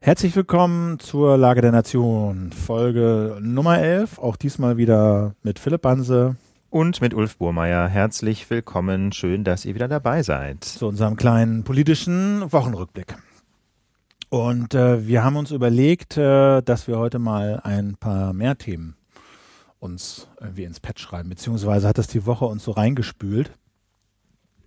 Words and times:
Herzlich 0.00 0.36
willkommen 0.36 1.00
zur 1.00 1.36
Lage 1.36 1.60
der 1.60 1.72
Nation, 1.72 2.52
Folge 2.52 3.36
Nummer 3.40 3.78
11, 3.80 4.20
auch 4.20 4.36
diesmal 4.36 4.76
wieder 4.76 5.34
mit 5.42 5.58
Philipp 5.58 5.82
Banse. 5.82 6.36
Und 6.70 7.00
mit 7.00 7.14
Ulf 7.14 7.36
Burmeier. 7.36 7.88
Herzlich 7.88 8.48
willkommen. 8.48 9.10
Schön, 9.10 9.42
dass 9.42 9.64
ihr 9.64 9.74
wieder 9.74 9.88
dabei 9.88 10.22
seid. 10.22 10.62
Zu 10.62 10.86
unserem 10.86 11.16
kleinen 11.16 11.64
politischen 11.64 12.50
Wochenrückblick. 12.52 13.16
Und 14.28 14.72
äh, 14.74 15.06
wir 15.06 15.24
haben 15.24 15.36
uns 15.36 15.50
überlegt, 15.50 16.16
äh, 16.16 16.62
dass 16.62 16.86
wir 16.86 16.96
heute 16.96 17.18
mal 17.18 17.60
ein 17.64 17.96
paar 17.96 18.32
mehr 18.32 18.56
Themen 18.56 18.96
uns 19.80 20.28
irgendwie 20.40 20.64
ins 20.64 20.78
Pad 20.78 21.00
schreiben, 21.00 21.28
beziehungsweise 21.28 21.88
hat 21.88 21.98
das 21.98 22.06
die 22.06 22.24
Woche 22.24 22.44
uns 22.44 22.62
so 22.62 22.70
reingespült. 22.70 23.50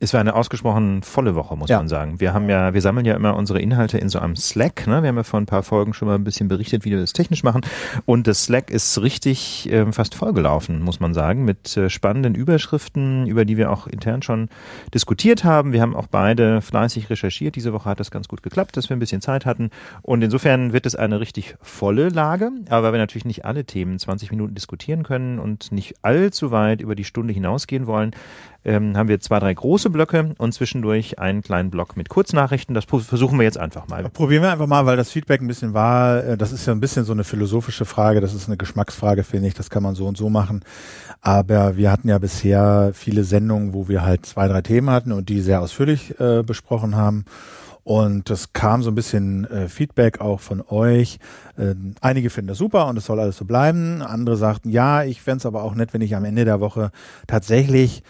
Es 0.03 0.13
war 0.13 0.19
eine 0.19 0.33
ausgesprochen 0.33 1.03
volle 1.03 1.35
Woche, 1.35 1.55
muss 1.55 1.69
ja. 1.69 1.77
man 1.77 1.87
sagen. 1.87 2.19
Wir 2.19 2.33
haben 2.33 2.49
ja, 2.49 2.73
wir 2.73 2.81
sammeln 2.81 3.05
ja 3.05 3.13
immer 3.13 3.35
unsere 3.35 3.61
Inhalte 3.61 3.99
in 3.99 4.09
so 4.09 4.17
einem 4.17 4.35
Slack. 4.35 4.87
Ne? 4.87 5.03
Wir 5.03 5.09
haben 5.09 5.15
ja 5.15 5.21
vor 5.21 5.39
ein 5.39 5.45
paar 5.45 5.61
Folgen 5.61 5.93
schon 5.93 6.07
mal 6.07 6.15
ein 6.15 6.23
bisschen 6.23 6.47
berichtet, 6.47 6.85
wie 6.85 6.89
wir 6.89 6.99
das 6.99 7.13
technisch 7.13 7.43
machen. 7.43 7.61
Und 8.07 8.25
das 8.25 8.45
Slack 8.45 8.71
ist 8.71 8.99
richtig 8.99 9.71
äh, 9.71 9.91
fast 9.91 10.15
vollgelaufen, 10.15 10.81
muss 10.81 10.99
man 10.99 11.13
sagen, 11.13 11.45
mit 11.45 11.77
äh, 11.77 11.87
spannenden 11.91 12.33
Überschriften, 12.33 13.27
über 13.27 13.45
die 13.45 13.57
wir 13.57 13.69
auch 13.69 13.85
intern 13.85 14.23
schon 14.23 14.49
diskutiert 14.91 15.43
haben. 15.43 15.71
Wir 15.71 15.83
haben 15.83 15.95
auch 15.95 16.07
beide 16.07 16.61
fleißig 16.61 17.11
recherchiert. 17.11 17.55
Diese 17.55 17.71
Woche 17.71 17.87
hat 17.87 17.99
das 17.99 18.09
ganz 18.09 18.27
gut 18.27 18.41
geklappt, 18.41 18.77
dass 18.77 18.89
wir 18.89 18.97
ein 18.97 18.99
bisschen 18.99 19.21
Zeit 19.21 19.45
hatten. 19.45 19.69
Und 20.01 20.23
insofern 20.23 20.73
wird 20.73 20.87
es 20.87 20.95
eine 20.95 21.19
richtig 21.19 21.57
volle 21.61 22.09
Lage. 22.09 22.49
Aber 22.69 22.87
weil 22.87 22.93
wir 22.93 22.99
natürlich 22.99 23.25
nicht 23.25 23.45
alle 23.45 23.65
Themen 23.65 23.99
20 23.99 24.31
Minuten 24.31 24.55
diskutieren 24.55 25.03
können 25.03 25.37
und 25.37 25.71
nicht 25.71 25.93
allzu 26.01 26.49
weit 26.49 26.81
über 26.81 26.95
die 26.95 27.03
Stunde 27.03 27.35
hinausgehen 27.35 27.85
wollen, 27.85 28.15
ähm, 28.63 28.95
haben 28.95 29.09
wir 29.09 29.19
zwei, 29.19 29.39
drei 29.39 29.53
große 29.53 29.89
Blöcke 29.89 30.33
und 30.37 30.53
zwischendurch 30.53 31.19
einen 31.19 31.41
kleinen 31.41 31.71
Block 31.71 31.97
mit 31.97 32.09
Kurznachrichten. 32.09 32.75
Das 32.75 32.85
versuchen 32.85 33.37
wir 33.39 33.43
jetzt 33.43 33.57
einfach 33.57 33.87
mal. 33.87 34.03
Probieren 34.09 34.43
wir 34.43 34.51
einfach 34.51 34.67
mal, 34.67 34.85
weil 34.85 34.97
das 34.97 35.11
Feedback 35.11 35.41
ein 35.41 35.47
bisschen 35.47 35.73
war, 35.73 36.23
äh, 36.23 36.37
das 36.37 36.51
ist 36.51 36.65
ja 36.65 36.73
ein 36.73 36.79
bisschen 36.79 37.05
so 37.05 37.13
eine 37.13 37.23
philosophische 37.23 37.85
Frage, 37.85 38.21
das 38.21 38.33
ist 38.33 38.47
eine 38.47 38.57
Geschmacksfrage, 38.57 39.23
finde 39.23 39.47
ich, 39.47 39.53
das 39.53 39.69
kann 39.69 39.83
man 39.83 39.95
so 39.95 40.07
und 40.07 40.17
so 40.17 40.29
machen. 40.29 40.63
Aber 41.21 41.77
wir 41.77 41.91
hatten 41.91 42.09
ja 42.09 42.17
bisher 42.17 42.91
viele 42.93 43.23
Sendungen, 43.23 43.73
wo 43.73 43.87
wir 43.87 44.03
halt 44.03 44.25
zwei, 44.25 44.47
drei 44.47 44.61
Themen 44.61 44.89
hatten 44.89 45.11
und 45.11 45.29
die 45.29 45.41
sehr 45.41 45.61
ausführlich 45.61 46.19
äh, 46.19 46.43
besprochen 46.43 46.95
haben. 46.95 47.25
Und 47.83 48.29
das 48.29 48.53
kam 48.53 48.83
so 48.83 48.91
ein 48.91 48.95
bisschen 48.95 49.45
äh, 49.45 49.67
Feedback 49.67 50.21
auch 50.21 50.39
von 50.39 50.63
euch. 50.69 51.17
Ähm, 51.57 51.95
einige 51.99 52.29
finden 52.29 52.49
das 52.49 52.59
super 52.59 52.87
und 52.87 52.97
es 52.97 53.05
soll 53.05 53.19
alles 53.19 53.37
so 53.37 53.45
bleiben. 53.45 54.03
Andere 54.03 54.37
sagten, 54.37 54.69
ja, 54.69 55.03
ich 55.03 55.21
fände 55.21 55.37
es 55.37 55.45
aber 55.47 55.63
auch 55.63 55.73
nett, 55.73 55.93
wenn 55.93 56.01
ich 56.01 56.15
am 56.15 56.25
Ende 56.25 56.45
der 56.45 56.59
Woche 56.59 56.91
tatsächlich 57.25 58.03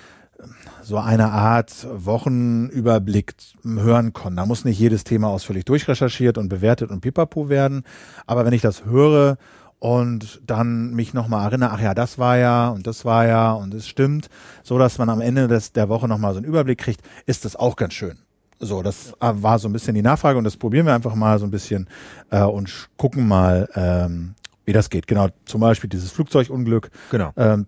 so 0.92 0.98
eine 0.98 1.32
Art 1.32 1.88
Wochenüberblick 1.90 3.34
hören 3.64 4.12
kann. 4.12 4.36
Da 4.36 4.46
muss 4.46 4.66
nicht 4.66 4.78
jedes 4.78 5.06
Thema 5.06 5.30
ausführlich 5.30 5.64
durchrecherchiert 5.64 6.38
und 6.38 6.50
bewertet 6.50 6.92
und 6.92 7.00
pipapo 7.00 7.48
werden. 7.48 7.84
Aber 8.28 8.44
wenn 8.44 8.52
ich 8.52 8.62
das 8.62 8.84
höre 8.84 9.38
und 9.80 10.42
dann 10.46 10.94
mich 10.94 11.14
nochmal 11.14 11.46
erinnere, 11.48 11.72
ach 11.72 11.80
ja, 11.80 11.94
das 11.94 12.20
war 12.20 12.38
ja 12.38 12.68
und 12.68 12.88
das 12.88 13.06
war 13.06 13.26
ja 13.26 13.54
und 13.54 13.74
es 13.74 13.88
stimmt, 13.88 14.28
so 14.64 14.78
dass 14.78 14.98
man 14.98 15.10
am 15.10 15.22
Ende 15.22 15.48
des, 15.48 15.72
der 15.72 15.88
Woche 15.88 16.10
nochmal 16.10 16.34
so 16.34 16.40
einen 16.40 16.46
Überblick 16.46 16.80
kriegt, 16.80 17.02
ist 17.26 17.46
das 17.46 17.56
auch 17.56 17.78
ganz 17.78 17.94
schön. 17.94 18.18
So, 18.60 18.84
das 18.84 19.14
war 19.22 19.60
so 19.60 19.70
ein 19.70 19.74
bisschen 19.74 19.96
die 19.96 20.02
Nachfrage 20.02 20.38
und 20.38 20.44
das 20.44 20.58
probieren 20.58 20.88
wir 20.88 20.94
einfach 20.94 21.16
mal 21.16 21.40
so 21.40 21.46
ein 21.46 21.52
bisschen 21.52 21.88
äh, 22.32 22.44
und 22.44 22.90
gucken 22.98 23.30
mal, 23.30 23.70
ähm, 23.76 24.36
wie 24.66 24.74
das 24.74 24.90
geht. 24.90 25.08
Genau, 25.08 25.30
zum 25.46 25.62
Beispiel 25.62 25.90
dieses 25.90 26.12
Flugzeugunglück. 26.12 26.92
Genau. 27.12 27.32
Ähm, 27.38 27.66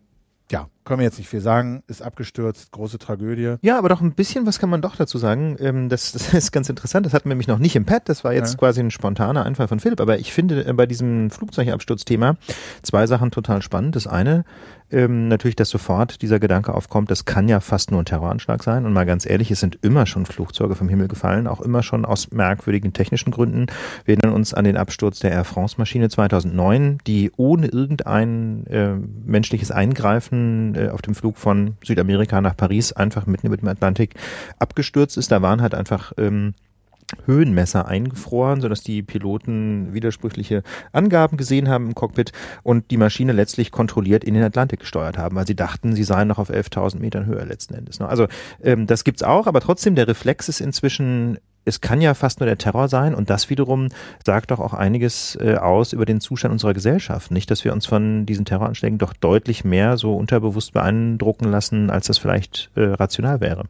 ja, 0.52 0.68
können 0.84 1.00
wir 1.00 1.06
jetzt 1.06 1.18
nicht 1.18 1.30
viel 1.30 1.42
sagen, 1.42 1.84
ist 1.88 2.02
abgestürzt, 2.02 2.72
große 2.72 2.98
Tragödie. 2.98 3.56
Ja, 3.62 3.78
aber 3.78 3.90
doch 3.90 4.02
ein 4.02 4.14
bisschen 4.14 4.46
was 4.46 4.60
kann 4.60 4.70
man 4.70 4.82
doch 4.82 4.96
dazu 4.96 5.18
sagen. 5.18 5.56
Ähm, 5.60 5.90
das, 5.90 6.12
das 6.12 6.34
ist 6.34 6.52
ganz 6.52 6.70
interessant. 6.70 7.06
Das 7.06 7.14
hatten 7.14 7.26
wir 7.26 7.30
nämlich 7.30 7.48
noch 7.48 7.60
nicht 7.60 7.76
im 7.76 7.86
Pad. 7.86 8.10
Das 8.10 8.24
war 8.24 8.34
jetzt 8.34 8.54
ja. 8.54 8.60
quasi 8.60 8.82
ein 8.82 8.92
spontaner 8.92 9.46
Einfall 9.46 9.68
von 9.68 9.80
Philipp. 9.80 10.02
Aber 10.02 10.20
ich 10.20 10.34
finde 10.34 10.66
äh, 10.66 10.74
bei 10.74 10.86
diesem 10.86 11.30
Flugzeugabsturzthema 11.30 12.38
zwei 12.82 13.08
Sachen 13.08 13.32
total 13.32 13.62
spannend. 13.62 13.96
Das 13.96 14.08
eine, 14.08 14.46
ähm, 14.94 15.28
natürlich, 15.28 15.56
dass 15.56 15.70
sofort 15.70 16.22
dieser 16.22 16.40
Gedanke 16.40 16.74
aufkommt, 16.74 17.10
das 17.10 17.26
kann 17.26 17.48
ja 17.50 17.60
fast 17.60 17.92
nur 17.92 18.02
ein 18.02 18.06
Terroranschlag 18.06 18.64
sein. 18.64 18.86
Und 18.86 18.94
mal 18.94 19.06
ganz 19.06 19.26
ehrlich, 19.26 19.50
es 19.50 19.60
sind 19.60 19.80
immer 19.82 20.06
schon 20.06 20.26
Flugzeuge 20.26 20.76
vom 20.76 20.88
Himmel 20.88 21.08
gefallen, 21.08 21.48
auch 21.48 21.62
immer 21.62 21.84
schon 21.84 22.06
aus 22.06 22.32
merkwürdigen 22.32 22.94
technischen 22.94 23.32
Gründen. 23.32 23.66
Wir 24.06 24.16
erinnern 24.16 24.36
uns 24.36 24.54
an 24.54 24.66
den 24.66 24.78
Absturz 24.78 25.20
der 25.20 25.32
Air 25.32 25.46
France 25.46 25.76
Maschine 25.78 26.10
2009, 26.10 27.00
die 27.08 27.32
ohne 27.38 27.68
irgendein 27.68 28.68
äh, 28.68 28.96
menschliches 29.26 29.72
Eingreifen 29.72 30.73
äh, 30.76 30.90
auf 30.90 31.02
dem 31.02 31.16
Flug 31.16 31.38
von 31.38 31.78
Südamerika 31.84 32.42
nach 32.42 32.56
Paris 32.56 32.94
einfach 32.94 33.26
mitten 33.26 33.48
über 33.48 33.58
dem 33.58 33.68
Atlantik 33.68 34.16
abgestürzt 34.60 35.18
ist. 35.18 35.32
Da 35.32 35.42
waren 35.42 35.62
halt 35.62 35.74
einfach 35.76 36.14
ähm, 36.18 36.54
Höhenmesser 37.26 37.88
eingefroren, 37.88 38.62
sodass 38.62 38.82
die 38.82 39.04
Piloten 39.04 39.94
widersprüchliche 39.94 40.64
Angaben 40.92 41.38
gesehen 41.38 41.70
haben 41.70 41.88
im 41.88 41.96
Cockpit 41.96 42.32
und 42.64 42.92
die 42.92 42.98
Maschine 42.98 43.32
letztlich 43.32 43.72
kontrolliert 43.72 44.24
in 44.24 44.34
den 44.34 44.44
Atlantik 44.44 44.82
gesteuert 44.82 45.18
haben, 45.18 45.36
weil 45.36 45.48
sie 45.48 45.56
dachten, 45.56 45.94
sie 45.96 46.04
seien 46.04 46.28
noch 46.28 46.40
auf 46.40 46.50
11.000 46.50 47.00
Metern 47.00 47.26
Höhe 47.26 47.44
letzten 47.44 47.76
Endes. 47.76 48.00
Ne? 48.00 48.08
Also 48.08 48.28
ähm, 48.62 48.88
das 48.88 49.04
gibt's 49.04 49.24
auch, 49.24 49.48
aber 49.48 49.62
trotzdem 49.62 49.96
der 49.96 50.08
Reflex 50.08 50.50
ist 50.50 50.62
inzwischen 50.62 51.38
es 51.66 51.82
kann 51.82 52.02
ja 52.02 52.14
fast 52.14 52.40
nur 52.40 52.48
der 52.48 52.58
Terror 52.58 52.88
sein 52.88 53.16
und 53.16 53.30
das 53.30 53.50
wiederum 53.50 53.88
sagt 54.26 54.52
doch 54.52 54.60
auch 54.60 54.74
einiges 54.74 55.38
äh, 55.42 55.56
aus 55.56 55.94
über 55.94 56.06
den 56.06 56.20
Zustand 56.20 56.52
unserer 56.52 56.74
Gesellschaft. 56.74 57.32
Nicht, 57.32 57.50
dass 57.52 57.64
wir 57.64 57.74
uns 57.74 57.86
von 57.86 58.26
diesen 58.26 58.46
Terroranschlägen 58.46 58.98
doch 58.98 59.14
deutlich 59.14 59.64
mehr 59.64 59.98
so 59.98 60.16
unterbewusst 60.16 60.74
beeindrucken 60.74 61.46
lassen, 61.46 61.90
als 61.90 62.08
das 62.08 62.18
vielleicht 62.18 62.70
äh, 62.76 62.84
rational 62.84 63.40
wäre. 63.40 63.64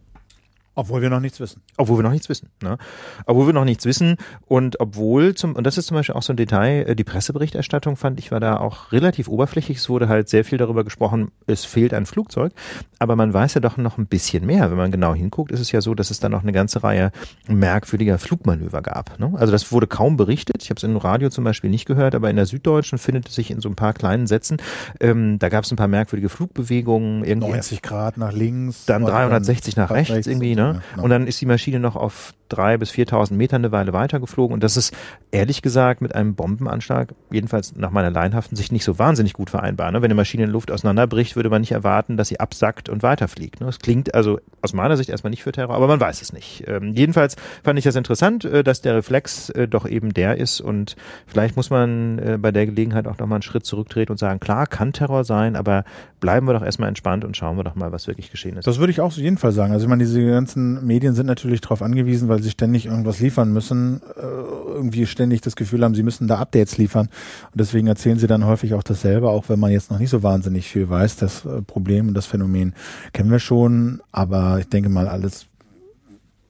Obwohl 0.75 1.01
wir 1.01 1.09
noch 1.09 1.19
nichts 1.19 1.39
wissen. 1.39 1.61
Obwohl 1.77 1.99
wir 1.99 2.03
noch 2.03 2.11
nichts 2.11 2.29
wissen. 2.29 2.49
Ne? 2.61 2.77
Obwohl 3.25 3.47
wir 3.47 3.53
noch 3.53 3.65
nichts 3.65 3.85
wissen 3.85 4.17
und 4.47 4.79
obwohl 4.79 5.35
zum 5.35 5.55
und 5.55 5.65
das 5.65 5.77
ist 5.77 5.87
zum 5.87 5.95
Beispiel 5.95 6.15
auch 6.15 6.23
so 6.23 6.33
ein 6.33 6.37
Detail. 6.37 6.85
äh, 6.87 6.95
Die 6.95 7.03
Presseberichterstattung 7.03 7.95
fand 7.95 8.19
ich 8.19 8.31
war 8.31 8.39
da 8.39 8.57
auch 8.57 8.91
relativ 8.91 9.27
oberflächlich. 9.27 9.77
Es 9.77 9.89
wurde 9.89 10.07
halt 10.07 10.29
sehr 10.29 10.43
viel 10.43 10.57
darüber 10.57 10.83
gesprochen. 10.83 11.31
Es 11.45 11.65
fehlt 11.65 11.93
ein 11.93 12.05
Flugzeug, 12.05 12.53
aber 12.99 13.15
man 13.15 13.33
weiß 13.33 13.53
ja 13.53 13.61
doch 13.61 13.77
noch 13.77 13.97
ein 13.97 14.07
bisschen 14.07 14.45
mehr. 14.45 14.71
Wenn 14.71 14.77
man 14.77 14.91
genau 14.91 15.13
hinguckt, 15.13 15.51
ist 15.51 15.59
es 15.59 15.71
ja 15.71 15.81
so, 15.81 15.93
dass 15.93 16.09
es 16.09 16.19
da 16.19 16.29
noch 16.29 16.41
eine 16.41 16.51
ganze 16.51 16.83
Reihe 16.83 17.11
merkwürdiger 17.47 18.17
Flugmanöver 18.17 18.81
gab. 18.81 19.19
Ne? 19.19 19.31
Also 19.35 19.51
das 19.51 19.71
wurde 19.71 19.87
kaum 19.87 20.17
berichtet. 20.17 20.63
Ich 20.63 20.69
habe 20.69 20.77
es 20.77 20.83
im 20.83 20.97
Radio 20.97 21.29
zum 21.29 21.43
Beispiel 21.43 21.69
nicht 21.69 21.85
gehört, 21.85 22.15
aber 22.15 22.29
in 22.29 22.35
der 22.35 22.45
Süddeutschen 22.45 22.97
findet 22.97 23.29
es 23.29 23.35
sich 23.35 23.51
in 23.51 23.61
so 23.61 23.69
ein 23.69 23.75
paar 23.75 23.93
kleinen 23.93 24.27
Sätzen. 24.27 24.57
Ähm, 24.99 25.37
da 25.39 25.49
gab 25.49 25.65
es 25.65 25.71
ein 25.71 25.75
paar 25.75 25.87
merkwürdige 25.87 26.29
Flugbewegungen. 26.29 27.23
Irgendwie 27.23 27.51
90 27.51 27.81
Grad 27.81 28.17
nach 28.17 28.31
links, 28.31 28.85
dann 28.85 29.03
360 29.03 29.75
nach 29.75 29.91
rechts 29.91 30.27
irgendwie. 30.27 30.55
Ne? 30.55 30.62
Ne? 30.63 30.81
Und 31.01 31.09
dann 31.09 31.27
ist 31.27 31.41
die 31.41 31.45
Maschine 31.45 31.79
noch 31.79 31.95
auf 31.95 32.33
drei 32.53 32.77
bis 32.77 32.91
4.000 32.91 33.33
Meter 33.33 33.55
eine 33.55 33.71
Weile 33.71 33.93
weitergeflogen. 33.93 34.53
Und 34.53 34.63
das 34.63 34.77
ist 34.77 34.95
ehrlich 35.31 35.61
gesagt 35.61 36.01
mit 36.01 36.13
einem 36.15 36.35
Bombenanschlag, 36.35 37.13
jedenfalls 37.31 37.75
nach 37.75 37.91
meiner 37.91 38.11
laienhaften 38.11 38.55
Sicht, 38.55 38.71
nicht 38.71 38.83
so 38.83 38.99
wahnsinnig 38.99 39.33
gut 39.33 39.49
vereinbar. 39.49 39.91
Ne? 39.91 40.01
Wenn 40.01 40.05
eine 40.05 40.15
Maschine 40.15 40.43
in 40.43 40.49
Luft 40.49 40.71
auseinanderbricht, 40.71 41.35
würde 41.35 41.49
man 41.49 41.61
nicht 41.61 41.71
erwarten, 41.71 42.17
dass 42.17 42.27
sie 42.27 42.39
absackt 42.39 42.89
und 42.89 43.01
weiterfliegt. 43.03 43.59
Ne? 43.59 43.65
Das 43.65 43.79
klingt 43.79 44.13
also 44.13 44.39
aus 44.61 44.73
meiner 44.73 44.97
Sicht 44.97 45.09
erstmal 45.09 45.31
nicht 45.31 45.43
für 45.43 45.51
Terror, 45.51 45.75
aber 45.75 45.87
man 45.87 45.99
weiß 45.99 46.21
es 46.21 46.33
nicht. 46.33 46.63
Ähm, 46.67 46.93
jedenfalls 46.93 47.35
fand 47.63 47.79
ich 47.79 47.85
das 47.85 47.95
interessant, 47.95 48.45
äh, 48.45 48.63
dass 48.63 48.81
der 48.81 48.95
Reflex 48.95 49.49
äh, 49.49 49.67
doch 49.67 49.87
eben 49.87 50.13
der 50.13 50.37
ist. 50.37 50.61
Und 50.61 50.95
vielleicht 51.25 51.55
muss 51.55 51.69
man 51.69 52.19
äh, 52.19 52.37
bei 52.39 52.51
der 52.51 52.65
Gelegenheit 52.67 53.07
auch 53.07 53.17
nochmal 53.17 53.37
einen 53.37 53.43
Schritt 53.43 53.65
zurücktreten 53.65 54.11
und 54.11 54.17
sagen, 54.17 54.39
klar, 54.39 54.67
kann 54.67 54.93
Terror 54.93 55.23
sein, 55.23 55.55
aber 55.55 55.85
bleiben 56.19 56.47
wir 56.47 56.53
doch 56.53 56.63
erstmal 56.63 56.87
entspannt 56.87 57.25
und 57.25 57.35
schauen 57.35 57.57
wir 57.57 57.63
doch 57.63 57.75
mal, 57.75 57.91
was 57.91 58.07
wirklich 58.07 58.31
geschehen 58.31 58.57
ist. 58.57 58.67
Das 58.67 58.79
würde 58.79 58.91
ich 58.91 59.01
auch 59.01 59.07
auf 59.07 59.17
jeden 59.17 59.37
Fall 59.37 59.51
sagen. 59.51 59.73
Also 59.73 59.85
ich 59.85 59.89
meine, 59.89 60.03
diese 60.03 60.21
ganzen 60.53 60.85
Medien 60.85 61.15
sind 61.15 61.25
natürlich 61.25 61.61
darauf 61.61 61.81
angewiesen, 61.81 62.29
weil 62.29 62.41
sie 62.41 62.51
ständig 62.51 62.85
irgendwas 62.85 63.19
liefern 63.19 63.51
müssen, 63.51 64.01
äh, 64.15 64.21
irgendwie 64.21 65.07
ständig 65.07 65.41
das 65.41 65.55
Gefühl 65.55 65.83
haben, 65.83 65.95
sie 65.95 66.03
müssen 66.03 66.27
da 66.27 66.37
Updates 66.37 66.77
liefern. 66.77 67.07
Und 67.51 67.59
deswegen 67.59 67.87
erzählen 67.87 68.19
sie 68.19 68.27
dann 68.27 68.45
häufig 68.45 68.75
auch 68.75 68.83
dasselbe, 68.83 69.29
auch 69.29 69.49
wenn 69.49 69.59
man 69.59 69.71
jetzt 69.71 69.89
noch 69.89 69.97
nicht 69.97 70.11
so 70.11 70.21
wahnsinnig 70.21 70.67
viel 70.67 70.89
weiß. 70.89 71.15
Das 71.15 71.45
äh, 71.45 71.63
Problem 71.63 72.07
und 72.07 72.13
das 72.13 72.27
Phänomen 72.27 72.73
kennen 73.13 73.31
wir 73.31 73.39
schon, 73.39 74.01
aber 74.11 74.59
ich 74.59 74.67
denke 74.67 74.89
mal, 74.89 75.07
alles, 75.07 75.47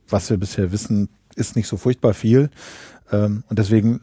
was 0.10 0.30
wir 0.30 0.38
bisher 0.38 0.72
wissen, 0.74 1.08
ist 1.36 1.56
nicht 1.56 1.68
so 1.68 1.78
furchtbar 1.78 2.14
viel. 2.14 2.50
Ähm, 3.12 3.44
und 3.50 3.58
deswegen 3.58 4.02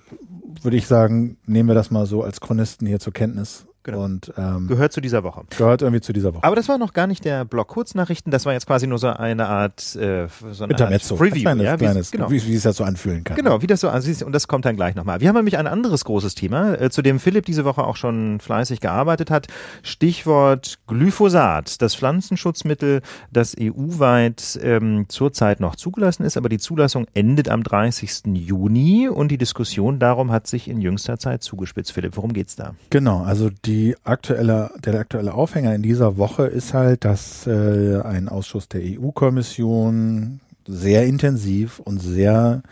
würde 0.62 0.78
ich 0.78 0.86
sagen, 0.86 1.36
nehmen 1.46 1.68
wir 1.68 1.74
das 1.74 1.90
mal 1.90 2.06
so 2.06 2.22
als 2.22 2.40
Chronisten 2.40 2.86
hier 2.86 3.00
zur 3.00 3.12
Kenntnis 3.12 3.66
Genau. 3.82 4.04
Und, 4.04 4.32
ähm, 4.36 4.66
gehört 4.66 4.92
zu 4.92 5.00
dieser 5.00 5.24
Woche. 5.24 5.44
Gehört 5.56 5.80
irgendwie 5.80 6.02
zu 6.02 6.12
dieser 6.12 6.34
Woche. 6.34 6.44
Aber 6.44 6.54
das 6.54 6.68
war 6.68 6.76
noch 6.76 6.92
gar 6.92 7.06
nicht 7.06 7.24
der 7.24 7.46
Blog 7.46 7.68
Kurznachrichten, 7.68 8.30
das 8.30 8.44
war 8.44 8.52
jetzt 8.52 8.66
quasi 8.66 8.86
nur 8.86 8.98
so 8.98 9.08
eine 9.08 9.48
Art, 9.48 9.96
äh, 9.96 10.26
so 10.52 10.64
eine 10.64 10.72
Intermezzo. 10.72 11.14
Art 11.14 11.20
Preview, 11.20 11.40
kleines, 11.40 11.64
ja, 11.64 11.76
kleines, 11.78 12.10
genau. 12.10 12.30
wie, 12.30 12.44
wie 12.46 12.54
es 12.54 12.64
das 12.64 12.76
so 12.76 12.84
anfühlen 12.84 13.24
kann. 13.24 13.36
Genau, 13.36 13.62
wie 13.62 13.66
das 13.66 13.80
so 13.80 13.88
aussieht 13.88 14.22
und 14.22 14.32
das 14.32 14.48
kommt 14.48 14.66
dann 14.66 14.76
gleich 14.76 14.94
nochmal. 14.96 15.20
Wir 15.20 15.28
haben 15.28 15.36
nämlich 15.36 15.56
ein 15.56 15.66
anderes 15.66 16.04
großes 16.04 16.34
Thema, 16.34 16.74
äh, 16.74 16.90
zu 16.90 17.00
dem 17.00 17.20
Philipp 17.20 17.46
diese 17.46 17.64
Woche 17.64 17.84
auch 17.84 17.96
schon 17.96 18.38
fleißig 18.40 18.80
gearbeitet 18.80 19.30
hat. 19.30 19.46
Stichwort 19.82 20.78
Glyphosat, 20.86 21.80
das 21.80 21.94
Pflanzenschutzmittel, 21.94 23.00
das 23.32 23.56
EU-weit 23.58 24.58
ähm, 24.62 25.06
zurzeit 25.08 25.60
noch 25.60 25.74
zugelassen 25.76 26.24
ist, 26.24 26.36
aber 26.36 26.50
die 26.50 26.58
Zulassung 26.58 27.06
endet 27.14 27.48
am 27.48 27.62
30. 27.62 28.26
Juni 28.34 29.08
und 29.08 29.28
die 29.30 29.38
Diskussion 29.38 29.98
darum 29.98 30.30
hat 30.30 30.46
sich 30.46 30.68
in 30.68 30.82
jüngster 30.82 31.18
Zeit 31.18 31.42
zugespitzt. 31.42 31.92
Philipp, 31.92 32.16
worum 32.16 32.34
geht's 32.34 32.56
da? 32.56 32.74
Genau, 32.90 33.22
also 33.22 33.48
die 33.64 33.69
aktuelle, 34.04 34.70
der 34.84 34.94
aktuelle 34.94 35.34
Aufhänger 35.34 35.74
in 35.74 35.82
dieser 35.82 36.16
Woche 36.16 36.46
ist 36.46 36.74
halt, 36.74 37.04
dass 37.04 37.46
äh, 37.46 38.00
ein 38.02 38.28
Ausschuss 38.28 38.68
der 38.68 38.82
EU-Kommission 38.82 40.40
sehr 40.66 41.06
intensiv 41.06 41.78
und 41.80 41.98
sehr 41.98 42.62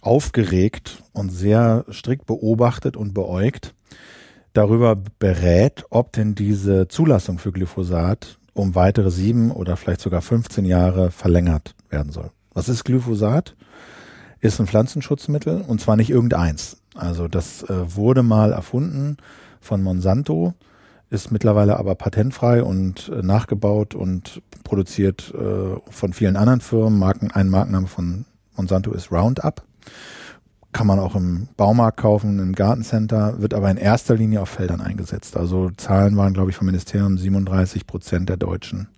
aufgeregt 0.00 1.02
und 1.12 1.30
sehr 1.30 1.84
strikt 1.90 2.26
beobachtet 2.26 2.96
und 2.96 3.14
beäugt 3.14 3.74
darüber 4.52 4.96
berät, 5.18 5.84
ob 5.90 6.12
denn 6.12 6.34
diese 6.34 6.88
Zulassung 6.88 7.38
für 7.38 7.52
Glyphosat 7.52 8.38
um 8.52 8.74
weitere 8.74 9.10
sieben 9.10 9.50
oder 9.50 9.76
vielleicht 9.76 10.00
sogar 10.00 10.22
15 10.22 10.64
Jahre 10.64 11.10
verlängert 11.10 11.74
werden 11.90 12.12
soll. 12.12 12.30
Was 12.52 12.68
ist 12.68 12.84
Glyphosat? 12.84 13.56
Ist 14.40 14.60
ein 14.60 14.66
Pflanzenschutzmittel 14.66 15.62
und 15.66 15.80
zwar 15.80 15.96
nicht 15.96 16.10
irgendeins. 16.10 16.76
Also 16.94 17.28
das 17.28 17.62
äh, 17.64 17.96
wurde 17.96 18.22
mal 18.22 18.52
erfunden 18.52 19.16
von 19.60 19.82
Monsanto, 19.82 20.54
ist 21.10 21.30
mittlerweile 21.30 21.78
aber 21.78 21.94
patentfrei 21.94 22.62
und 22.62 23.08
äh, 23.08 23.22
nachgebaut 23.22 23.94
und 23.94 24.42
produziert 24.62 25.32
äh, 25.34 25.76
von 25.90 26.12
vielen 26.12 26.36
anderen 26.36 26.60
Firmen. 26.60 26.98
Marken, 26.98 27.30
ein 27.30 27.48
Markenname 27.48 27.86
von 27.86 28.24
Monsanto 28.56 28.92
ist 28.92 29.10
Roundup 29.10 29.62
kann 30.74 30.86
man 30.88 30.98
auch 30.98 31.14
im 31.14 31.48
Baumarkt 31.56 31.98
kaufen, 31.98 32.38
im 32.40 32.52
Gartencenter, 32.52 33.40
wird 33.40 33.54
aber 33.54 33.70
in 33.70 33.78
erster 33.78 34.16
Linie 34.16 34.42
auf 34.42 34.50
Feldern 34.50 34.82
eingesetzt. 34.82 35.36
Also 35.36 35.70
Zahlen 35.70 36.16
waren, 36.18 36.34
glaube 36.34 36.50
ich, 36.50 36.56
vom 36.56 36.66
Ministerium 36.66 37.16
37 37.16 37.86
Prozent 37.86 38.28
der 38.28 38.36
deutschen 38.36 38.88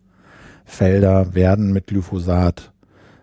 Felder 0.65 1.35
werden 1.35 1.73
mit 1.73 1.87
Glyphosat 1.87 2.73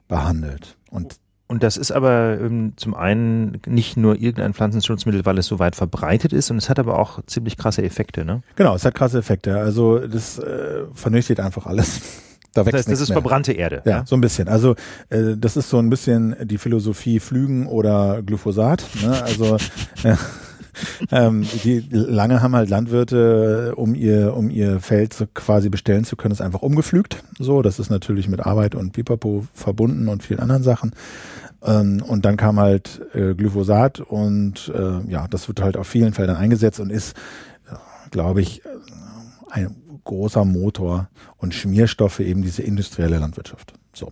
behandelt. 0.08 0.78
Und 0.90 1.18
und 1.48 1.64
das 1.64 1.78
ist 1.78 1.92
aber 1.92 2.40
ähm, 2.40 2.74
zum 2.78 2.96
einen 2.96 3.62
nicht 3.68 3.98
nur 3.98 4.16
irgendein 4.16 4.54
Pflanzenschutzmittel, 4.54 5.26
weil 5.26 5.38
es 5.38 5.48
so 5.48 5.60
weit 5.60 5.76
verbreitet 5.76 6.34
ist, 6.34 6.50
und 6.52 6.58
es 6.58 6.70
hat 6.70 6.80
aber 6.80 6.98
auch 6.98 7.20
ziemlich 7.28 7.58
krasse 7.58 7.84
Effekte, 7.84 8.26
ne? 8.26 8.42
Genau, 8.56 8.76
es 8.76 8.86
hat 8.86 8.96
krasse 8.96 9.20
Effekte. 9.20 9.58
Also 9.58 10.00
das 10.00 10.40
äh, 10.40 10.86
vernichtet 10.94 11.40
einfach 11.40 11.66
alles. 11.66 12.02
Da 12.54 12.66
wächst 12.66 12.74
das 12.74 12.80
heißt, 12.82 12.92
das 12.92 13.02
ist 13.02 13.10
mehr. 13.10 13.16
verbrannte 13.16 13.52
Erde. 13.52 13.82
Ja, 13.84 13.92
ja, 13.92 14.06
so 14.06 14.16
ein 14.16 14.22
bisschen. 14.22 14.48
Also 14.48 14.76
äh, 15.10 15.36
das 15.38 15.58
ist 15.58 15.70
so 15.70 15.80
ein 15.80 15.90
bisschen 15.90 16.36
die 16.44 16.60
Philosophie 16.60 17.20
Flügen 17.20 17.66
oder 17.66 18.22
Glyphosat. 18.22 18.88
Ne? 19.02 19.24
Also 19.24 19.58
äh, 20.04 20.16
ähm, 21.12 21.46
die 21.64 21.86
lange 21.92 22.42
haben 22.42 22.56
halt 22.56 22.70
Landwirte, 22.70 23.74
um 23.76 23.96
ihr 23.96 24.36
um 24.36 24.50
ihr 24.50 24.80
Feld 24.80 25.14
so 25.14 25.26
quasi 25.34 25.70
bestellen 25.70 26.06
zu 26.06 26.16
können, 26.16 26.34
es 26.34 26.42
einfach 26.42 26.62
umgepflügt. 26.62 27.24
So, 27.40 27.62
das 27.62 27.80
ist 27.80 27.90
natürlich 27.90 28.28
mit 28.28 28.46
Arbeit 28.46 28.76
und 28.76 28.92
Pipapo 28.92 29.46
verbunden 29.54 30.08
und 30.08 30.24
vielen 30.24 30.40
anderen 30.40 30.64
Sachen. 30.64 30.92
Ähm, 31.64 32.04
und 32.06 32.26
dann 32.26 32.38
kam 32.38 32.60
halt 32.60 33.02
äh, 33.14 33.34
Glyphosat 33.34 34.00
und 34.00 34.72
äh, 34.76 35.12
ja, 35.12 35.28
das 35.28 35.48
wird 35.48 35.62
halt 35.62 35.78
auf 35.78 35.88
vielen 35.88 36.14
Feldern 36.14 36.38
eingesetzt 36.38 36.80
und 36.80 36.92
ist, 36.92 37.16
glaube 38.12 38.42
ich, 38.42 38.62
ein 39.50 39.76
großer 40.04 40.46
Motor 40.46 41.10
und 41.38 41.54
Schmierstoffe 41.54 42.20
eben 42.20 42.42
diese 42.42 42.64
industrielle 42.64 43.20
Landwirtschaft. 43.20 43.74
So. 43.94 44.12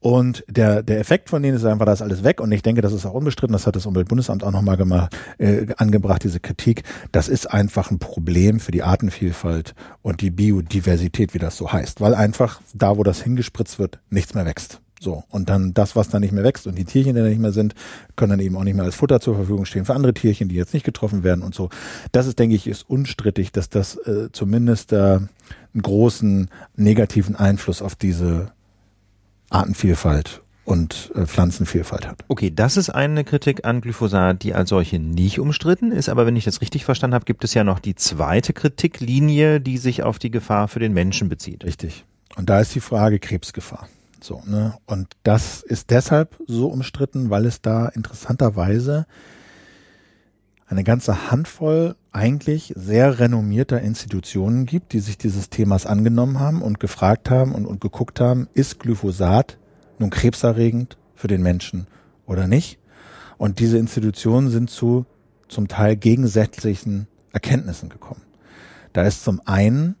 Und 0.00 0.44
der, 0.48 0.82
der 0.82 1.00
Effekt 1.00 1.28
von 1.28 1.42
denen 1.42 1.56
ist 1.56 1.64
einfach, 1.64 1.86
da 1.86 1.92
ist 1.92 2.02
alles 2.02 2.22
weg. 2.22 2.40
Und 2.40 2.52
ich 2.52 2.62
denke, 2.62 2.82
das 2.82 2.92
ist 2.92 3.04
auch 3.04 3.14
unbestritten. 3.14 3.52
Das 3.52 3.66
hat 3.66 3.76
das 3.76 3.86
Umweltbundesamt 3.86 4.44
auch 4.44 4.52
nochmal 4.52 4.76
gemacht, 4.76 5.16
äh, 5.38 5.66
angebracht, 5.76 6.22
diese 6.22 6.40
Kritik. 6.40 6.84
Das 7.10 7.28
ist 7.28 7.46
einfach 7.46 7.90
ein 7.90 7.98
Problem 7.98 8.60
für 8.60 8.70
die 8.70 8.82
Artenvielfalt 8.82 9.74
und 10.02 10.20
die 10.20 10.30
Biodiversität, 10.30 11.34
wie 11.34 11.38
das 11.38 11.56
so 11.56 11.72
heißt. 11.72 12.00
Weil 12.00 12.14
einfach 12.14 12.60
da, 12.74 12.96
wo 12.96 13.02
das 13.02 13.22
hingespritzt 13.22 13.78
wird, 13.78 13.98
nichts 14.10 14.34
mehr 14.34 14.46
wächst. 14.46 14.80
So. 15.00 15.24
Und 15.30 15.48
dann 15.48 15.74
das, 15.74 15.96
was 15.96 16.08
da 16.08 16.20
nicht 16.20 16.32
mehr 16.32 16.44
wächst 16.44 16.66
und 16.66 16.76
die 16.76 16.84
Tierchen, 16.84 17.14
die 17.14 17.20
da 17.20 17.28
nicht 17.28 17.40
mehr 17.40 17.52
sind, 17.52 17.74
können 18.16 18.30
dann 18.30 18.40
eben 18.40 18.56
auch 18.56 18.64
nicht 18.64 18.74
mehr 18.74 18.84
als 18.84 18.96
Futter 18.96 19.20
zur 19.20 19.36
Verfügung 19.36 19.64
stehen 19.64 19.84
für 19.84 19.94
andere 19.94 20.14
Tierchen, 20.14 20.48
die 20.48 20.56
jetzt 20.56 20.74
nicht 20.74 20.84
getroffen 20.84 21.22
werden 21.22 21.42
und 21.42 21.54
so. 21.54 21.70
Das 22.12 22.26
ist, 22.26 22.38
denke 22.38 22.56
ich, 22.56 22.66
ist 22.66 22.88
unstrittig, 22.88 23.52
dass 23.52 23.68
das 23.68 23.96
äh, 23.96 24.30
zumindest 24.32 24.92
äh, 24.92 24.96
einen 24.96 25.82
großen 25.82 26.50
negativen 26.76 27.36
Einfluss 27.36 27.82
auf 27.82 27.94
diese 27.94 28.52
Artenvielfalt 29.50 30.42
und 30.64 31.10
äh, 31.14 31.24
Pflanzenvielfalt 31.24 32.06
hat. 32.06 32.24
Okay, 32.28 32.52
das 32.54 32.76
ist 32.76 32.90
eine 32.90 33.24
Kritik 33.24 33.64
an 33.64 33.80
Glyphosat, 33.80 34.42
die 34.42 34.54
als 34.54 34.68
solche 34.68 34.98
nicht 34.98 35.40
umstritten 35.40 35.92
ist, 35.92 36.08
aber 36.08 36.26
wenn 36.26 36.36
ich 36.36 36.44
das 36.44 36.60
richtig 36.60 36.84
verstanden 36.84 37.14
habe, 37.14 37.24
gibt 37.24 37.42
es 37.44 37.54
ja 37.54 37.64
noch 37.64 37.78
die 37.78 37.94
zweite 37.94 38.52
Kritiklinie, 38.52 39.60
die 39.60 39.78
sich 39.78 40.02
auf 40.02 40.18
die 40.18 40.30
Gefahr 40.30 40.68
für 40.68 40.78
den 40.78 40.92
Menschen 40.92 41.28
bezieht. 41.28 41.64
Richtig. 41.64 42.04
Und 42.36 42.50
da 42.50 42.60
ist 42.60 42.74
die 42.74 42.80
Frage 42.80 43.18
Krebsgefahr. 43.18 43.88
So, 44.20 44.42
ne? 44.46 44.74
Und 44.86 45.08
das 45.22 45.62
ist 45.62 45.90
deshalb 45.90 46.36
so 46.46 46.68
umstritten, 46.68 47.30
weil 47.30 47.46
es 47.46 47.62
da 47.62 47.88
interessanterweise 47.88 49.06
eine 50.68 50.84
ganze 50.84 51.30
Handvoll 51.30 51.96
eigentlich 52.12 52.72
sehr 52.76 53.18
renommierter 53.18 53.80
Institutionen 53.80 54.66
gibt, 54.66 54.92
die 54.92 55.00
sich 55.00 55.16
dieses 55.16 55.50
Themas 55.50 55.86
angenommen 55.86 56.38
haben 56.38 56.62
und 56.62 56.78
gefragt 56.78 57.30
haben 57.30 57.54
und, 57.54 57.66
und 57.66 57.80
geguckt 57.80 58.20
haben, 58.20 58.48
ist 58.54 58.78
Glyphosat 58.78 59.58
nun 59.98 60.10
krebserregend 60.10 60.98
für 61.14 61.28
den 61.28 61.42
Menschen 61.42 61.86
oder 62.26 62.46
nicht? 62.46 62.78
Und 63.38 63.60
diese 63.60 63.78
Institutionen 63.78 64.50
sind 64.50 64.68
zu 64.70 65.06
zum 65.48 65.68
Teil 65.68 65.96
gegensätzlichen 65.96 67.06
Erkenntnissen 67.32 67.88
gekommen. 67.88 68.22
Da 68.92 69.02
ist 69.02 69.24
zum 69.24 69.40
einen, 69.46 69.96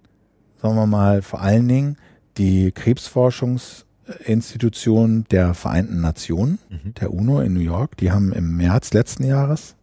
sagen 0.60 0.76
wir 0.76 0.86
mal, 0.86 1.22
vor 1.22 1.40
allen 1.40 1.66
Dingen 1.66 1.96
die 2.36 2.72
Krebsforschungs 2.72 3.86
Institution 4.24 5.24
der 5.30 5.54
Vereinten 5.54 6.00
Nationen, 6.00 6.58
mhm. 6.70 6.94
der 6.94 7.12
UNO 7.12 7.40
in 7.40 7.52
New 7.52 7.60
York. 7.60 7.96
Die 7.98 8.10
haben 8.10 8.32
im 8.32 8.56
März 8.56 8.92
letzten 8.92 9.24
Jahres 9.24 9.76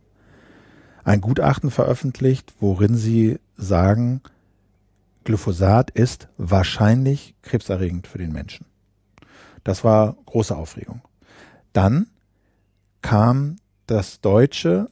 ein 1.06 1.22
Gutachten 1.22 1.72
veröffentlicht, 1.72 2.54
worin 2.60 2.96
sie 2.96 3.40
sagen, 3.56 4.22
Glyphosat 5.24 5.92
ist 5.92 6.28
wahrscheinlich 6.38 7.36
krebserregend 7.44 8.08
für 8.08 8.18
den 8.18 8.34
Menschen. 8.34 8.66
Das 9.64 9.84
war 9.84 10.18
große 10.26 10.56
Aufregung. 10.56 11.02
Dann 11.74 12.08
kam 13.02 13.58
das 13.88 14.20
deutsche 14.20 14.90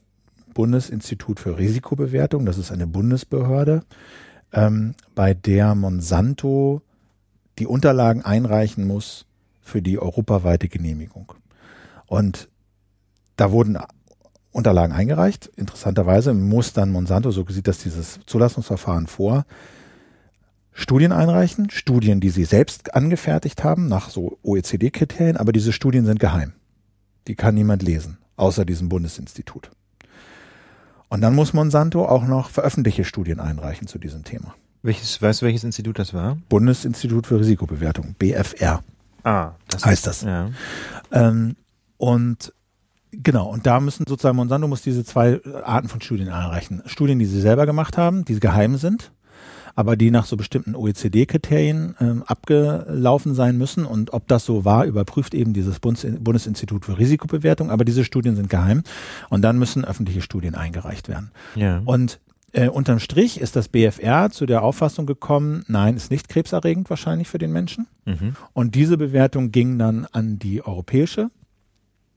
Bundesinstitut 0.54 1.40
für 1.40 1.58
Risikobewertung, 1.58 2.46
das 2.46 2.58
ist 2.58 2.70
eine 2.70 2.86
Bundesbehörde, 2.86 3.82
ähm, 4.52 4.94
bei 5.16 5.34
der 5.34 5.74
Monsanto 5.74 6.80
die 7.58 7.66
Unterlagen 7.66 8.22
einreichen 8.22 8.86
muss 8.86 9.26
für 9.62 9.82
die 9.82 9.98
europaweite 9.98 10.68
Genehmigung. 10.68 11.32
Und 12.06 12.48
da 13.36 13.50
wurden 13.50 13.78
Unterlagen 14.54 14.94
eingereicht. 14.94 15.50
Interessanterweise 15.56 16.32
muss 16.32 16.72
dann 16.72 16.92
Monsanto, 16.92 17.30
so 17.32 17.44
sieht 17.48 17.66
das 17.66 17.78
dieses 17.78 18.20
Zulassungsverfahren 18.26 19.08
vor, 19.08 19.44
Studien 20.72 21.12
einreichen, 21.12 21.70
Studien, 21.70 22.20
die 22.20 22.30
sie 22.30 22.44
selbst 22.44 22.94
angefertigt 22.94 23.64
haben, 23.64 23.88
nach 23.88 24.10
so 24.10 24.38
OECD-Kriterien, 24.42 25.36
aber 25.36 25.52
diese 25.52 25.72
Studien 25.72 26.04
sind 26.04 26.20
geheim. 26.20 26.52
Die 27.26 27.34
kann 27.34 27.54
niemand 27.54 27.82
lesen, 27.82 28.18
außer 28.36 28.64
diesem 28.64 28.88
Bundesinstitut. 28.88 29.70
Und 31.08 31.20
dann 31.20 31.34
muss 31.34 31.52
Monsanto 31.52 32.06
auch 32.06 32.24
noch 32.24 32.50
veröffentlichte 32.50 33.04
Studien 33.04 33.40
einreichen 33.40 33.86
zu 33.86 33.98
diesem 33.98 34.24
Thema. 34.24 34.54
Welches, 34.82 35.20
weißt 35.20 35.42
du, 35.42 35.46
welches 35.46 35.64
Institut 35.64 35.98
das 35.98 36.12
war? 36.12 36.38
Bundesinstitut 36.48 37.26
für 37.26 37.40
Risikobewertung, 37.40 38.14
BFR. 38.18 38.82
Ah, 39.22 39.52
das 39.68 39.84
heißt 39.84 40.06
das. 40.06 40.22
Ja. 40.22 40.50
Ähm, 41.12 41.56
und 41.96 42.52
genau, 43.22 43.48
und 43.48 43.66
da 43.66 43.80
müssen 43.80 44.04
sozusagen 44.06 44.36
Monsanto 44.36 44.68
muss 44.68 44.82
diese 44.82 45.04
zwei 45.04 45.40
Arten 45.64 45.88
von 45.88 46.00
Studien 46.00 46.28
einreichen. 46.28 46.82
Studien, 46.86 47.18
die 47.18 47.26
sie 47.26 47.40
selber 47.40 47.66
gemacht 47.66 47.98
haben, 47.98 48.24
die 48.24 48.38
geheim 48.40 48.76
sind, 48.76 49.12
aber 49.74 49.96
die 49.96 50.10
nach 50.10 50.26
so 50.26 50.36
bestimmten 50.36 50.74
OECD-Kriterien 50.74 51.96
ähm, 52.00 52.22
abgelaufen 52.26 53.34
sein 53.34 53.58
müssen. 53.58 53.84
Und 53.84 54.12
ob 54.12 54.28
das 54.28 54.44
so 54.44 54.64
war, 54.64 54.84
überprüft 54.84 55.34
eben 55.34 55.52
dieses 55.52 55.80
Bundesinstitut 55.80 56.84
für 56.84 56.98
Risikobewertung. 56.98 57.70
Aber 57.70 57.84
diese 57.84 58.04
Studien 58.04 58.36
sind 58.36 58.48
geheim 58.48 58.82
und 59.30 59.42
dann 59.42 59.58
müssen 59.58 59.84
öffentliche 59.84 60.22
Studien 60.22 60.54
eingereicht 60.54 61.08
werden. 61.08 61.32
Ja. 61.56 61.82
Und 61.84 62.20
äh, 62.52 62.68
unterm 62.68 63.00
Strich 63.00 63.40
ist 63.40 63.56
das 63.56 63.68
BFR 63.68 64.30
zu 64.30 64.46
der 64.46 64.62
Auffassung 64.62 65.06
gekommen, 65.06 65.64
nein, 65.66 65.96
ist 65.96 66.10
nicht 66.10 66.28
krebserregend 66.28 66.88
wahrscheinlich 66.88 67.28
für 67.28 67.38
den 67.38 67.50
Menschen. 67.52 67.88
Mhm. 68.04 68.36
Und 68.52 68.76
diese 68.76 68.96
Bewertung 68.96 69.50
ging 69.50 69.76
dann 69.76 70.06
an 70.12 70.38
die 70.38 70.64
europäische 70.64 71.30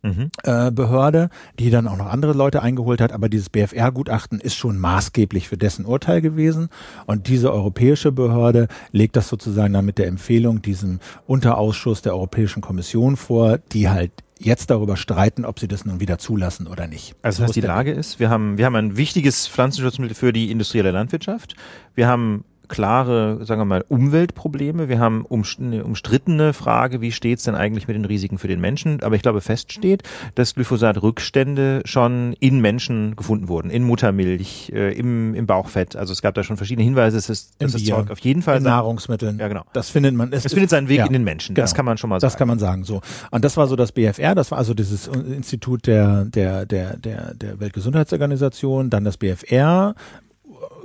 mhm. 0.01 0.30
äh, 0.44 0.72
Behörde, 0.72 1.30
die 1.60 1.70
dann 1.70 1.88
auch 1.88 1.98
noch 1.98 2.08
andere 2.08 2.34
Leute 2.34 2.62
eingeholt 2.62 3.01
hat. 3.01 3.12
Aber 3.12 3.30
dieses 3.30 3.50
BFR-Gutachten 3.50 4.39
ist 4.39 4.56
schon 4.56 4.77
maßgeblich 4.77 5.48
für 5.48 5.58
dessen 5.58 5.86
Urteil 5.86 6.22
gewesen. 6.22 6.70
Und 7.06 7.27
diese 7.27 7.51
europäische 7.51 8.12
Behörde 8.12 8.68
legt 8.92 9.16
das 9.16 9.27
sozusagen 9.27 9.74
dann 9.74 9.86
mit 9.86 9.98
der 9.98 10.08
Empfehlung 10.08 10.62
diesem 10.62 11.00
Unterausschuss 11.25 12.01
der 12.01 12.13
Europäischen 12.13 12.62
Kommission 12.62 13.18
vor, 13.18 13.58
die 13.58 13.89
halt 13.89 14.12
jetzt 14.39 14.70
darüber 14.70 14.98
streiten, 14.98 15.46
ob 15.46 15.60
sie 15.60 15.68
das 15.68 15.86
nun 15.86 16.00
wieder 16.00 16.18
zulassen 16.18 16.68
oder 16.68 16.88
nicht. 16.88 17.16
Also 17.22 17.44
was 17.44 17.51
die 17.51 17.62
Lage 17.62 17.92
ist, 17.92 18.20
wir 18.20 18.30
haben, 18.30 18.58
wir 18.58 18.66
haben 18.66 18.75
ein 18.75 18.98
wichtiges 18.98 19.48
Pflanzenschutzmittel 19.48 20.16
für 20.16 20.34
die 20.34 20.51
industrielle 20.51 20.92
Landwirtschaft. 20.92 21.56
Wir 21.96 22.08
haben 22.08 22.44
klare, 22.67 23.43
sagen 23.45 23.62
wir 23.62 23.65
mal, 23.65 23.86
Umweltprobleme. 23.88 24.89
Wir 24.89 25.00
haben 25.00 25.25
eine 25.59 25.83
umstrittene 25.83 26.53
Frage, 26.53 27.01
wie 27.01 27.12
steht 27.12 27.39
es 27.39 27.45
denn 27.45 27.55
eigentlich 27.55 27.88
mit 27.88 27.95
den 27.95 28.05
Risiken 28.05 28.38
für 28.38 28.47
den 28.47 28.59
Menschen? 28.59 29.01
Aber 29.03 29.15
ich 29.15 29.21
glaube, 29.21 29.41
fest 29.41 29.71
steht, 29.71 30.03
dass 30.36 30.55
Glyphosat-Rückstände 30.55 31.81
schon 31.86 32.33
in 32.39 32.59
Menschen 32.59 33.15
gefunden 33.15 33.47
wurden, 33.47 33.69
in 33.69 33.83
Muttermilch, 33.83 34.71
äh, 34.74 34.93
im, 34.97 35.33
im 35.36 35.45
Bauchfett. 35.45 35.95
Also 35.95 36.13
es 36.13 36.21
gab 36.21 36.36
da 36.36 36.43
schon 36.43 36.57
verschiedene 36.57 36.83
Hinweise, 36.83 37.17
dass 37.17 37.29
es, 37.29 37.57
dass 37.57 37.74
das 37.74 37.83
Zeug 37.83 38.12
auf 38.12 38.19
jeden 38.19 38.41
Fall 38.41 38.57
in 38.57 38.63
Nahrungsmitteln. 38.63 39.39
Ja, 39.39 39.47
genau. 39.47 39.63
Das 39.74 39.89
findet 39.89 40.15
man. 40.15 40.31
Es, 40.31 40.45
es 40.45 40.53
findet 40.53 40.69
seinen 40.69 40.89
Weg 40.89 41.00
ja, 41.00 41.05
in 41.05 41.13
den 41.13 41.24
Menschen. 41.24 41.55
Genau. 41.55 41.63
Das 41.63 41.74
kann 41.74 41.86
man 41.86 41.97
schon 41.97 42.09
mal 42.09 42.19
sagen. 42.19 42.31
Das 42.31 42.38
kann 42.38 42.47
man 42.47 42.59
sagen. 42.59 42.83
So. 42.83 43.01
Und 43.31 43.45
das 43.45 43.57
war 43.57 43.67
so 43.67 43.75
das 43.75 43.91
BFR. 43.91 44.36
Das 44.36 44.51
war 44.51 44.57
also 44.57 44.74
dieses 44.74 45.07
Institut 45.07 45.88
der 45.88 46.25
der 46.25 46.65
der 46.65 46.97
der 46.97 47.33
der 47.33 47.59
Weltgesundheitsorganisation. 47.59 48.89
Dann 48.89 49.03
das 49.03 49.17
BFR 49.17 49.95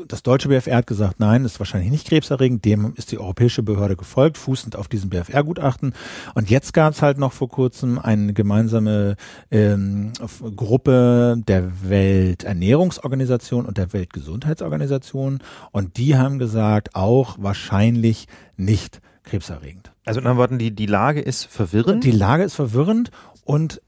das 0.06 0.22
deutsche 0.22 0.48
BFR 0.48 0.76
hat 0.76 0.86
gesagt, 0.86 1.20
nein, 1.20 1.44
ist 1.44 1.58
wahrscheinlich 1.58 1.90
nicht 1.90 2.08
krebserregend. 2.08 2.64
Dem 2.64 2.94
ist 2.96 3.12
die 3.12 3.18
europäische 3.18 3.62
Behörde 3.62 3.96
gefolgt, 3.96 4.38
fußend 4.38 4.76
auf 4.76 4.88
diesem 4.88 5.10
BFR-Gutachten. 5.10 5.92
Und 6.34 6.50
jetzt 6.50 6.72
gab 6.72 6.92
es 6.92 7.02
halt 7.02 7.18
noch 7.18 7.32
vor 7.32 7.48
kurzem 7.48 7.98
eine 7.98 8.32
gemeinsame 8.32 9.16
ähm, 9.50 10.12
Gruppe 10.56 11.36
der 11.46 11.88
Welternährungsorganisation 11.88 13.66
und 13.66 13.78
der 13.78 13.92
Weltgesundheitsorganisation. 13.92 15.40
Und 15.70 15.96
die 15.96 16.16
haben 16.16 16.38
gesagt, 16.38 16.94
auch 16.94 17.36
wahrscheinlich 17.38 18.26
nicht 18.56 19.00
krebserregend. 19.24 19.92
Also 20.04 20.20
in 20.20 20.26
anderen 20.26 20.38
Worten, 20.38 20.58
die, 20.58 20.72
die 20.72 20.86
Lage 20.86 21.20
ist 21.20 21.44
verwirrend. 21.44 22.04
Die 22.04 22.10
Lage 22.10 22.42
ist 22.42 22.54
verwirrend 22.54 23.10
und 23.44 23.80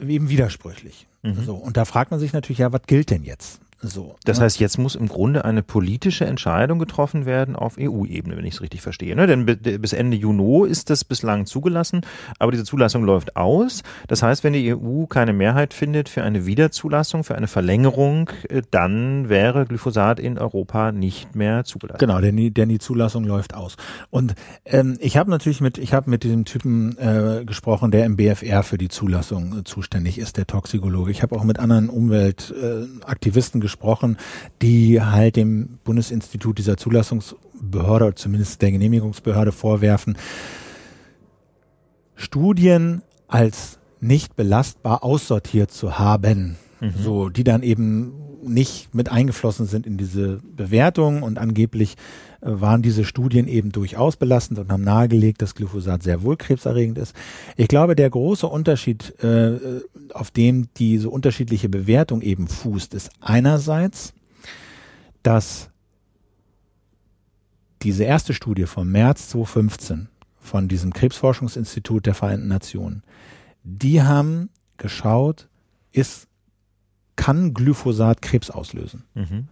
eben 0.00 0.28
widersprüchlich. 0.28 1.06
Mhm. 1.22 1.44
So, 1.44 1.56
und 1.56 1.76
da 1.76 1.84
fragt 1.84 2.10
man 2.10 2.20
sich 2.20 2.32
natürlich, 2.32 2.58
ja, 2.58 2.72
was 2.72 2.82
gilt 2.86 3.10
denn 3.10 3.24
jetzt? 3.24 3.60
So, 3.80 4.16
das 4.24 4.38
ne? 4.38 4.44
heißt, 4.44 4.58
jetzt 4.58 4.76
muss 4.76 4.96
im 4.96 5.06
Grunde 5.06 5.44
eine 5.44 5.62
politische 5.62 6.24
Entscheidung 6.24 6.80
getroffen 6.80 7.26
werden 7.26 7.54
auf 7.54 7.76
EU-Ebene, 7.78 8.36
wenn 8.36 8.44
ich 8.44 8.54
es 8.54 8.60
richtig 8.60 8.82
verstehe. 8.82 9.14
Ne? 9.14 9.28
Denn 9.28 9.46
bis 9.46 9.92
Ende 9.92 10.16
Juni 10.16 10.68
ist 10.68 10.90
das 10.90 11.04
bislang 11.04 11.46
zugelassen, 11.46 12.00
aber 12.40 12.50
diese 12.50 12.64
Zulassung 12.64 13.04
läuft 13.04 13.36
aus. 13.36 13.84
Das 14.08 14.22
heißt, 14.22 14.42
wenn 14.42 14.52
die 14.52 14.74
EU 14.74 15.06
keine 15.06 15.32
Mehrheit 15.32 15.74
findet 15.74 16.08
für 16.08 16.24
eine 16.24 16.44
Wiederzulassung, 16.44 17.22
für 17.22 17.36
eine 17.36 17.46
Verlängerung, 17.46 18.30
äh, 18.48 18.62
dann 18.70 19.28
wäre 19.28 19.64
Glyphosat 19.64 20.18
in 20.18 20.38
Europa 20.38 20.90
nicht 20.90 21.36
mehr 21.36 21.62
zugelassen. 21.62 21.98
Genau, 21.98 22.20
denn 22.20 22.36
die, 22.36 22.50
denn 22.50 22.68
die 22.68 22.80
Zulassung 22.80 23.24
läuft 23.24 23.54
aus. 23.54 23.76
Und 24.10 24.34
ähm, 24.64 24.96
ich 25.00 25.16
habe 25.16 25.30
natürlich 25.30 25.60
mit, 25.60 25.78
ich 25.78 25.92
habe 25.92 26.10
mit 26.10 26.24
diesem 26.24 26.44
Typen 26.44 26.98
äh, 26.98 27.44
gesprochen, 27.44 27.92
der 27.92 28.06
im 28.06 28.16
BFR 28.16 28.64
für 28.64 28.78
die 28.78 28.88
Zulassung 28.88 29.60
äh, 29.60 29.64
zuständig 29.64 30.18
ist, 30.18 30.36
der 30.36 30.48
Toxikologe. 30.48 31.12
Ich 31.12 31.22
habe 31.22 31.36
auch 31.36 31.44
mit 31.44 31.60
anderen 31.60 31.88
Umweltaktivisten 31.88 33.60
äh, 33.60 33.62
gesprochen, 33.62 33.67
die 34.62 35.00
halt 35.00 35.36
dem 35.36 35.78
Bundesinstitut 35.84 36.58
dieser 36.58 36.76
Zulassungsbehörde 36.76 38.06
oder 38.06 38.16
zumindest 38.16 38.62
der 38.62 38.72
Genehmigungsbehörde 38.72 39.52
vorwerfen, 39.52 40.16
Studien 42.14 43.02
als 43.26 43.78
nicht 44.00 44.36
belastbar 44.36 45.04
aussortiert 45.04 45.70
zu 45.70 45.98
haben. 45.98 46.56
Mhm. 46.80 46.92
So, 46.96 47.28
die 47.28 47.44
dann 47.44 47.62
eben 47.62 48.12
nicht 48.42 48.94
mit 48.94 49.10
eingeflossen 49.10 49.66
sind 49.66 49.86
in 49.86 49.96
diese 49.96 50.40
Bewertung 50.56 51.22
und 51.22 51.38
angeblich 51.38 51.96
waren 52.40 52.82
diese 52.82 53.04
Studien 53.04 53.48
eben 53.48 53.72
durchaus 53.72 54.16
belastend 54.16 54.58
und 54.58 54.70
haben 54.70 54.84
nahegelegt, 54.84 55.42
dass 55.42 55.54
Glyphosat 55.54 56.02
sehr 56.02 56.22
wohl 56.22 56.36
krebserregend 56.36 56.98
ist. 56.98 57.14
Ich 57.56 57.68
glaube, 57.68 57.96
der 57.96 58.08
große 58.10 58.46
Unterschied, 58.46 59.12
äh, 59.22 59.80
auf 60.14 60.30
dem 60.30 60.68
diese 60.76 61.10
unterschiedliche 61.10 61.68
Bewertung 61.68 62.22
eben 62.22 62.46
fußt, 62.46 62.94
ist 62.94 63.10
einerseits, 63.20 64.14
dass 65.22 65.70
diese 67.82 68.04
erste 68.04 68.34
Studie 68.34 68.66
vom 68.66 68.90
März 68.90 69.30
2015 69.30 70.08
von 70.38 70.68
diesem 70.68 70.92
Krebsforschungsinstitut 70.92 72.06
der 72.06 72.14
Vereinten 72.14 72.48
Nationen, 72.48 73.02
die 73.64 74.02
haben 74.02 74.50
geschaut, 74.76 75.48
ist 75.92 76.28
kann 77.16 77.52
Glyphosat 77.52 78.22
Krebs 78.22 78.48
auslösen. 78.48 79.04
Mhm. 79.14 79.48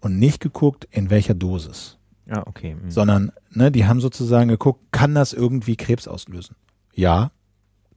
Und 0.00 0.18
nicht 0.18 0.40
geguckt, 0.40 0.86
in 0.90 1.10
welcher 1.10 1.34
Dosis. 1.34 1.96
Ja, 2.28 2.46
okay. 2.46 2.74
Mhm. 2.74 2.90
Sondern, 2.90 3.32
ne, 3.50 3.70
die 3.70 3.86
haben 3.86 4.00
sozusagen 4.00 4.48
geguckt, 4.48 4.80
kann 4.92 5.14
das 5.14 5.32
irgendwie 5.32 5.76
Krebs 5.76 6.08
auslösen? 6.08 6.56
Ja, 6.92 7.30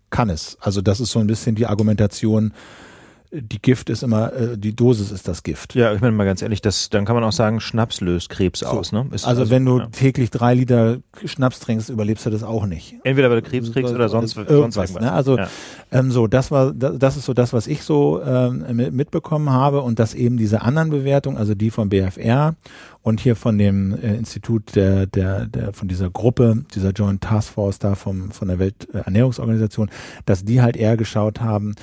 kann 0.09 0.29
es. 0.29 0.57
Also 0.59 0.81
das 0.81 0.99
ist 0.99 1.11
so 1.11 1.19
ein 1.19 1.27
bisschen 1.27 1.55
die 1.55 1.67
Argumentation, 1.67 2.53
die 3.31 3.61
Gift 3.61 3.89
ist 3.91 4.01
immer, 4.01 4.33
äh, 4.33 4.57
die 4.57 4.75
Dosis 4.75 5.11
ist 5.11 5.27
das 5.27 5.43
Gift. 5.43 5.75
Ja, 5.75 5.93
ich 5.93 6.01
meine 6.01 6.13
mal 6.13 6.25
ganz 6.25 6.41
ehrlich, 6.41 6.61
das, 6.61 6.89
dann 6.89 7.05
kann 7.05 7.15
man 7.15 7.23
auch 7.23 7.31
sagen, 7.31 7.59
Schnaps 7.59 8.01
löst 8.01 8.29
Krebs 8.29 8.61
so. 8.61 8.65
aus. 8.65 8.91
Ne? 8.91 9.05
Also, 9.11 9.27
also, 9.27 9.49
wenn 9.51 9.65
du 9.65 9.79
ja. 9.79 9.87
täglich 9.87 10.31
drei 10.31 10.55
Liter 10.55 10.97
Schnaps 11.23 11.59
trinkst, 11.59 11.89
überlebst 11.89 12.25
du 12.25 12.31
das 12.31 12.43
auch 12.43 12.65
nicht. 12.65 12.95
Entweder 13.03 13.29
weil 13.29 13.41
du 13.41 13.47
Krebs 13.47 13.71
kriegst 13.71 13.93
oder 13.93 14.09
sonst, 14.09 14.35
irgendwas. 14.35 14.91
Sonst 14.91 15.01
ne? 15.01 15.11
Also 15.11 15.37
ja. 15.37 15.47
ähm, 15.91 16.11
so, 16.11 16.25
das 16.25 16.49
war, 16.49 16.73
das 16.73 17.17
ist 17.17 17.25
so 17.25 17.33
das, 17.33 17.53
was 17.53 17.67
ich 17.67 17.83
so 17.83 18.21
ähm, 18.23 18.65
mitbekommen 18.91 19.51
habe 19.51 19.81
und 19.81 19.99
dass 19.99 20.15
eben 20.15 20.37
diese 20.37 20.63
anderen 20.63 20.89
Bewertungen, 20.89 21.37
also 21.37 21.53
die 21.53 21.69
vom 21.69 21.89
BFR 21.89 22.55
und 23.03 23.19
hier 23.19 23.35
von 23.35 23.59
dem 23.59 23.93
äh, 23.93 24.15
Institut 24.15 24.75
der, 24.75 25.05
der, 25.05 25.45
der, 25.45 25.73
von 25.73 25.87
dieser 25.87 26.09
Gruppe, 26.09 26.63
dieser 26.73 26.91
Joint 26.91 27.21
Task 27.21 27.53
Force 27.53 27.77
da 27.77 27.93
vom, 27.93 28.31
von 28.31 28.47
der 28.47 28.57
Welternährungsorganisation, 28.57 29.91
dass 30.25 30.43
die 30.43 30.61
halt 30.61 30.75
eher 30.75 30.97
geschaut 30.97 31.41
haben, 31.41 31.75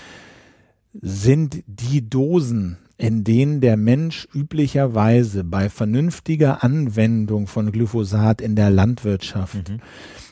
sind 1.00 1.62
die 1.66 2.08
Dosen, 2.08 2.78
in 2.98 3.24
denen 3.24 3.60
der 3.60 3.76
Mensch 3.76 4.26
üblicherweise 4.34 5.44
bei 5.44 5.68
vernünftiger 5.68 6.64
Anwendung 6.64 7.46
von 7.46 7.72
Glyphosat 7.72 8.40
in 8.40 8.56
der 8.56 8.70
Landwirtschaft 8.70 9.68
mhm 9.68 9.80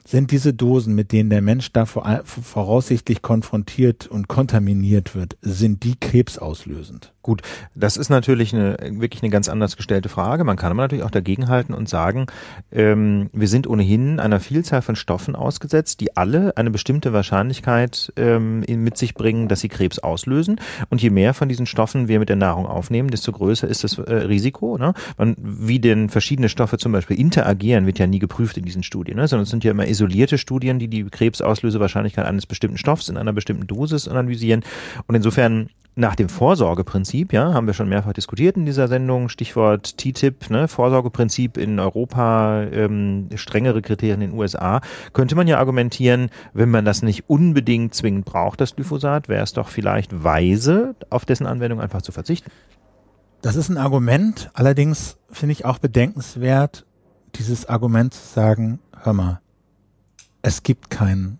sind 0.07 0.31
diese 0.31 0.53
Dosen, 0.53 0.95
mit 0.95 1.13
denen 1.13 1.31
der 1.31 1.43
Mensch 1.43 1.73
da 1.73 1.87
voraussichtlich 1.87 3.23
konfrontiert 3.23 4.07
und 4.07 4.29
kontaminiert 4.29 5.15
wird, 5.15 5.37
sind 5.41 5.83
die 5.83 5.99
krebsauslösend? 5.99 7.14
Gut, 7.25 7.41
das 7.75 7.97
ist 7.97 8.11
natürlich 8.11 8.53
eine, 8.53 8.77
wirklich 9.01 9.23
eine 9.23 9.31
ganz 9.31 9.49
anders 9.49 9.79
gestellte 9.79 10.11
Frage. 10.11 10.45
Man 10.45 10.59
kann 10.59 10.71
aber 10.73 10.83
natürlich 10.83 11.05
auch 11.05 11.11
dagegenhalten 11.11 11.75
und 11.75 11.89
sagen, 11.89 12.27
ähm, 12.71 13.31
wir 13.33 13.49
sind 13.49 13.67
ohnehin 13.67 14.21
einer 14.21 14.41
Vielzahl 14.41 14.83
von 14.83 14.95
Stoffen 14.95 15.35
ausgesetzt, 15.35 16.03
die 16.03 16.19
alle 16.19 16.55
eine 16.59 16.71
bestimmte 16.71 17.15
Wahrscheinlichkeit 17.15 18.13
ähm, 18.17 18.61
mit 18.69 18.99
sich 18.99 19.15
bringen, 19.15 19.49
dass 19.49 19.61
sie 19.61 19.71
Krebs 19.71 20.01
auslösen. 20.01 20.61
Und 20.91 21.01
je 21.01 21.09
mehr 21.09 21.33
von 21.33 21.49
diesen 21.49 21.65
Stoffen 21.65 22.09
wir 22.09 22.19
mit 22.19 22.29
der 22.29 22.37
Nahrung 22.37 22.67
aufnehmen, 22.67 23.09
desto 23.09 23.33
größer 23.33 23.67
ist 23.69 23.85
das 23.85 23.97
äh, 23.97 24.13
Risiko. 24.13 24.77
Ne? 24.77 24.93
Man, 25.17 25.35
wie 25.39 25.81
denn 25.81 26.11
verschiedene 26.11 26.51
Stoffe 26.51 26.77
zum 26.77 26.93
Beispiel 26.93 27.19
interagieren, 27.19 27.87
wird 27.87 27.99
ja 27.99 28.07
nie 28.07 28.19
geprüft 28.19 28.59
in 28.59 28.67
diesen 28.67 28.83
Studien, 28.83 29.17
ne? 29.17 29.29
sondern 29.29 29.45
es 29.45 29.51
sind 29.51 29.65
ja 29.65 29.71
immer 29.71 29.89
isolierte 29.89 30.37
Studien, 30.37 30.79
die 30.79 30.89
die 30.89 31.05
Krebsauslösewahrscheinlichkeit 31.05 32.27
eines 32.27 32.45
bestimmten 32.45 32.77
Stoffs 32.77 33.09
in 33.09 33.17
einer 33.17 33.33
bestimmten 33.33 33.67
Dosis 33.67 34.09
analysieren. 34.09 34.63
Und 35.07 35.15
insofern 35.15 35.71
nach 35.97 36.17
dem 36.17 36.29
Vorsorgeprinzip, 36.29 37.14
ja, 37.15 37.55
haben 37.55 37.67
wir 37.67 37.75
schon 37.75 37.89
mehrfach 37.89 38.13
diskutiert 38.13 38.57
in 38.57 38.67
dieser 38.67 38.89
Sendung, 38.89 39.29
Stichwort 39.29 39.97
TTIP, 39.99 40.51
ne, 40.51 40.69
Vorsorgeprinzip 40.69 41.57
in 41.57 41.79
Europa, 41.79 42.63
ähm, 42.63 43.29
strengere 43.37 43.83
Kriterien 43.83 44.21
in 44.21 44.31
den 44.31 44.39
USA, 44.39 44.81
könnte 45.13 45.37
man 45.37 45.47
ja 45.47 45.59
argumentieren, 45.59 46.31
wenn 46.53 46.71
man 46.71 46.85
das 46.85 47.03
nicht 47.03 47.29
unbedingt 47.29 47.95
zwingend 47.95 48.25
braucht, 48.25 48.61
das 48.61 48.75
Glyphosat, 48.77 49.29
wäre 49.29 49.43
es 49.43 49.53
doch 49.53 49.69
vielleicht 49.69 50.25
weise, 50.25 50.95
auf 51.11 51.25
dessen 51.25 51.47
Anwendung 51.47 51.81
einfach 51.81 52.03
zu 52.03 52.13
verzichten. 52.13 52.51
Das 53.43 53.57
ist 53.57 53.69
ein 53.69 53.79
Argument, 53.79 54.51
allerdings 54.55 55.19
finde 55.31 55.53
ich 55.53 55.65
auch 55.65 55.79
bedenkenswert, 55.79 56.87
dieses 57.35 57.67
Argument 57.67 58.15
zu 58.15 58.27
sagen, 58.27 58.81
hör 59.03 59.13
mal, 59.13 59.41
es 60.43 60.63
gibt 60.63 60.91
kein 60.91 61.39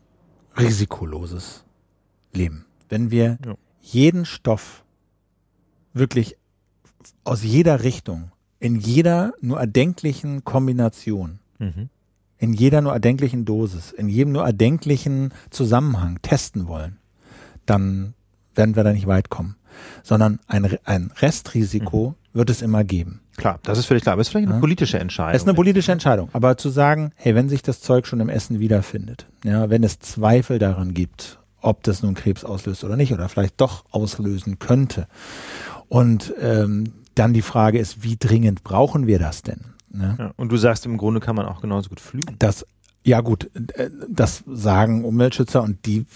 risikoloses 0.59 1.65
Leben. 2.33 2.67
Wenn 2.89 3.11
wir 3.11 3.39
ja. 3.45 3.55
jeden 3.81 4.25
Stoff 4.25 4.84
wirklich 5.95 6.37
aus 7.25 7.43
jeder 7.43 7.83
Richtung, 7.83 8.33
in 8.61 8.77
jeder 8.77 9.33
nur 9.41 9.59
erdenklichen 9.61 10.45
Kombination, 10.45 11.39
mhm. 11.59 11.89
in 12.39 12.53
jeder 12.53 12.81
nur 12.83 12.93
erdenklichen 12.93 13.45
Dosis, 13.45 13.93
in 13.93 14.09
jedem 14.09 14.33
nur 14.33 14.45
erdenklichen 14.45 15.33
Zusammenhang 15.51 16.21
testen 16.23 16.67
wollen, 16.67 16.99
dann 17.67 18.15
werden 18.55 18.77
wir 18.77 18.85
da 18.85 18.93
nicht 18.93 19.07
weit 19.07 19.31
kommen. 19.31 19.57
Sondern 20.03 20.39
ein, 20.47 20.79
ein 20.85 21.11
Restrisiko 21.17 22.11
mhm. 22.11 22.39
wird 22.39 22.51
es 22.51 22.63
immer 22.63 22.85
geben. 22.85 23.21
Klar, 23.37 23.59
das 23.65 23.79
ist 23.79 23.87
völlig 23.87 24.05
klar. 24.05 24.13
Aber 24.13 24.23
es 24.23 24.29
ist 24.29 24.33
vielleicht 24.33 24.47
eine 24.47 24.57
ja. 24.57 24.61
politische 24.61 25.01
Entscheidung. 25.01 25.35
Es 25.35 25.43
ist 25.43 25.49
eine 25.49 25.57
politische 25.57 25.91
Entscheidung. 25.91 26.29
Aber 26.33 26.57
zu 26.57 26.71
sagen, 26.71 27.11
hey, 27.17 27.35
wenn 27.35 27.49
sich 27.49 27.63
das 27.63 27.81
Zeug 27.81 28.07
schon 28.07 28.21
im 28.21 28.29
Essen 28.29 28.61
wiederfindet, 28.61 29.27
ja, 29.45 29.71
wenn 29.71 29.83
es 29.83 29.99
Zweifel 29.99 30.61
daran 30.61 30.95
gibt, 30.95 31.41
ob 31.61 31.83
das 31.83 32.03
nun 32.03 32.15
Krebs 32.15 32.45
auslöst 32.45 32.85
oder 32.85 32.97
nicht, 32.97 33.13
oder 33.13 33.29
vielleicht 33.29 33.61
doch 33.61 33.85
auslösen 33.91 34.59
könnte. 34.59 35.09
Und 35.89 36.35
ähm, 36.41 36.93
dann 37.15 37.33
die 37.33 37.43
Frage 37.43 37.79
ist, 37.79 38.03
wie 38.03 38.17
dringend 38.17 38.65
brauchen 38.65 39.07
wir 39.07 39.19
das 39.19 39.43
denn? 39.43 39.61
Ne? 39.91 40.17
Ja, 40.19 40.33
und 40.37 40.51
du 40.51 40.57
sagst, 40.57 40.87
im 40.87 40.97
Grunde 40.97 41.21
kann 41.21 41.37
man 41.37 41.47
auch 41.47 41.61
genauso 41.61 41.89
gut 41.89 42.01
flügen. 42.01 42.37
Das 42.39 42.67
Ja 43.07 43.21
gut, 43.21 43.51
äh, 43.75 43.91
das 44.09 44.43
sagen 44.47 45.05
Umweltschützer 45.05 45.63
und 45.63 45.85
die 45.85 46.07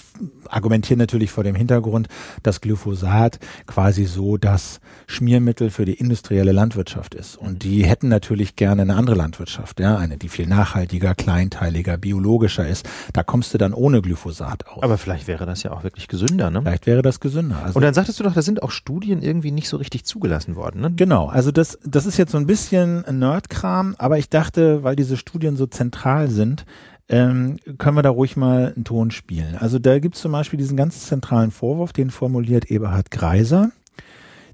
argumentieren 0.48 0.98
natürlich 0.98 1.30
vor 1.30 1.44
dem 1.44 1.54
Hintergrund, 1.54 2.08
dass 2.42 2.62
Glyphosat 2.62 3.38
quasi 3.66 4.06
so 4.06 4.38
das 4.38 4.80
Schmiermittel 5.06 5.68
für 5.68 5.84
die 5.84 5.94
industrielle 5.94 6.52
Landwirtschaft 6.52 7.14
ist. 7.14 7.36
Und 7.36 7.62
die 7.62 7.84
hätten 7.84 8.08
natürlich 8.08 8.56
gerne 8.56 8.82
eine 8.82 8.96
andere 8.96 9.16
Landwirtschaft, 9.16 9.80
ja, 9.80 9.98
eine, 9.98 10.16
die 10.16 10.30
viel 10.30 10.46
nachhaltiger, 10.46 11.14
kleinteiliger, 11.14 11.98
biologischer 11.98 12.66
ist. 12.66 12.88
Da 13.12 13.22
kommst 13.22 13.52
du 13.52 13.58
dann 13.58 13.74
ohne 13.74 14.00
Glyphosat 14.00 14.66
aus. 14.66 14.82
Aber 14.82 14.96
vielleicht 14.96 15.26
wäre 15.26 15.44
das 15.44 15.62
ja 15.62 15.72
auch 15.72 15.84
wirklich 15.84 16.08
gesünder, 16.08 16.50
ne? 16.50 16.62
Vielleicht 16.62 16.86
wäre 16.86 17.02
das 17.02 17.20
gesünder. 17.20 17.62
Also 17.62 17.76
und 17.76 17.82
dann 17.82 17.92
sagtest 17.92 18.18
du 18.18 18.24
doch, 18.24 18.32
da 18.32 18.40
sind 18.40 18.62
auch 18.62 18.70
Studien 18.70 19.20
irgendwie 19.20 19.50
nicht 19.50 19.68
so 19.68 19.76
richtig 19.76 20.04
zugelassen 20.04 20.56
worden, 20.56 20.80
ne? 20.80 20.92
Genau, 20.96 21.26
also 21.26 21.52
das, 21.52 21.78
das 21.84 22.06
ist 22.06 22.16
jetzt 22.16 22.32
so 22.32 22.38
ein 22.38 22.46
bisschen 22.46 23.04
Nerdkram, 23.10 23.94
aber 23.98 24.16
ich 24.16 24.30
dachte, 24.30 24.82
weil 24.82 24.96
diese 24.96 25.18
Studien 25.18 25.56
so 25.56 25.66
zentral 25.66 26.30
sind, 26.30 26.64
ähm, 27.08 27.56
können 27.78 27.96
wir 27.96 28.02
da 28.02 28.10
ruhig 28.10 28.36
mal 28.36 28.72
einen 28.74 28.84
Ton 28.84 29.10
spielen. 29.10 29.56
Also 29.56 29.78
da 29.78 29.98
gibt 29.98 30.16
es 30.16 30.20
zum 30.20 30.32
Beispiel 30.32 30.58
diesen 30.58 30.76
ganz 30.76 31.06
zentralen 31.06 31.50
Vorwurf, 31.50 31.92
den 31.92 32.10
formuliert 32.10 32.70
Eberhard 32.70 33.10
Greiser. 33.10 33.70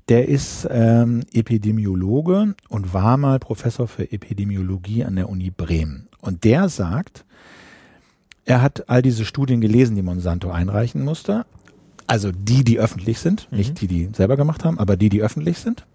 Der 0.08 0.28
ist 0.28 0.68
ähm, 0.70 1.22
Epidemiologe 1.32 2.54
und 2.68 2.94
war 2.94 3.16
mal 3.16 3.38
Professor 3.38 3.88
für 3.88 4.12
Epidemiologie 4.12 5.04
an 5.04 5.16
der 5.16 5.28
Uni 5.28 5.50
Bremen. 5.50 6.08
Und 6.20 6.44
der 6.44 6.68
sagt, 6.68 7.24
er 8.44 8.62
hat 8.62 8.88
all 8.88 9.02
diese 9.02 9.24
Studien 9.24 9.60
gelesen, 9.60 9.96
die 9.96 10.02
Monsanto 10.02 10.50
einreichen 10.50 11.02
musste. 11.02 11.46
Also 12.06 12.30
die, 12.32 12.62
die 12.62 12.78
öffentlich 12.78 13.18
sind, 13.18 13.50
mhm. 13.50 13.58
nicht 13.58 13.80
die, 13.80 13.86
die 13.86 14.10
selber 14.14 14.36
gemacht 14.36 14.64
haben, 14.64 14.78
aber 14.78 14.96
die, 14.96 15.08
die 15.08 15.22
öffentlich 15.22 15.58
sind. 15.58 15.86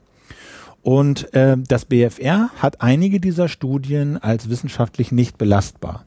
Und 0.82 1.34
äh, 1.34 1.56
das 1.58 1.86
BFR 1.86 2.50
hat 2.58 2.82
einige 2.82 3.20
dieser 3.20 3.48
Studien 3.48 4.18
als 4.18 4.50
wissenschaftlich 4.50 5.12
nicht 5.12 5.38
belastbar 5.38 6.06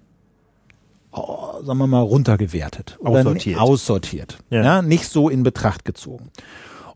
sagen 1.13 1.79
wir 1.79 1.87
mal, 1.87 2.01
runtergewertet. 2.01 2.99
Aussortiert. 3.03 3.59
aussortiert. 3.59 4.39
Ja. 4.51 4.65
ja. 4.65 4.83
Nicht 4.83 5.09
so 5.09 5.29
in 5.29 5.43
Betracht 5.43 5.85
gezogen. 5.85 6.31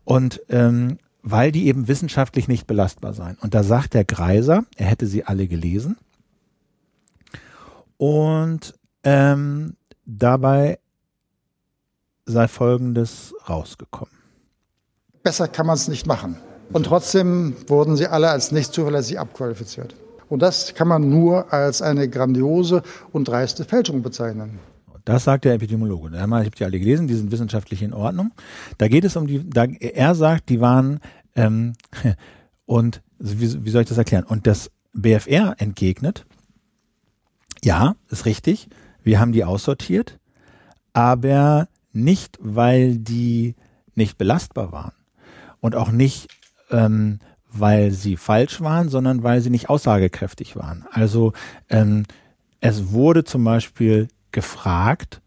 Und 0.03 0.41
ähm, 0.49 0.97
weil 1.21 1.51
die 1.51 1.67
eben 1.67 1.87
wissenschaftlich 1.87 2.47
nicht 2.47 2.67
belastbar 2.67 3.13
seien. 3.13 3.37
Und 3.41 3.53
da 3.53 3.63
sagt 3.63 3.93
der 3.93 4.05
Greiser, 4.05 4.63
er 4.75 4.85
hätte 4.85 5.07
sie 5.07 5.25
alle 5.25 5.47
gelesen. 5.47 5.97
Und 7.97 8.75
ähm, 9.03 9.75
dabei 10.05 10.79
sei 12.25 12.47
Folgendes 12.47 13.33
rausgekommen. 13.49 14.13
Besser 15.23 15.47
kann 15.47 15.65
man 15.65 15.75
es 15.75 15.87
nicht 15.87 16.07
machen. 16.07 16.37
Und 16.71 16.85
trotzdem 16.85 17.55
wurden 17.67 17.95
sie 17.97 18.07
alle 18.07 18.29
als 18.29 18.51
nicht 18.51 18.73
zuverlässig 18.73 19.19
abqualifiziert. 19.19 19.95
Und 20.29 20.41
das 20.41 20.73
kann 20.73 20.87
man 20.87 21.09
nur 21.09 21.53
als 21.53 21.81
eine 21.81 22.09
grandiose 22.09 22.83
und 23.11 23.27
dreiste 23.27 23.63
Fälschung 23.63 24.01
bezeichnen. 24.01 24.59
Das 25.05 25.23
sagt 25.23 25.45
der 25.45 25.53
Epidemiologe. 25.53 26.09
Ich 26.13 26.19
habe 26.19 26.49
die 26.51 26.65
alle 26.65 26.79
gelesen, 26.79 27.07
die 27.07 27.13
sind 27.13 27.31
wissenschaftlich 27.31 27.81
in 27.81 27.93
Ordnung. 27.93 28.31
Da 28.77 28.89
geht 28.89 29.05
es 29.05 29.15
um 29.15 29.25
die, 29.25 29.49
da, 29.49 29.63
er 29.63 30.15
sagt, 30.15 30.49
die 30.49 30.59
waren, 30.59 30.99
ähm, 31.35 31.73
und 32.65 33.01
wie, 33.17 33.65
wie 33.65 33.69
soll 33.69 33.83
ich 33.83 33.87
das 33.87 33.97
erklären? 33.97 34.25
Und 34.25 34.47
das 34.47 34.69
BFR 34.91 35.55
entgegnet, 35.59 36.25
ja, 37.63 37.95
ist 38.09 38.25
richtig, 38.25 38.67
wir 39.01 39.21
haben 39.21 39.31
die 39.31 39.45
aussortiert, 39.45 40.19
aber 40.91 41.69
nicht, 41.93 42.37
weil 42.41 42.97
die 42.97 43.55
nicht 43.95 44.17
belastbar 44.17 44.73
waren 44.73 44.93
und 45.61 45.75
auch 45.75 45.91
nicht, 45.91 46.27
ähm, 46.69 47.19
weil 47.59 47.91
sie 47.91 48.17
falsch 48.17 48.61
waren, 48.61 48.89
sondern 48.89 49.23
weil 49.23 49.41
sie 49.41 49.49
nicht 49.49 49.69
aussagekräftig 49.69 50.55
waren. 50.55 50.85
Also 50.91 51.33
ähm, 51.69 52.03
es 52.59 52.91
wurde 52.91 53.23
zum 53.23 53.43
Beispiel 53.43 54.07
gefragt, 54.31 55.21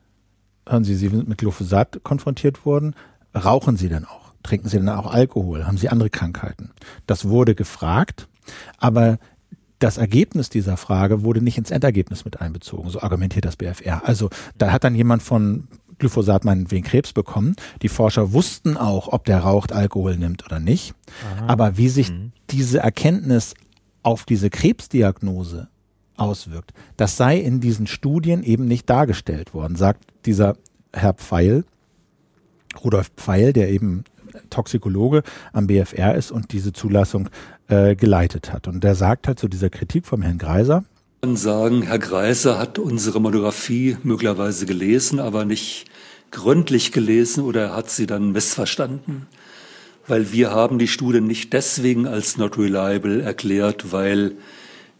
hören 0.68 0.84
Sie, 0.84 0.94
Sie 0.94 1.08
sind 1.08 1.28
mit 1.28 1.38
Glyphosat 1.38 2.00
konfrontiert 2.02 2.64
worden, 2.64 2.94
rauchen 3.34 3.76
Sie 3.76 3.88
denn 3.88 4.04
auch? 4.04 4.32
Trinken 4.42 4.68
Sie 4.68 4.78
denn 4.78 4.88
auch 4.88 5.12
Alkohol? 5.12 5.66
Haben 5.66 5.78
Sie 5.78 5.88
andere 5.88 6.10
Krankheiten? 6.10 6.70
Das 7.06 7.28
wurde 7.28 7.54
gefragt, 7.54 8.28
aber 8.78 9.18
das 9.78 9.96
Ergebnis 9.96 10.50
dieser 10.50 10.76
Frage 10.76 11.24
wurde 11.24 11.42
nicht 11.42 11.58
ins 11.58 11.70
Endergebnis 11.70 12.24
mit 12.24 12.40
einbezogen, 12.40 12.90
so 12.90 13.00
argumentiert 13.00 13.46
das 13.46 13.56
BFR. 13.56 14.02
Also 14.06 14.28
da 14.56 14.72
hat 14.72 14.84
dann 14.84 14.94
jemand 14.94 15.22
von 15.22 15.68
Glyphosat 16.00 16.44
meinetwegen 16.44 16.84
Krebs 16.84 17.12
bekommen. 17.12 17.54
Die 17.82 17.88
Forscher 17.88 18.32
wussten 18.32 18.76
auch, 18.76 19.08
ob 19.08 19.24
der 19.24 19.38
raucht, 19.40 19.72
Alkohol 19.72 20.16
nimmt 20.16 20.44
oder 20.44 20.58
nicht. 20.58 20.94
Aha. 21.36 21.46
Aber 21.46 21.76
wie 21.76 21.88
sich 21.88 22.10
mhm. 22.10 22.32
diese 22.50 22.80
Erkenntnis 22.80 23.54
auf 24.02 24.24
diese 24.24 24.50
Krebsdiagnose 24.50 25.68
auswirkt, 26.16 26.72
das 26.96 27.16
sei 27.16 27.38
in 27.38 27.60
diesen 27.60 27.86
Studien 27.86 28.42
eben 28.42 28.64
nicht 28.64 28.90
dargestellt 28.90 29.54
worden, 29.54 29.76
sagt 29.76 30.04
dieser 30.26 30.56
Herr 30.92 31.14
Pfeil, 31.14 31.64
Rudolf 32.82 33.10
Pfeil, 33.16 33.52
der 33.52 33.70
eben 33.70 34.04
Toxikologe 34.48 35.22
am 35.52 35.66
BFR 35.66 36.14
ist 36.14 36.30
und 36.30 36.52
diese 36.52 36.72
Zulassung 36.72 37.28
äh, 37.68 37.94
geleitet 37.96 38.52
hat. 38.52 38.68
Und 38.68 38.84
der 38.84 38.94
sagt 38.94 39.28
halt 39.28 39.38
zu 39.38 39.48
dieser 39.48 39.70
Kritik 39.70 40.06
vom 40.06 40.22
Herrn 40.22 40.38
Greiser, 40.38 40.84
kann 41.22 41.36
sagen, 41.36 41.82
Herr 41.82 41.98
Greiser 41.98 42.58
hat 42.58 42.78
unsere 42.78 43.20
Monographie 43.20 43.98
möglicherweise 44.02 44.64
gelesen, 44.64 45.20
aber 45.20 45.44
nicht 45.44 45.84
gründlich 46.30 46.92
gelesen 46.92 47.44
oder 47.44 47.76
hat 47.76 47.90
sie 47.90 48.06
dann 48.06 48.32
missverstanden. 48.32 49.26
Weil 50.06 50.32
wir 50.32 50.50
haben 50.50 50.78
die 50.78 50.88
Studien 50.88 51.26
nicht 51.26 51.52
deswegen 51.52 52.06
als 52.06 52.38
not 52.38 52.56
reliable 52.56 53.20
erklärt, 53.20 53.92
weil 53.92 54.32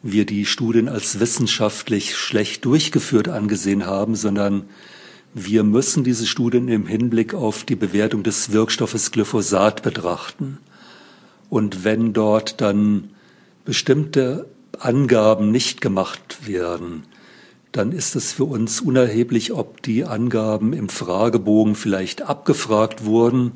wir 0.03 0.27
die 0.27 0.45
Studien 0.45 0.91
als 0.91 1.21
wissenschaftlich 1.21 2.15
schlecht 2.15 2.67
durchgeführt 2.67 3.29
angesehen 3.29 3.87
haben, 3.87 4.15
sondern 4.15 4.65
wir 5.33 5.63
müssen 5.63 6.05
diese 6.05 6.27
Studien 6.27 6.69
im 6.69 6.87
Hinblick 6.87 7.33
auf 7.33 7.65
die 7.65 7.77
Bewertung 7.77 8.25
des 8.25 8.53
Wirkstoffes 8.53 9.11
Glyphosat 9.11 9.83
betrachten. 9.83 10.59
Und 11.49 11.83
wenn 11.83 12.13
dort 12.13 12.61
dann 12.61 13.09
bestimmte 13.65 14.47
Angaben 14.81 15.51
nicht 15.51 15.81
gemacht 15.81 16.47
werden, 16.47 17.05
dann 17.71 17.93
ist 17.93 18.17
es 18.17 18.33
für 18.33 18.45
uns 18.45 18.81
unerheblich, 18.81 19.53
ob 19.53 19.83
die 19.83 20.05
Angaben 20.05 20.73
im 20.73 20.89
Fragebogen 20.89 21.75
vielleicht 21.75 22.23
abgefragt 22.23 23.05
wurden. 23.05 23.53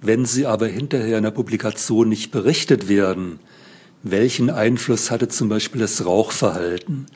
Wenn 0.00 0.24
sie 0.24 0.46
aber 0.46 0.68
hinterher 0.68 1.18
in 1.18 1.24
der 1.24 1.32
Publikation 1.32 2.08
nicht 2.08 2.30
berichtet 2.30 2.88
werden, 2.88 3.40
welchen 4.04 4.50
Einfluss 4.50 5.10
hatte 5.10 5.28
zum 5.28 5.48
Beispiel 5.48 5.80
das 5.80 6.04
Rauchverhalten? 6.06 7.06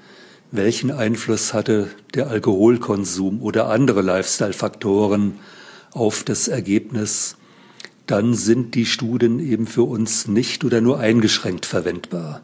Welchen 0.53 0.91
Einfluss 0.91 1.55
hatte 1.55 1.89
der 2.15 2.29
Alkoholkonsum 2.29 3.43
oder 3.43 3.69
andere 3.69 4.03
Lifestyle-Faktoren 4.03 5.39
auf 5.93 6.23
das 6.23 6.49
Ergebnis? 6.49 7.37
Dann 8.07 8.35
sind 8.35 8.75
die 8.75 8.87
Studien 8.87 9.41
eben 9.41 9.67
für 9.67 9.83
uns 9.83 10.29
nicht 10.29 10.65
oder 10.65 10.81
nur 10.81 11.01
eingeschränkt 11.01 11.67
verwendbar. 11.67 12.43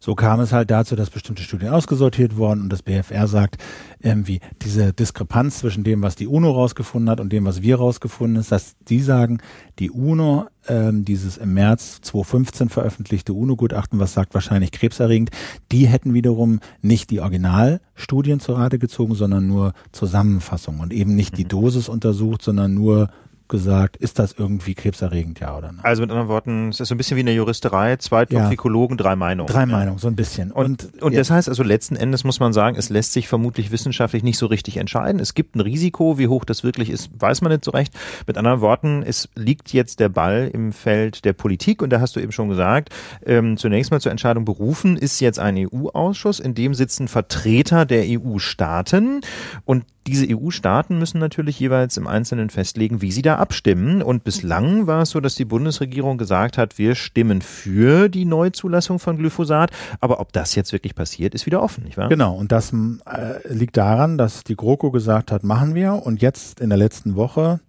So 0.00 0.14
kam 0.14 0.40
es 0.40 0.52
halt 0.52 0.70
dazu, 0.70 0.96
dass 0.96 1.10
bestimmte 1.10 1.42
Studien 1.42 1.70
ausgesortiert 1.70 2.36
wurden 2.36 2.62
und 2.62 2.72
das 2.72 2.82
BFR 2.82 3.26
sagt, 3.26 3.56
irgendwie 4.00 4.40
diese 4.62 4.92
Diskrepanz 4.92 5.58
zwischen 5.58 5.84
dem, 5.84 6.02
was 6.02 6.14
die 6.14 6.26
UNO 6.26 6.50
rausgefunden 6.52 7.10
hat 7.10 7.20
und 7.20 7.32
dem, 7.32 7.44
was 7.44 7.62
wir 7.62 7.76
rausgefunden 7.76 8.40
ist, 8.40 8.52
dass 8.52 8.76
die 8.88 9.00
sagen, 9.00 9.38
die 9.78 9.90
UNO, 9.90 10.46
ähm, 10.68 11.04
dieses 11.04 11.36
im 11.36 11.54
März 11.54 12.00
2015 12.02 12.68
veröffentlichte 12.68 13.32
UNO-Gutachten, 13.32 13.98
was 13.98 14.12
sagt 14.12 14.34
wahrscheinlich 14.34 14.70
krebserregend, 14.70 15.30
die 15.72 15.86
hätten 15.86 16.14
wiederum 16.14 16.60
nicht 16.80 17.10
die 17.10 17.20
Originalstudien 17.20 18.40
zur 18.40 18.58
Rate 18.58 18.78
gezogen, 18.78 19.14
sondern 19.14 19.46
nur 19.46 19.72
Zusammenfassungen 19.92 20.80
und 20.80 20.92
eben 20.92 21.14
nicht 21.14 21.36
die 21.38 21.44
mhm. 21.44 21.48
Dosis 21.48 21.88
untersucht, 21.88 22.42
sondern 22.42 22.74
nur 22.74 23.08
gesagt, 23.48 23.96
ist 23.96 24.18
das 24.18 24.34
irgendwie 24.38 24.74
krebserregend, 24.74 25.40
ja 25.40 25.56
oder 25.56 25.72
nein? 25.72 25.80
Also 25.82 26.02
mit 26.02 26.10
anderen 26.10 26.28
Worten, 26.28 26.68
es 26.68 26.80
ist 26.80 26.88
so 26.88 26.94
ein 26.94 26.98
bisschen 26.98 27.16
wie 27.16 27.20
in 27.20 27.26
der 27.26 27.34
Juristerei, 27.34 27.96
zwei 27.96 28.26
Toxikologen, 28.26 28.96
ja. 28.96 29.04
drei 29.04 29.16
Meinungen. 29.16 29.52
Drei 29.52 29.66
Meinungen, 29.66 29.98
so 29.98 30.08
ein 30.08 30.16
bisschen. 30.16 30.52
Und, 30.52 30.84
und, 30.84 31.02
und 31.02 31.12
ja. 31.12 31.18
das 31.18 31.30
heißt 31.30 31.48
also 31.48 31.62
letzten 31.62 31.96
Endes 31.96 32.24
muss 32.24 32.40
man 32.40 32.52
sagen, 32.52 32.76
es 32.76 32.90
lässt 32.90 33.12
sich 33.12 33.28
vermutlich 33.28 33.70
wissenschaftlich 33.70 34.22
nicht 34.22 34.38
so 34.38 34.46
richtig 34.46 34.76
entscheiden. 34.76 35.20
Es 35.20 35.34
gibt 35.34 35.56
ein 35.56 35.60
Risiko, 35.60 36.18
wie 36.18 36.28
hoch 36.28 36.44
das 36.44 36.64
wirklich 36.64 36.90
ist, 36.90 37.10
weiß 37.18 37.40
man 37.42 37.52
nicht 37.52 37.64
so 37.64 37.70
recht. 37.70 37.94
Mit 38.26 38.36
anderen 38.36 38.60
Worten, 38.60 39.02
es 39.02 39.28
liegt 39.34 39.72
jetzt 39.72 40.00
der 40.00 40.08
Ball 40.08 40.50
im 40.52 40.72
Feld 40.72 41.24
der 41.24 41.32
Politik 41.32 41.82
und 41.82 41.90
da 41.90 42.00
hast 42.00 42.16
du 42.16 42.20
eben 42.20 42.32
schon 42.32 42.48
gesagt, 42.48 42.90
ähm, 43.24 43.56
zunächst 43.56 43.90
mal 43.90 44.00
zur 44.00 44.12
Entscheidung 44.12 44.44
berufen 44.44 44.96
ist 44.96 45.20
jetzt 45.20 45.38
ein 45.38 45.56
EU-Ausschuss, 45.56 46.40
in 46.40 46.54
dem 46.54 46.74
sitzen 46.74 47.08
Vertreter 47.08 47.86
der 47.86 48.04
EU-Staaten 48.06 49.20
und 49.64 49.84
diese 50.10 50.26
EU-Staaten 50.28 50.98
müssen 50.98 51.18
natürlich 51.18 51.60
jeweils 51.60 51.96
im 51.96 52.06
Einzelnen 52.06 52.50
festlegen, 52.50 53.02
wie 53.02 53.12
sie 53.12 53.22
da 53.22 53.36
abstimmen. 53.36 54.02
Und 54.02 54.24
bislang 54.24 54.86
war 54.86 55.02
es 55.02 55.10
so, 55.10 55.20
dass 55.20 55.34
die 55.34 55.44
Bundesregierung 55.44 56.18
gesagt 56.18 56.58
hat, 56.58 56.78
wir 56.78 56.94
stimmen 56.94 57.42
für 57.42 58.08
die 58.08 58.24
Neuzulassung 58.24 58.98
von 58.98 59.18
Glyphosat. 59.18 59.70
Aber 60.00 60.20
ob 60.20 60.32
das 60.32 60.54
jetzt 60.54 60.72
wirklich 60.72 60.94
passiert, 60.94 61.34
ist 61.34 61.46
wieder 61.46 61.62
offen, 61.62 61.84
nicht 61.84 61.96
wahr? 61.96 62.08
Genau. 62.08 62.34
Und 62.34 62.52
das 62.52 62.72
äh, 62.72 63.52
liegt 63.52 63.76
daran, 63.76 64.18
dass 64.18 64.44
die 64.44 64.56
GroKo 64.56 64.90
gesagt 64.90 65.32
hat, 65.32 65.44
machen 65.44 65.74
wir. 65.74 65.94
Und 65.94 66.22
jetzt 66.22 66.60
in 66.60 66.70
der 66.70 66.78
letzten 66.78 67.14
Woche 67.14 67.60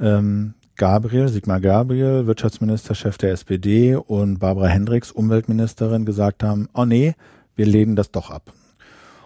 ähm, 0.00 0.54
Gabriel, 0.76 1.28
Sigmar 1.28 1.60
Gabriel, 1.60 2.26
Wirtschaftsminister, 2.26 2.94
Chef 2.94 3.18
der 3.18 3.32
SPD 3.32 3.94
und 3.94 4.38
Barbara 4.38 4.66
Hendricks, 4.68 5.12
Umweltministerin, 5.12 6.04
gesagt 6.04 6.42
haben, 6.42 6.68
oh 6.74 6.84
nee, 6.84 7.14
wir 7.54 7.66
lehnen 7.66 7.96
das 7.96 8.10
doch 8.10 8.30
ab. 8.30 8.52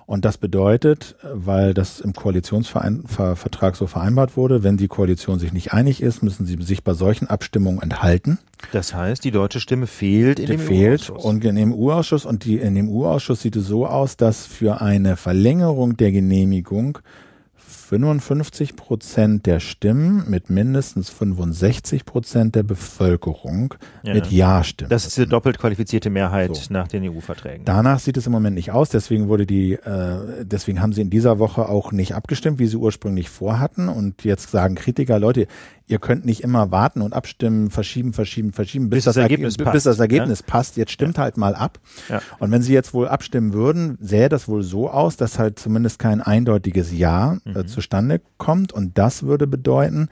Und 0.07 0.25
das 0.25 0.39
bedeutet, 0.39 1.17
weil 1.23 1.75
das 1.75 1.99
im 1.99 2.13
Koalitionsvertrag 2.13 3.75
so 3.75 3.89
vereinbart 3.89 4.37
wurde, 4.37 4.63
wenn 4.63 4.77
die 4.77 4.87
Koalition 4.87 5.41
sich 5.41 5.53
nicht 5.53 5.73
einig 5.73 6.01
ist, 6.01 6.23
müssen 6.23 6.47
sie 6.47 6.57
sich 6.63 6.85
bei 6.85 6.95
solchen 6.95 7.27
Abstimmungen 7.27 7.83
enthalten. 7.83 8.39
Das 8.71 8.95
heißt, 8.95 9.25
die 9.25 9.33
deutsche 9.33 9.59
Stimme 9.59 9.89
fehlt 9.89 10.39
in 10.39 10.47
die 10.47 10.53
dem 10.53 10.61
fehlt 10.61 11.11
EU-Ausschuss. 11.11 11.25
Und 11.25 11.45
in 11.45 11.57
dem 11.57 11.75
EU-Ausschuss 11.75 12.25
und 12.25 12.45
die, 12.45 12.59
in 12.59 12.77
dem 12.77 12.89
EU-Ausschuss 12.89 13.43
sieht 13.43 13.57
es 13.57 13.67
so 13.67 13.85
aus, 13.87 14.17
dass 14.17 14.47
für 14.47 14.81
eine 14.81 15.17
Verlängerung 15.17 15.97
der 15.97 16.13
Genehmigung 16.13 16.99
55 17.89 18.75
Prozent 18.75 19.47
der 19.47 19.61
Stimmen 19.61 20.29
mit 20.29 20.51
mindestens 20.51 21.09
65 21.09 22.05
Prozent 22.05 22.57
der 22.57 22.65
Bevölkerung 22.65 23.75
ja. 24.03 24.13
mit 24.13 24.33
Ja 24.33 24.65
stimmen. 24.65 24.91
Das 24.91 25.07
ist 25.07 25.17
die 25.17 25.27
doppelt 25.27 25.59
qualifizierte 25.59 26.11
Mehrheit 26.11 26.57
so. 26.57 26.73
nach 26.73 26.89
den 26.89 27.09
EU-Verträgen. 27.09 27.65
Danach 27.65 28.01
sieht 28.01 28.17
es 28.17 28.27
im 28.27 28.33
Moment 28.33 28.57
nicht 28.57 28.73
aus. 28.73 28.89
Deswegen 28.89 29.29
wurde 29.29 29.47
die, 29.47 29.75
äh, 29.75 30.45
deswegen 30.45 30.83
haben 30.83 30.95
sie 30.95 31.03
in 31.03 31.11
dieser 31.11 31.39
Woche 31.39 31.69
auch 31.69 31.93
nicht 31.93 32.17
abgestimmt, 32.17 32.59
wie 32.59 32.67
sie 32.67 32.77
ursprünglich 32.77 33.29
vorhatten. 33.29 33.89
Und 33.89 34.25
jetzt 34.25 34.51
sagen 34.51 34.75
Kritiker, 34.75 35.21
Leute, 35.21 35.47
ihr 35.87 35.99
könnt 35.99 36.25
nicht 36.25 36.43
immer 36.43 36.71
warten 36.71 37.01
und 37.01 37.13
abstimmen, 37.13 37.71
verschieben, 37.71 38.13
verschieben, 38.13 38.53
verschieben, 38.53 38.91
bis, 38.91 38.99
bis 38.99 39.05
das, 39.05 39.17
Ergebnis, 39.17 39.57
passt, 39.57 39.73
bis 39.73 39.85
das 39.85 39.99
Ergebnis 39.99 40.41
ja? 40.41 40.47
passt. 40.47 40.77
Jetzt 40.77 40.93
stimmt 40.93 41.17
ja. 41.17 41.25
halt 41.25 41.37
mal 41.37 41.55
ab. 41.55 41.79
Ja. 42.09 42.21
Und 42.39 42.51
wenn 42.51 42.63
sie 42.63 42.73
jetzt 42.73 42.93
wohl 42.93 43.09
abstimmen 43.09 43.53
würden, 43.53 43.97
sähe 44.01 44.29
das 44.29 44.49
wohl 44.49 44.63
so 44.63 44.91
aus, 44.91 45.17
dass 45.17 45.39
halt 45.39 45.59
zumindest 45.59 45.99
kein 45.99 46.21
eindeutiges 46.21 46.93
Ja 46.93 47.39
äh, 47.45 47.51
mhm. 47.51 47.69
zustande 47.69 48.21
kommt. 48.37 48.73
Und 48.73 48.99
das 48.99 49.23
würde 49.23 49.47
bedeuten, 49.47 50.09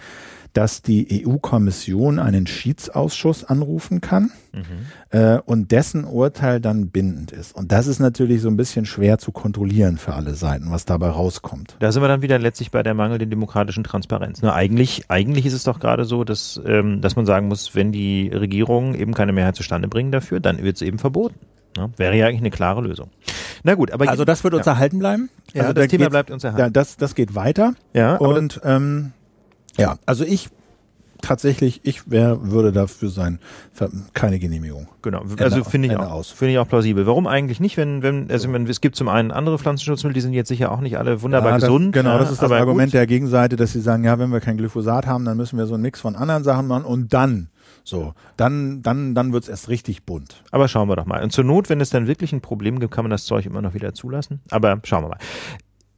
dass 0.54 0.82
die 0.82 1.26
EU-Kommission 1.26 2.18
einen 2.18 2.46
Schiedsausschuss 2.46 3.44
anrufen 3.44 4.00
kann 4.00 4.30
mhm. 4.52 4.62
äh, 5.10 5.38
und 5.44 5.72
dessen 5.72 6.04
Urteil 6.04 6.60
dann 6.60 6.88
bindend 6.88 7.32
ist. 7.32 7.54
Und 7.54 7.72
das 7.72 7.88
ist 7.88 7.98
natürlich 7.98 8.40
so 8.40 8.48
ein 8.48 8.56
bisschen 8.56 8.86
schwer 8.86 9.18
zu 9.18 9.32
kontrollieren 9.32 9.98
für 9.98 10.14
alle 10.14 10.34
Seiten, 10.34 10.70
was 10.70 10.84
dabei 10.84 11.08
rauskommt. 11.08 11.76
Da 11.80 11.90
sind 11.90 12.02
wir 12.02 12.08
dann 12.08 12.22
wieder 12.22 12.38
letztlich 12.38 12.70
bei 12.70 12.84
der 12.84 12.94
mangelnden 12.94 13.28
demokratischen 13.28 13.82
Transparenz. 13.82 14.42
Nur 14.42 14.54
eigentlich, 14.54 15.04
eigentlich 15.08 15.44
ist 15.44 15.54
es 15.54 15.64
doch 15.64 15.80
gerade 15.80 16.04
so, 16.04 16.22
dass, 16.22 16.60
ähm, 16.64 17.00
dass 17.00 17.16
man 17.16 17.26
sagen 17.26 17.48
muss, 17.48 17.74
wenn 17.74 17.90
die 17.90 18.28
Regierungen 18.28 18.94
eben 18.94 19.12
keine 19.12 19.32
Mehrheit 19.32 19.56
zustande 19.56 19.88
bringen 19.88 20.12
dafür, 20.12 20.38
dann 20.38 20.62
wird 20.62 20.76
es 20.76 20.82
eben 20.82 20.98
verboten. 20.98 21.34
Ja, 21.76 21.90
wäre 21.96 22.16
ja 22.16 22.28
eigentlich 22.28 22.40
eine 22.40 22.50
klare 22.50 22.80
Lösung. 22.82 23.10
Na 23.64 23.74
gut, 23.74 23.90
aber 23.90 24.08
also 24.08 24.24
das 24.24 24.44
wird 24.44 24.54
uns 24.54 24.66
ja. 24.66 24.72
erhalten 24.72 25.00
bleiben. 25.00 25.30
Ja, 25.52 25.62
also 25.62 25.72
das 25.72 25.88
Thema 25.88 26.08
bleibt 26.08 26.30
uns 26.30 26.44
erhalten. 26.44 26.60
Ja, 26.60 26.70
das, 26.70 26.96
das 26.96 27.16
geht 27.16 27.34
weiter. 27.34 27.74
Ja, 27.92 28.16
und 28.16 28.60
ähm, 28.62 29.12
ja, 29.76 29.98
also 30.06 30.24
ich 30.24 30.48
tatsächlich, 31.24 31.80
ich 31.84 32.10
wär, 32.10 32.50
würde 32.50 32.72
dafür 32.72 33.08
sein, 33.08 33.38
keine 34.12 34.38
Genehmigung. 34.38 34.88
Genau, 35.02 35.22
also 35.38 35.64
finde 35.64 35.88
ich 35.88 35.96
auch, 35.96 36.24
finde 36.24 36.52
ich 36.52 36.58
auch 36.58 36.68
plausibel. 36.68 37.06
Warum 37.06 37.26
eigentlich 37.26 37.60
nicht, 37.60 37.76
wenn, 37.76 38.02
wenn, 38.02 38.30
also 38.30 38.52
wenn, 38.52 38.66
es 38.66 38.80
gibt 38.80 38.96
zum 38.96 39.08
einen 39.08 39.30
andere 39.30 39.58
Pflanzenschutzmittel, 39.58 40.14
die 40.14 40.20
sind 40.20 40.32
jetzt 40.32 40.48
sicher 40.48 40.70
auch 40.70 40.80
nicht 40.80 40.98
alle 40.98 41.22
wunderbar 41.22 41.52
ja, 41.52 41.56
das, 41.56 41.64
gesund. 41.64 41.92
Genau, 41.92 42.10
ja, 42.10 42.18
das 42.18 42.30
ist 42.30 42.42
das 42.42 42.52
Argument 42.52 42.88
gut. 42.88 42.94
der 42.94 43.06
Gegenseite, 43.06 43.56
dass 43.56 43.72
sie 43.72 43.80
sagen, 43.80 44.04
ja, 44.04 44.18
wenn 44.18 44.30
wir 44.30 44.40
kein 44.40 44.56
Glyphosat 44.56 45.06
haben, 45.06 45.24
dann 45.24 45.36
müssen 45.36 45.58
wir 45.58 45.66
so 45.66 45.74
einen 45.74 45.82
Mix 45.82 46.00
von 46.00 46.16
anderen 46.16 46.44
Sachen 46.44 46.66
machen 46.66 46.84
und 46.84 47.12
dann 47.12 47.48
so, 47.86 48.14
dann, 48.38 48.82
dann, 48.82 49.14
dann 49.14 49.32
wird's 49.34 49.48
erst 49.48 49.68
richtig 49.68 50.04
bunt. 50.04 50.42
Aber 50.50 50.68
schauen 50.68 50.88
wir 50.88 50.96
doch 50.96 51.04
mal. 51.04 51.22
Und 51.22 51.32
zur 51.32 51.44
Not, 51.44 51.68
wenn 51.68 51.82
es 51.82 51.90
dann 51.90 52.06
wirklich 52.06 52.32
ein 52.32 52.40
Problem 52.40 52.80
gibt, 52.80 52.94
kann 52.94 53.04
man 53.04 53.10
das 53.10 53.24
Zeug 53.24 53.44
immer 53.44 53.60
noch 53.60 53.74
wieder 53.74 53.92
zulassen. 53.92 54.40
Aber 54.50 54.80
schauen 54.84 55.04
wir 55.04 55.08
mal. 55.08 55.18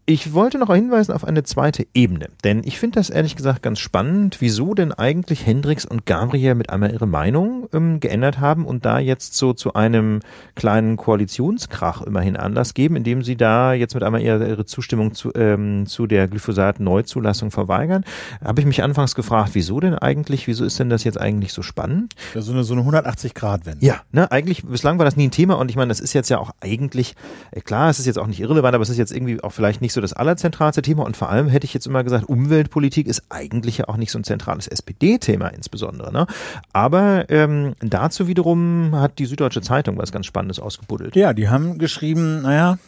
Ich 0.09 0.33
wollte 0.33 0.59
noch 0.59 0.73
hinweisen 0.73 1.11
auf 1.11 1.25
eine 1.25 1.43
zweite 1.43 1.85
Ebene, 1.93 2.29
denn 2.45 2.63
ich 2.65 2.79
finde 2.79 3.01
das 3.01 3.11
ehrlich 3.11 3.35
gesagt 3.35 3.61
ganz 3.65 3.81
spannend, 3.81 4.37
wieso 4.39 4.73
denn 4.73 4.93
eigentlich 4.93 5.45
Hendrix 5.45 5.85
und 5.85 6.07
Gabriel 6.07 6.55
mit 6.55 6.71
einmal 6.71 6.93
ihre 6.93 7.09
Meinung 7.09 7.69
ähm, 7.73 7.99
geändert 7.99 8.39
haben 8.39 8.67
und 8.67 8.85
da 8.85 9.01
jetzt 9.01 9.35
so 9.35 9.53
zu 9.53 9.75
einem 9.75 10.21
kleinen 10.55 10.97
Koalitionskrach 10.97 12.03
immerhin 12.03 12.37
Anlass 12.37 12.75
geben, 12.75 12.95
indem 12.95 13.25
sie 13.25 13.37
da 13.37 13.73
jetzt 13.73 13.95
mit 13.95 14.05
einmal 14.05 14.21
ihre, 14.21 14.49
ihre 14.49 14.65
Zustimmung 14.65 15.13
zu, 15.13 15.33
ähm, 15.35 15.87
zu 15.87 16.07
der 16.07 16.29
Glyphosat-Neuzulassung 16.29 17.51
verweigern. 17.51 18.05
Habe 18.45 18.61
ich 18.61 18.67
mich 18.69 18.85
anfangs 18.85 19.17
gefragt, 19.17 19.51
wieso 19.55 19.81
denn 19.81 19.97
eigentlich, 19.97 20.47
wieso 20.47 20.65
ist 20.65 20.79
denn 20.79 20.89
das 20.89 21.03
jetzt 21.03 21.21
eigentlich 21.21 21.53
so 21.53 21.63
spannend? 21.63 22.15
Ja, 22.33 22.43
so 22.43 22.53
eine, 22.53 22.63
so 22.63 22.75
eine 22.75 22.83
180-Grad-Wende. 22.83 23.85
Ja, 23.85 24.03
ne, 24.13 24.31
eigentlich, 24.31 24.63
bislang 24.63 24.99
war 24.99 25.05
das 25.05 25.17
nie 25.17 25.27
ein 25.27 25.33
Thema 25.33 25.55
und 25.55 25.69
ich 25.69 25.75
meine, 25.75 25.89
das 25.89 25.99
ist 25.99 26.13
jetzt 26.13 26.29
ja 26.29 26.39
auch 26.39 26.53
eigentlich, 26.61 27.17
äh, 27.51 27.61
klar, 27.61 27.91
es 27.91 27.99
ist 27.99 28.07
jetzt 28.07 28.21
auch 28.21 28.29
nicht 28.29 28.39
irrelevant, 28.39 28.77
aber 28.77 28.83
es 28.83 28.89
ist 28.89 28.99
jetzt 28.99 29.11
irgendwie 29.11 29.43
auch 29.43 29.51
vielleicht 29.51 29.81
nicht 29.83 29.96
so 29.96 29.96
das 30.01 30.13
allerzentralste 30.13 30.83
Thema 30.83 31.05
und 31.05 31.17
vor 31.17 31.31
allem 31.31 31.49
hätte 31.49 31.65
ich 31.65 31.75
jetzt 31.75 31.87
immer 31.87 32.05
gesagt, 32.05 32.29
Umweltpolitik 32.29 33.07
ist 33.07 33.25
eigentlich 33.29 33.79
ja 33.79 33.89
auch 33.89 33.97
nicht 33.97 34.11
so 34.11 34.19
ein 34.19 34.25
zentrales 34.25 34.67
SPD-Thema 34.67 35.49
insbesondere. 35.49 36.13
Ne? 36.13 36.27
Aber 36.73 37.29
ähm, 37.31 37.75
dazu 37.81 38.29
wiederum 38.29 38.95
hat 38.95 39.19
die 39.19 39.27
Süddeutsche 39.27 39.61
Zeitung 39.61 39.99
was 39.99 40.13
ganz 40.13 40.27
Spannendes 40.27 40.61
ausgebuddelt. 40.61 41.17
Ja, 41.17 41.33
die 41.33 41.49
haben 41.49 41.79
geschrieben, 41.79 42.43
naja, 42.43 42.79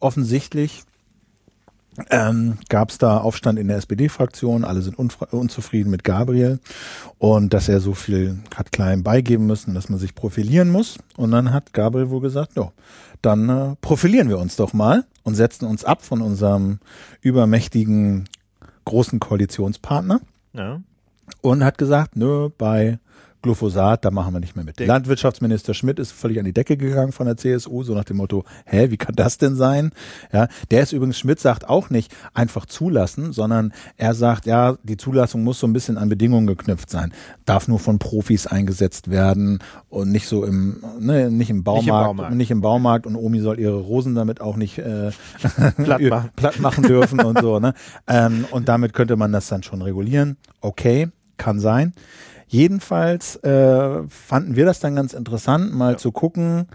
offensichtlich 0.00 0.82
ähm, 2.10 2.58
gab 2.68 2.90
es 2.90 2.98
da 2.98 3.18
Aufstand 3.18 3.58
in 3.58 3.68
der 3.68 3.76
SPD-Fraktion, 3.76 4.64
alle 4.64 4.80
sind 4.80 4.98
unzufrieden 4.98 5.90
mit 5.90 6.04
Gabriel 6.04 6.58
und 7.18 7.52
dass 7.52 7.68
er 7.68 7.80
so 7.80 7.92
viel 7.92 8.38
hat 8.54 8.72
klein 8.72 9.02
beigeben 9.02 9.46
müssen, 9.46 9.74
dass 9.74 9.88
man 9.90 9.98
sich 9.98 10.14
profilieren 10.14 10.70
muss. 10.70 10.98
Und 11.16 11.32
dann 11.32 11.52
hat 11.52 11.72
Gabriel 11.74 12.10
wohl 12.10 12.20
gesagt, 12.20 12.56
ja, 12.56 12.72
dann 13.20 13.48
äh, 13.48 13.76
profilieren 13.80 14.28
wir 14.28 14.38
uns 14.38 14.56
doch 14.56 14.72
mal 14.72 15.04
und 15.22 15.34
setzen 15.34 15.66
uns 15.66 15.84
ab 15.84 16.02
von 16.02 16.22
unserem 16.22 16.78
übermächtigen 17.20 18.28
großen 18.84 19.20
Koalitionspartner. 19.20 20.20
Ja. 20.54 20.80
Und 21.40 21.64
hat 21.64 21.78
gesagt, 21.78 22.16
nö, 22.16 22.48
bei 22.56 22.98
Glyphosat, 23.42 24.04
da 24.04 24.10
machen 24.10 24.32
wir 24.32 24.40
nicht 24.40 24.56
mehr 24.56 24.64
mit. 24.64 24.78
Der 24.78 24.86
Landwirtschaftsminister 24.86 25.74
Schmidt 25.74 25.98
ist 25.98 26.12
völlig 26.12 26.38
an 26.38 26.44
die 26.44 26.52
Decke 26.52 26.76
gegangen 26.76 27.12
von 27.12 27.26
der 27.26 27.36
CSU, 27.36 27.82
so 27.82 27.94
nach 27.94 28.04
dem 28.04 28.16
Motto, 28.16 28.44
hä, 28.64 28.90
wie 28.90 28.96
kann 28.96 29.14
das 29.16 29.36
denn 29.38 29.56
sein? 29.56 29.90
Ja, 30.32 30.48
der 30.70 30.82
ist 30.82 30.92
übrigens, 30.92 31.18
Schmidt 31.18 31.40
sagt 31.40 31.68
auch 31.68 31.90
nicht 31.90 32.14
einfach 32.34 32.66
zulassen, 32.66 33.32
sondern 33.32 33.72
er 33.96 34.14
sagt, 34.14 34.46
ja, 34.46 34.76
die 34.82 34.96
Zulassung 34.96 35.42
muss 35.42 35.58
so 35.58 35.66
ein 35.66 35.72
bisschen 35.72 35.98
an 35.98 36.08
Bedingungen 36.08 36.46
geknüpft 36.46 36.88
sein. 36.88 37.12
Darf 37.44 37.68
nur 37.68 37.78
von 37.78 37.98
Profis 37.98 38.46
eingesetzt 38.46 39.10
werden 39.10 39.58
und 39.88 40.10
nicht 40.10 40.28
so 40.28 40.44
im, 40.44 40.82
ne, 41.00 41.30
nicht 41.30 41.50
im 41.50 41.64
Baumarkt, 41.64 41.84
nicht 41.84 41.88
im 41.88 41.92
Baumarkt, 41.92 42.34
nicht 42.36 42.50
im 42.50 42.60
Baumarkt 42.60 43.06
und 43.06 43.16
Omi 43.16 43.40
soll 43.40 43.58
ihre 43.58 43.78
Rosen 43.78 44.14
damit 44.14 44.40
auch 44.40 44.56
nicht 44.56 44.78
äh, 44.78 45.10
platt, 45.76 46.00
machen. 46.00 46.30
platt 46.36 46.60
machen 46.60 46.84
dürfen 46.84 47.20
und 47.20 47.40
so, 47.40 47.58
ne? 47.58 47.74
Ähm, 48.06 48.44
und 48.50 48.68
damit 48.68 48.92
könnte 48.92 49.16
man 49.16 49.32
das 49.32 49.48
dann 49.48 49.62
schon 49.62 49.82
regulieren. 49.82 50.36
Okay, 50.60 51.08
kann 51.36 51.58
sein. 51.58 51.92
Jedenfalls 52.52 53.36
äh, 53.36 54.02
fanden 54.10 54.56
wir 54.56 54.66
das 54.66 54.78
dann 54.78 54.94
ganz 54.94 55.14
interessant, 55.14 55.72
mal 55.72 55.92
ja. 55.92 55.96
zu 55.96 56.12
gucken, 56.12 56.66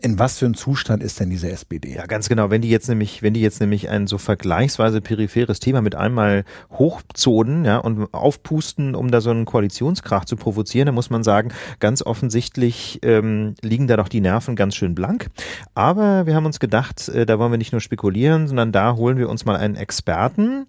in 0.00 0.18
was 0.18 0.40
für 0.40 0.46
einem 0.46 0.56
Zustand 0.56 1.04
ist 1.04 1.20
denn 1.20 1.30
diese 1.30 1.48
SPD? 1.52 1.94
Ja, 1.94 2.06
ganz 2.06 2.28
genau. 2.28 2.50
Wenn 2.50 2.62
die 2.62 2.68
jetzt 2.68 2.88
nämlich, 2.88 3.22
wenn 3.22 3.32
die 3.32 3.40
jetzt 3.40 3.60
nämlich 3.60 3.88
ein 3.90 4.08
so 4.08 4.18
vergleichsweise 4.18 5.00
peripheres 5.00 5.60
Thema 5.60 5.82
mit 5.82 5.94
einmal 5.94 6.42
hochzonen, 6.72 7.64
ja, 7.64 7.78
und 7.78 8.12
aufpusten, 8.12 8.96
um 8.96 9.12
da 9.12 9.20
so 9.20 9.30
einen 9.30 9.44
Koalitionskrach 9.44 10.24
zu 10.24 10.34
provozieren, 10.34 10.86
dann 10.86 10.96
muss 10.96 11.10
man 11.10 11.22
sagen, 11.22 11.52
ganz 11.78 12.02
offensichtlich 12.02 12.98
ähm, 13.04 13.54
liegen 13.62 13.86
da 13.86 13.96
doch 13.96 14.08
die 14.08 14.20
Nerven 14.20 14.56
ganz 14.56 14.74
schön 14.74 14.96
blank. 14.96 15.28
Aber 15.76 16.26
wir 16.26 16.34
haben 16.34 16.46
uns 16.46 16.58
gedacht, 16.58 17.08
äh, 17.08 17.24
da 17.24 17.38
wollen 17.38 17.52
wir 17.52 17.58
nicht 17.58 17.70
nur 17.70 17.80
spekulieren, 17.80 18.48
sondern 18.48 18.72
da 18.72 18.96
holen 18.96 19.16
wir 19.16 19.28
uns 19.28 19.44
mal 19.44 19.54
einen 19.54 19.76
Experten, 19.76 20.66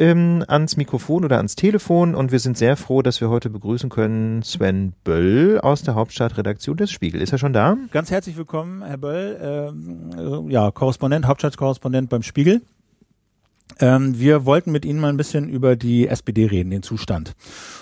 ähm, 0.00 0.42
ans 0.48 0.76
Mikrofon 0.76 1.24
oder 1.24 1.36
ans 1.36 1.54
Telefon 1.54 2.14
und 2.14 2.32
wir 2.32 2.40
sind 2.40 2.56
sehr 2.56 2.76
froh, 2.76 3.02
dass 3.02 3.20
wir 3.20 3.28
heute 3.28 3.50
begrüßen 3.50 3.90
können 3.90 4.42
Sven 4.42 4.94
Böll 5.04 5.60
aus 5.62 5.82
der 5.82 5.94
Hauptstadtredaktion 5.94 6.78
des 6.78 6.90
Spiegel. 6.90 7.20
Ist 7.20 7.32
er 7.32 7.38
schon 7.38 7.52
da? 7.52 7.76
Ganz 7.92 8.10
herzlich 8.10 8.36
willkommen, 8.36 8.82
Herr 8.82 8.96
Böll, 8.96 9.38
ähm, 9.40 10.48
äh, 10.48 10.52
ja, 10.52 10.70
Korrespondent, 10.70 11.26
Hauptstadtkorrespondent 11.26 12.08
beim 12.08 12.22
Spiegel. 12.22 12.62
Ähm, 13.78 14.18
wir 14.18 14.46
wollten 14.46 14.72
mit 14.72 14.84
Ihnen 14.84 15.00
mal 15.00 15.10
ein 15.10 15.16
bisschen 15.16 15.48
über 15.48 15.76
die 15.76 16.08
SPD 16.08 16.46
reden, 16.46 16.70
den 16.70 16.82
Zustand. 16.82 17.34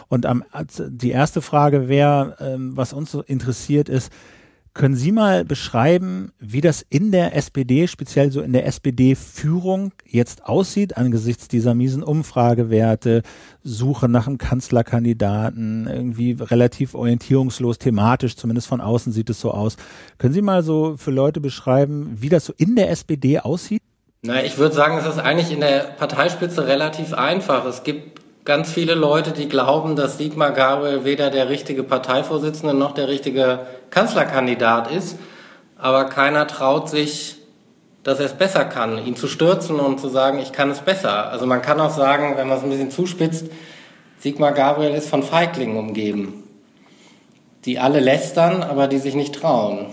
Und 0.09 0.27
am, 0.27 0.45
die 0.79 1.11
erste 1.11 1.41
Frage 1.41 1.89
wäre, 1.89 2.37
ähm, 2.41 2.77
was 2.77 2.93
uns 2.93 3.11
so 3.11 3.23
interessiert 3.23 3.89
ist, 3.89 4.13
können 4.75 4.95
Sie 4.95 5.13
mal 5.13 5.45
beschreiben, 5.45 6.33
wie 6.39 6.61
das 6.61 6.85
in 6.89 7.11
der 7.11 7.35
SPD, 7.35 7.87
speziell 7.89 8.31
so 8.31 8.41
in 8.41 8.53
der 8.53 8.67
SPD-Führung 8.67 9.93
jetzt 10.07 10.45
aussieht 10.45 10.97
angesichts 10.97 11.49
dieser 11.49 11.75
miesen 11.75 12.03
Umfragewerte, 12.03 13.23
Suche 13.63 14.09
nach 14.09 14.27
einem 14.27 14.39
Kanzlerkandidaten, 14.39 15.87
irgendwie 15.87 16.37
relativ 16.39 16.95
orientierungslos, 16.95 17.79
thematisch, 17.79 18.37
zumindest 18.37 18.69
von 18.69 18.81
außen 18.81 19.13
sieht 19.13 19.31
es 19.31 19.41
so 19.41 19.51
aus. 19.51 19.77
Können 20.19 20.35
Sie 20.35 20.43
mal 20.43 20.63
so 20.63 20.97
für 20.97 21.11
Leute 21.11 21.41
beschreiben, 21.41 22.17
wie 22.17 22.29
das 22.29 22.45
so 22.45 22.53
in 22.57 22.77
der 22.77 22.91
SPD 22.91 23.41
aussieht? 23.41 23.83
Na, 24.23 24.43
ich 24.45 24.59
würde 24.59 24.75
sagen, 24.75 24.99
es 24.99 25.07
ist 25.07 25.19
eigentlich 25.19 25.53
in 25.53 25.61
der 25.61 25.81
Parteispitze 25.97 26.67
relativ 26.67 27.15
einfach. 27.15 27.65
Es 27.67 27.85
gibt 27.85 28.21
ganz 28.45 28.73
viele 28.73 28.95
Leute, 28.95 29.33
die 29.33 29.49
glauben, 29.49 29.95
dass 29.95 30.19
Sigmar 30.19 30.53
Gabriel 30.53 31.05
weder 31.05 31.31
der 31.31 31.51
richtige 31.51 31.85
Parteivorsitzende 31.85 32.75
noch 32.75 32.93
der 32.93 33.07
richtige 33.07 33.61
Kanzlerkandidat 33.91 34.91
ist. 34.91 35.19
Aber 35.77 36.05
keiner 36.07 36.47
traut 36.47 36.89
sich, 36.89 37.37
dass 38.03 38.21
er 38.21 38.27
es 38.27 38.33
besser 38.33 38.65
kann, 38.65 39.05
ihn 39.05 39.17
zu 39.17 39.29
stürzen 39.29 39.79
und 39.81 40.01
zu 40.01 40.09
sagen, 40.09 40.39
ich 40.39 40.53
kann 40.53 40.71
es 40.71 40.81
besser. 40.81 41.31
Also 41.31 41.47
man 41.47 41.63
kann 41.63 41.81
auch 41.81 41.91
sagen, 41.91 42.37
wenn 42.37 42.49
man 42.49 42.59
es 42.59 42.65
ein 42.65 42.71
bisschen 42.71 42.91
zuspitzt, 42.91 43.47
Sigmar 44.21 44.53
Gabriel 44.53 44.95
ist 44.95 45.09
von 45.09 45.23
Feiglingen 45.23 45.77
umgeben, 45.77 46.43
die 47.65 47.79
alle 47.79 48.01
lästern, 48.01 48.63
aber 48.63 48.89
die 48.89 48.99
sich 48.99 49.15
nicht 49.15 49.35
trauen. 49.35 49.87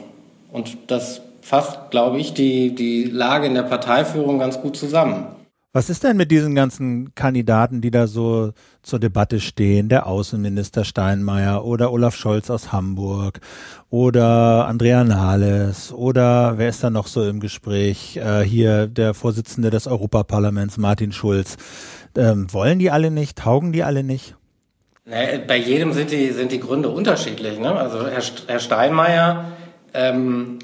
Und 0.52 0.78
das 0.88 1.22
fasst, 1.42 1.92
glaube 1.92 2.18
ich, 2.18 2.34
die, 2.34 2.74
die 2.74 3.04
Lage 3.04 3.46
in 3.46 3.54
der 3.54 3.64
Parteiführung 3.64 4.40
ganz 4.40 4.62
gut 4.62 4.78
zusammen. 4.78 5.28
Was 5.76 5.90
ist 5.90 6.06
denn 6.06 6.16
mit 6.16 6.32
diesen 6.32 6.56
ganzen 6.56 7.14
Kandidaten, 7.16 7.82
die 7.82 7.92
da 7.92 8.08
so 8.08 8.54
zur 8.82 8.98
Debatte 8.98 9.42
stehen? 9.42 9.90
Der 9.90 10.08
Außenminister 10.08 10.86
Steinmeier 10.86 11.66
oder 11.66 11.92
Olaf 11.92 12.16
Scholz 12.16 12.50
aus 12.50 12.72
Hamburg 12.72 13.42
oder 13.90 14.68
Andrea 14.70 15.04
Nahles 15.04 15.92
oder 15.92 16.58
wer 16.58 16.70
ist 16.70 16.82
da 16.82 16.90
noch 16.90 17.08
so 17.08 17.28
im 17.28 17.42
Gespräch? 17.42 18.16
Äh, 18.16 18.44
hier 18.44 18.88
der 18.88 19.14
Vorsitzende 19.14 19.70
des 19.70 19.86
Europaparlaments, 19.86 20.78
Martin 20.78 21.12
Schulz. 21.12 21.58
Ähm, 22.16 22.48
wollen 22.54 22.80
die 22.80 22.90
alle 22.90 23.12
nicht? 23.12 23.38
Taugen 23.40 23.74
die 23.74 23.84
alle 23.84 24.04
nicht? 24.04 24.38
Nee, 25.04 25.40
bei 25.46 25.58
jedem 25.58 25.92
sind 25.92 26.10
die, 26.10 26.32
sind 26.32 26.54
die 26.54 26.62
Gründe 26.62 26.88
unterschiedlich. 26.88 27.60
Ne? 27.60 27.70
Also 27.76 28.08
Herr, 28.08 28.24
Herr 28.48 28.60
Steinmeier, 28.60 29.52
ähm, 29.94 30.58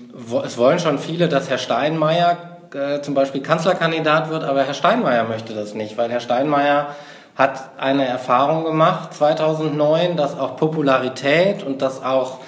es 0.45 0.58
wollen 0.58 0.80
schon 0.80 1.00
viele, 1.00 1.28
dass 1.28 1.50
Herr 1.50 1.58
Steinmeier 1.58 2.51
äh, 2.74 3.02
zum 3.02 3.14
Beispiel 3.14 3.42
Kanzlerkandidat 3.42 4.30
wird, 4.30 4.44
aber 4.44 4.64
Herr 4.64 4.74
Steinmeier 4.74 5.24
möchte 5.26 5.54
das 5.54 5.74
nicht, 5.74 5.98
weil 5.98 6.10
Herr 6.10 6.20
Steinmeier 6.20 6.96
hat 7.36 7.72
eine 7.78 8.06
Erfahrung 8.06 8.66
gemacht 8.66 9.14
2009, 9.14 10.18
dass 10.18 10.38
auch 10.38 10.58
Popularität 10.58 11.64
und 11.64 11.82
dass 11.82 12.04
auch 12.04 12.40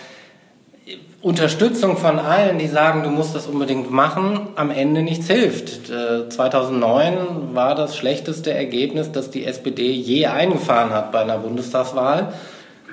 Unterstützung 1.22 1.96
von 1.96 2.20
allen, 2.20 2.60
die 2.60 2.68
sagen, 2.68 3.04
du 3.04 3.10
musst 3.10 3.34
das 3.34 3.48
unbedingt 3.48 3.90
machen, 3.90 4.50
am 4.58 4.72
Ende 4.72 5.02
nichts 5.04 5.28
hilft. 5.28 5.90
Äh, 5.90 6.28
2009 6.28 7.54
war 7.54 7.76
das 7.76 7.96
schlechteste 7.96 8.54
Ergebnis, 8.54 9.14
das 9.14 9.30
die 9.30 9.46
SPD 9.46 9.90
je 9.92 10.26
eingefahren 10.26 10.92
hat 10.92 11.14
bei 11.14 11.22
einer 11.22 11.38
Bundestagswahl. 11.38 12.34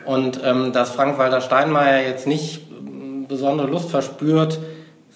Und 0.04 0.40
ähm, 0.44 0.72
dass 0.72 0.90
Frank-Walter 0.90 1.40
Steinmeier 1.40 2.06
jetzt 2.06 2.28
nicht 2.28 2.62
besondere 3.26 3.66
Lust 3.66 3.90
verspürt, 3.90 4.60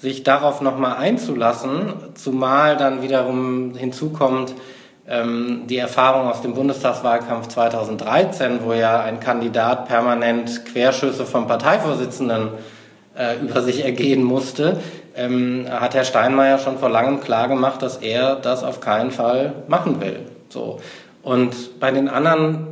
sich 0.01 0.23
darauf 0.23 0.61
nochmal 0.61 0.97
einzulassen, 0.97 1.95
zumal 2.15 2.77
dann 2.77 3.03
wiederum 3.03 3.75
hinzukommt 3.75 4.55
ähm, 5.07 5.63
die 5.69 5.79
Erfahrung 5.79 6.29
aus 6.29 6.43
dem 6.43 6.55
Bundestagswahlkampf 6.55 7.49
2013, 7.49 8.61
wo 8.65 8.73
ja 8.73 9.01
ein 9.01 9.21
Kandidat 9.21 9.87
permanent 9.87 10.65
Querschüsse 10.65 11.27
vom 11.27 11.47
Parteivorsitzenden 11.47 12.49
äh, 13.17 13.37
über 13.41 13.63
sich 13.63 13.85
ergehen 13.85 14.23
musste, 14.23 14.81
ähm, 15.15 15.67
hat 15.71 15.95
Herr 15.95 16.05
Steinmeier 16.05 16.59
schon 16.59 16.79
vor 16.79 16.89
langem 16.89 17.21
klargemacht, 17.21 17.83
dass 17.83 17.99
er 17.99 18.37
das 18.37 18.65
auf 18.65 18.81
keinen 18.81 19.11
Fall 19.11 19.53
machen 19.69 20.01
will. 20.01 20.21
So. 20.49 20.81
Und 21.23 21.81
bei 21.81 21.91
den 21.91 22.09
anderen 22.09 22.67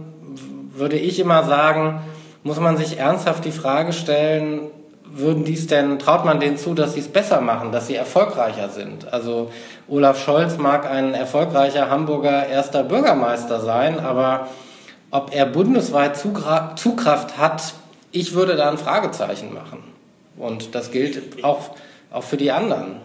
würde 0.74 0.96
ich 0.96 1.20
immer 1.20 1.44
sagen, 1.44 2.00
muss 2.42 2.58
man 2.58 2.76
sich 2.76 2.98
ernsthaft 2.98 3.44
die 3.44 3.52
Frage 3.52 3.92
stellen, 3.92 4.70
würden 5.14 5.44
dies 5.44 5.66
denn, 5.66 5.98
traut 5.98 6.24
man 6.24 6.40
denen 6.40 6.56
zu, 6.56 6.74
dass 6.74 6.94
sie 6.94 7.00
es 7.00 7.08
besser 7.08 7.40
machen, 7.40 7.72
dass 7.72 7.86
sie 7.86 7.94
erfolgreicher 7.94 8.68
sind? 8.68 9.12
Also 9.12 9.50
Olaf 9.88 10.22
Scholz 10.22 10.56
mag 10.58 10.90
ein 10.90 11.14
erfolgreicher 11.14 11.90
Hamburger 11.90 12.46
erster 12.46 12.82
Bürgermeister 12.82 13.60
sein, 13.60 14.00
aber 14.00 14.48
ob 15.10 15.34
er 15.34 15.46
bundesweit 15.46 16.16
Zugkraft 16.16 17.38
hat, 17.38 17.74
ich 18.10 18.34
würde 18.34 18.56
da 18.56 18.70
ein 18.70 18.78
Fragezeichen 18.78 19.52
machen. 19.52 19.84
Und 20.36 20.74
das 20.74 20.90
gilt 20.90 21.44
auch, 21.44 21.70
auch 22.10 22.22
für 22.22 22.36
die 22.36 22.50
anderen. 22.50 22.96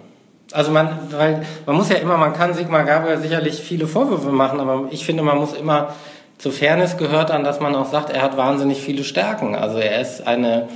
Also 0.53 0.71
man, 0.71 0.97
weil 1.11 1.45
man 1.65 1.75
muss 1.75 1.89
ja 1.89 1.97
immer, 1.97 2.17
man 2.17 2.33
kann 2.33 2.53
Sigmar 2.53 2.85
Gabriel 2.85 3.19
sicherlich 3.19 3.55
viele 3.61 3.87
Vorwürfe 3.87 4.31
machen, 4.31 4.61
aber 4.61 4.87
ich 4.91 5.05
finde, 5.05 5.23
man 5.23 5.37
muss 5.37 5.53
immer 5.53 5.93
zur 6.37 6.53
Fairness 6.53 6.97
gehört 6.97 7.31
an, 7.31 7.43
dass 7.43 7.59
man 7.59 7.75
auch 7.75 7.89
sagt, 7.89 8.09
er 8.09 8.21
hat 8.21 8.37
wahnsinnig 8.37 8.81
viele 8.81 9.03
Stärken. 9.03 9.55
Also 9.55 9.79
er 9.79 9.99
ist 9.99 10.25
eine 10.25 10.69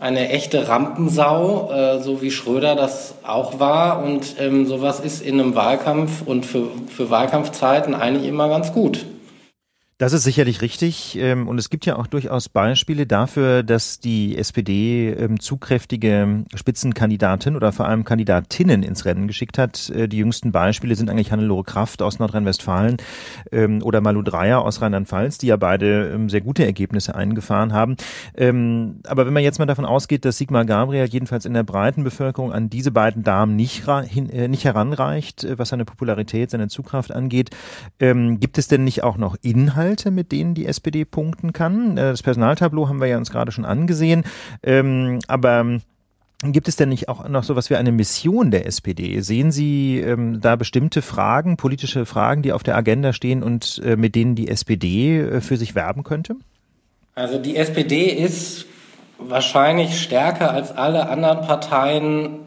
eine 0.00 0.30
echte 0.30 0.66
Rampensau, 0.66 1.70
äh, 1.70 2.00
so 2.00 2.22
wie 2.22 2.30
Schröder 2.30 2.74
das 2.74 3.14
auch 3.22 3.60
war. 3.60 4.02
Und 4.02 4.36
ähm, 4.40 4.66
sowas 4.66 4.98
ist 4.98 5.20
in 5.20 5.38
einem 5.38 5.54
Wahlkampf 5.54 6.22
und 6.24 6.46
für, 6.46 6.68
für 6.88 7.10
Wahlkampfzeiten 7.10 7.94
eigentlich 7.94 8.26
immer 8.26 8.48
ganz 8.48 8.72
gut. 8.72 9.04
Das 10.00 10.14
ist 10.14 10.22
sicherlich 10.22 10.62
richtig. 10.62 11.18
Ähm, 11.20 11.46
und 11.46 11.58
es 11.58 11.68
gibt 11.68 11.84
ja 11.84 11.96
auch 11.96 12.06
durchaus 12.06 12.48
Beispiele 12.48 13.06
dafür, 13.06 13.62
dass 13.62 14.00
die 14.00 14.38
SPD 14.38 15.10
ähm, 15.10 15.38
zugkräftige 15.38 16.46
Spitzenkandidaten 16.54 17.54
oder 17.54 17.70
vor 17.70 17.86
allem 17.86 18.04
Kandidatinnen 18.04 18.82
ins 18.82 19.04
Rennen 19.04 19.26
geschickt 19.26 19.58
hat. 19.58 19.90
Äh, 19.90 20.08
die 20.08 20.16
jüngsten 20.16 20.52
Beispiele 20.52 20.96
sind 20.96 21.10
eigentlich 21.10 21.32
Hannelore 21.32 21.64
Kraft 21.64 22.00
aus 22.00 22.18
Nordrhein-Westfalen 22.18 22.96
ähm, 23.52 23.82
oder 23.82 24.00
Malu 24.00 24.22
Dreyer 24.22 24.64
aus 24.64 24.80
Rheinland-Pfalz, 24.80 25.36
die 25.36 25.48
ja 25.48 25.58
beide 25.58 26.18
sehr 26.28 26.40
gute 26.40 26.64
Ergebnisse 26.64 27.14
eingefahren 27.14 27.74
haben. 27.74 27.96
Aber 28.36 29.26
wenn 29.26 29.32
man 29.32 29.42
jetzt 29.42 29.58
mal 29.58 29.66
davon 29.66 29.84
ausgeht, 29.84 30.24
dass 30.24 30.38
Sigmar 30.38 30.64
Gabriel 30.64 31.06
jedenfalls 31.06 31.44
in 31.44 31.52
der 31.52 31.62
breiten 31.62 32.04
Bevölkerung 32.04 32.52
an 32.52 32.70
diese 32.70 32.90
beiden 32.90 33.22
Damen 33.22 33.56
nicht, 33.56 33.86
äh, 33.86 34.48
nicht 34.48 34.64
heranreicht, 34.64 35.44
äh, 35.44 35.58
was 35.58 35.70
seine 35.70 35.84
Popularität, 35.84 36.50
seine 36.50 36.68
Zugkraft 36.68 37.12
angeht, 37.12 37.50
gibt 37.98 38.58
es 38.58 38.68
denn 38.68 38.84
nicht 38.84 39.02
auch 39.02 39.18
noch 39.18 39.36
Inhalt? 39.42 39.89
Inhalte, 39.90 40.10
mit 40.10 40.32
denen 40.32 40.54
die 40.54 40.66
SPD 40.66 41.04
punkten 41.04 41.52
kann. 41.52 41.96
Äh, 41.96 42.10
das 42.10 42.22
Personaltableau 42.22 42.88
haben 42.88 43.00
wir 43.00 43.08
ja 43.08 43.18
uns 43.18 43.30
gerade 43.30 43.52
schon 43.52 43.64
angesehen. 43.64 44.24
Ähm, 44.62 45.18
aber 45.26 45.60
ähm, 45.60 45.82
Gibt 46.42 46.68
es 46.68 46.76
denn 46.76 46.88
nicht 46.88 47.10
auch 47.10 47.28
noch 47.28 47.44
so 47.44 47.54
was 47.54 47.68
wie 47.68 47.76
eine 47.76 47.92
Mission 47.92 48.50
der 48.50 48.64
SPD? 48.64 49.20
Sehen 49.20 49.52
Sie 49.52 49.98
ähm, 49.98 50.40
da 50.40 50.56
bestimmte 50.56 51.02
Fragen, 51.02 51.58
politische 51.58 52.06
Fragen, 52.06 52.40
die 52.40 52.54
auf 52.54 52.62
der 52.62 52.76
Agenda 52.76 53.12
stehen 53.12 53.42
und 53.42 53.78
äh, 53.84 53.96
mit 53.96 54.14
denen 54.14 54.36
die 54.36 54.48
SPD 54.48 55.20
äh, 55.20 55.40
für 55.42 55.58
sich 55.58 55.74
werben 55.74 56.02
könnte? 56.02 56.36
Also 57.14 57.36
die 57.36 57.56
SPD 57.56 58.04
ist 58.06 58.64
wahrscheinlich 59.18 60.00
stärker 60.00 60.50
als 60.50 60.72
alle 60.72 61.10
anderen 61.10 61.42
Parteien 61.42 62.38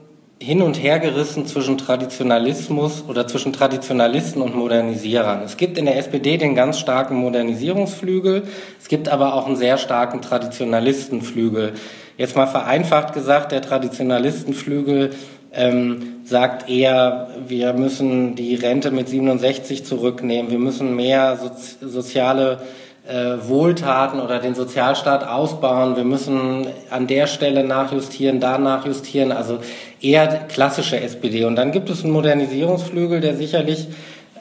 hin 0.43 0.61
und 0.61 0.73
her 0.83 0.99
gerissen 0.99 1.45
zwischen 1.45 1.77
Traditionalismus 1.77 3.05
oder 3.07 3.27
zwischen 3.27 3.53
Traditionalisten 3.53 4.41
und 4.41 4.55
Modernisierern. 4.55 5.41
Es 5.41 5.55
gibt 5.55 5.77
in 5.77 5.85
der 5.85 5.97
SPD 5.97 6.37
den 6.37 6.53
ganz 6.53 6.79
starken 6.79 7.15
Modernisierungsflügel, 7.15 8.43
es 8.77 8.89
gibt 8.89 9.07
aber 9.07 9.35
auch 9.35 9.47
einen 9.47 9.55
sehr 9.55 9.77
starken 9.77 10.21
Traditionalistenflügel. 10.21 11.73
Jetzt 12.17 12.35
mal 12.35 12.47
vereinfacht 12.47 13.13
gesagt, 13.13 13.53
der 13.53 13.61
Traditionalistenflügel 13.61 15.11
ähm, 15.53 16.17
sagt 16.25 16.69
eher, 16.69 17.29
wir 17.47 17.71
müssen 17.71 18.35
die 18.35 18.55
Rente 18.55 18.91
mit 18.91 19.07
67 19.07 19.85
zurücknehmen, 19.85 20.51
wir 20.51 20.59
müssen 20.59 20.93
mehr 20.93 21.39
so, 21.41 21.87
soziale 21.87 22.59
äh, 23.07 23.47
Wohltaten 23.47 24.21
oder 24.21 24.39
den 24.39 24.55
Sozialstaat 24.55 25.27
ausbauen. 25.27 25.95
Wir 25.95 26.05
müssen 26.05 26.67
an 26.89 27.07
der 27.07 27.27
Stelle 27.27 27.63
nachjustieren, 27.63 28.39
da 28.39 28.57
nachjustieren. 28.57 29.31
Also 29.31 29.59
eher 30.01 30.27
klassische 30.27 30.99
SPD. 30.99 31.45
Und 31.45 31.55
dann 31.55 31.71
gibt 31.71 31.89
es 31.89 32.03
einen 32.03 32.13
Modernisierungsflügel, 32.13 33.19
der 33.19 33.35
sicherlich 33.35 33.87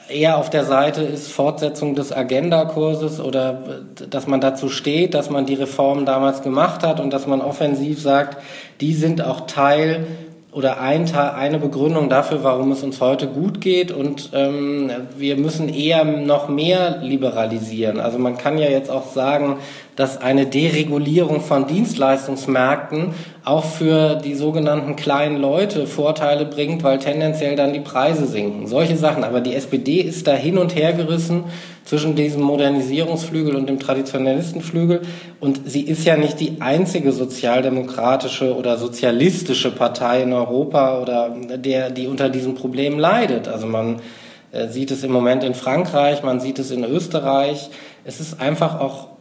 eher 0.09 0.37
auf 0.37 0.51
der 0.51 0.65
Seite 0.65 1.03
ist 1.03 1.33
Fortsetzung 1.33 1.95
des 1.95 2.13
Agenda-Kurses 2.13 3.21
oder 3.21 3.83
dass 4.11 4.27
man 4.27 4.41
dazu 4.41 4.69
steht, 4.69 5.15
dass 5.15 5.31
man 5.31 5.47
die 5.47 5.55
Reformen 5.55 6.07
damals 6.07 6.43
gemacht 6.43 6.85
hat 6.85 7.01
und 7.01 7.13
dass 7.13 7.27
man 7.27 7.41
offensiv 7.41 8.01
sagt, 8.01 8.37
die 8.81 8.95
sind 8.95 9.23
auch 9.23 9.47
Teil 9.47 10.07
oder 10.53 10.81
ein, 10.81 11.13
eine 11.15 11.59
Begründung 11.59 12.11
dafür, 12.11 12.45
warum 12.45 12.73
es 12.73 12.83
uns 12.83 13.01
heute 13.01 13.27
gut 13.27 13.63
geht 13.63 13.91
und 13.91 14.31
ähm, 14.35 14.91
wir 15.17 15.37
müssen 15.37 15.71
eher 15.71 16.05
noch 16.05 16.49
mehr 16.49 16.99
liberalisieren. 16.99 17.99
Also 17.99 18.19
man 18.19 18.37
kann 18.37 18.59
ja 18.59 18.69
jetzt 18.69 18.91
auch 18.91 19.07
sagen, 19.07 19.57
dass 19.97 20.19
eine 20.19 20.47
Deregulierung 20.47 21.41
von 21.41 21.67
Dienstleistungsmärkten 21.67 23.15
auch 23.45 23.65
für 23.65 24.15
die 24.15 24.35
sogenannten 24.35 24.97
kleinen 24.97 25.37
Leute 25.37 25.87
Vorteile 25.87 26.47
bringt, 26.47 26.83
weil 26.83 26.99
tendenziell 26.99 27.57
dann 27.57 27.73
die 27.73 27.81
Preise 27.81 28.27
sinken. 28.27 28.67
Solche 28.67 28.97
Sachen. 28.97 29.25
Aber 29.25 29.41
die 29.41 29.55
SPD 29.55 30.01
ist 30.01 30.27
da 30.27 30.33
hin 30.33 30.57
und 30.57 30.75
her 30.77 30.93
gerissen 30.95 31.45
zwischen 31.85 32.15
diesem 32.15 32.43
Modernisierungsflügel 32.43 33.55
und 33.55 33.69
dem 33.69 33.81
Traditionalistenflügel. 33.81 35.03
Und 35.41 35.61
sie 35.67 35.83
ist 35.83 36.07
ja 36.07 36.17
nicht 36.17 36.41
die 36.41 36.61
einzige 36.61 37.13
sozialdemokratische 37.13 38.57
oder 38.57 38.79
sozialistische 38.79 39.73
Partei 39.73 40.23
in 40.23 40.33
Europa 40.33 41.01
oder 41.01 41.37
der, 41.57 41.91
die 41.91 42.07
unter 42.07 42.31
diesem 42.31 42.55
Problem 42.55 42.99
leidet. 42.99 43.49
Also 43.49 43.67
man 43.67 44.01
äh, 44.53 44.69
sieht 44.69 44.91
es 44.91 45.05
im 45.05 45.13
Moment 45.13 45.45
in 45.45 45.55
Frankreich, 45.55 46.23
man 46.23 46.41
sieht 46.41 46.59
es 46.59 46.71
in 46.71 46.85
Österreich. 46.85 47.69
Es 48.05 48.21
ist 48.21 48.41
einfach 48.41 48.81
auch 48.81 49.12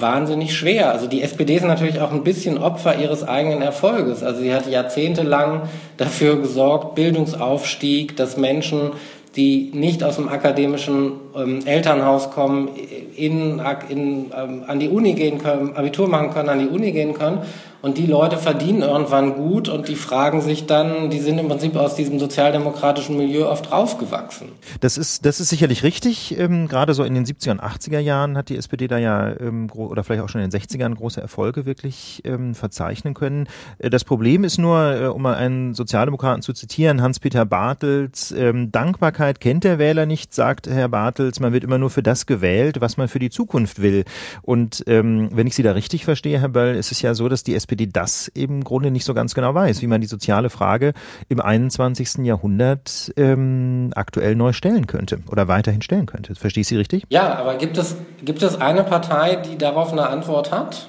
wahnsinnig 0.00 0.56
schwer. 0.56 0.92
Also 0.92 1.06
die 1.06 1.22
SPD 1.22 1.56
ist 1.56 1.64
natürlich 1.64 2.00
auch 2.00 2.12
ein 2.12 2.24
bisschen 2.24 2.58
Opfer 2.58 2.98
ihres 2.98 3.26
eigenen 3.26 3.62
Erfolges. 3.62 4.22
Also 4.22 4.40
sie 4.40 4.54
hat 4.54 4.66
jahrzehntelang 4.70 5.62
dafür 5.96 6.40
gesorgt, 6.40 6.94
Bildungsaufstieg, 6.94 8.16
dass 8.16 8.36
Menschen, 8.36 8.92
die 9.36 9.70
nicht 9.72 10.02
aus 10.04 10.16
dem 10.16 10.28
akademischen 10.28 11.12
ähm, 11.36 11.66
Elternhaus 11.66 12.30
kommen, 12.30 12.68
in, 13.16 13.60
in, 13.88 14.32
ähm, 14.36 14.64
an 14.66 14.80
die 14.80 14.88
Uni 14.88 15.14
gehen 15.14 15.38
können, 15.38 15.76
Abitur 15.76 16.08
machen 16.08 16.30
können, 16.30 16.48
an 16.48 16.58
die 16.58 16.68
Uni 16.68 16.92
gehen 16.92 17.14
können. 17.14 17.42
Und 17.84 17.98
die 17.98 18.06
Leute 18.06 18.38
verdienen 18.38 18.80
irgendwann 18.80 19.34
gut 19.34 19.68
und 19.68 19.88
die 19.88 19.94
fragen 19.94 20.40
sich 20.40 20.64
dann, 20.64 21.10
die 21.10 21.18
sind 21.18 21.36
im 21.36 21.48
Prinzip 21.48 21.76
aus 21.76 21.94
diesem 21.94 22.18
sozialdemokratischen 22.18 23.14
Milieu 23.18 23.46
oft 23.46 23.70
rausgewachsen. 23.70 24.48
Das 24.80 24.96
ist, 24.96 25.26
das 25.26 25.38
ist 25.38 25.50
sicherlich 25.50 25.82
richtig. 25.82 26.38
Ähm, 26.38 26.66
gerade 26.66 26.94
so 26.94 27.04
in 27.04 27.14
den 27.14 27.26
70er 27.26 27.50
und 27.50 27.62
80er 27.62 27.98
Jahren 27.98 28.38
hat 28.38 28.48
die 28.48 28.56
SPD 28.56 28.88
da 28.88 28.96
ja, 28.96 29.38
ähm, 29.38 29.68
oder 29.70 30.02
vielleicht 30.02 30.22
auch 30.22 30.30
schon 30.30 30.40
in 30.40 30.48
den 30.48 30.58
60ern 30.58 30.94
große 30.94 31.20
Erfolge 31.20 31.66
wirklich 31.66 32.22
ähm, 32.24 32.54
verzeichnen 32.54 33.12
können. 33.12 33.48
Äh, 33.76 33.90
das 33.90 34.04
Problem 34.04 34.44
ist 34.44 34.56
nur, 34.56 34.94
äh, 34.94 35.06
um 35.08 35.20
mal 35.20 35.34
einen 35.34 35.74
Sozialdemokraten 35.74 36.40
zu 36.40 36.54
zitieren, 36.54 37.02
Hans-Peter 37.02 37.44
Bartels, 37.44 38.32
ähm, 38.32 38.72
Dankbarkeit 38.72 39.40
kennt 39.40 39.64
der 39.64 39.78
Wähler 39.78 40.06
nicht, 40.06 40.32
sagt 40.32 40.68
Herr 40.68 40.88
Bartels, 40.88 41.23
man 41.40 41.52
wird 41.52 41.64
immer 41.64 41.78
nur 41.78 41.90
für 41.90 42.02
das 42.02 42.26
gewählt, 42.26 42.80
was 42.80 42.96
man 42.96 43.08
für 43.08 43.18
die 43.18 43.30
Zukunft 43.30 43.82
will. 43.82 44.04
Und 44.42 44.84
ähm, 44.86 45.28
wenn 45.32 45.46
ich 45.46 45.54
Sie 45.54 45.62
da 45.62 45.72
richtig 45.72 46.04
verstehe, 46.04 46.40
Herr 46.40 46.48
Böll, 46.48 46.76
ist 46.76 46.92
es 46.92 47.02
ja 47.02 47.14
so, 47.14 47.28
dass 47.28 47.44
die 47.44 47.54
SPD 47.54 47.74
SPD 47.74 47.86
das 47.86 48.28
im 48.28 48.62
Grunde 48.62 48.90
nicht 48.90 49.04
so 49.04 49.14
ganz 49.14 49.34
genau 49.34 49.54
weiß, 49.54 49.82
wie 49.82 49.86
man 49.86 50.00
die 50.00 50.06
soziale 50.06 50.50
Frage 50.50 50.92
im 51.28 51.40
21. 51.40 52.18
Jahrhundert 52.24 53.12
ähm, 53.16 53.90
aktuell 53.94 54.34
neu 54.36 54.52
stellen 54.52 54.86
könnte 54.86 55.18
oder 55.30 55.48
weiterhin 55.48 55.82
stellen 55.82 56.06
könnte. 56.06 56.34
Verstehe 56.34 56.62
ich 56.62 56.68
Sie 56.68 56.76
richtig? 56.76 57.04
Ja, 57.08 57.34
aber 57.34 57.56
gibt 57.56 57.76
es, 57.78 57.96
gibt 58.24 58.42
es 58.42 58.60
eine 58.60 58.84
Partei, 58.84 59.36
die 59.36 59.58
darauf 59.58 59.92
eine 59.92 60.08
Antwort 60.08 60.52
hat? 60.52 60.88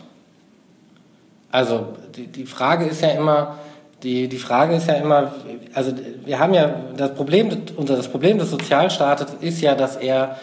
Also 1.52 1.94
die, 2.16 2.28
die 2.28 2.46
Frage 2.46 2.86
ist 2.86 3.02
ja 3.02 3.10
immer, 3.10 3.58
die, 4.06 4.28
die 4.30 4.38
Frage 4.38 4.76
ist 4.76 4.88
ja 4.88 4.94
immer, 4.94 5.34
also 5.74 5.92
wir 6.24 6.40
haben 6.40 6.54
ja 6.54 6.74
das 6.96 7.16
Problem, 7.16 7.50
unser 7.76 7.98
das 7.98 8.08
Problem 8.08 8.38
des 8.38 8.52
Sozialstaates 8.52 9.38
ist 9.42 9.62
ja, 9.62 9.76
dass 9.76 9.96
er 9.96 10.38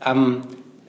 am 0.00 0.42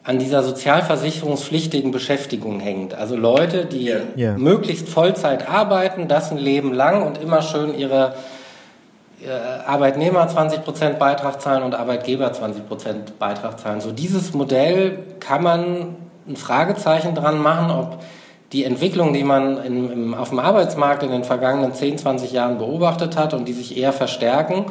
an 0.04 0.20
dieser 0.20 0.44
sozialversicherungspflichtigen 0.44 1.90
Beschäftigung 1.92 2.60
hängt. 2.60 2.94
Also 2.94 3.16
Leute, 3.16 3.66
die 3.66 3.92
yeah. 4.16 4.38
möglichst 4.38 4.88
Vollzeit 4.88 5.50
arbeiten, 5.50 6.08
das 6.08 6.32
ein 6.32 6.38
Leben 6.38 6.74
lang 6.74 7.02
und 7.02 7.20
immer 7.20 7.42
schön 7.42 7.76
ihre 7.76 8.14
äh, 9.24 9.30
Arbeitnehmer 9.66 10.28
20 10.28 10.64
Prozent 10.64 11.00
Beitrag 11.00 11.42
zahlen 11.42 11.64
und 11.64 11.74
Arbeitgeber 11.74 12.32
20 12.32 12.68
Prozent 12.68 13.18
Beitrag 13.18 13.60
zahlen. 13.60 13.82
So 13.82 13.92
dieses 13.92 14.36
Modell 14.36 15.00
kann 15.20 15.42
man 15.42 15.96
ein 16.28 16.36
Fragezeichen 16.36 17.16
dran 17.16 17.40
machen, 17.40 17.72
ob 17.72 18.04
die 18.52 18.64
Entwicklung, 18.64 19.14
die 19.14 19.24
man 19.24 19.64
in, 19.64 19.92
im, 19.92 20.14
auf 20.14 20.30
dem 20.30 20.40
Arbeitsmarkt 20.40 21.04
in 21.04 21.12
den 21.12 21.24
vergangenen 21.24 21.74
10, 21.74 21.98
20 21.98 22.32
Jahren 22.32 22.58
beobachtet 22.58 23.18
hat 23.18 23.34
und 23.34 23.46
die 23.46 23.54
sich 23.54 23.78
eher 23.78 23.94
verstärken, 23.94 24.66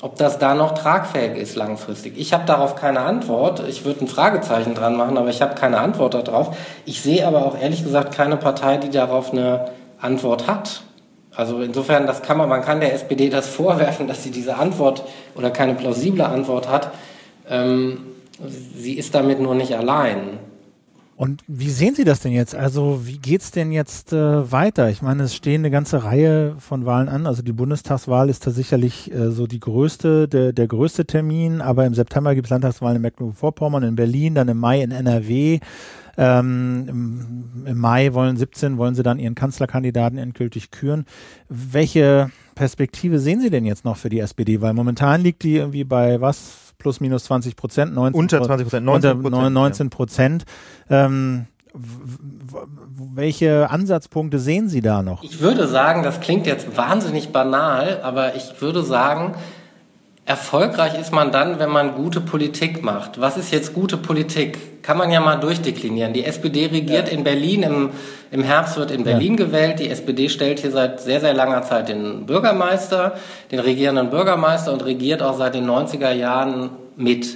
ob 0.00 0.16
das 0.16 0.38
da 0.38 0.54
noch 0.54 0.72
tragfähig 0.72 1.36
ist 1.36 1.56
langfristig. 1.56 2.14
Ich 2.16 2.32
habe 2.32 2.44
darauf 2.46 2.76
keine 2.76 3.00
Antwort. 3.00 3.62
Ich 3.68 3.84
würde 3.84 4.04
ein 4.04 4.08
Fragezeichen 4.08 4.74
dran 4.74 4.96
machen, 4.96 5.18
aber 5.18 5.28
ich 5.28 5.42
habe 5.42 5.56
keine 5.56 5.78
Antwort 5.80 6.14
darauf. 6.14 6.56
Ich 6.84 7.00
sehe 7.02 7.26
aber 7.26 7.44
auch 7.44 7.58
ehrlich 7.60 7.82
gesagt 7.82 8.14
keine 8.14 8.36
Partei, 8.36 8.76
die 8.76 8.90
darauf 8.90 9.32
eine 9.32 9.70
Antwort 10.00 10.46
hat. 10.46 10.82
Also 11.34 11.60
insofern, 11.60 12.06
das 12.06 12.22
kann 12.22 12.38
man, 12.38 12.48
man 12.48 12.62
kann 12.62 12.80
der 12.80 12.94
SPD 12.94 13.28
das 13.28 13.48
vorwerfen, 13.48 14.06
dass 14.06 14.22
sie 14.22 14.30
diese 14.30 14.56
Antwort 14.56 15.04
oder 15.34 15.50
keine 15.50 15.74
plausible 15.74 16.24
Antwort 16.24 16.68
hat. 16.68 16.90
Ähm, 17.50 17.98
sie 18.76 18.94
ist 18.94 19.14
damit 19.14 19.40
nur 19.40 19.56
nicht 19.56 19.76
allein. 19.76 20.38
Und 21.18 21.42
wie 21.48 21.70
sehen 21.70 21.96
Sie 21.96 22.04
das 22.04 22.20
denn 22.20 22.30
jetzt? 22.30 22.54
Also 22.54 23.00
wie 23.04 23.18
geht's 23.18 23.50
denn 23.50 23.72
jetzt 23.72 24.12
äh, 24.12 24.52
weiter? 24.52 24.88
Ich 24.88 25.02
meine, 25.02 25.24
es 25.24 25.34
stehen 25.34 25.62
eine 25.62 25.70
ganze 25.72 26.04
Reihe 26.04 26.54
von 26.60 26.86
Wahlen 26.86 27.08
an. 27.08 27.26
Also 27.26 27.42
die 27.42 27.50
Bundestagswahl 27.50 28.30
ist 28.30 28.46
da 28.46 28.52
sicherlich 28.52 29.12
äh, 29.12 29.32
so 29.32 29.48
die 29.48 29.58
größte, 29.58 30.28
der, 30.28 30.52
der 30.52 30.68
größte 30.68 31.06
Termin. 31.06 31.60
Aber 31.60 31.86
im 31.86 31.94
September 31.94 32.36
gibt 32.36 32.46
es 32.46 32.50
Landtagswahlen 32.50 32.94
in 32.94 33.02
Mecklenburg-Vorpommern, 33.02 33.82
in 33.82 33.96
Berlin, 33.96 34.36
dann 34.36 34.46
im 34.46 34.58
Mai 34.58 34.80
in 34.80 34.92
NRW. 34.92 35.58
Ähm, 36.16 36.84
im, 36.88 37.66
Im 37.66 37.78
Mai 37.78 38.14
wollen 38.14 38.36
17 38.36 38.78
wollen 38.78 38.94
Sie 38.94 39.02
dann 39.02 39.18
Ihren 39.18 39.34
Kanzlerkandidaten 39.34 40.18
endgültig 40.18 40.70
küren. 40.70 41.04
Welche 41.48 42.30
Perspektive 42.54 43.18
sehen 43.18 43.40
Sie 43.40 43.50
denn 43.50 43.64
jetzt 43.64 43.84
noch 43.84 43.96
für 43.96 44.08
die 44.08 44.20
SPD? 44.20 44.60
Weil 44.60 44.72
momentan 44.72 45.22
liegt 45.22 45.42
die 45.42 45.56
irgendwie 45.56 45.82
bei 45.82 46.20
was? 46.20 46.67
Plus 46.78 47.00
minus 47.00 47.24
20 47.24 47.56
Prozent, 47.56 47.94
19 47.94 48.18
unter 48.18 48.42
20 48.42 48.64
Prozent, 48.66 48.86
19 48.86 49.22
Prozent. 49.22 49.52
19 49.52 49.90
Prozent. 49.90 50.44
Ja. 50.88 51.06
Ähm, 51.06 51.46
welche 53.14 53.70
Ansatzpunkte 53.70 54.38
sehen 54.38 54.68
Sie 54.68 54.80
da 54.80 55.02
noch? 55.02 55.22
Ich 55.22 55.40
würde 55.40 55.68
sagen, 55.68 56.02
das 56.02 56.20
klingt 56.20 56.46
jetzt 56.46 56.76
wahnsinnig 56.76 57.30
banal, 57.30 58.00
aber 58.02 58.34
ich 58.36 58.60
würde 58.60 58.82
sagen, 58.82 59.34
Erfolgreich 60.28 60.92
ist 61.00 61.10
man 61.10 61.32
dann, 61.32 61.58
wenn 61.58 61.70
man 61.70 61.94
gute 61.94 62.20
Politik 62.20 62.84
macht. 62.84 63.18
Was 63.18 63.38
ist 63.38 63.50
jetzt 63.50 63.72
gute 63.72 63.96
Politik? 63.96 64.82
Kann 64.82 64.98
man 64.98 65.10
ja 65.10 65.20
mal 65.20 65.36
durchdeklinieren. 65.36 66.12
Die 66.12 66.22
SPD 66.22 66.66
regiert 66.66 67.08
ja. 67.08 67.14
in 67.14 67.24
Berlin, 67.24 67.62
im, 67.62 67.90
im 68.30 68.42
Herbst 68.42 68.76
wird 68.76 68.90
in 68.90 69.04
Berlin 69.04 69.38
ja. 69.38 69.46
gewählt. 69.46 69.78
Die 69.78 69.88
SPD 69.88 70.28
stellt 70.28 70.60
hier 70.60 70.70
seit 70.70 71.00
sehr, 71.00 71.20
sehr 71.20 71.32
langer 71.32 71.62
Zeit 71.62 71.88
den 71.88 72.26
Bürgermeister, 72.26 73.14
den 73.50 73.58
regierenden 73.60 74.10
Bürgermeister 74.10 74.70
und 74.70 74.84
regiert 74.84 75.22
auch 75.22 75.38
seit 75.38 75.54
den 75.54 75.66
90er 75.66 76.12
Jahren 76.12 76.72
mit. 76.94 77.26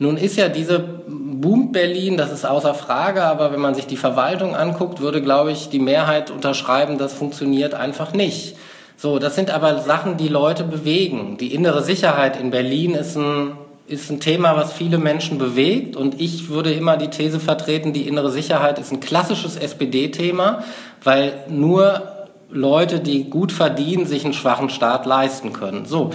Nun 0.00 0.16
ist 0.16 0.36
ja 0.36 0.48
diese 0.48 0.80
Boom 0.80 1.70
Berlin, 1.70 2.16
das 2.16 2.32
ist 2.32 2.44
außer 2.44 2.74
Frage, 2.74 3.22
aber 3.22 3.52
wenn 3.52 3.60
man 3.60 3.76
sich 3.76 3.86
die 3.86 3.96
Verwaltung 3.96 4.56
anguckt, 4.56 5.00
würde, 5.00 5.22
glaube 5.22 5.52
ich, 5.52 5.68
die 5.68 5.78
Mehrheit 5.78 6.32
unterschreiben, 6.32 6.98
das 6.98 7.12
funktioniert 7.12 7.74
einfach 7.74 8.12
nicht. 8.12 8.56
So, 8.96 9.18
das 9.18 9.34
sind 9.34 9.50
aber 9.50 9.80
Sachen, 9.80 10.16
die 10.16 10.28
Leute 10.28 10.64
bewegen. 10.64 11.36
Die 11.38 11.54
innere 11.54 11.82
Sicherheit 11.82 12.40
in 12.40 12.50
Berlin 12.50 12.94
ist 12.94 13.16
ein, 13.16 13.52
ist 13.86 14.10
ein 14.10 14.20
Thema, 14.20 14.56
was 14.56 14.72
viele 14.72 14.96
Menschen 14.96 15.36
bewegt. 15.36 15.96
Und 15.96 16.18
ich 16.20 16.48
würde 16.48 16.72
immer 16.72 16.96
die 16.96 17.08
These 17.08 17.38
vertreten, 17.38 17.92
die 17.92 18.08
innere 18.08 18.30
Sicherheit 18.30 18.78
ist 18.78 18.92
ein 18.92 19.00
klassisches 19.00 19.56
SPD-Thema, 19.56 20.64
weil 21.04 21.34
nur 21.48 22.02
Leute, 22.50 23.00
die 23.00 23.24
gut 23.24 23.52
verdienen, 23.52 24.06
sich 24.06 24.24
einen 24.24 24.32
schwachen 24.32 24.70
Staat 24.70 25.04
leisten 25.04 25.52
können. 25.52 25.84
So. 25.84 26.10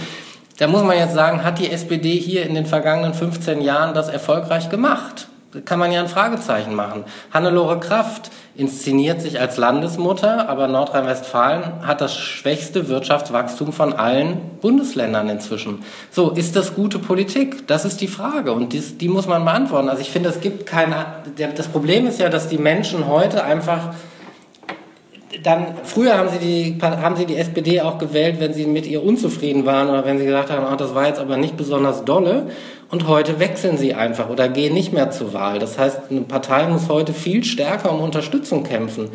Da 0.58 0.66
muss 0.66 0.82
man 0.82 0.96
jetzt 0.96 1.14
sagen, 1.14 1.44
hat 1.44 1.58
die 1.58 1.70
SPD 1.70 2.18
hier 2.18 2.44
in 2.44 2.54
den 2.54 2.66
vergangenen 2.66 3.14
15 3.14 3.62
Jahren 3.62 3.94
das 3.94 4.08
erfolgreich 4.08 4.68
gemacht? 4.68 5.28
Kann 5.64 5.78
man 5.78 5.92
ja 5.92 6.00
ein 6.00 6.08
Fragezeichen 6.08 6.74
machen. 6.74 7.04
Hannelore 7.30 7.78
Kraft 7.78 8.30
inszeniert 8.54 9.20
sich 9.20 9.38
als 9.38 9.56
Landesmutter, 9.58 10.48
aber 10.48 10.66
Nordrhein-Westfalen 10.66 11.86
hat 11.86 12.00
das 12.00 12.16
schwächste 12.16 12.88
Wirtschaftswachstum 12.88 13.72
von 13.72 13.92
allen 13.92 14.38
Bundesländern 14.60 15.28
inzwischen. 15.28 15.82
So, 16.10 16.30
ist 16.30 16.56
das 16.56 16.74
gute 16.74 16.98
Politik? 16.98 17.66
Das 17.66 17.84
ist 17.84 18.00
die 18.00 18.08
Frage 18.08 18.52
und 18.52 18.72
dies, 18.72 18.96
die 18.96 19.08
muss 19.08 19.26
man 19.26 19.44
beantworten. 19.44 19.88
Also 19.88 20.00
ich 20.00 20.10
finde, 20.10 20.30
es 20.30 20.40
gibt 20.40 20.66
keine, 20.66 21.06
das 21.36 21.68
Problem 21.68 22.06
ist 22.06 22.18
ja, 22.18 22.30
dass 22.30 22.48
die 22.48 22.58
Menschen 22.58 23.06
heute 23.06 23.44
einfach 23.44 23.94
dann, 25.42 25.74
früher 25.84 26.16
haben 26.16 26.28
sie, 26.28 26.38
die, 26.38 26.78
haben 26.82 27.16
sie 27.16 27.26
die 27.26 27.36
SPD 27.36 27.80
auch 27.80 27.98
gewählt, 27.98 28.36
wenn 28.38 28.52
sie 28.52 28.66
mit 28.66 28.86
ihr 28.86 29.02
unzufrieden 29.02 29.66
waren 29.66 29.88
oder 29.88 30.04
wenn 30.04 30.18
sie 30.18 30.24
gesagt 30.24 30.50
haben, 30.50 30.66
oh, 30.70 30.76
das 30.76 30.94
war 30.94 31.06
jetzt 31.06 31.20
aber 31.20 31.36
nicht 31.36 31.56
besonders 31.56 32.04
dolle. 32.04 32.46
Und 32.90 33.08
heute 33.08 33.38
wechseln 33.38 33.78
sie 33.78 33.94
einfach 33.94 34.28
oder 34.28 34.48
gehen 34.48 34.74
nicht 34.74 34.92
mehr 34.92 35.10
zur 35.10 35.32
Wahl. 35.32 35.58
Das 35.58 35.78
heißt, 35.78 36.10
eine 36.10 36.20
Partei 36.22 36.66
muss 36.66 36.88
heute 36.88 37.12
viel 37.12 37.42
stärker 37.42 37.90
um 37.90 38.00
Unterstützung 38.00 38.64
kämpfen. 38.64 39.10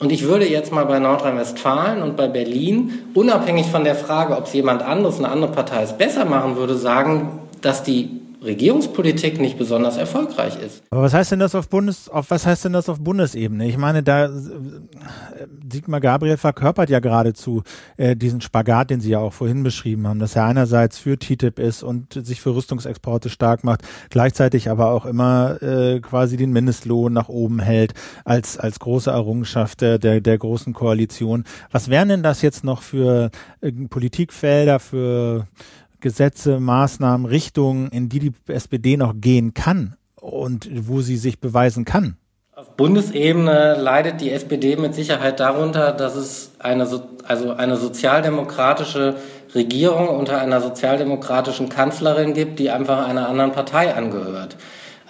Und 0.00 0.10
ich 0.12 0.24
würde 0.24 0.48
jetzt 0.48 0.72
mal 0.72 0.86
bei 0.86 0.98
Nordrhein-Westfalen 0.98 2.02
und 2.02 2.16
bei 2.16 2.26
Berlin, 2.26 3.04
unabhängig 3.14 3.66
von 3.66 3.84
der 3.84 3.94
Frage, 3.94 4.36
ob 4.36 4.46
es 4.46 4.52
jemand 4.54 4.82
anderes, 4.82 5.18
eine 5.18 5.28
andere 5.28 5.52
Partei 5.52 5.82
es 5.82 5.92
besser 5.92 6.24
machen 6.24 6.56
würde, 6.56 6.74
sagen, 6.74 7.40
dass 7.60 7.82
die 7.82 8.19
Regierungspolitik 8.42 9.40
nicht 9.40 9.58
besonders 9.58 9.96
erfolgreich 9.96 10.58
ist. 10.60 10.82
Aber 10.90 11.02
was 11.02 11.12
heißt 11.12 11.32
denn 11.32 11.38
das 11.38 11.54
auf 11.54 11.68
Bundes, 11.68 12.08
auf 12.08 12.30
was 12.30 12.46
heißt 12.46 12.64
denn 12.64 12.72
das 12.72 12.88
auf 12.88 13.00
Bundesebene? 13.00 13.66
Ich 13.68 13.76
meine, 13.76 14.02
da 14.02 14.26
äh, 14.26 14.30
Sigmar 15.70 16.00
Gabriel 16.00 16.36
verkörpert 16.36 16.88
ja 16.90 17.00
geradezu 17.00 17.62
äh, 17.96 18.16
diesen 18.16 18.40
Spagat, 18.40 18.90
den 18.90 19.00
Sie 19.00 19.10
ja 19.10 19.18
auch 19.18 19.32
vorhin 19.32 19.62
beschrieben 19.62 20.08
haben, 20.08 20.20
dass 20.20 20.36
er 20.36 20.44
einerseits 20.44 20.98
für 20.98 21.18
TTIP 21.18 21.58
ist 21.58 21.82
und 21.82 22.14
sich 22.14 22.40
für 22.40 22.54
Rüstungsexporte 22.54 23.28
stark 23.28 23.62
macht, 23.62 23.82
gleichzeitig 24.08 24.70
aber 24.70 24.90
auch 24.90 25.04
immer 25.04 25.62
äh, 25.62 26.00
quasi 26.00 26.36
den 26.36 26.52
Mindestlohn 26.52 27.12
nach 27.12 27.28
oben 27.28 27.60
hält 27.60 27.94
als 28.24 28.58
als 28.58 28.78
große 28.78 29.10
Errungenschaft 29.10 29.80
der 29.80 29.98
der, 29.98 30.20
der 30.20 30.38
großen 30.38 30.72
Koalition. 30.72 31.44
Was 31.70 31.90
wären 31.90 32.08
denn 32.08 32.22
das 32.22 32.42
jetzt 32.42 32.64
noch 32.64 32.82
für 32.82 33.30
äh, 33.60 33.70
Politikfelder 33.70 34.80
für 34.80 35.46
Gesetze, 36.00 36.60
Maßnahmen, 36.60 37.26
Richtungen, 37.26 37.88
in 37.88 38.08
die 38.08 38.18
die 38.18 38.32
SPD 38.48 38.96
noch 38.96 39.14
gehen 39.16 39.54
kann 39.54 39.96
und 40.20 40.68
wo 40.88 41.00
sie 41.00 41.16
sich 41.16 41.40
beweisen 41.40 41.84
kann? 41.84 42.16
Auf 42.54 42.76
Bundesebene 42.76 43.80
leidet 43.80 44.20
die 44.20 44.30
SPD 44.30 44.76
mit 44.76 44.94
Sicherheit 44.94 45.40
darunter, 45.40 45.92
dass 45.92 46.14
es 46.14 46.50
eine, 46.58 46.86
also 47.26 47.52
eine 47.52 47.76
sozialdemokratische 47.76 49.16
Regierung 49.54 50.08
unter 50.08 50.40
einer 50.40 50.60
sozialdemokratischen 50.60 51.70
Kanzlerin 51.70 52.34
gibt, 52.34 52.58
die 52.58 52.70
einfach 52.70 53.08
einer 53.08 53.28
anderen 53.28 53.52
Partei 53.52 53.94
angehört. 53.94 54.56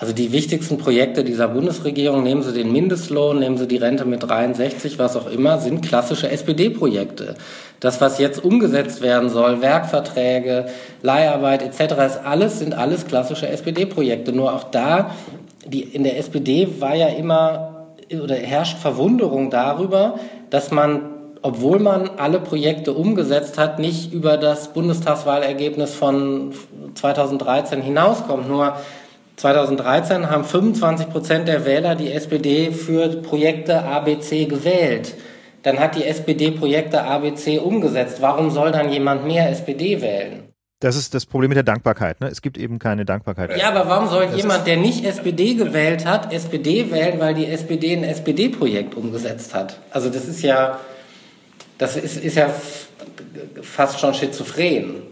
Also 0.00 0.14
die 0.14 0.32
wichtigsten 0.32 0.78
Projekte 0.78 1.24
dieser 1.24 1.48
Bundesregierung, 1.48 2.22
nehmen 2.22 2.42
Sie 2.42 2.54
den 2.54 2.72
Mindestlohn, 2.72 3.38
nehmen 3.38 3.58
Sie 3.58 3.68
die 3.68 3.76
Rente 3.76 4.06
mit 4.06 4.22
63, 4.22 4.98
was 4.98 5.14
auch 5.14 5.30
immer, 5.30 5.58
sind 5.58 5.82
klassische 5.82 6.30
SPD-Projekte. 6.30 7.34
Das, 7.80 8.00
was 8.02 8.18
jetzt 8.18 8.44
umgesetzt 8.44 9.00
werden 9.00 9.30
soll, 9.30 9.62
Werkverträge, 9.62 10.66
Leiharbeit 11.02 11.62
etc., 11.62 11.94
ist 12.06 12.20
alles, 12.24 12.58
sind 12.58 12.74
alles 12.74 13.06
klassische 13.06 13.48
SPD-Projekte. 13.48 14.32
Nur 14.32 14.52
auch 14.54 14.64
da, 14.64 15.12
die, 15.66 15.80
in 15.80 16.04
der 16.04 16.18
SPD 16.18 16.80
war 16.80 16.94
ja 16.94 17.08
immer 17.08 17.70
oder 18.22 18.34
herrscht 18.34 18.78
Verwunderung 18.78 19.50
darüber, 19.50 20.18
dass 20.50 20.70
man, 20.70 21.02
obwohl 21.42 21.78
man 21.78 22.10
alle 22.18 22.40
Projekte 22.40 22.92
umgesetzt 22.92 23.56
hat, 23.56 23.78
nicht 23.78 24.12
über 24.12 24.36
das 24.36 24.72
Bundestagswahlergebnis 24.72 25.94
von 25.94 26.52
2013 26.94 27.82
hinauskommt. 27.82 28.48
Nur 28.48 28.74
2013 29.36 30.28
haben 30.28 30.44
25 30.44 31.08
Prozent 31.08 31.48
der 31.48 31.64
Wähler 31.64 31.94
die 31.94 32.12
SPD 32.12 32.72
für 32.72 33.08
Projekte 33.08 33.84
ABC 33.84 34.44
gewählt. 34.46 35.14
Dann 35.62 35.78
hat 35.78 35.94
die 35.94 36.04
SPD 36.04 36.50
Projekte 36.52 37.02
ABC 37.02 37.58
umgesetzt. 37.58 38.18
Warum 38.20 38.50
soll 38.50 38.72
dann 38.72 38.90
jemand 38.90 39.26
mehr 39.26 39.50
SPD 39.50 40.00
wählen? 40.00 40.50
Das 40.80 40.96
ist 40.96 41.12
das 41.12 41.26
Problem 41.26 41.50
mit 41.50 41.56
der 41.56 41.62
Dankbarkeit. 41.62 42.22
Ne? 42.22 42.28
Es 42.28 42.40
gibt 42.40 42.56
eben 42.56 42.78
keine 42.78 43.04
Dankbarkeit. 43.04 43.54
Ja, 43.58 43.68
aber 43.68 43.86
warum 43.86 44.08
soll 44.08 44.28
das 44.28 44.36
jemand, 44.36 44.66
der 44.66 44.78
nicht 44.78 45.04
SPD 45.04 45.54
gewählt 45.54 46.06
hat, 46.06 46.32
SPD 46.32 46.90
wählen, 46.90 47.20
weil 47.20 47.34
die 47.34 47.46
SPD 47.46 47.94
ein 47.94 48.04
SPD-Projekt 48.04 48.94
umgesetzt 48.94 49.54
hat? 49.54 49.78
Also 49.90 50.08
das 50.08 50.26
ist 50.26 50.40
ja, 50.40 50.80
das 51.76 51.96
ist, 51.96 52.16
ist 52.16 52.36
ja 52.36 52.50
fast 53.60 54.00
schon 54.00 54.14
schizophren. 54.14 55.02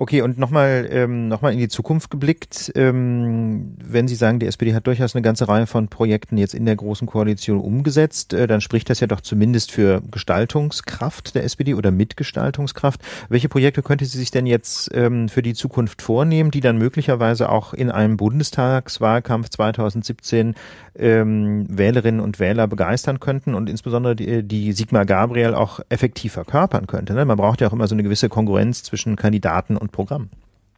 Okay, 0.00 0.22
und 0.22 0.38
nochmal 0.38 0.86
ähm, 0.92 1.26
noch 1.26 1.42
in 1.42 1.58
die 1.58 1.66
Zukunft 1.66 2.08
geblickt. 2.08 2.70
Ähm, 2.76 3.74
wenn 3.82 4.06
Sie 4.06 4.14
sagen, 4.14 4.38
die 4.38 4.46
SPD 4.46 4.72
hat 4.72 4.86
durchaus 4.86 5.16
eine 5.16 5.22
ganze 5.22 5.48
Reihe 5.48 5.66
von 5.66 5.88
Projekten 5.88 6.36
jetzt 6.36 6.54
in 6.54 6.66
der 6.66 6.76
Großen 6.76 7.08
Koalition 7.08 7.58
umgesetzt, 7.58 8.32
äh, 8.32 8.46
dann 8.46 8.60
spricht 8.60 8.88
das 8.90 9.00
ja 9.00 9.08
doch 9.08 9.20
zumindest 9.20 9.72
für 9.72 10.00
Gestaltungskraft 10.08 11.34
der 11.34 11.42
SPD 11.42 11.74
oder 11.74 11.90
Mitgestaltungskraft. 11.90 13.00
Welche 13.28 13.48
Projekte 13.48 13.82
könnte 13.82 14.04
sie 14.04 14.18
sich 14.18 14.30
denn 14.30 14.46
jetzt 14.46 14.88
ähm, 14.94 15.28
für 15.28 15.42
die 15.42 15.54
Zukunft 15.54 16.00
vornehmen, 16.00 16.52
die 16.52 16.60
dann 16.60 16.78
möglicherweise 16.78 17.48
auch 17.48 17.74
in 17.74 17.90
einem 17.90 18.16
Bundestagswahlkampf 18.16 19.48
2017 19.48 20.54
ähm, 20.96 21.66
Wählerinnen 21.68 22.20
und 22.20 22.38
Wähler 22.38 22.68
begeistern 22.68 23.18
könnten 23.18 23.52
und 23.56 23.68
insbesondere 23.68 24.14
die, 24.14 24.44
die 24.44 24.72
Sigmar 24.74 25.06
Gabriel 25.06 25.54
auch 25.54 25.80
effektiv 25.88 26.34
verkörpern 26.34 26.86
könnte? 26.86 27.14
Ne? 27.14 27.24
Man 27.24 27.36
braucht 27.36 27.60
ja 27.60 27.66
auch 27.66 27.72
immer 27.72 27.88
so 27.88 27.96
eine 27.96 28.04
gewisse 28.04 28.28
Konkurrenz 28.28 28.84
zwischen 28.84 29.16
Kandidaten 29.16 29.76
und 29.76 29.87
und 29.88 29.92
Programm. 29.92 30.28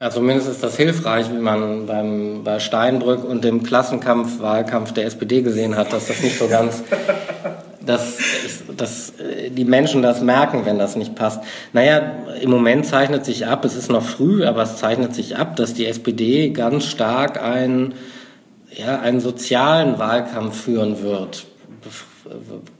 Ja, 0.01 0.11
zumindest 0.11 0.49
ist 0.49 0.63
das 0.63 0.77
hilfreich, 0.77 1.31
wie 1.31 1.39
man 1.39 1.87
beim, 1.87 2.43
bei 2.43 2.59
Steinbrück 2.59 3.23
und 3.23 3.45
dem 3.45 3.63
Klassenkampf, 3.63 4.41
Wahlkampf 4.41 4.93
der 4.93 5.05
SPD 5.05 5.43
gesehen 5.43 5.77
hat, 5.77 5.93
dass 5.93 6.07
das 6.07 6.23
nicht 6.23 6.39
so 6.39 6.49
ganz, 6.49 6.83
dass, 7.85 8.17
dass 8.75 9.11
äh, 9.21 9.51
die 9.51 9.67
Menschen 9.67 10.01
das 10.01 10.23
merken, 10.23 10.65
wenn 10.65 10.79
das 10.79 10.97
nicht 10.97 11.17
passt. 11.17 11.43
Naja, 11.75 12.01
im 12.41 12.49
Moment 12.49 12.87
zeichnet 12.87 13.27
sich 13.27 13.47
ab, 13.47 13.63
es 13.67 13.77
ist 13.77 13.91
noch 13.91 14.03
früh, 14.03 14.47
aber 14.47 14.63
es 14.63 14.79
zeichnet 14.79 15.15
sich 15.15 15.37
ab, 15.37 15.57
dass 15.57 15.75
die 15.75 15.85
SPD 15.85 16.49
ganz 16.49 16.87
stark 16.87 17.43
einen, 17.43 17.93
ja, 18.73 19.01
einen 19.01 19.21
sozialen 19.21 19.99
Wahlkampf 19.99 20.63
führen 20.63 21.03
wird 21.03 21.50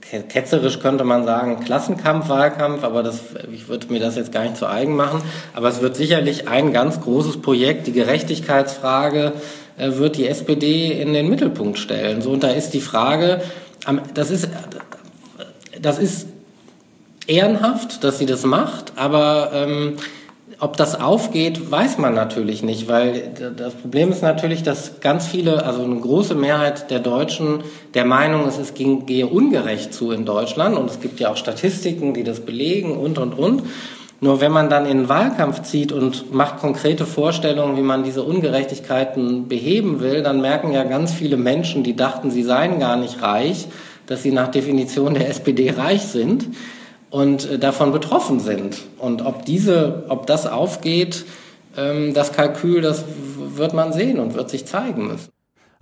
ketzerisch 0.01 0.79
könnte 0.79 1.03
man 1.03 1.25
sagen, 1.25 1.59
Klassenkampf-Wahlkampf, 1.63 2.83
aber 2.83 3.03
das, 3.03 3.19
ich 3.51 3.67
würde 3.67 3.87
mir 3.91 3.99
das 3.99 4.15
jetzt 4.15 4.31
gar 4.31 4.43
nicht 4.43 4.57
zu 4.57 4.67
eigen 4.67 4.95
machen. 4.95 5.21
Aber 5.53 5.69
es 5.69 5.81
wird 5.81 5.95
sicherlich 5.95 6.47
ein 6.47 6.73
ganz 6.73 7.01
großes 7.01 7.41
Projekt, 7.41 7.87
die 7.87 7.91
Gerechtigkeitsfrage, 7.91 9.33
äh, 9.77 9.91
wird 9.95 10.17
die 10.17 10.27
SPD 10.27 10.91
in 10.91 11.13
den 11.13 11.29
Mittelpunkt 11.29 11.79
stellen. 11.79 12.21
So, 12.21 12.31
und 12.31 12.43
da 12.43 12.49
ist 12.49 12.71
die 12.71 12.81
Frage, 12.81 13.41
das 14.13 14.31
ist, 14.31 14.49
das 15.81 15.97
ist 15.97 16.27
ehrenhaft, 17.27 18.03
dass 18.03 18.19
sie 18.19 18.25
das 18.25 18.43
macht, 18.43 18.93
aber 18.95 19.51
ähm, 19.53 19.97
ob 20.61 20.77
das 20.77 21.01
aufgeht, 21.01 21.71
weiß 21.71 21.97
man 21.97 22.13
natürlich 22.13 22.61
nicht, 22.61 22.87
weil 22.87 23.31
das 23.57 23.73
Problem 23.73 24.11
ist 24.11 24.21
natürlich, 24.21 24.61
dass 24.61 24.99
ganz 25.01 25.25
viele, 25.25 25.65
also 25.65 25.83
eine 25.83 25.99
große 25.99 26.35
Mehrheit 26.35 26.91
der 26.91 26.99
Deutschen 26.99 27.63
der 27.95 28.05
Meinung 28.05 28.47
ist, 28.47 28.59
es 28.59 28.75
ging, 28.75 29.07
gehe 29.07 29.25
ungerecht 29.25 29.91
zu 29.91 30.11
in 30.11 30.23
Deutschland 30.23 30.77
und 30.77 30.87
es 30.87 30.99
gibt 30.99 31.19
ja 31.19 31.31
auch 31.31 31.35
Statistiken, 31.35 32.13
die 32.13 32.23
das 32.23 32.41
belegen 32.41 32.95
und, 32.95 33.17
und, 33.17 33.33
und. 33.33 33.63
Nur 34.19 34.39
wenn 34.39 34.51
man 34.51 34.69
dann 34.69 34.85
in 34.85 34.99
den 34.99 35.09
Wahlkampf 35.09 35.63
zieht 35.63 35.91
und 35.91 36.31
macht 36.31 36.59
konkrete 36.59 37.07
Vorstellungen, 37.07 37.75
wie 37.75 37.81
man 37.81 38.03
diese 38.03 38.21
Ungerechtigkeiten 38.21 39.47
beheben 39.47 39.99
will, 39.99 40.21
dann 40.21 40.41
merken 40.41 40.71
ja 40.73 40.83
ganz 40.83 41.11
viele 41.11 41.37
Menschen, 41.37 41.81
die 41.83 41.95
dachten, 41.95 42.29
sie 42.29 42.43
seien 42.43 42.79
gar 42.79 42.97
nicht 42.97 43.23
reich, 43.23 43.65
dass 44.05 44.21
sie 44.21 44.31
nach 44.31 44.49
Definition 44.49 45.15
der 45.15 45.27
SPD 45.27 45.71
reich 45.71 46.03
sind 46.03 46.49
und 47.11 47.47
äh, 47.47 47.59
davon 47.59 47.91
betroffen 47.91 48.39
sind. 48.39 48.77
Und 48.97 49.23
ob 49.23 49.45
diese, 49.45 50.05
ob 50.09 50.25
das 50.25 50.47
aufgeht, 50.47 51.25
ähm, 51.77 52.15
das 52.15 52.33
Kalkül, 52.33 52.81
das 52.81 53.05
wird 53.55 53.73
man 53.73 53.93
sehen 53.93 54.19
und 54.19 54.33
wird 54.33 54.49
sich 54.49 54.65
zeigen 54.65 55.07
müssen. 55.07 55.29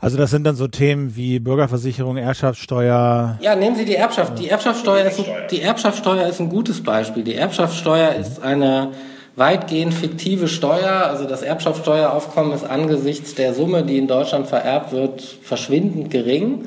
Also 0.02 0.18
das 0.18 0.32
sind 0.32 0.46
dann 0.46 0.56
so 0.56 0.68
Themen 0.68 1.16
wie 1.16 1.40
Bürgerversicherung, 1.40 2.18
Erbschaftssteuer. 2.18 3.38
Ja, 3.42 3.56
nehmen 3.56 3.76
Sie 3.76 3.86
die 3.86 3.96
Erbschaft. 3.96 4.40
Die 4.40 4.50
Erbschaftssteuer 4.50 5.06
ist 5.06 5.20
ein, 5.20 5.26
die 5.52 5.62
Erbschaftssteuer 5.62 6.28
ist 6.28 6.40
ein 6.40 6.50
gutes 6.50 6.82
Beispiel. 6.82 7.24
Die 7.24 7.36
Erbschaftssteuer 7.36 8.16
ist 8.16 8.42
eine 8.42 8.92
weitgehend 9.36 9.94
fiktive 9.94 10.48
Steuer. 10.48 11.06
Also 11.08 11.26
das 11.26 11.42
Erbschaftssteueraufkommen 11.42 12.54
ist 12.54 12.64
angesichts 12.64 13.36
der 13.36 13.54
Summe, 13.54 13.84
die 13.84 13.98
in 13.98 14.08
Deutschland 14.08 14.48
vererbt 14.48 14.94
wird, 14.94 15.22
verschwindend 15.22 16.10
gering. 16.12 16.66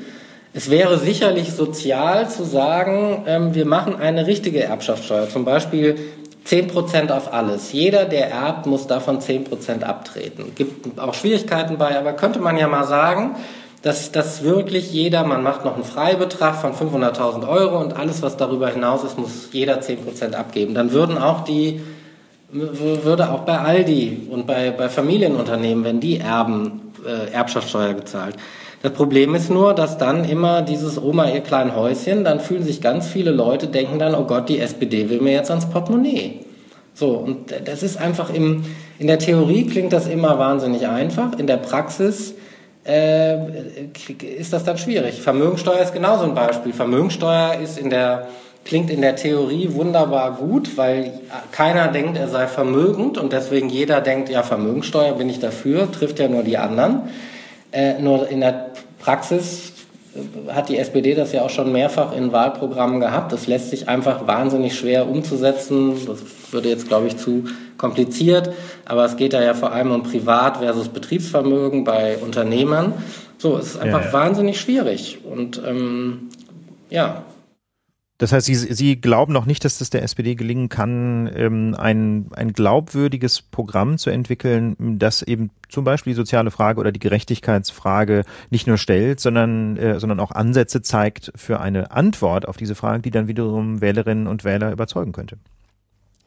Es 0.55 0.69
wäre 0.69 0.99
sicherlich 0.99 1.51
sozial 1.51 2.29
zu 2.29 2.43
sagen, 2.43 3.23
ähm, 3.25 3.55
wir 3.55 3.65
machen 3.65 3.95
eine 3.95 4.27
richtige 4.27 4.63
Erbschaftssteuer, 4.63 5.27
zum 5.27 5.45
Beispiel 5.45 5.97
10% 6.45 7.11
auf 7.11 7.33
alles. 7.33 7.71
Jeder, 7.71 8.05
der 8.05 8.29
erbt, 8.29 8.67
muss 8.67 8.85
davon 8.85 9.19
10% 9.19 9.81
abtreten. 9.81 10.53
Gibt 10.55 10.99
auch 10.99 11.15
Schwierigkeiten 11.15 11.77
bei, 11.77 11.97
aber 11.97 12.13
könnte 12.13 12.39
man 12.39 12.57
ja 12.57 12.67
mal 12.67 12.85
sagen, 12.85 13.35
dass 13.81 14.11
das 14.11 14.43
wirklich 14.43 14.93
jeder, 14.93 15.23
man 15.23 15.41
macht 15.41 15.65
noch 15.65 15.75
einen 15.75 15.83
Freibetrag 15.83 16.55
von 16.55 16.73
500.000 16.73 17.47
Euro 17.47 17.79
und 17.79 17.97
alles, 17.97 18.21
was 18.21 18.37
darüber 18.37 18.69
hinaus 18.69 19.03
ist, 19.03 19.17
muss 19.17 19.49
jeder 19.51 19.79
10% 19.81 20.33
abgeben. 20.33 20.75
Dann 20.75 20.91
würden 20.91 21.17
auch 21.17 21.43
die, 21.43 21.81
würde 22.51 23.31
auch 23.31 23.41
bei 23.41 23.57
Aldi 23.57 24.27
und 24.29 24.45
bei, 24.45 24.69
bei 24.71 24.87
Familienunternehmen, 24.87 25.83
wenn 25.83 25.99
die 25.99 26.19
erben, 26.19 26.93
äh, 27.05 27.31
Erbschaftssteuer 27.31 27.93
gezahlt. 27.93 28.35
Das 28.83 28.91
Problem 28.91 29.33
ist 29.33 29.49
nur, 29.49 29.73
dass 29.73 29.97
dann 29.97 30.25
immer 30.25 30.61
dieses 30.61 31.01
Oma 31.01 31.29
ihr 31.29 31.39
klein 31.39 31.73
Häuschen, 31.73 32.25
dann 32.25 32.41
fühlen 32.41 32.63
sich 32.63 32.81
ganz 32.81 33.07
viele 33.07 33.31
Leute, 33.31 33.67
denken 33.67 33.97
dann, 33.97 34.13
oh 34.13 34.25
Gott, 34.25 34.49
die 34.49 34.59
SPD 34.59 35.09
will 35.09 35.21
mir 35.21 35.31
jetzt 35.31 35.49
ans 35.49 35.69
Portemonnaie. 35.69 36.41
So, 36.93 37.11
und 37.11 37.53
das 37.63 37.81
ist 37.81 37.95
einfach 37.95 38.29
im, 38.29 38.65
in 38.99 39.07
der 39.07 39.19
Theorie 39.19 39.67
klingt 39.67 39.93
das 39.93 40.05
immer 40.05 40.37
wahnsinnig 40.37 40.85
einfach, 40.85 41.39
in 41.39 41.47
der 41.47 41.57
Praxis 41.57 42.33
äh, 42.85 43.37
ist 44.37 44.51
das 44.51 44.65
dann 44.65 44.77
schwierig. 44.77 45.21
Vermögensteuer 45.21 45.79
ist 45.79 45.93
genauso 45.93 46.25
ein 46.25 46.35
Beispiel. 46.35 46.73
Vermögensteuer 46.73 47.55
ist 47.63 47.79
in 47.79 47.89
der, 47.89 48.27
klingt 48.65 48.89
in 48.89 48.99
der 48.99 49.15
Theorie 49.15 49.69
wunderbar 49.71 50.35
gut, 50.35 50.75
weil 50.75 51.13
keiner 51.53 51.87
denkt, 51.87 52.17
er 52.17 52.27
sei 52.27 52.47
vermögend 52.47 53.17
und 53.17 53.31
deswegen 53.31 53.69
jeder 53.69 54.01
denkt, 54.01 54.27
ja, 54.27 54.43
Vermögensteuer 54.43 55.13
bin 55.13 55.29
ich 55.29 55.39
dafür, 55.39 55.89
trifft 55.89 56.19
ja 56.19 56.27
nur 56.27 56.43
die 56.43 56.57
anderen. 56.57 57.03
Äh, 57.73 57.99
nur 57.99 58.29
in 58.29 58.41
der 58.41 58.71
Praxis 58.99 59.73
äh, 60.15 60.51
hat 60.51 60.69
die 60.69 60.77
SPD 60.77 61.15
das 61.15 61.31
ja 61.31 61.41
auch 61.41 61.49
schon 61.49 61.71
mehrfach 61.71 62.15
in 62.15 62.31
Wahlprogrammen 62.31 62.99
gehabt. 62.99 63.31
Das 63.33 63.47
lässt 63.47 63.71
sich 63.71 63.89
einfach 63.89 64.27
wahnsinnig 64.27 64.77
schwer 64.77 65.09
umzusetzen. 65.09 65.95
Das 66.05 66.19
würde 66.51 66.69
jetzt, 66.69 66.87
glaube 66.87 67.07
ich, 67.07 67.17
zu 67.17 67.45
kompliziert. 67.77 68.51
Aber 68.85 69.05
es 69.05 69.17
geht 69.17 69.33
da 69.33 69.41
ja 69.41 69.55
vor 69.55 69.71
allem 69.71 69.91
um 69.91 70.03
Privat- 70.03 70.57
versus 70.57 70.89
Betriebsvermögen 70.89 71.83
bei 71.83 72.17
Unternehmern. 72.17 72.93
So, 73.39 73.57
es 73.57 73.71
ist 73.71 73.81
einfach 73.81 74.01
ja, 74.01 74.07
ja. 74.07 74.13
wahnsinnig 74.13 74.61
schwierig. 74.61 75.17
Und 75.23 75.61
ähm, 75.67 76.29
ja, 76.89 77.23
das 78.19 78.31
heißt, 78.31 78.45
Sie, 78.45 78.55
Sie 78.55 79.01
glauben 79.01 79.33
noch 79.33 79.45
nicht, 79.45 79.65
dass 79.65 79.81
es 79.81 79.89
der 79.89 80.03
SPD 80.03 80.35
gelingen 80.35 80.69
kann, 80.69 81.29
ähm, 81.35 81.75
ein, 81.77 82.27
ein 82.35 82.53
glaubwürdiges 82.53 83.41
Programm 83.41 83.97
zu 83.97 84.11
entwickeln, 84.11 84.75
das 84.99 85.23
eben 85.23 85.49
zum 85.67 85.83
Beispiel 85.83 86.13
die 86.13 86.17
soziale 86.17 86.51
Frage 86.51 86.79
oder 86.79 86.91
die 86.91 86.99
Gerechtigkeitsfrage 86.99 88.23
nicht 88.51 88.67
nur 88.67 88.77
stellt, 88.77 89.19
sondern, 89.19 89.77
äh, 89.77 89.99
sondern 89.99 90.19
auch 90.19 90.31
Ansätze 90.31 90.83
zeigt 90.83 91.31
für 91.35 91.59
eine 91.59 91.91
Antwort 91.91 92.47
auf 92.47 92.55
diese 92.55 92.75
Frage, 92.75 93.01
die 93.01 93.11
dann 93.11 93.27
wiederum 93.27 93.81
Wählerinnen 93.81 94.27
und 94.27 94.43
Wähler 94.43 94.71
überzeugen 94.71 95.11
könnte. 95.11 95.37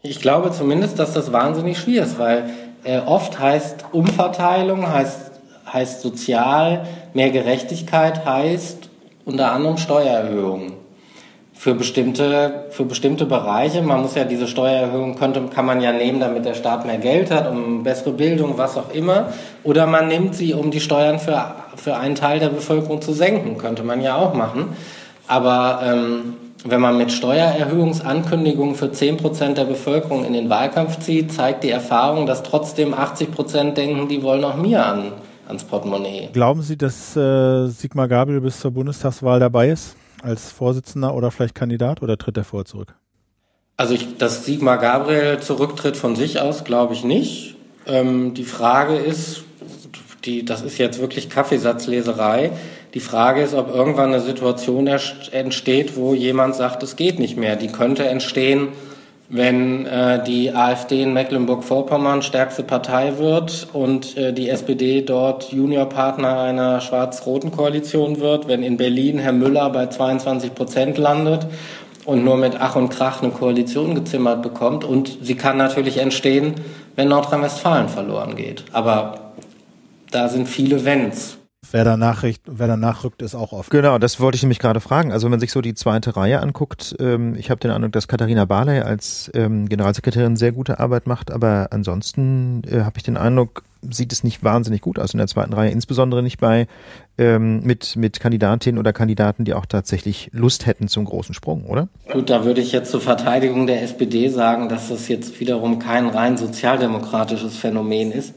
Ich 0.03 0.21
glaube 0.21 0.51
zumindest, 0.51 0.99
dass 0.99 1.13
das 1.13 1.33
wahnsinnig 1.33 1.79
schwierig 1.79 2.09
ist, 2.09 2.19
weil 2.19 2.51
äh, 2.83 2.99
oft 2.99 3.39
heißt 3.39 3.87
Umverteilung, 3.93 4.89
heißt, 4.89 5.31
heißt 5.73 6.03
sozial, 6.03 6.85
mehr 7.15 7.31
Gerechtigkeit 7.31 8.27
heißt 8.27 8.91
unter 9.25 9.53
anderem 9.53 9.77
Steuererhöhungen 9.77 10.76
für 11.57 11.75
bestimmte, 11.75 12.67
für 12.71 12.85
bestimmte 12.85 13.25
Bereiche. 13.25 13.81
Man 13.83 14.03
muss 14.03 14.15
ja 14.15 14.25
diese 14.25 14.47
Steuererhöhung 14.47 15.17
könnte, 15.17 15.41
kann 15.53 15.65
man 15.65 15.81
ja 15.81 15.93
nehmen, 15.93 16.21
damit 16.21 16.45
der 16.45 16.55
Staat 16.55 16.87
mehr 16.87 16.99
Geld 16.99 17.31
hat, 17.31 17.51
um 17.51 17.83
bessere 17.83 18.13
Bildung, 18.13 18.59
was 18.59 18.77
auch 18.77 18.93
immer. 18.93 19.33
Oder 19.65 19.87
man 19.87 20.09
nimmt 20.09 20.35
sie, 20.35 20.53
um 20.53 20.71
die 20.71 20.81
Steuern 20.81 21.19
für, 21.19 21.55
für 21.77 21.97
einen 21.97 22.15
Teil 22.15 22.41
der 22.41 22.51
Bevölkerung 22.51 23.01
zu 23.01 23.13
senken. 23.13 23.57
Könnte 23.57 23.83
man 23.83 24.03
ja 24.03 24.17
auch 24.17 24.35
machen. 24.35 24.77
Aber 25.27 25.81
ähm, 25.83 26.35
wenn 26.65 26.81
man 26.81 26.99
mit 26.99 27.11
Steuererhöhungsankündigungen 27.11 28.75
für 28.75 28.87
10% 28.87 29.55
der 29.55 29.65
Bevölkerung 29.65 30.25
in 30.25 30.35
den 30.35 30.51
Wahlkampf 30.51 30.99
zieht, 30.99 31.33
zeigt 31.33 31.65
die 31.65 31.71
Erfahrung, 31.71 32.27
dass 32.27 32.43
trotzdem 32.43 32.95
80% 32.95 33.73
denken, 33.73 34.09
die 34.09 34.23
wollen 34.23 34.45
auch 34.45 34.57
mir 34.57 34.85
an, 34.85 35.13
ans 35.49 35.65
Portemonnaie. 35.65 36.29
Glauben 36.33 36.63
Sie, 36.63 36.77
dass 36.77 37.17
äh, 37.17 37.67
Sigmar 37.69 38.09
Gabriel 38.09 38.41
bis 38.41 38.61
zur 38.61 38.73
Bundestagswahl 38.73 39.41
dabei 39.41 39.71
ist? 39.71 39.97
Als 40.27 40.51
Vorsitzender 40.51 41.15
oder 41.15 41.31
vielleicht 41.31 41.55
Kandidat 41.55 42.03
oder 42.03 42.19
tritt 42.19 42.37
er 42.37 42.45
vor 42.45 42.65
zurück? 42.65 42.95
Also 43.77 43.95
ich, 43.95 44.17
dass 44.17 44.45
Sigmar 44.45 44.79
Gabriel 44.79 45.41
zurücktritt 45.41 45.97
von 45.97 46.17
sich 46.17 46.41
aus, 46.41 46.65
glaube 46.65 46.95
ich 46.95 47.05
nicht. 47.05 47.57
Ähm, 47.87 48.35
die 48.35 48.45
Frage 48.45 48.97
ist, 48.97 49.45
die, 50.25 50.45
das 50.45 50.63
ist 50.63 50.79
jetzt 50.79 51.01
wirklich 51.01 51.29
Kaffeesatzleserei. 51.29 52.53
Die 52.95 53.01
Frage 53.01 53.43
ist, 53.43 53.55
ob 53.55 53.73
irgendwann 53.75 54.15
eine 54.15 54.23
Situation 54.23 54.87
entsteht, 54.87 55.97
wo 55.97 56.15
jemand 56.15 56.57
sagt, 56.57 56.83
es 56.83 56.97
geht 56.97 57.19
nicht 57.19 57.37
mehr. 57.37 57.57
Die 57.57 57.69
könnte 57.69 58.07
entstehen, 58.07 58.69
wenn 59.29 59.87
äh, 59.87 60.23
die 60.23 60.53
AfD 60.53 61.03
in 61.03 61.13
Mecklenburg-Vorpommern 61.13 62.23
stärkste 62.23 62.63
Partei 62.63 63.19
wird 63.19 63.67
und 63.73 64.17
äh, 64.17 64.33
die 64.33 64.49
SPD 64.49 65.03
dort 65.03 65.53
Juniorpartner 65.53 66.41
einer 66.41 66.81
schwarz-roten 66.81 67.51
Koalition 67.51 68.21
wird, 68.21 68.47
wenn 68.47 68.63
in 68.63 68.77
Berlin 68.77 69.19
Herr 69.19 69.33
Müller 69.33 69.71
bei 69.71 69.87
22 69.87 70.55
Prozent 70.55 70.99
landet 70.99 71.47
und 72.05 72.25
nur 72.25 72.37
mit 72.37 72.61
Ach 72.61 72.77
und 72.77 72.89
Krach 72.89 73.23
eine 73.23 73.33
Koalition 73.33 73.95
gezimmert 73.95 74.43
bekommt. 74.43 74.85
Und 74.85 75.19
sie 75.23 75.35
kann 75.35 75.57
natürlich 75.57 75.99
entstehen, 75.99 76.55
wenn 76.95 77.09
Nordrhein-Westfalen 77.09 77.89
verloren 77.89 78.37
geht. 78.37 78.65
Aber 78.73 79.33
da 80.13 80.29
sind 80.29 80.49
viele 80.49 80.85
Wenns. 80.85 81.39
Wer 81.73 81.85
danach, 81.85 82.23
wer 82.23 82.67
danach 82.67 83.05
rückt, 83.05 83.23
ist 83.23 83.35
auch 83.35 83.53
offen. 83.53 83.71
Genau, 83.71 83.99
das 83.99 84.21
wollte 84.21 84.37
ich 84.37 84.43
nämlich 84.43 84.59
gerade 84.59 84.81
fragen. 84.81 85.13
Also 85.13 85.27
wenn 85.27 85.33
man 85.33 85.41
sich 85.41 85.53
so 85.53 85.61
die 85.61 85.75
zweite 85.75 86.17
Reihe 86.17 86.41
anguckt, 86.41 86.97
ähm, 86.99 87.35
ich 87.37 87.51
habe 87.51 87.61
den 87.61 87.71
Eindruck, 87.71 87.93
dass 87.93 88.09
Katharina 88.09 88.45
Barley 88.45 88.81
als 88.81 89.31
ähm, 89.35 89.69
Generalsekretärin 89.69 90.37
sehr 90.37 90.53
gute 90.53 90.79
Arbeit 90.79 91.07
macht, 91.07 91.31
aber 91.31 91.69
ansonsten 91.71 92.63
äh, 92.71 92.81
habe 92.81 92.99
ich 92.99 93.03
den 93.03 93.17
Eindruck, 93.17 93.65
sieht 93.83 94.13
es 94.13 94.25
nicht 94.25 94.43
wahnsinnig 94.43 94.81
gut 94.81 94.99
aus 94.99 95.15
in 95.15 95.19
der 95.19 95.27
zweiten 95.27 95.53
Reihe, 95.53 95.71
insbesondere 95.71 96.23
nicht 96.23 96.39
bei 96.39 96.67
ähm, 97.19 97.61
mit, 97.63 97.97
mit 97.97 98.21
Kandidatinnen 98.21 98.79
oder 98.79 98.93
Kandidaten, 98.93 99.45
die 99.45 99.55
auch 99.55 99.67
tatsächlich 99.67 100.31
Lust 100.33 100.67
hätten 100.67 100.89
zum 100.89 101.05
großen 101.05 101.35
Sprung, 101.35 101.67
oder? 101.67 101.89
Gut, 102.13 102.31
da 102.31 102.45
würde 102.45 102.61
ich 102.61 102.73
jetzt 102.73 102.91
zur 102.91 103.01
Verteidigung 103.01 103.67
der 103.67 103.83
SPD 103.83 104.29
sagen, 104.29 104.69
dass 104.69 104.89
das 104.89 105.09
jetzt 105.09 105.41
wiederum 105.41 105.79
kein 105.79 106.07
rein 106.07 106.37
sozialdemokratisches 106.37 107.57
Phänomen 107.57 108.13
ist. 108.13 108.35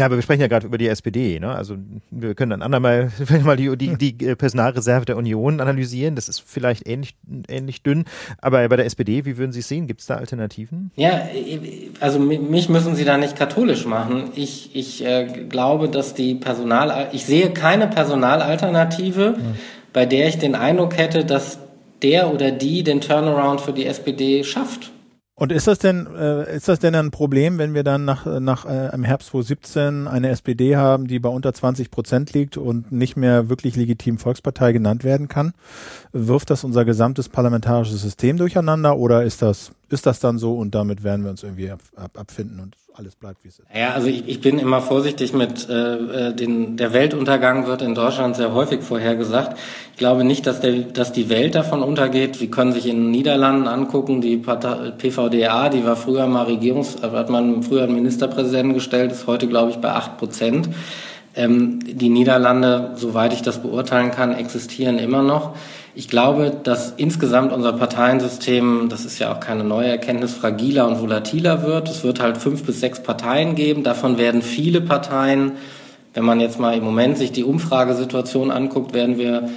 Na, 0.00 0.06
aber 0.06 0.16
wir 0.16 0.22
sprechen 0.22 0.40
ja 0.40 0.46
gerade 0.46 0.66
über 0.66 0.78
die 0.78 0.88
SPD, 0.88 1.38
ne? 1.38 1.54
Also 1.54 1.76
wir 2.10 2.34
können 2.34 2.52
dann 2.52 2.62
andermal 2.62 3.12
mal 3.44 3.58
die, 3.58 3.76
die, 3.76 3.98
die 3.98 4.28
äh, 4.28 4.34
Personalreserve 4.34 5.04
der 5.04 5.18
Union 5.18 5.60
analysieren. 5.60 6.14
Das 6.14 6.30
ist 6.30 6.40
vielleicht 6.40 6.88
ähnlich, 6.88 7.16
ähnlich 7.48 7.82
dünn. 7.82 8.06
Aber 8.40 8.66
bei 8.66 8.76
der 8.76 8.86
SPD, 8.86 9.26
wie 9.26 9.36
würden 9.36 9.52
Sie 9.52 9.58
es 9.58 9.68
sehen? 9.68 9.86
Gibt 9.86 10.00
es 10.00 10.06
da 10.06 10.14
Alternativen? 10.14 10.90
Ja, 10.96 11.28
also 12.00 12.18
mich 12.18 12.70
müssen 12.70 12.96
Sie 12.96 13.04
da 13.04 13.18
nicht 13.18 13.36
katholisch 13.36 13.84
machen. 13.84 14.30
Ich, 14.36 14.74
ich 14.74 15.04
äh, 15.04 15.26
glaube, 15.50 15.90
dass 15.90 16.14
die 16.14 16.34
Personal, 16.34 17.08
ich 17.12 17.26
sehe 17.26 17.50
keine 17.50 17.86
Personalalternative, 17.86 19.34
mhm. 19.36 19.54
bei 19.92 20.06
der 20.06 20.28
ich 20.28 20.38
den 20.38 20.54
Eindruck 20.54 20.96
hätte, 20.96 21.26
dass 21.26 21.58
der 22.00 22.32
oder 22.32 22.52
die 22.52 22.84
den 22.84 23.02
Turnaround 23.02 23.60
für 23.60 23.74
die 23.74 23.84
SPD 23.84 24.44
schafft. 24.44 24.92
Und 25.40 25.52
ist 25.52 25.66
das 25.66 25.78
denn, 25.78 26.06
äh, 26.18 26.54
ist 26.54 26.68
das 26.68 26.80
denn 26.80 26.94
ein 26.94 27.10
Problem, 27.10 27.56
wenn 27.56 27.72
wir 27.72 27.82
dann 27.82 28.04
nach, 28.04 28.26
nach 28.40 28.66
äh, 28.66 28.94
im 28.94 29.04
Herbst 29.04 29.30
2017 29.30 30.06
eine 30.06 30.28
SPD 30.28 30.76
haben, 30.76 31.06
die 31.06 31.18
bei 31.18 31.30
unter 31.30 31.54
20 31.54 31.90
Prozent 31.90 32.34
liegt 32.34 32.58
und 32.58 32.92
nicht 32.92 33.16
mehr 33.16 33.48
wirklich 33.48 33.74
legitim 33.74 34.18
Volkspartei 34.18 34.72
genannt 34.72 35.02
werden 35.02 35.28
kann? 35.28 35.54
Wirft 36.12 36.50
das 36.50 36.62
unser 36.62 36.84
gesamtes 36.84 37.30
parlamentarisches 37.30 38.02
System 38.02 38.36
durcheinander 38.36 38.98
oder 38.98 39.24
ist 39.24 39.40
das, 39.40 39.72
ist 39.90 40.06
das 40.06 40.20
dann 40.20 40.38
so 40.38 40.54
und 40.54 40.74
damit 40.74 41.02
werden 41.02 41.24
wir 41.24 41.30
uns 41.30 41.42
irgendwie 41.42 41.70
ab, 41.70 41.80
ab, 41.96 42.12
abfinden 42.18 42.60
und 42.60 42.76
alles 42.94 43.16
bleibt, 43.16 43.42
wie 43.44 43.48
es 43.48 43.58
ist. 43.58 43.66
Ja, 43.74 43.92
also 43.94 44.08
ich, 44.08 44.28
ich 44.28 44.40
bin 44.40 44.58
immer 44.58 44.80
vorsichtig 44.80 45.32
mit 45.32 45.68
äh, 45.68 46.28
äh, 46.28 46.34
den, 46.34 46.76
der 46.76 46.92
Weltuntergang 46.92 47.66
wird 47.66 47.82
in 47.82 47.94
Deutschland 47.94 48.36
sehr 48.36 48.52
häufig 48.52 48.82
vorhergesagt. 48.82 49.58
Ich 49.92 49.98
glaube 49.98 50.24
nicht, 50.24 50.46
dass, 50.46 50.60
der, 50.60 50.72
dass 50.72 51.12
die 51.12 51.28
Welt 51.28 51.54
davon 51.54 51.82
untergeht. 51.82 52.40
Wir 52.40 52.50
können 52.50 52.72
sich 52.72 52.86
in 52.86 52.96
den 52.96 53.10
Niederlanden 53.10 53.68
angucken, 53.68 54.20
die 54.20 54.36
PVDA, 54.36 55.68
die 55.68 55.84
war 55.84 55.96
früher 55.96 56.26
mal 56.26 56.44
Regierungs, 56.44 56.96
hat 57.02 57.30
man 57.30 57.62
früher 57.62 57.84
einen 57.84 57.94
Ministerpräsidenten 57.94 58.74
gestellt, 58.74 59.12
ist 59.12 59.26
heute, 59.26 59.48
glaube 59.48 59.70
ich, 59.70 59.78
bei 59.78 59.90
acht 59.90 60.18
Prozent. 60.18 60.68
Ähm, 61.34 61.80
die 61.84 62.08
Niederlande, 62.08 62.92
soweit 62.96 63.32
ich 63.32 63.42
das 63.42 63.62
beurteilen 63.62 64.10
kann, 64.10 64.34
existieren 64.34 64.98
immer 64.98 65.22
noch. 65.22 65.54
Ich 65.94 66.08
glaube, 66.08 66.52
dass 66.62 66.94
insgesamt 66.96 67.52
unser 67.52 67.72
Parteiensystem, 67.72 68.88
das 68.88 69.04
ist 69.04 69.18
ja 69.18 69.34
auch 69.34 69.40
keine 69.40 69.64
neue 69.64 69.88
Erkenntnis, 69.88 70.34
fragiler 70.34 70.86
und 70.86 71.00
volatiler 71.00 71.64
wird. 71.64 71.88
Es 71.88 72.04
wird 72.04 72.20
halt 72.20 72.38
fünf 72.38 72.64
bis 72.64 72.78
sechs 72.78 73.02
Parteien 73.02 73.56
geben. 73.56 73.82
Davon 73.82 74.16
werden 74.16 74.40
viele 74.42 74.80
Parteien, 74.80 75.52
wenn 76.14 76.24
man 76.24 76.40
jetzt 76.40 76.60
mal 76.60 76.76
im 76.76 76.84
Moment 76.84 77.18
sich 77.18 77.32
die 77.32 77.44
Umfragesituation 77.44 78.52
anguckt, 78.52 78.94
werden 78.94 79.18
wir 79.18 79.48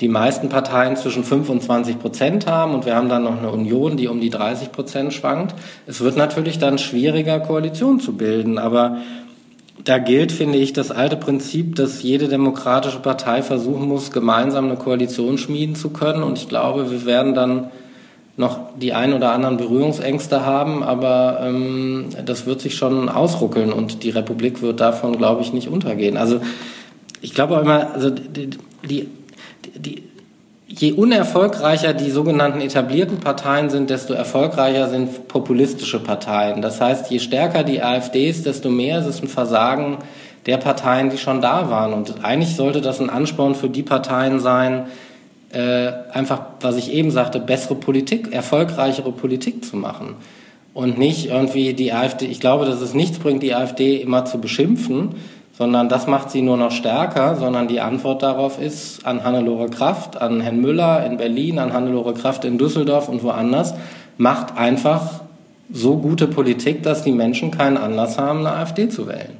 die 0.00 0.08
meisten 0.08 0.48
Parteien 0.48 0.96
zwischen 0.96 1.24
5 1.24 1.48
und 1.50 1.62
20 1.62 1.98
Prozent 1.98 2.46
haben 2.46 2.74
und 2.74 2.86
wir 2.86 2.96
haben 2.96 3.08
dann 3.10 3.24
noch 3.24 3.36
eine 3.36 3.50
Union, 3.50 3.98
die 3.98 4.08
um 4.08 4.20
die 4.20 4.30
30 4.30 4.72
Prozent 4.72 5.12
schwankt. 5.12 5.54
Es 5.86 6.00
wird 6.00 6.16
natürlich 6.16 6.58
dann 6.58 6.78
schwieriger, 6.78 7.38
Koalitionen 7.38 8.00
zu 8.00 8.14
bilden, 8.14 8.58
aber 8.58 8.98
da 9.84 9.98
gilt, 9.98 10.32
finde 10.32 10.58
ich, 10.58 10.72
das 10.72 10.90
alte 10.90 11.16
Prinzip, 11.16 11.76
dass 11.76 12.02
jede 12.02 12.28
demokratische 12.28 12.98
Partei 12.98 13.42
versuchen 13.42 13.88
muss, 13.88 14.10
gemeinsam 14.10 14.66
eine 14.66 14.76
Koalition 14.76 15.38
schmieden 15.38 15.74
zu 15.74 15.90
können. 15.90 16.22
Und 16.22 16.38
ich 16.38 16.48
glaube, 16.48 16.90
wir 16.90 17.06
werden 17.06 17.34
dann 17.34 17.70
noch 18.36 18.58
die 18.78 18.92
ein 18.92 19.12
oder 19.12 19.32
anderen 19.32 19.56
Berührungsängste 19.56 20.44
haben, 20.44 20.82
aber 20.82 21.40
ähm, 21.42 22.06
das 22.24 22.46
wird 22.46 22.60
sich 22.60 22.74
schon 22.74 23.08
ausruckeln 23.08 23.72
und 23.72 24.02
die 24.02 24.10
Republik 24.10 24.62
wird 24.62 24.80
davon, 24.80 25.16
glaube 25.16 25.42
ich, 25.42 25.52
nicht 25.52 25.68
untergehen. 25.68 26.16
Also 26.16 26.40
ich 27.20 27.34
glaube 27.34 27.56
auch 27.56 27.62
immer, 27.62 27.92
also 27.92 28.10
die, 28.10 28.50
die, 28.82 29.08
die 29.74 30.02
je 30.78 30.92
unerfolgreicher 30.92 31.94
die 31.94 32.10
sogenannten 32.10 32.60
etablierten 32.60 33.18
Parteien 33.18 33.70
sind, 33.70 33.90
desto 33.90 34.14
erfolgreicher 34.14 34.88
sind 34.88 35.26
populistische 35.26 35.98
Parteien. 35.98 36.62
Das 36.62 36.80
heißt, 36.80 37.10
je 37.10 37.18
stärker 37.18 37.64
die 37.64 37.82
AfD 37.82 38.28
ist, 38.28 38.46
desto 38.46 38.70
mehr 38.70 39.00
ist 39.00 39.06
es 39.06 39.22
ein 39.22 39.28
Versagen 39.28 39.98
der 40.46 40.58
Parteien, 40.58 41.10
die 41.10 41.18
schon 41.18 41.40
da 41.40 41.70
waren. 41.70 41.92
Und 41.92 42.24
eigentlich 42.24 42.54
sollte 42.56 42.80
das 42.80 43.00
ein 43.00 43.10
Ansporn 43.10 43.54
für 43.54 43.68
die 43.68 43.82
Parteien 43.82 44.38
sein, 44.38 44.86
äh, 45.52 45.90
einfach, 46.12 46.42
was 46.60 46.76
ich 46.76 46.92
eben 46.92 47.10
sagte, 47.10 47.40
bessere 47.40 47.74
Politik, 47.74 48.32
erfolgreichere 48.32 49.10
Politik 49.10 49.64
zu 49.64 49.76
machen. 49.76 50.14
Und 50.72 50.98
nicht 50.98 51.26
irgendwie 51.26 51.74
die 51.74 51.92
AfD, 51.92 52.26
ich 52.26 52.38
glaube, 52.38 52.64
dass 52.64 52.80
es 52.80 52.94
nichts 52.94 53.18
bringt, 53.18 53.42
die 53.42 53.54
AfD 53.54 53.96
immer 53.96 54.24
zu 54.24 54.38
beschimpfen, 54.38 55.16
sondern 55.60 55.90
das 55.90 56.06
macht 56.06 56.30
sie 56.30 56.40
nur 56.40 56.56
noch 56.56 56.70
stärker, 56.70 57.36
sondern 57.36 57.68
die 57.68 57.82
Antwort 57.82 58.22
darauf 58.22 58.58
ist 58.58 59.04
an 59.04 59.24
Hannelore 59.24 59.68
Kraft, 59.68 60.18
an 60.18 60.40
Herrn 60.40 60.62
Müller 60.62 61.04
in 61.04 61.18
Berlin, 61.18 61.58
an 61.58 61.74
Hannelore 61.74 62.14
Kraft 62.14 62.46
in 62.46 62.56
Düsseldorf 62.56 63.10
und 63.10 63.22
woanders, 63.22 63.74
macht 64.16 64.56
einfach 64.56 65.20
so 65.70 65.98
gute 65.98 66.28
Politik, 66.28 66.82
dass 66.82 67.04
die 67.04 67.12
Menschen 67.12 67.50
keinen 67.50 67.76
Anlass 67.76 68.18
haben, 68.18 68.38
eine 68.38 68.52
AfD 68.52 68.88
zu 68.88 69.06
wählen. 69.06 69.36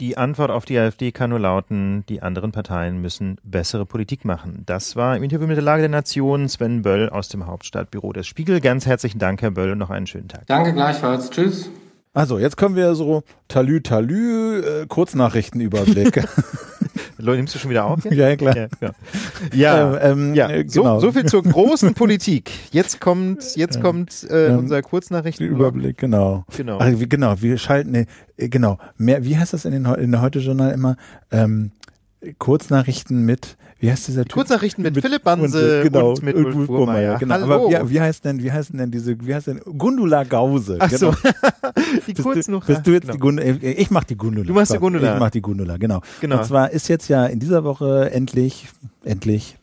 Die 0.00 0.16
Antwort 0.16 0.50
auf 0.50 0.64
die 0.64 0.78
AfD 0.78 1.12
kann 1.12 1.28
nur 1.28 1.40
lauten, 1.40 2.06
die 2.08 2.22
anderen 2.22 2.50
Parteien 2.50 3.02
müssen 3.02 3.36
bessere 3.44 3.84
Politik 3.84 4.24
machen. 4.24 4.62
Das 4.64 4.96
war 4.96 5.14
im 5.14 5.22
Interview 5.22 5.46
mit 5.46 5.58
der 5.58 5.62
Lage 5.62 5.82
der 5.82 5.90
Nation 5.90 6.48
Sven 6.48 6.80
Böll 6.80 7.10
aus 7.10 7.28
dem 7.28 7.46
Hauptstadtbüro 7.46 8.14
des 8.14 8.26
Spiegel. 8.26 8.62
Ganz 8.62 8.86
herzlichen 8.86 9.18
Dank, 9.18 9.42
Herr 9.42 9.50
Böll, 9.50 9.72
und 9.72 9.78
noch 9.78 9.90
einen 9.90 10.06
schönen 10.06 10.28
Tag. 10.28 10.46
Danke 10.46 10.72
gleichfalls. 10.72 11.28
Tschüss. 11.28 11.68
Also, 12.14 12.38
jetzt 12.38 12.56
kommen 12.56 12.76
wir 12.76 12.94
so 12.94 13.24
Talü 13.48 13.82
Talü, 13.82 14.60
äh, 14.60 14.86
Kurznachrichtenüberblick. 14.86 16.22
Leute, 17.18 17.38
nimmst 17.38 17.56
du 17.56 17.58
schon 17.58 17.70
wieder 17.70 17.86
auf? 17.86 18.04
Jetzt? 18.04 18.14
Ja, 18.14 18.36
klar. 18.36 18.56
Ja, 18.56 18.68
ja. 18.80 18.92
ja, 19.52 20.00
ähm, 20.00 20.32
ja. 20.34 20.48
Äh, 20.48 20.64
genau. 20.64 21.00
so, 21.00 21.06
so 21.06 21.12
viel 21.12 21.24
zur 21.24 21.42
großen 21.42 21.94
Politik. 21.94 22.52
Jetzt 22.70 23.00
kommt, 23.00 23.56
jetzt 23.56 23.80
kommt 23.80 24.30
äh, 24.30 24.46
ähm, 24.46 24.58
unser 24.58 24.80
Kurznachrichtenüberblick. 24.82 25.98
Genau. 25.98 26.44
Genau. 26.56 26.78
Wie, 26.80 27.08
genau. 27.08 27.34
Wir 27.40 27.58
schalten, 27.58 27.90
nee, 27.90 28.06
genau. 28.36 28.78
Mehr, 28.96 29.24
wie 29.24 29.36
heißt 29.36 29.52
das 29.52 29.64
in, 29.64 29.72
den, 29.72 29.84
in 29.84 30.12
der 30.12 30.22
Heute-Journal 30.22 30.70
immer? 30.70 30.96
Ähm, 31.32 31.72
Kurznachrichten 32.38 33.24
mit 33.24 33.56
wie 33.84 33.90
heißt 33.90 34.08
dieser 34.08 34.24
Typ? 34.24 34.32
Kurznachrichten 34.32 34.82
mit, 34.82 34.94
mit 34.94 35.04
Philipp 35.04 35.22
Banse 35.22 35.82
und, 35.82 35.82
genau, 35.82 36.10
und 36.10 36.22
mit 36.22 36.34
Ulf 36.34 36.66
Burmeier. 36.66 37.18
Genau. 37.18 37.34
Hallo. 37.34 37.44
Aber 37.44 37.68
wie, 37.68 37.90
wie, 37.90 38.00
heißt 38.00 38.24
denn, 38.24 38.42
wie 38.42 38.50
heißen 38.50 38.78
denn 38.78 38.90
diese, 38.90 39.14
wie 39.26 39.34
heißt 39.34 39.48
denn 39.48 39.60
Gundula 39.60 40.24
Gause? 40.24 40.78
Ach 40.80 40.90
so. 40.90 41.10
Genau. 41.10 41.16
die 42.06 42.14
bist 42.14 42.48
du, 42.48 42.60
bist 42.60 42.86
du 42.86 42.92
jetzt 42.92 43.02
genau. 43.02 43.12
die 43.12 43.18
Gundula? 43.18 43.56
Ich 43.60 43.90
mach 43.90 44.04
die 44.04 44.16
Gundula. 44.16 44.46
Du 44.46 44.54
machst 44.54 44.72
die 44.72 44.78
Gundula. 44.78 45.14
Ich 45.14 45.20
mach 45.20 45.30
die 45.30 45.42
Gundula, 45.42 45.76
genau. 45.76 46.00
genau. 46.20 46.38
Und 46.38 46.44
zwar 46.46 46.70
ist 46.70 46.88
jetzt 46.88 47.08
ja 47.08 47.26
in 47.26 47.40
dieser 47.40 47.62
Woche 47.64 48.10
endlich, 48.10 48.68
endlich 49.04 49.58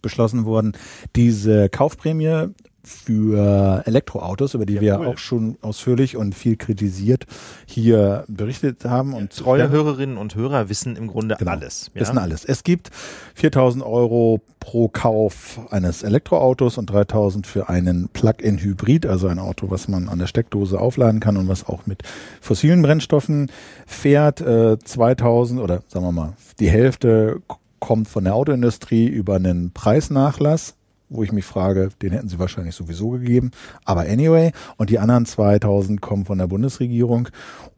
beschlossen 0.00 0.46
worden, 0.46 0.72
diese 1.14 1.68
Kaufprämie 1.68 2.54
für 2.86 3.82
Elektroautos, 3.84 4.54
über 4.54 4.64
die 4.64 4.74
ja, 4.74 4.80
wir 4.80 5.00
cool. 5.00 5.06
auch 5.08 5.18
schon 5.18 5.56
ausführlich 5.60 6.16
und 6.16 6.34
viel 6.34 6.56
kritisiert 6.56 7.26
hier 7.66 8.24
berichtet 8.28 8.84
haben. 8.84 9.12
Und 9.12 9.36
treue 9.36 9.60
ja, 9.60 9.68
Hörerinnen 9.68 10.16
und 10.16 10.36
Hörer 10.36 10.68
wissen 10.68 10.94
im 10.94 11.08
Grunde 11.08 11.34
genau, 11.36 11.50
alles. 11.50 11.90
Ja? 11.94 12.02
Wissen 12.02 12.18
alles. 12.18 12.44
Es 12.44 12.62
gibt 12.62 12.90
4000 13.34 13.84
Euro 13.84 14.40
pro 14.60 14.88
Kauf 14.88 15.60
eines 15.70 16.02
Elektroautos 16.02 16.78
und 16.78 16.86
3000 16.86 17.46
für 17.46 17.68
einen 17.68 18.08
Plug-in-Hybrid, 18.08 19.06
also 19.06 19.26
ein 19.26 19.38
Auto, 19.38 19.70
was 19.70 19.88
man 19.88 20.08
an 20.08 20.18
der 20.18 20.26
Steckdose 20.26 20.80
aufladen 20.80 21.20
kann 21.20 21.36
und 21.36 21.48
was 21.48 21.66
auch 21.66 21.86
mit 21.86 22.02
fossilen 22.40 22.82
Brennstoffen 22.82 23.50
fährt. 23.86 24.40
Äh, 24.40 24.78
2000 24.78 25.60
oder 25.60 25.82
sagen 25.88 26.04
wir 26.04 26.12
mal, 26.12 26.34
die 26.60 26.70
Hälfte 26.70 27.42
kommt 27.80 28.08
von 28.08 28.24
der 28.24 28.34
Autoindustrie 28.34 29.06
über 29.06 29.36
einen 29.36 29.72
Preisnachlass 29.72 30.74
wo 31.08 31.22
ich 31.22 31.32
mich 31.32 31.44
frage, 31.44 31.90
den 32.02 32.12
hätten 32.12 32.28
sie 32.28 32.38
wahrscheinlich 32.38 32.74
sowieso 32.74 33.10
gegeben. 33.10 33.50
Aber 33.84 34.02
anyway, 34.02 34.52
und 34.76 34.90
die 34.90 34.98
anderen 34.98 35.26
2000 35.26 36.00
kommen 36.00 36.24
von 36.24 36.38
der 36.38 36.46
Bundesregierung. 36.46 37.28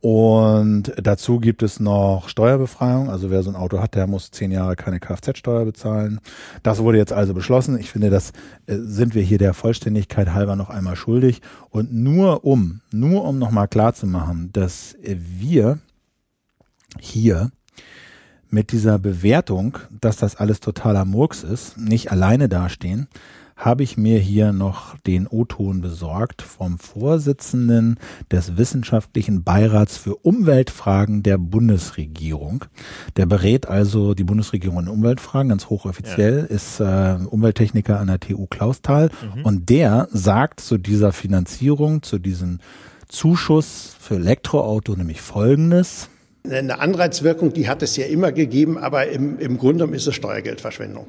Und 0.01 0.93
dazu 0.97 1.41
gibt 1.41 1.63
es 1.63 1.81
noch 1.81 2.29
Steuerbefreiung. 2.29 3.11
Also 3.11 3.31
wer 3.31 3.43
so 3.43 3.51
ein 3.51 3.57
Auto 3.57 3.81
hat, 3.81 3.95
der 3.95 4.07
muss 4.07 4.31
zehn 4.31 4.51
Jahre 4.51 4.77
keine 4.77 5.01
Kfz-Steuer 5.01 5.65
bezahlen. 5.65 6.21
Das 6.63 6.79
wurde 6.79 6.99
jetzt 6.99 7.13
also 7.13 7.35
beschlossen. 7.35 7.79
Ich 7.79 7.91
finde, 7.91 8.11
das 8.11 8.31
äh, 8.67 8.77
sind 8.77 9.15
wir 9.15 9.23
hier 9.23 9.39
der 9.39 9.55
Vollständigkeit 9.55 10.33
halber 10.33 10.57
noch 10.57 10.71
einmal 10.71 10.97
schuldig. 10.97 11.43
Und 11.71 11.93
nur 11.93 12.45
um, 12.45 12.81
nur 12.93 13.25
um 13.25 13.39
nochmal 13.39 13.69
klar 13.69 13.95
zu 13.95 14.07
machen, 14.07 14.51
dass 14.53 14.97
wir 15.03 15.79
hier 16.99 17.51
mit 18.51 18.73
dieser 18.73 18.99
Bewertung, 18.99 19.79
dass 20.01 20.17
das 20.17 20.37
alles 20.37 20.61
totaler 20.61 21.05
Murks 21.05 21.43
ist, 21.45 21.79
nicht 21.79 22.11
alleine 22.11 22.49
dastehen, 22.49 23.09
habe 23.59 23.83
ich 23.83 23.97
mir 23.97 24.21
hier 24.21 24.53
noch 24.53 24.97
den 24.99 25.27
O-Ton 25.27 25.81
besorgt 25.81 26.43
vom 26.43 26.79
Vorsitzenden 26.79 27.99
des 28.31 28.57
Wissenschaftlichen 28.57 29.43
Beirats 29.43 29.97
für 29.97 30.15
Umweltfragen 30.15 31.25
der 31.25 31.39
Bundesregierung. 31.39 32.65
Der 33.17 33.27
berät 33.27 33.67
also 33.67 34.15
die 34.15 34.23
Bundesregierung 34.23 34.79
in 34.79 34.89
Umweltfragen, 34.89 35.49
ganz 35.49 35.67
hochoffiziell, 35.67 36.47
ja. 36.49 36.55
ist 36.55 36.79
äh, 36.79 37.19
Umwelttechniker 37.29 37.99
an 37.99 38.07
der 38.07 38.21
TU 38.21 38.47
Clausthal 38.47 39.11
mhm. 39.35 39.45
und 39.45 39.69
der 39.69 40.09
sagt 40.13 40.61
zu 40.61 40.79
dieser 40.79 41.11
Finanzierung, 41.11 42.03
zu 42.03 42.19
diesem 42.19 42.61
Zuschuss 43.09 43.97
für 43.99 44.17
Elektroauto 44.17 44.95
nämlich 44.95 45.21
Folgendes. 45.21 46.11
Eine 46.45 46.79
Anreizwirkung, 46.81 47.53
die 47.53 47.69
hat 47.69 47.83
es 47.83 47.97
ja 47.97 48.07
immer 48.07 48.33
gegeben, 48.33 48.79
aber 48.79 49.09
im, 49.09 49.39
im 49.39 49.59
Grunde 49.59 49.85
ist 49.87 50.07
es 50.07 50.15
Steuergeldverschwendung. 50.15 51.07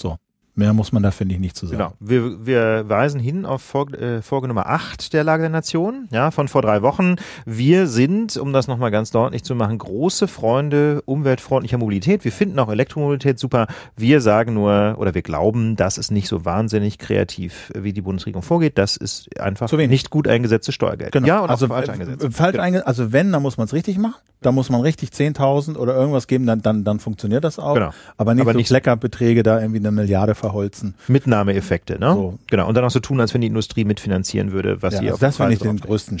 So. 0.00 0.16
Mehr 0.60 0.74
muss 0.74 0.92
man 0.92 1.02
da, 1.02 1.10
finde 1.10 1.34
ich, 1.34 1.40
nicht 1.40 1.56
zu 1.56 1.66
sagen. 1.66 1.78
Genau. 1.78 1.92
Wir, 2.00 2.44
wir 2.44 2.86
weisen 2.86 3.18
hin 3.18 3.46
auf 3.46 3.62
Folge, 3.62 3.96
äh, 3.96 4.20
Folge 4.20 4.46
Nummer 4.46 4.66
8 4.66 5.14
der 5.14 5.24
Lage 5.24 5.44
der 5.44 5.48
Nation, 5.50 6.06
ja, 6.12 6.30
von 6.30 6.48
vor 6.48 6.60
drei 6.60 6.82
Wochen. 6.82 7.16
Wir 7.46 7.86
sind, 7.86 8.36
um 8.36 8.52
das 8.52 8.68
nochmal 8.68 8.90
ganz 8.90 9.10
deutlich 9.10 9.42
zu 9.42 9.54
machen, 9.54 9.78
große 9.78 10.28
Freunde 10.28 11.00
umweltfreundlicher 11.06 11.78
Mobilität. 11.78 12.24
Wir 12.24 12.32
finden 12.32 12.58
auch 12.58 12.68
Elektromobilität 12.68 13.38
super. 13.38 13.68
Wir 13.96 14.20
sagen 14.20 14.52
nur, 14.52 14.96
oder 14.98 15.14
wir 15.14 15.22
glauben, 15.22 15.76
das 15.76 15.96
ist 15.96 16.10
nicht 16.10 16.28
so 16.28 16.44
wahnsinnig 16.44 16.98
kreativ, 16.98 17.72
wie 17.74 17.94
die 17.94 18.02
Bundesregierung 18.02 18.42
vorgeht. 18.42 18.76
Das 18.76 18.98
ist 18.98 19.40
einfach 19.40 19.72
nicht 19.72 20.10
gut 20.10 20.28
eingesetztes 20.28 20.74
Steuergeld. 20.74 21.12
Genau. 21.12 21.26
Ja, 21.26 21.40
und 21.40 21.48
also 21.48 21.68
falsch 21.68 21.88
eingesetzt. 21.88 22.28
Falsch 22.32 22.52
genau. 22.52 22.64
eingesetzt. 22.64 22.86
Also 22.86 23.12
wenn, 23.12 23.32
dann 23.32 23.40
muss 23.40 23.56
man 23.56 23.64
es 23.64 23.72
richtig 23.72 23.96
machen. 23.96 24.20
Da 24.42 24.52
muss 24.52 24.70
man 24.70 24.80
richtig 24.80 25.10
10.000 25.10 25.76
oder 25.76 25.94
irgendwas 25.94 26.26
geben, 26.26 26.46
dann, 26.46 26.62
dann, 26.62 26.82
dann 26.82 26.98
funktioniert 26.98 27.44
das 27.44 27.58
auch. 27.58 27.74
Genau. 27.74 27.90
Aber 28.16 28.34
nicht 28.34 28.42
Aber 28.42 28.52
so 28.52 28.58
nicht 28.58 28.68
Kleckerbeträge, 28.68 29.42
da 29.42 29.60
irgendwie 29.60 29.80
eine 29.80 29.90
Milliarde 29.90 30.34
verholzen. 30.50 30.94
Mitnahmeeffekte, 31.08 31.98
ne? 31.98 32.12
So. 32.12 32.38
Genau. 32.48 32.68
Und 32.68 32.74
dann 32.74 32.84
auch 32.84 32.90
so 32.90 33.00
tun, 33.00 33.20
als 33.20 33.32
wenn 33.34 33.40
die 33.40 33.46
Industrie 33.46 33.84
mitfinanzieren 33.84 34.52
würde, 34.52 34.82
was 34.82 34.94
ja, 34.94 35.00
sie 35.00 35.06
also 35.06 35.14
auf 35.14 35.20
Das 35.20 35.36
finde 35.36 35.52
ich 35.54 35.58
den 35.60 35.78
größten 35.78 36.20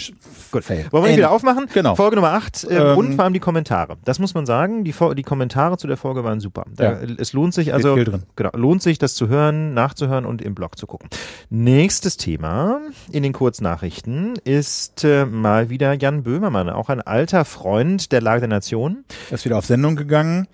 Gut. 0.50 0.64
Fail. 0.64 0.86
Wollen 0.90 1.04
wir 1.04 1.10
ihn 1.10 1.16
wieder 1.16 1.30
aufmachen? 1.30 1.66
Genau. 1.72 1.94
Folge 1.94 2.16
Nummer 2.16 2.32
8 2.32 2.64
äh, 2.64 2.92
ähm, 2.92 2.98
und 2.98 3.14
vor 3.14 3.24
allem 3.24 3.32
die 3.32 3.40
Kommentare. 3.40 3.96
Das 4.04 4.18
muss 4.18 4.34
man 4.34 4.46
sagen, 4.46 4.84
die, 4.84 4.94
die 5.16 5.22
Kommentare 5.22 5.76
zu 5.78 5.86
der 5.86 5.96
Folge 5.96 6.24
waren 6.24 6.40
super. 6.40 6.64
Da, 6.74 6.84
ja. 6.84 6.98
Es 7.18 7.32
lohnt 7.32 7.54
sich 7.54 7.74
also, 7.74 7.96
genau, 7.96 8.50
lohnt 8.54 8.82
sich 8.82 8.98
das 8.98 9.14
zu 9.14 9.28
hören, 9.28 9.74
nachzuhören 9.74 10.24
und 10.24 10.42
im 10.42 10.54
Blog 10.54 10.78
zu 10.78 10.86
gucken. 10.86 11.08
Nächstes 11.48 12.16
Thema 12.16 12.80
in 13.10 13.22
den 13.22 13.32
Kurznachrichten 13.32 14.36
ist 14.44 15.04
äh, 15.04 15.24
mal 15.26 15.70
wieder 15.70 15.94
Jan 15.94 16.22
Böhmermann, 16.22 16.70
auch 16.70 16.88
ein 16.88 17.00
alter 17.00 17.44
Freund 17.44 18.12
der 18.12 18.20
Lage 18.20 18.40
der 18.40 18.48
Nation. 18.48 19.04
Er 19.30 19.34
ist 19.34 19.44
wieder 19.44 19.58
auf 19.58 19.66
Sendung 19.66 19.96
gegangen 19.96 20.46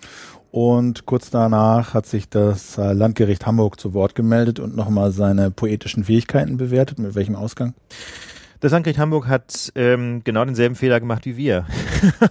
und 0.56 1.04
kurz 1.04 1.28
danach 1.28 1.92
hat 1.92 2.06
sich 2.06 2.30
das 2.30 2.78
äh, 2.78 2.94
Landgericht 2.94 3.44
Hamburg 3.44 3.78
zu 3.78 3.92
Wort 3.92 4.14
gemeldet 4.14 4.58
und 4.58 4.74
nochmal 4.74 5.12
seine 5.12 5.50
poetischen 5.50 6.04
Fähigkeiten 6.04 6.56
bewertet. 6.56 6.98
Mit 6.98 7.14
welchem 7.14 7.36
Ausgang? 7.36 7.74
Das 8.60 8.72
Landgericht 8.72 8.98
Hamburg 8.98 9.26
hat 9.26 9.72
ähm, 9.74 10.22
genau 10.24 10.44
denselben 10.44 10.74
Fehler 10.74 11.00
gemacht 11.00 11.26
wie 11.26 11.36
wir. 11.36 11.66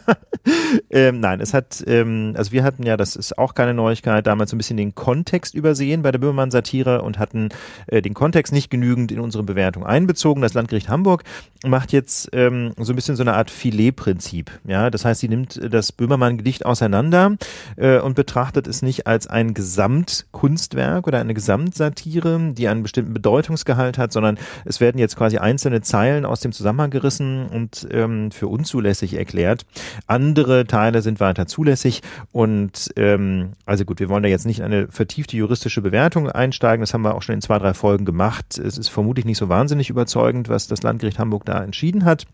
ähm, 0.89 1.19
nein, 1.19 1.39
es 1.41 1.53
hat, 1.53 1.83
ähm, 1.87 2.33
also 2.35 2.51
wir 2.51 2.63
hatten 2.63 2.83
ja, 2.83 2.97
das 2.97 3.15
ist 3.15 3.37
auch 3.37 3.53
keine 3.53 3.73
Neuigkeit, 3.73 4.25
damals 4.25 4.49
so 4.49 4.55
ein 4.55 4.57
bisschen 4.57 4.77
den 4.77 4.95
Kontext 4.95 5.53
übersehen 5.53 6.01
bei 6.01 6.11
der 6.11 6.19
Böhmermann-Satire 6.19 7.01
und 7.01 7.19
hatten 7.19 7.49
äh, 7.87 8.01
den 8.01 8.13
Kontext 8.13 8.53
nicht 8.53 8.69
genügend 8.69 9.11
in 9.11 9.19
unsere 9.19 9.43
Bewertung 9.43 9.85
einbezogen. 9.85 10.41
Das 10.41 10.53
Landgericht 10.53 10.89
Hamburg 10.89 11.23
macht 11.65 11.91
jetzt 11.91 12.29
ähm, 12.33 12.71
so 12.77 12.93
ein 12.93 12.95
bisschen 12.95 13.15
so 13.15 13.23
eine 13.23 13.33
Art 13.33 13.51
Filetprinzip. 13.51 14.51
Ja, 14.65 14.89
das 14.89 15.05
heißt, 15.05 15.21
sie 15.21 15.29
nimmt 15.29 15.59
das 15.71 15.91
Böhmermann-Gedicht 15.91 16.65
auseinander 16.65 17.35
äh, 17.75 17.99
und 17.99 18.15
betrachtet 18.15 18.67
es 18.67 18.81
nicht 18.81 19.07
als 19.07 19.27
ein 19.27 19.53
Gesamtkunstwerk 19.53 21.07
oder 21.07 21.19
eine 21.19 21.33
Gesamtsatire, 21.33 22.53
die 22.53 22.67
einen 22.67 22.83
bestimmten 22.83 23.13
Bedeutungsgehalt 23.13 23.97
hat, 23.97 24.11
sondern 24.11 24.37
es 24.65 24.79
werden 24.79 24.97
jetzt 24.97 25.15
quasi 25.15 25.37
einzelne 25.37 25.81
Zeilen 25.81 26.14
Teilen 26.15 26.25
aus 26.25 26.39
dem 26.39 26.53
Zusammenhang 26.53 26.91
gerissen 26.91 27.47
und 27.47 27.87
ähm, 27.91 28.31
für 28.31 28.47
unzulässig 28.47 29.15
erklärt. 29.15 29.65
Andere 30.07 30.65
Teile 30.65 31.01
sind 31.01 31.19
weiter 31.19 31.45
zulässig 31.45 32.01
und 32.31 32.89
ähm, 32.95 33.51
also 33.65 33.83
gut, 33.83 33.99
wir 33.99 34.07
wollen 34.07 34.23
da 34.23 34.29
jetzt 34.29 34.45
nicht 34.45 34.63
eine 34.63 34.87
vertiefte 34.87 35.35
juristische 35.35 35.81
Bewertung 35.81 36.29
einsteigen. 36.29 36.81
Das 36.81 36.93
haben 36.93 37.01
wir 37.01 37.15
auch 37.15 37.21
schon 37.21 37.35
in 37.35 37.41
zwei, 37.41 37.59
drei 37.59 37.73
Folgen 37.73 38.05
gemacht. 38.05 38.57
Es 38.57 38.77
ist 38.77 38.89
vermutlich 38.89 39.25
nicht 39.25 39.37
so 39.37 39.49
wahnsinnig 39.49 39.89
überzeugend, 39.89 40.47
was 40.47 40.67
das 40.67 40.83
Landgericht 40.83 41.19
Hamburg 41.19 41.43
da 41.45 41.61
entschieden 41.61 42.05
hat. 42.05 42.25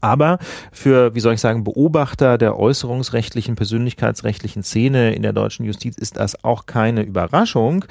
Aber 0.00 0.38
für, 0.70 1.14
wie 1.14 1.20
soll 1.20 1.34
ich 1.34 1.40
sagen, 1.40 1.64
Beobachter 1.64 2.36
der 2.36 2.58
äußerungsrechtlichen, 2.58 3.54
persönlichkeitsrechtlichen 3.54 4.62
Szene 4.62 5.14
in 5.14 5.22
der 5.22 5.32
deutschen 5.32 5.64
Justiz 5.64 5.96
ist 5.96 6.18
das 6.18 6.44
auch 6.44 6.66
keine 6.66 7.02
Überraschung, 7.02 7.86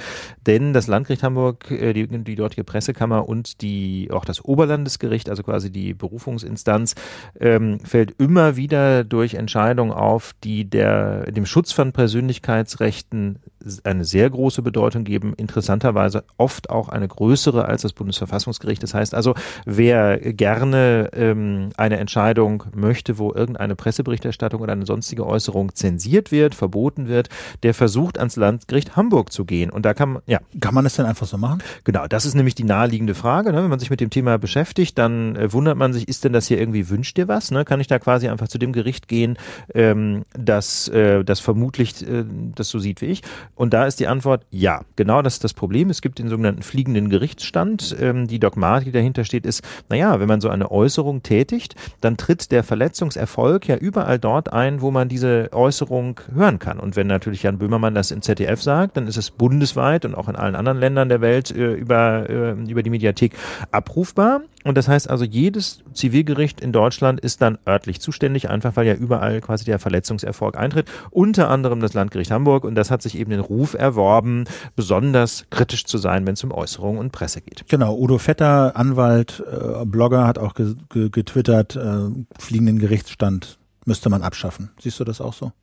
denn 0.45 0.73
das 0.73 0.85
Landgericht 0.85 1.23
Hamburg, 1.23 1.71
äh, 1.71 1.93
die, 1.93 2.07
die 2.07 2.35
dortige 2.35 2.63
Pressekammer 2.63 3.27
und 3.27 3.61
die, 3.61 4.09
auch 4.11 4.25
das 4.25 4.45
Oberlandesgericht, 4.45 5.27
also 5.27 5.41
quasi 5.41 5.71
die 5.71 5.95
Berufungsinstanz, 5.95 6.93
ähm, 7.39 7.79
fällt 7.79 8.13
immer 8.19 8.55
wieder 8.55 9.03
durch 9.03 9.33
Entscheidungen 9.33 9.91
auf, 9.91 10.35
die 10.43 10.69
der, 10.69 11.31
dem 11.31 11.47
Schutz 11.47 11.71
von 11.71 11.93
Persönlichkeitsrechten 11.93 13.39
eine 13.83 14.05
sehr 14.05 14.29
große 14.29 14.61
Bedeutung 14.61 15.03
geben, 15.03 15.33
interessanterweise 15.37 16.23
oft 16.37 16.69
auch 16.69 16.89
eine 16.89 17.07
größere 17.07 17.65
als 17.65 17.81
das 17.81 17.93
Bundesverfassungsgericht. 17.93 18.81
Das 18.83 18.93
heißt 18.93 19.13
also, 19.13 19.35
wer 19.65 20.17
gerne 20.19 21.09
ähm, 21.13 21.69
eine 21.77 21.97
Entscheidung 21.97 22.63
möchte, 22.73 23.17
wo 23.17 23.33
irgendeine 23.33 23.75
Presseberichterstattung 23.75 24.61
oder 24.61 24.73
eine 24.73 24.85
sonstige 24.85 25.25
Äußerung 25.25 25.75
zensiert 25.75 26.31
wird, 26.31 26.55
verboten 26.55 27.07
wird, 27.07 27.29
der 27.63 27.73
versucht 27.73 28.17
ans 28.17 28.35
Landgericht 28.35 28.95
Hamburg 28.95 29.31
zu 29.31 29.45
gehen. 29.45 29.69
Und 29.69 29.85
da 29.85 29.93
kann 29.93 30.13
man, 30.13 30.21
ja. 30.25 30.39
Kann 30.59 30.73
man 30.73 30.83
das 30.83 30.95
denn 30.95 31.05
einfach 31.05 31.27
so 31.27 31.37
machen? 31.37 31.61
Genau, 31.83 32.07
das 32.07 32.25
ist 32.25 32.35
nämlich 32.35 32.55
die 32.55 32.63
naheliegende 32.63 33.15
Frage. 33.15 33.51
Ne? 33.51 33.63
Wenn 33.63 33.69
man 33.69 33.79
sich 33.79 33.89
mit 33.89 34.01
dem 34.01 34.09
Thema 34.09 34.37
beschäftigt, 34.37 34.97
dann 34.97 35.35
äh, 35.35 35.51
wundert 35.53 35.77
man 35.77 35.93
sich, 35.93 36.07
ist 36.07 36.23
denn 36.23 36.33
das 36.33 36.47
hier 36.47 36.59
irgendwie, 36.59 36.89
wünscht 36.89 37.17
dir 37.17 37.27
was? 37.27 37.51
Ne? 37.51 37.65
Kann 37.65 37.79
ich 37.79 37.87
da 37.87 37.99
quasi 37.99 38.27
einfach 38.27 38.47
zu 38.47 38.57
dem 38.57 38.73
Gericht 38.73 39.07
gehen, 39.07 39.37
ähm, 39.73 40.23
das, 40.33 40.87
äh, 40.89 41.23
das 41.23 41.39
vermutlich 41.39 42.07
äh, 42.07 42.25
das 42.55 42.69
so 42.69 42.79
sieht 42.79 43.01
wie 43.01 43.07
ich? 43.07 43.21
Und 43.57 43.73
da 43.73 43.85
ist 43.85 43.99
die 43.99 44.07
Antwort 44.07 44.45
ja. 44.51 44.81
Genau 44.95 45.21
das 45.21 45.33
ist 45.33 45.43
das 45.43 45.53
Problem. 45.53 45.89
Es 45.89 46.01
gibt 46.01 46.19
den 46.19 46.29
sogenannten 46.29 46.61
fliegenden 46.61 47.09
Gerichtsstand. 47.09 47.95
Ähm, 47.99 48.27
die 48.27 48.39
Dogmatik, 48.39 48.85
die 48.85 48.91
dahinter 48.91 49.25
steht, 49.25 49.45
ist, 49.45 49.63
naja, 49.89 50.19
wenn 50.19 50.27
man 50.27 50.41
so 50.41 50.49
eine 50.49 50.71
Äußerung 50.71 51.23
tätigt, 51.23 51.75
dann 51.99 52.17
tritt 52.17 52.51
der 52.51 52.63
Verletzungserfolg 52.63 53.67
ja 53.67 53.75
überall 53.75 54.19
dort 54.19 54.53
ein, 54.53 54.81
wo 54.81 54.91
man 54.91 55.09
diese 55.09 55.49
Äußerung 55.51 56.21
hören 56.33 56.59
kann. 56.59 56.79
Und 56.79 56.95
wenn 56.95 57.07
natürlich 57.07 57.43
Jan 57.43 57.57
Böhmermann 57.57 57.95
das 57.95 58.11
im 58.11 58.21
ZDF 58.21 58.61
sagt, 58.61 58.95
dann 58.95 59.07
ist 59.07 59.17
es 59.17 59.31
bundesweit 59.31 60.05
und 60.05 60.13
auch 60.13 60.29
in 60.29 60.35
allen 60.35 60.55
anderen 60.55 60.79
Ländern 60.79 61.09
der 61.09 61.21
Welt 61.21 61.51
äh, 61.51 61.73
über, 61.73 62.29
äh, 62.29 62.51
über 62.51 62.83
die 62.83 62.91
Mediathek 62.91 63.33
abrufbar. 63.71 64.41
Und 64.67 64.77
das 64.77 64.89
heißt 64.89 65.09
also, 65.09 65.23
jedes 65.23 65.79
Zivilgericht 65.93 66.59
in 66.59 66.73
Deutschland 66.73 67.21
ist 67.21 67.41
dann 67.41 67.57
örtlich 67.65 68.01
zuständig, 68.01 68.49
einfach 68.49 68.75
weil 68.75 68.85
ja 68.85 68.95
überall 68.95 69.39
quasi 69.39 69.63
der 69.63 69.79
Verletzungserfolg 69.79 70.57
eintritt. 70.57 70.89
Unter 71.09 71.49
anderem 71.49 71.79
das 71.79 71.93
Landgericht 71.93 72.31
Hamburg. 72.31 72.65
Und 72.65 72.75
das 72.75 72.91
hat 72.91 73.01
sich 73.01 73.17
eben 73.17 73.31
den 73.31 73.39
Ruf 73.39 73.75
erworben, 73.75 74.43
besonders 74.75 75.45
kritisch 75.51 75.85
zu 75.85 75.97
sein, 75.97 76.27
wenn 76.27 76.33
es 76.33 76.43
um 76.43 76.51
Äußerungen 76.51 76.99
und 76.99 77.13
Presse 77.13 77.39
geht. 77.39 77.63
Genau. 77.69 77.97
Udo 77.97 78.17
Vetter, 78.17 78.75
Anwalt, 78.75 79.41
äh, 79.49 79.85
Blogger, 79.85 80.27
hat 80.27 80.37
auch 80.37 80.53
ge 80.53 80.75
ge 80.89 81.09
getwittert, 81.09 81.77
äh, 81.77 82.09
fliegenden 82.37 82.77
Gerichtsstand 82.77 83.57
müsste 83.85 84.09
man 84.09 84.21
abschaffen. 84.21 84.71
Siehst 84.81 84.99
du 84.99 85.05
das 85.05 85.21
auch 85.21 85.33
so? 85.33 85.53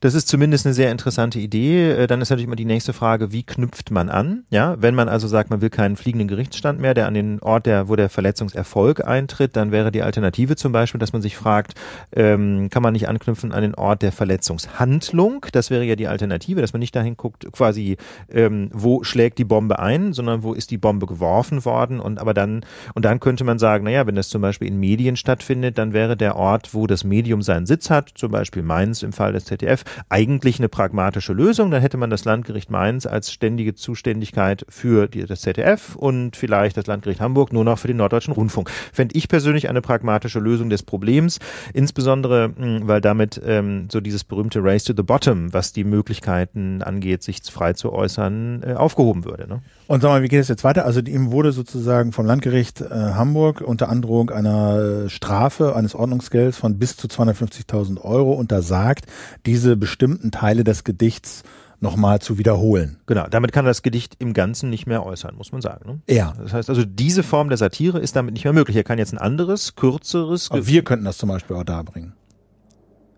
Das 0.00 0.14
ist 0.14 0.28
zumindest 0.28 0.64
eine 0.64 0.72
sehr 0.72 0.90
interessante 0.90 1.38
Idee. 1.38 1.90
Äh, 1.90 2.06
dann 2.06 2.22
ist 2.22 2.30
natürlich 2.30 2.46
immer 2.46 2.56
die 2.56 2.64
nächste 2.64 2.94
Frage, 2.94 3.32
wie 3.32 3.42
knüpft 3.42 3.90
man 3.90 4.08
an? 4.08 4.44
Ja, 4.48 4.80
wenn 4.80 4.94
man 4.94 5.10
also 5.10 5.28
sagt, 5.28 5.50
man 5.50 5.60
will 5.60 5.68
keinen 5.68 5.96
fliegenden 5.96 6.26
Gerichtsstand 6.26 6.80
mehr, 6.80 6.94
der 6.94 7.06
an 7.06 7.12
den 7.12 7.38
Ort, 7.42 7.66
der, 7.66 7.90
wo 7.90 7.96
der 7.96 8.08
Verletzungserfolg 8.08 9.06
eintritt, 9.06 9.56
dann 9.56 9.72
wäre 9.72 9.92
die 9.92 10.02
Alternative 10.02 10.56
zum 10.56 10.72
Beispiel, 10.72 10.98
dass 10.98 11.12
man 11.12 11.20
sich 11.20 11.36
fragt, 11.36 11.74
ähm, 12.12 12.70
kann 12.70 12.82
man 12.82 12.94
nicht 12.94 13.08
anknüpfen 13.08 13.52
an 13.52 13.60
den 13.60 13.74
Ort 13.74 14.00
der 14.00 14.10
Verletzungshandlung? 14.10 15.44
Das 15.52 15.68
wäre 15.68 15.84
ja 15.84 15.96
die 15.96 16.08
Alternative, 16.08 16.62
dass 16.62 16.72
man 16.72 16.80
nicht 16.80 16.96
dahin 16.96 17.18
guckt, 17.18 17.46
quasi, 17.52 17.98
ähm, 18.30 18.70
wo 18.72 19.04
schlägt 19.04 19.36
die 19.36 19.44
Bombe 19.44 19.80
ein, 19.80 20.14
sondern 20.14 20.42
wo 20.42 20.54
ist 20.54 20.70
die 20.70 20.78
Bombe 20.78 21.04
geworfen 21.04 21.66
worden? 21.66 22.00
Und 22.00 22.18
aber 22.18 22.32
dann, 22.32 22.64
und 22.94 23.04
dann 23.04 23.20
könnte 23.20 23.44
man 23.44 23.58
sagen, 23.58 23.84
naja, 23.84 24.06
wenn 24.06 24.14
das 24.14 24.30
zum 24.30 24.40
Beispiel 24.40 24.68
in 24.68 24.80
Medien 24.80 25.16
stattfindet, 25.16 25.76
dann 25.76 25.92
wäre 25.92 26.16
der 26.16 26.36
Ort, 26.36 26.72
wo 26.72 26.86
das 26.86 27.04
Medium 27.04 27.42
seinen 27.42 27.66
Sitz 27.66 27.90
hat, 27.90 28.12
zum 28.14 28.32
Beispiel 28.32 28.62
Mainz 28.62 29.02
im 29.02 29.12
Fall 29.12 29.34
des 29.34 29.44
ZDF, 29.44 29.84
eigentlich 30.08 30.58
eine 30.58 30.68
pragmatische 30.68 31.32
Lösung. 31.32 31.70
Dann 31.70 31.80
hätte 31.80 31.96
man 31.96 32.10
das 32.10 32.24
Landgericht 32.24 32.70
Mainz 32.70 33.06
als 33.06 33.32
ständige 33.32 33.74
Zuständigkeit 33.74 34.64
für 34.68 35.08
die, 35.08 35.24
das 35.24 35.42
ZDF 35.42 35.96
und 35.96 36.36
vielleicht 36.36 36.76
das 36.76 36.86
Landgericht 36.86 37.20
Hamburg 37.20 37.52
nur 37.52 37.64
noch 37.64 37.78
für 37.78 37.88
den 37.88 37.96
Norddeutschen 37.96 38.34
Rundfunk. 38.34 38.70
Fände 38.92 39.16
ich 39.16 39.28
persönlich 39.28 39.68
eine 39.68 39.80
pragmatische 39.80 40.38
Lösung 40.38 40.70
des 40.70 40.82
Problems, 40.82 41.38
insbesondere 41.72 42.52
hm, 42.56 42.88
weil 42.88 43.00
damit 43.00 43.40
ähm, 43.44 43.88
so 43.90 44.00
dieses 44.00 44.24
berühmte 44.24 44.62
Race 44.62 44.84
to 44.84 44.92
the 44.96 45.02
Bottom, 45.02 45.52
was 45.52 45.72
die 45.72 45.84
Möglichkeiten 45.84 46.82
angeht, 46.82 47.22
sich 47.22 47.40
frei 47.50 47.72
zu 47.72 47.92
äußern, 47.92 48.62
äh, 48.62 48.72
aufgehoben 48.74 49.24
würde. 49.24 49.48
Ne? 49.48 49.62
Und 49.86 50.02
sag 50.02 50.10
mal, 50.10 50.22
wie 50.22 50.28
geht 50.28 50.40
es 50.40 50.48
jetzt 50.48 50.64
weiter? 50.64 50.84
Also 50.84 51.00
ihm 51.00 51.32
wurde 51.32 51.52
sozusagen 51.52 52.12
vom 52.12 52.26
Landgericht 52.26 52.80
äh, 52.80 52.88
Hamburg 52.90 53.60
unter 53.60 53.88
Androhung 53.88 54.30
einer 54.30 55.08
Strafe 55.08 55.74
eines 55.74 55.94
Ordnungsgelds 55.94 56.56
von 56.56 56.78
bis 56.78 56.96
zu 56.96 57.08
250.000 57.08 58.00
Euro 58.00 58.32
untersagt, 58.32 59.06
diese 59.46 59.76
bestimmten 59.80 60.30
Teile 60.30 60.64
des 60.64 60.84
Gedichts 60.84 61.42
nochmal 61.80 62.20
zu 62.20 62.38
wiederholen. 62.38 62.98
Genau, 63.06 63.26
damit 63.28 63.52
kann 63.52 63.64
er 63.64 63.70
das 63.70 63.82
Gedicht 63.82 64.16
im 64.18 64.34
Ganzen 64.34 64.70
nicht 64.70 64.86
mehr 64.86 65.04
äußern, 65.04 65.34
muss 65.36 65.50
man 65.50 65.62
sagen. 65.62 66.02
Ne? 66.06 66.14
Ja. 66.14 66.34
Das 66.40 66.52
heißt 66.52 66.68
also, 66.68 66.84
diese 66.84 67.22
Form 67.22 67.48
der 67.48 67.58
Satire 67.58 67.98
ist 67.98 68.16
damit 68.16 68.34
nicht 68.34 68.44
mehr 68.44 68.52
möglich. 68.52 68.76
Er 68.76 68.84
kann 68.84 68.98
jetzt 68.98 69.12
ein 69.12 69.18
anderes, 69.18 69.74
kürzeres. 69.74 70.50
Aber 70.50 70.66
wir 70.66 70.84
könnten 70.84 71.06
das 71.06 71.18
zum 71.18 71.28
Beispiel 71.30 71.56
auch 71.56 71.64
darbringen. 71.64 72.12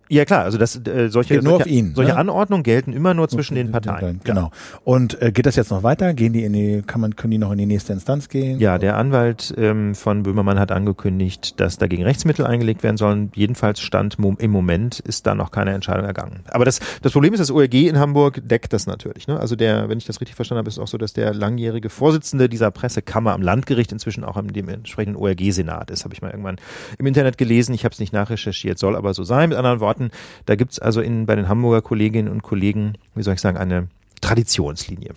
Ja 0.08 0.24
klar, 0.24 0.42
also 0.44 0.58
das 0.58 0.76
äh, 0.86 1.08
solche, 1.08 1.34
geht 1.34 1.42
nur 1.42 1.52
solche, 1.52 1.64
auf 1.64 1.70
ihn, 1.70 1.94
solche 1.94 2.12
ne? 2.12 2.18
Anordnungen 2.18 2.62
gelten 2.62 2.92
immer 2.92 3.14
nur 3.14 3.28
zwischen 3.28 3.54
den 3.54 3.70
Parteien. 3.70 4.20
Genau. 4.24 4.50
Und 4.84 5.20
äh, 5.22 5.32
geht 5.32 5.46
das 5.46 5.56
jetzt 5.56 5.70
noch 5.70 5.82
weiter? 5.82 6.12
Gehen 6.14 6.32
die 6.32 6.44
in 6.44 6.52
die, 6.52 6.82
kann 6.86 7.00
man, 7.00 7.16
können 7.16 7.30
die 7.30 7.38
noch 7.38 7.52
in 7.52 7.58
die 7.58 7.66
nächste 7.66 7.92
Instanz 7.92 8.28
gehen? 8.28 8.58
Ja, 8.58 8.78
der 8.78 8.96
Anwalt 8.96 9.54
ähm, 9.56 9.94
von 9.94 10.22
Böhmermann 10.22 10.58
hat 10.58 10.70
angekündigt, 10.70 11.60
dass 11.60 11.78
dagegen 11.78 12.02
Rechtsmittel 12.02 12.46
eingelegt 12.46 12.82
werden 12.82 12.96
sollen. 12.96 13.32
Jedenfalls 13.34 13.80
stand 13.80 14.18
im 14.18 14.50
Moment 14.50 15.00
ist 15.00 15.26
da 15.26 15.34
noch 15.34 15.50
keine 15.50 15.72
Entscheidung 15.72 16.04
ergangen. 16.04 16.40
Aber 16.50 16.64
das, 16.64 16.80
das 17.00 17.12
Problem 17.12 17.32
ist, 17.32 17.40
das 17.40 17.50
ORG 17.50 17.74
in 17.74 17.98
Hamburg 17.98 18.40
deckt 18.46 18.72
das 18.72 18.86
natürlich. 18.86 19.26
Ne? 19.26 19.38
Also 19.38 19.56
der, 19.56 19.88
wenn 19.88 19.98
ich 19.98 20.04
das 20.04 20.20
richtig 20.20 20.36
verstanden 20.36 20.58
habe, 20.58 20.68
ist 20.68 20.78
auch 20.78 20.88
so, 20.88 20.98
dass 20.98 21.12
der 21.12 21.32
langjährige 21.34 21.88
Vorsitzende 21.88 22.48
dieser 22.48 22.70
Pressekammer 22.70 23.32
am 23.32 23.42
Landgericht 23.42 23.92
inzwischen 23.92 24.24
auch 24.24 24.36
im 24.36 24.52
dem 24.52 24.68
entsprechenden 24.68 25.16
ORG-Senat 25.16 25.90
ist. 25.90 26.04
Habe 26.04 26.14
ich 26.14 26.22
mal 26.22 26.30
irgendwann 26.30 26.56
im 26.98 27.06
Internet 27.06 27.38
gelesen. 27.38 27.74
Ich 27.74 27.84
habe 27.84 27.92
es 27.92 27.98
nicht 27.98 28.12
nachrecherchiert, 28.12 28.78
soll 28.78 28.96
aber 28.96 29.14
so 29.14 29.24
sein. 29.24 29.48
Mit 29.48 29.58
anderen 29.58 29.80
Worten, 29.80 30.01
da 30.46 30.56
gibt's 30.56 30.78
also 30.78 31.00
in, 31.00 31.26
bei 31.26 31.36
den 31.36 31.48
Hamburger 31.48 31.82
Kolleginnen 31.82 32.28
und 32.28 32.42
Kollegen, 32.42 32.94
wie 33.14 33.22
soll 33.22 33.34
ich 33.34 33.40
sagen, 33.40 33.58
eine 33.58 33.88
Traditionslinie. 34.20 35.12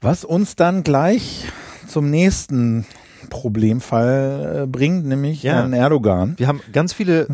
Was 0.00 0.24
uns 0.24 0.56
dann 0.56 0.82
gleich 0.82 1.46
zum 1.88 2.10
nächsten 2.10 2.86
Problemfall 3.28 4.62
äh, 4.62 4.66
bringt, 4.66 5.06
nämlich 5.06 5.42
ja. 5.42 5.54
Herrn 5.54 5.72
Erdogan. 5.72 6.34
Wir 6.36 6.48
haben 6.48 6.60
ganz 6.72 6.92
viele 6.92 7.26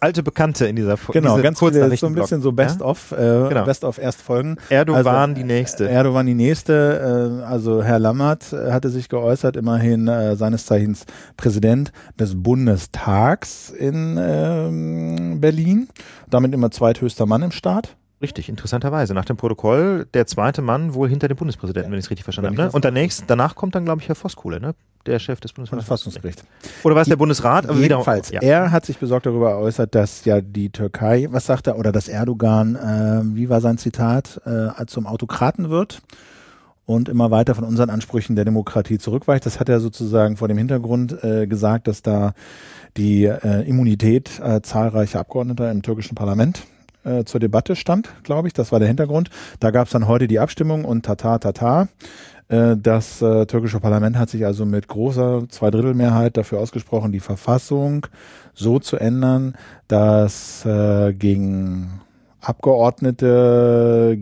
alte 0.00 0.22
Bekannte 0.22 0.66
in 0.66 0.76
dieser 0.76 0.96
Folge. 0.96 1.20
Genau, 1.20 1.40
ganz 1.40 1.58
viele, 1.58 1.96
so 1.96 2.06
ein 2.06 2.14
bisschen 2.14 2.42
so 2.42 2.52
Best 2.52 2.80
ja? 2.80 2.86
of, 2.86 3.12
äh, 3.12 3.16
genau. 3.16 3.64
Best 3.64 3.84
of 3.84 3.98
Erstfolgen. 3.98 4.56
Erdogan 4.68 5.06
also, 5.06 5.34
die 5.34 5.44
nächste. 5.44 5.88
Erdogan 5.88 6.26
die 6.26 6.34
nächste. 6.34 7.40
Äh, 7.42 7.44
also 7.44 7.82
Herr 7.82 7.98
Lammert 7.98 8.52
äh, 8.52 8.72
hatte 8.72 8.90
sich 8.90 9.08
geäußert, 9.08 9.56
immerhin 9.56 10.08
äh, 10.08 10.36
seines 10.36 10.66
Zeichens 10.66 11.04
Präsident 11.36 11.92
des 12.18 12.42
Bundestags 12.42 13.70
in 13.70 14.16
äh, 14.16 15.36
Berlin. 15.38 15.88
Damit 16.30 16.54
immer 16.54 16.70
zweithöchster 16.70 17.26
Mann 17.26 17.42
im 17.42 17.52
Staat. 17.52 17.96
Richtig, 18.22 18.48
interessanterweise. 18.48 19.14
Nach 19.14 19.24
dem 19.24 19.36
Protokoll 19.36 20.06
der 20.14 20.26
zweite 20.26 20.62
Mann 20.62 20.94
wohl 20.94 21.08
hinter 21.08 21.26
dem 21.26 21.36
Bundespräsidenten, 21.36 21.90
wenn 21.90 21.98
ich 21.98 22.04
es 22.04 22.10
richtig 22.10 22.22
verstanden 22.22 22.52
habe. 22.52 22.68
Ne? 22.68 22.70
Und 22.70 22.84
danach, 22.84 23.10
danach 23.26 23.54
kommt 23.56 23.74
dann, 23.74 23.84
glaube 23.84 24.00
ich, 24.00 24.08
Herr 24.08 24.14
Voskuhle, 24.14 24.60
ne? 24.60 24.74
der 25.06 25.18
Chef 25.18 25.40
des 25.40 25.52
Bundesverfassungsgerichts. 25.52 26.44
Oder 26.84 26.94
war 26.94 27.02
es 27.02 27.08
der 27.08 27.16
Bundesrat? 27.16 27.68
Aber 27.68 27.78
jedenfalls, 27.78 28.30
wieder, 28.30 28.44
ja. 28.44 28.48
er 28.48 28.70
hat 28.70 28.86
sich 28.86 28.98
besorgt 28.98 29.26
darüber 29.26 29.50
geäußert, 29.50 29.96
dass 29.96 30.24
ja 30.24 30.40
die 30.40 30.70
Türkei, 30.70 31.26
was 31.30 31.46
sagt 31.46 31.66
er, 31.66 31.76
oder 31.76 31.90
dass 31.90 32.06
Erdogan, 32.06 32.76
äh, 32.76 33.36
wie 33.36 33.48
war 33.48 33.60
sein 33.60 33.78
Zitat, 33.78 34.40
äh, 34.44 34.86
zum 34.86 35.08
Autokraten 35.08 35.70
wird 35.70 36.02
und 36.86 37.08
immer 37.08 37.32
weiter 37.32 37.56
von 37.56 37.64
unseren 37.64 37.90
Ansprüchen 37.90 38.36
der 38.36 38.44
Demokratie 38.44 38.98
zurückweicht. 38.98 39.44
Das 39.46 39.58
hat 39.58 39.68
er 39.68 39.80
sozusagen 39.80 40.36
vor 40.36 40.46
dem 40.46 40.58
Hintergrund 40.58 41.24
äh, 41.24 41.48
gesagt, 41.48 41.88
dass 41.88 42.02
da 42.02 42.34
die 42.96 43.24
äh, 43.24 43.62
Immunität 43.68 44.40
äh, 44.40 44.60
zahlreicher 44.62 45.18
Abgeordneter 45.18 45.70
im 45.72 45.82
türkischen 45.82 46.14
Parlament 46.14 46.62
äh, 47.04 47.24
zur 47.24 47.40
Debatte 47.40 47.76
stand, 47.76 48.10
glaube 48.22 48.48
ich. 48.48 48.54
Das 48.54 48.72
war 48.72 48.78
der 48.78 48.88
Hintergrund. 48.88 49.30
Da 49.60 49.70
gab 49.70 49.86
es 49.86 49.92
dann 49.92 50.06
heute 50.06 50.28
die 50.28 50.38
Abstimmung 50.38 50.84
und 50.84 51.04
tata 51.04 51.38
tata. 51.38 51.88
Äh, 52.48 52.76
das 52.76 53.22
äh, 53.22 53.46
türkische 53.46 53.80
Parlament 53.80 54.18
hat 54.18 54.30
sich 54.30 54.44
also 54.44 54.66
mit 54.66 54.88
großer 54.88 55.48
Zweidrittelmehrheit 55.48 56.36
dafür 56.36 56.60
ausgesprochen, 56.60 57.12
die 57.12 57.20
Verfassung 57.20 58.06
so 58.54 58.78
zu 58.78 58.96
ändern, 58.96 59.54
dass 59.88 60.64
äh, 60.66 61.14
gegen 61.14 62.00
Abgeordnete, 62.40 64.18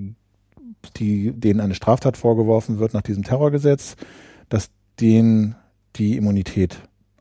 die, 0.96 1.32
denen 1.32 1.60
eine 1.60 1.74
Straftat 1.74 2.16
vorgeworfen 2.16 2.78
wird 2.78 2.94
nach 2.94 3.02
diesem 3.02 3.24
Terrorgesetz, 3.24 3.96
dass 4.48 4.70
denen 5.00 5.56
die 5.96 6.16
Immunität 6.16 6.78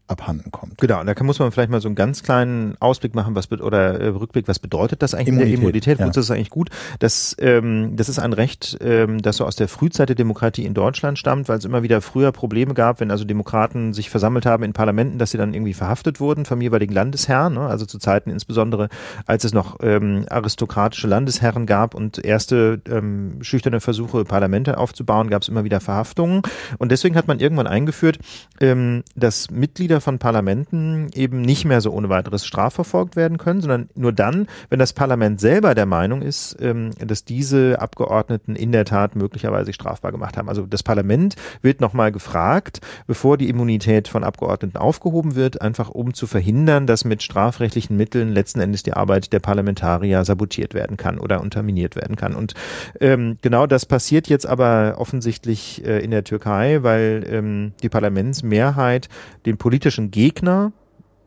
abhanden 0.10 0.51
kommt. 0.51 0.78
Genau, 0.80 0.99
und 0.99 1.07
da 1.07 1.14
kann, 1.14 1.28
muss 1.28 1.39
man 1.39 1.51
vielleicht 1.51 1.70
mal 1.70 1.82
so 1.82 1.88
einen 1.88 1.95
ganz 1.95 2.24
kleinen 2.24 2.76
Ausblick 2.80 3.16
machen, 3.16 3.36
was 3.36 3.51
oder 3.51 3.99
äh, 3.99 4.07
Rückblick, 4.07 4.47
was 4.47 4.60
bedeutet 4.60 5.01
das 5.01 5.14
eigentlich 5.14 5.30
Immunität, 5.30 5.51
der 5.51 5.60
Immunität? 5.60 5.99
Ja. 5.99 6.07
Wozu 6.07 6.20
ist 6.20 6.30
das 6.30 6.36
eigentlich 6.36 6.49
gut? 6.49 6.70
Das, 6.99 7.36
ähm, 7.39 7.95
das 7.95 8.10
ist 8.10 8.20
ein 8.20 8.34
Recht, 8.34 8.78
ähm, 8.82 9.22
das 9.22 9.38
so 9.38 9.45
aus 9.45 9.55
der 9.55 9.68
Frühzeit 9.68 10.10
der 10.10 10.16
Demokratie 10.16 10.66
in 10.66 10.74
Deutschland 10.74 11.20
stammt, 11.20 11.47
weil 11.49 11.57
es 11.57 11.66
immer 11.66 11.84
wieder 11.84 12.01
früher 12.01 12.32
Probleme 12.32 12.74
gab, 12.74 12.99
wenn 12.99 13.12
also 13.12 13.24
Demokraten 13.24 13.93
sich 13.93 14.10
versammelt 14.10 14.45
haben 14.45 14.64
in 14.64 14.74
Parlamenten, 14.74 15.20
dass 15.20 15.32
sie 15.32 15.38
dann 15.38 15.53
irgendwie 15.53 15.74
verhaftet 15.74 16.20
wurden 16.20 16.45
vom 16.45 16.62
jeweiligen 16.62 16.93
Landesherrn, 16.93 17.53
ne? 17.53 17.62
also 17.62 17.86
zu 17.86 17.99
Zeiten 17.99 18.30
insbesondere, 18.30 18.89
als 19.26 19.43
es 19.43 19.53
noch 19.53 19.78
ähm, 19.82 20.26
aristokratische 20.30 21.07
Landesherren 21.07 21.66
gab 21.66 21.93
und 21.93 22.24
erste 22.24 22.82
ähm, 22.89 23.38
schüchterne 23.41 23.80
Versuche, 23.80 24.24
Parlamente 24.24 24.78
aufzubauen, 24.78 25.30
gab 25.30 25.43
es 25.43 25.47
immer 25.47 25.64
wieder 25.64 25.80
Verhaftungen. 25.80 26.41
Und 26.78 26.91
deswegen 26.91 27.16
hat 27.16 27.28
man 27.28 27.39
irgendwann 27.39 27.68
eingeführt, 27.68 28.20
ähm, 28.60 29.03
dass 29.16 29.51
Mitglieder 29.51 29.99
Mitglieder 30.00 30.02
von 30.02 30.20
Parlamenten 30.20 31.10
eben 31.14 31.41
nicht 31.41 31.66
mehr 31.66 31.82
so 31.82 31.91
ohne 31.91 32.10
weiteres 32.10 32.45
strafverfolgt 32.45 33.16
werden 33.16 33.38
können, 33.38 33.62
sondern 33.62 33.89
nur 33.95 34.14
dann, 34.14 34.47
wenn 34.70 34.80
das 34.80 34.93
Parlament 34.93 35.39
selber 35.39 35.76
der 35.76 35.86
Meinung 35.86 36.22
ist, 36.22 36.58
ähm, 36.62 36.91
dass 37.00 37.26
diese 37.26 37.80
Abgeordneten 37.80 38.56
in 38.56 38.72
der 38.72 38.86
Tat 38.86 39.16
möglicherweise 39.16 39.74
strafbar 39.74 40.12
gemacht 40.12 40.38
haben. 40.38 40.50
Also 40.50 40.66
das 40.66 40.84
Parlament 40.84 41.36
wird 41.62 41.82
nochmal 41.82 42.12
gefragt, 42.12 42.82
bevor 43.08 43.38
die 43.38 43.50
Immunität 43.50 44.08
von 44.08 44.24
Abgeordneten 44.24 44.78
aufgehoben 44.78 45.36
wird, 45.36 45.62
einfach 45.62 45.89
um 45.89 46.14
zu 46.14 46.28
verhindern, 46.28 46.88
dass 46.88 47.06
mit 47.06 47.22
strafrechtlichen 47.22 47.97
Mitteln 47.97 48.30
letzten 48.30 48.62
Endes 48.62 48.84
die 48.84 48.93
Arbeit 48.93 49.34
der 49.34 49.39
Parlamentarier 49.39 50.24
sabotiert 50.26 50.74
werden 50.74 50.97
kann 50.97 51.20
oder 51.20 51.41
unterminiert 51.41 51.95
werden 51.95 52.16
kann. 52.16 52.36
Und 52.36 52.54
ähm, 53.02 53.38
genau 53.41 53.68
das 53.68 53.86
passiert 53.86 54.28
jetzt 54.28 54.45
aber 54.45 54.95
offensichtlich 54.97 55.84
äh, 55.86 56.00
in 56.00 56.12
der 56.12 56.24
Türkei, 56.24 56.80
weil 56.82 57.26
ähm, 57.30 57.74
die 57.82 57.89
Parlamentsmehrheit 57.89 59.10
den 59.45 59.58
politischen 59.58 59.88
politischen 59.89 60.11
Gegner 60.11 60.71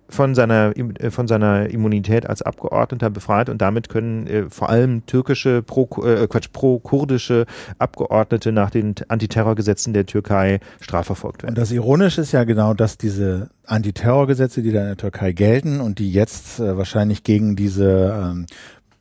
von 0.09 0.35
seiner, 0.35 0.77
äh, 0.77 1.11
von 1.11 1.27
seiner 1.27 1.71
Immunität 1.71 2.27
als 2.27 2.43
Abgeordneter 2.43 3.09
befreit 3.11 3.49
und 3.49 3.63
damit 3.63 3.89
können 3.89 4.27
äh, 4.27 4.51
vor 4.51 4.69
allem 4.69 5.07
türkische, 5.07 5.63
pro, 5.63 5.89
äh, 6.05 6.27
Quatsch, 6.29 6.53
pro-kurdische 6.53 7.47
Abgeordnete 7.79 8.53
nach 8.53 8.71
den 8.71 8.95
Antiterrorgesetzen 9.09 9.95
der 9.95 10.07
Türkei 10.07 10.61
strafverfolgt 10.81 11.43
werden. 11.43 11.53
Und 11.53 11.59
das 11.59 11.73
Ironische 11.73 12.21
ist 12.21 12.33
ja 12.33 12.45
genau, 12.45 12.75
dass 12.75 12.99
diese 12.99 13.51
Antiterrorgesetze, 13.65 14.63
die 14.63 14.71
da 14.71 14.81
in 14.81 14.87
der 14.89 14.97
Türkei 14.97 15.33
gelten 15.33 15.81
und 15.81 15.99
die 15.99 16.13
jetzt 16.13 16.61
äh, 16.61 16.77
wahrscheinlich 16.77 17.25
gegen 17.25 17.57
diese 17.57 18.15
ähm, 18.15 18.47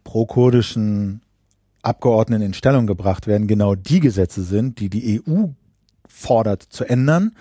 pro-kurdischen 0.05 1.21
Abgeordneten 1.83 2.43
in 2.43 2.53
Stellung 2.53 2.87
gebracht 2.87 3.27
werden, 3.27 3.47
genau 3.47 3.75
die 3.75 3.99
Gesetze 3.99 4.43
sind, 4.43 4.79
die 4.79 4.89
die 4.89 5.21
EU 5.27 5.47
fordert 6.07 6.63
zu 6.63 6.85
ändern 6.85 7.33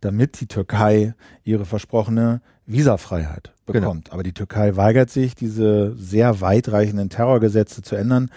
damit 0.00 0.40
die 0.40 0.46
Türkei 0.46 1.14
ihre 1.44 1.64
versprochene 1.64 2.40
Visafreiheit 2.66 3.52
genau. 3.66 3.80
bekommt. 3.80 4.04
Genau. 4.06 4.14
Aber 4.14 4.22
die 4.22 4.32
Türkei 4.32 4.76
weigert 4.76 5.10
sich, 5.10 5.34
diese 5.34 5.94
sehr 5.96 6.40
weitreichenden 6.40 7.08
Terrorgesetze 7.08 7.82
zu 7.82 7.96
ändern, 7.96 8.30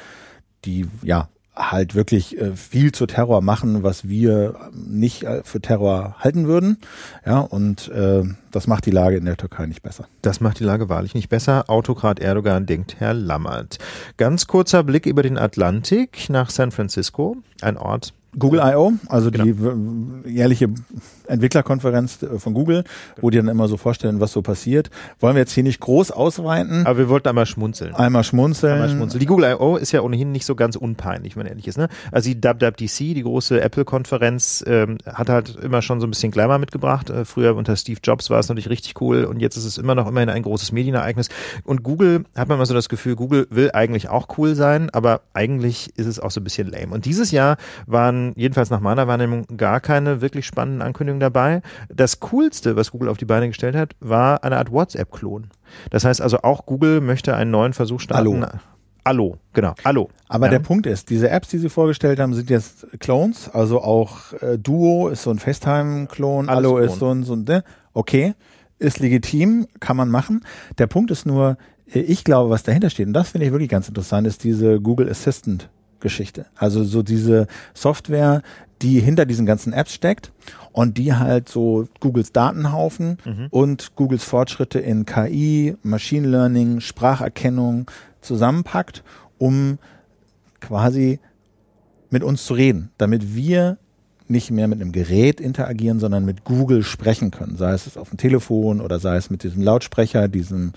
die 0.66 0.88
ja 1.01 1.30
halt 1.60 1.93
wirklich 1.93 2.39
äh, 2.39 2.55
viel 2.55 2.91
zu 2.93 3.05
Terror 3.05 3.41
machen, 3.41 3.84
was 3.84 4.07
wir 4.07 4.55
nicht 4.74 5.24
äh, 5.24 5.41
für 5.43 5.60
Terror 5.60 6.16
halten 6.20 6.47
würden. 6.47 6.78
Ja, 7.26 7.39
und 7.39 7.89
äh, 7.89 8.24
das 8.51 8.68
macht 8.68 8.86
die 8.86 8.91
Lage 8.91 9.18
in 9.18 9.26
der 9.26 9.36
Türkei 9.36 9.66
nicht 9.66 9.82
besser. 9.82 10.07
Das 10.22 10.39
macht 10.39 10.60
die 10.60 10.64
Lage 10.64 10.88
wahrlich 10.88 11.16
nicht 11.16 11.28
besser. 11.28 11.70
Autokrat 11.70 12.20
Erdogan 12.20 12.66
denkt 12.66 12.99
Herr 12.99 13.14
Lammert. 13.14 13.78
Ganz 14.16 14.47
kurzer 14.47 14.84
Blick 14.84 15.05
über 15.05 15.22
den 15.22 15.38
Atlantik 15.38 16.30
nach 16.30 16.49
San 16.49 16.72
Francisco, 16.72 17.38
ein 17.62 17.78
Ort, 17.78 18.14
Google 18.38 18.62
I.O., 18.64 18.93
also 19.07 19.32
genau. 19.32 19.43
die 19.43 20.30
jährliche 20.32 20.70
Entwicklerkonferenz 21.30 22.23
äh, 22.23 22.39
von 22.39 22.53
Google, 22.53 22.84
wo 23.21 23.30
die 23.30 23.38
dann 23.38 23.47
immer 23.47 23.67
so 23.67 23.77
vorstellen, 23.77 24.19
was 24.19 24.32
so 24.32 24.41
passiert. 24.41 24.89
Wollen 25.19 25.36
wir 25.36 25.41
jetzt 25.41 25.53
hier 25.53 25.63
nicht 25.63 25.80
groß 25.80 26.11
ausweiten. 26.11 26.86
Aber 26.86 26.97
wir 26.97 27.09
wollten 27.09 27.27
einmal 27.27 27.45
schmunzeln. 27.45 27.95
Einmal 27.95 28.23
schmunzeln. 28.23 28.73
Einmal 28.73 28.89
schmunzeln. 28.89 29.19
Die 29.19 29.25
Google 29.25 29.51
I.O. 29.51 29.77
ist 29.77 29.91
ja 29.91 30.01
ohnehin 30.01 30.32
nicht 30.32 30.45
so 30.45 30.55
ganz 30.55 30.75
unpeinlich, 30.75 31.36
wenn 31.36 31.43
man 31.43 31.47
ehrlich 31.47 31.67
ist. 31.67 31.77
Ne? 31.77 31.88
Also 32.11 32.30
die 32.30 32.43
WWDC, 32.43 33.15
die 33.15 33.23
große 33.23 33.61
Apple-Konferenz, 33.61 34.63
ähm, 34.67 34.97
hat 35.05 35.30
halt 35.30 35.55
immer 35.61 35.82
schon 35.82 35.99
so 35.99 36.07
ein 36.07 36.09
bisschen 36.09 36.32
Glamour 36.32 36.57
mitgebracht. 36.57 37.09
Äh, 37.09 37.25
früher 37.25 37.55
unter 37.55 37.75
Steve 37.75 37.99
Jobs 38.03 38.30
war 38.30 38.39
es 38.39 38.49
natürlich 38.49 38.69
richtig 38.69 38.99
cool 39.01 39.25
und 39.25 39.39
jetzt 39.39 39.57
ist 39.57 39.65
es 39.65 39.77
immer 39.77 39.95
noch 39.95 40.07
immerhin 40.07 40.30
ein 40.30 40.43
großes 40.43 40.71
Medienereignis. 40.71 41.30
Und 41.63 41.84
Google, 41.84 42.25
hat 42.36 42.47
man 42.47 42.57
immer 42.57 42.65
so 42.65 42.73
das 42.73 42.89
Gefühl, 42.89 43.15
Google 43.15 43.47
will 43.49 43.71
eigentlich 43.73 44.09
auch 44.09 44.38
cool 44.38 44.55
sein, 44.55 44.89
aber 44.91 45.21
eigentlich 45.34 45.91
ist 45.97 46.07
es 46.07 46.19
auch 46.19 46.32
so 46.32 46.41
ein 46.41 46.43
bisschen 46.43 46.67
lame. 46.67 46.93
Und 46.93 47.05
dieses 47.05 47.32
Jahr 47.32 47.57
waren 47.86 48.34
jedenfalls 48.36 48.69
nach 48.69 48.80
meiner 48.80 49.07
Wahrnehmung 49.07 49.45
gar 49.57 49.80
keine 49.80 50.21
wirklich 50.21 50.45
spannenden 50.45 50.82
Ankündigungen 50.82 51.18
dabei. 51.20 51.61
Das 51.93 52.20
Coolste, 52.20 52.76
was 52.76 52.91
Google 52.91 53.09
auf 53.09 53.17
die 53.17 53.26
Beine 53.26 53.47
gestellt 53.47 53.76
hat, 53.76 53.95
war 53.99 54.43
eine 54.43 54.57
Art 54.57 54.72
WhatsApp-Klon. 54.72 55.47
Das 55.89 56.05
heißt 56.05 56.22
also 56.22 56.39
auch 56.41 56.65
Google 56.65 57.01
möchte 57.01 57.36
einen 57.36 57.51
neuen 57.51 57.74
Versuch 57.74 57.99
starten. 57.99 58.41
Hallo. 58.41 58.59
Allo, 59.03 59.38
genau. 59.53 59.74
Allo. 59.84 60.09
Aber 60.28 60.47
ja. 60.47 60.51
der 60.51 60.59
Punkt 60.59 60.86
ist, 60.86 61.09
diese 61.09 61.30
Apps, 61.30 61.47
die 61.47 61.57
sie 61.57 61.70
vorgestellt 61.70 62.20
haben, 62.20 62.34
sind 62.34 62.49
jetzt 62.49 62.86
Clones. 62.99 63.49
Also 63.49 63.82
auch 63.82 64.34
äh, 64.41 64.57
Duo 64.57 65.07
ist 65.07 65.24
so 65.24 65.32
ein 65.32 65.39
FaceTime-Klon, 65.39 66.49
Allo 66.49 66.78
ist 66.78 66.99
so 66.99 67.09
ein, 67.09 67.24
so 67.24 67.34
ein, 67.34 67.43
ne? 67.43 67.63
okay, 67.93 68.36
ist 68.78 68.99
legitim, 68.99 69.67
kann 69.80 69.97
man 69.97 70.09
machen. 70.09 70.45
Der 70.78 70.88
Punkt 70.88 71.11
ist 71.11 71.26
nur, 71.26 71.57
äh, 71.91 71.99
ich 71.99 72.24
glaube, 72.24 72.49
was 72.49 72.63
dahinter 72.63 72.89
steht, 72.89 73.07
und 73.07 73.13
das 73.13 73.30
finde 73.30 73.47
ich 73.47 73.51
wirklich 73.51 73.70
ganz 73.70 73.88
interessant, 73.88 74.28
ist 74.28 74.43
diese 74.43 74.80
Google 74.80 75.09
Assistant 75.09 75.70
Geschichte. 75.99 76.45
Also 76.55 76.84
so 76.84 77.03
diese 77.03 77.47
Software, 77.74 78.41
die 78.82 78.99
hinter 78.99 79.25
diesen 79.25 79.45
ganzen 79.45 79.73
Apps 79.73 79.93
steckt 79.93 80.32
und 80.71 80.97
die 80.97 81.13
halt 81.13 81.49
so 81.49 81.88
Googles 81.99 82.32
Datenhaufen 82.32 83.17
mhm. 83.25 83.47
und 83.49 83.95
Googles 83.95 84.23
Fortschritte 84.23 84.80
in 84.80 85.05
KI, 85.05 85.75
Machine 85.84 86.27
Learning, 86.27 86.80
Spracherkennung 86.80 87.89
zusammenpackt, 88.21 89.03
um 89.38 89.80
quasi 90.59 91.19
mit 92.09 92.23
uns 92.23 92.45
zu 92.45 92.53
reden, 92.53 92.91
damit 92.97 93.36
wir 93.36 93.77
nicht 94.30 94.51
mehr 94.51 94.67
mit 94.67 94.80
einem 94.80 94.91
Gerät 94.91 95.41
interagieren, 95.41 95.99
sondern 95.99 96.23
mit 96.23 96.43
Google 96.43 96.84
sprechen 96.84 97.32
können. 97.32 97.57
Sei 97.57 97.71
es 97.71 97.97
auf 97.97 98.09
dem 98.09 98.17
Telefon 98.17 98.80
oder 98.80 98.99
sei 98.99 99.15
es 99.15 99.32
mit 99.32 99.43
diesem 99.43 99.63
Lautsprecher, 99.63 100.27
diesem 100.27 100.73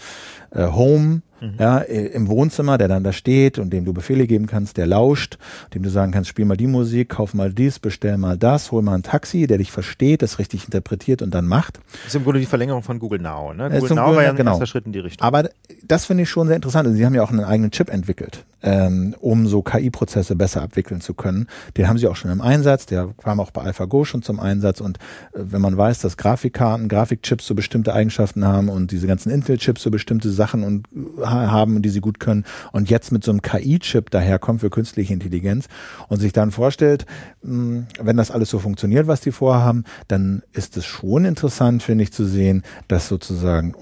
äh, 0.55 0.67
Home 0.67 1.23
mhm. 1.43 1.55
ja, 1.59 1.79
im 1.79 2.29
Wohnzimmer, 2.29 2.79
der 2.79 2.89
dann 2.89 3.05
da 3.05 3.13
steht 3.13 3.59
und 3.59 3.73
dem 3.73 3.85
du 3.85 3.93
Befehle 3.93 4.27
geben 4.27 4.47
kannst, 4.47 4.77
der 4.77 4.87
lauscht, 4.87 5.39
dem 5.75 5.83
du 5.83 5.91
sagen 5.91 6.13
kannst, 6.13 6.29
spiel 6.31 6.45
mal 6.45 6.57
die 6.57 6.67
Musik, 6.67 7.11
kauf 7.11 7.35
mal 7.35 7.53
dies, 7.53 7.79
bestell 7.79 8.17
mal 8.17 8.39
das, 8.39 8.73
hol 8.73 8.83
mal 8.83 8.95
ein 8.95 9.03
Taxi, 9.03 9.47
der 9.47 9.59
dich 9.59 9.73
versteht, 9.73 10.23
das 10.23 10.39
richtig 10.39 10.65
interpretiert 10.65 11.23
und 11.23 11.33
dann 11.35 11.47
macht. 11.47 11.81
Das 12.05 12.09
ist 12.09 12.15
im 12.15 12.25
Grunde 12.25 12.41
die 12.41 12.47
Verlängerung 12.47 12.83
von 12.83 12.99
Google 12.99 13.21
Now. 13.21 13.53
Ne? 13.53 13.71
Google 13.71 13.97
Now 13.97 14.15
war 14.15 14.23
ja 14.23 14.31
ein 14.31 14.37
genau. 14.37 14.53
erster 14.53 14.67
Schritt 14.67 14.87
in 14.87 14.93
die 14.93 15.01
Richtung. 15.01 15.27
Aber 15.27 15.51
das 15.85 16.07
finde 16.07 16.23
ich 16.23 16.31
schon 16.31 16.47
sehr 16.47 16.57
interessant. 16.57 16.87
Und 16.89 16.95
sie 16.95 17.05
haben 17.05 17.15
ja 17.15 17.23
auch 17.23 17.31
einen 17.31 17.45
eigenen 17.45 17.71
Chip 17.71 17.91
entwickelt, 17.91 18.45
ähm, 18.63 19.15
um 19.21 19.47
so 19.47 19.63
KI-Prozesse 19.63 20.37
besser 20.37 20.63
abwickeln 20.63 21.01
zu 21.01 21.15
können. 21.15 21.49
Den 21.77 21.89
haben 21.89 21.99
sie 21.99 22.07
auch 22.07 22.17
schon 22.17 22.31
im 22.31 22.41
Einsatz, 22.41 22.87
der 22.87 23.09
kam 23.23 23.41
auch 23.41 23.51
bei 23.51 23.63
AlphaGo 23.63 24.05
schon 24.05 24.23
zum 24.23 24.41
Einsatz. 24.41 24.81
Und 24.81 24.99
äh, 25.33 25.41
wenn 25.41 25.61
man 25.61 25.77
weiß, 25.77 26.01
dass 26.01 26.17
Grafikkarten, 26.17 26.89
Grafikchips 26.89 27.47
so 27.47 27.55
bestimmte 27.55 27.93
Eigenschaften 27.93 28.47
haben 28.47 28.69
und 28.69 28.91
diese 28.91 29.07
ganzen 29.07 29.31
Intel-Chips 29.31 29.83
so 29.83 29.91
bestimmte 29.91 30.31
Sachen 30.31 30.42
und 30.45 30.89
äh, 31.21 31.27
haben, 31.27 31.83
die 31.83 31.89
sie 31.89 32.01
gut 32.01 32.21
können 32.21 32.45
und 32.73 32.91
jetzt 32.91 33.13
mit 33.13 33.25
so 33.25 33.31
einem 33.31 33.43
KI-Chip 33.43 34.11
daherkommt 34.11 34.61
für 34.61 34.71
künstliche 34.71 35.13
Intelligenz 35.13 35.69
und 36.09 36.21
sich 36.21 36.33
dann 36.33 36.51
vorstellt, 36.51 37.07
hm, 37.43 37.87
wenn 38.01 38.17
das 38.17 38.31
alles 38.31 38.51
so 38.51 38.59
funktioniert, 38.59 39.07
was 39.07 39.21
die 39.21 39.33
vorhaben, 39.33 39.85
dann 40.09 40.43
ist 40.53 40.77
es 40.77 40.85
schon 40.85 41.25
interessant, 41.25 41.83
finde 41.83 42.05
ich, 42.05 42.13
zu 42.13 42.25
sehen, 42.25 42.63
dass 42.89 43.09
sozusagen 43.09 43.75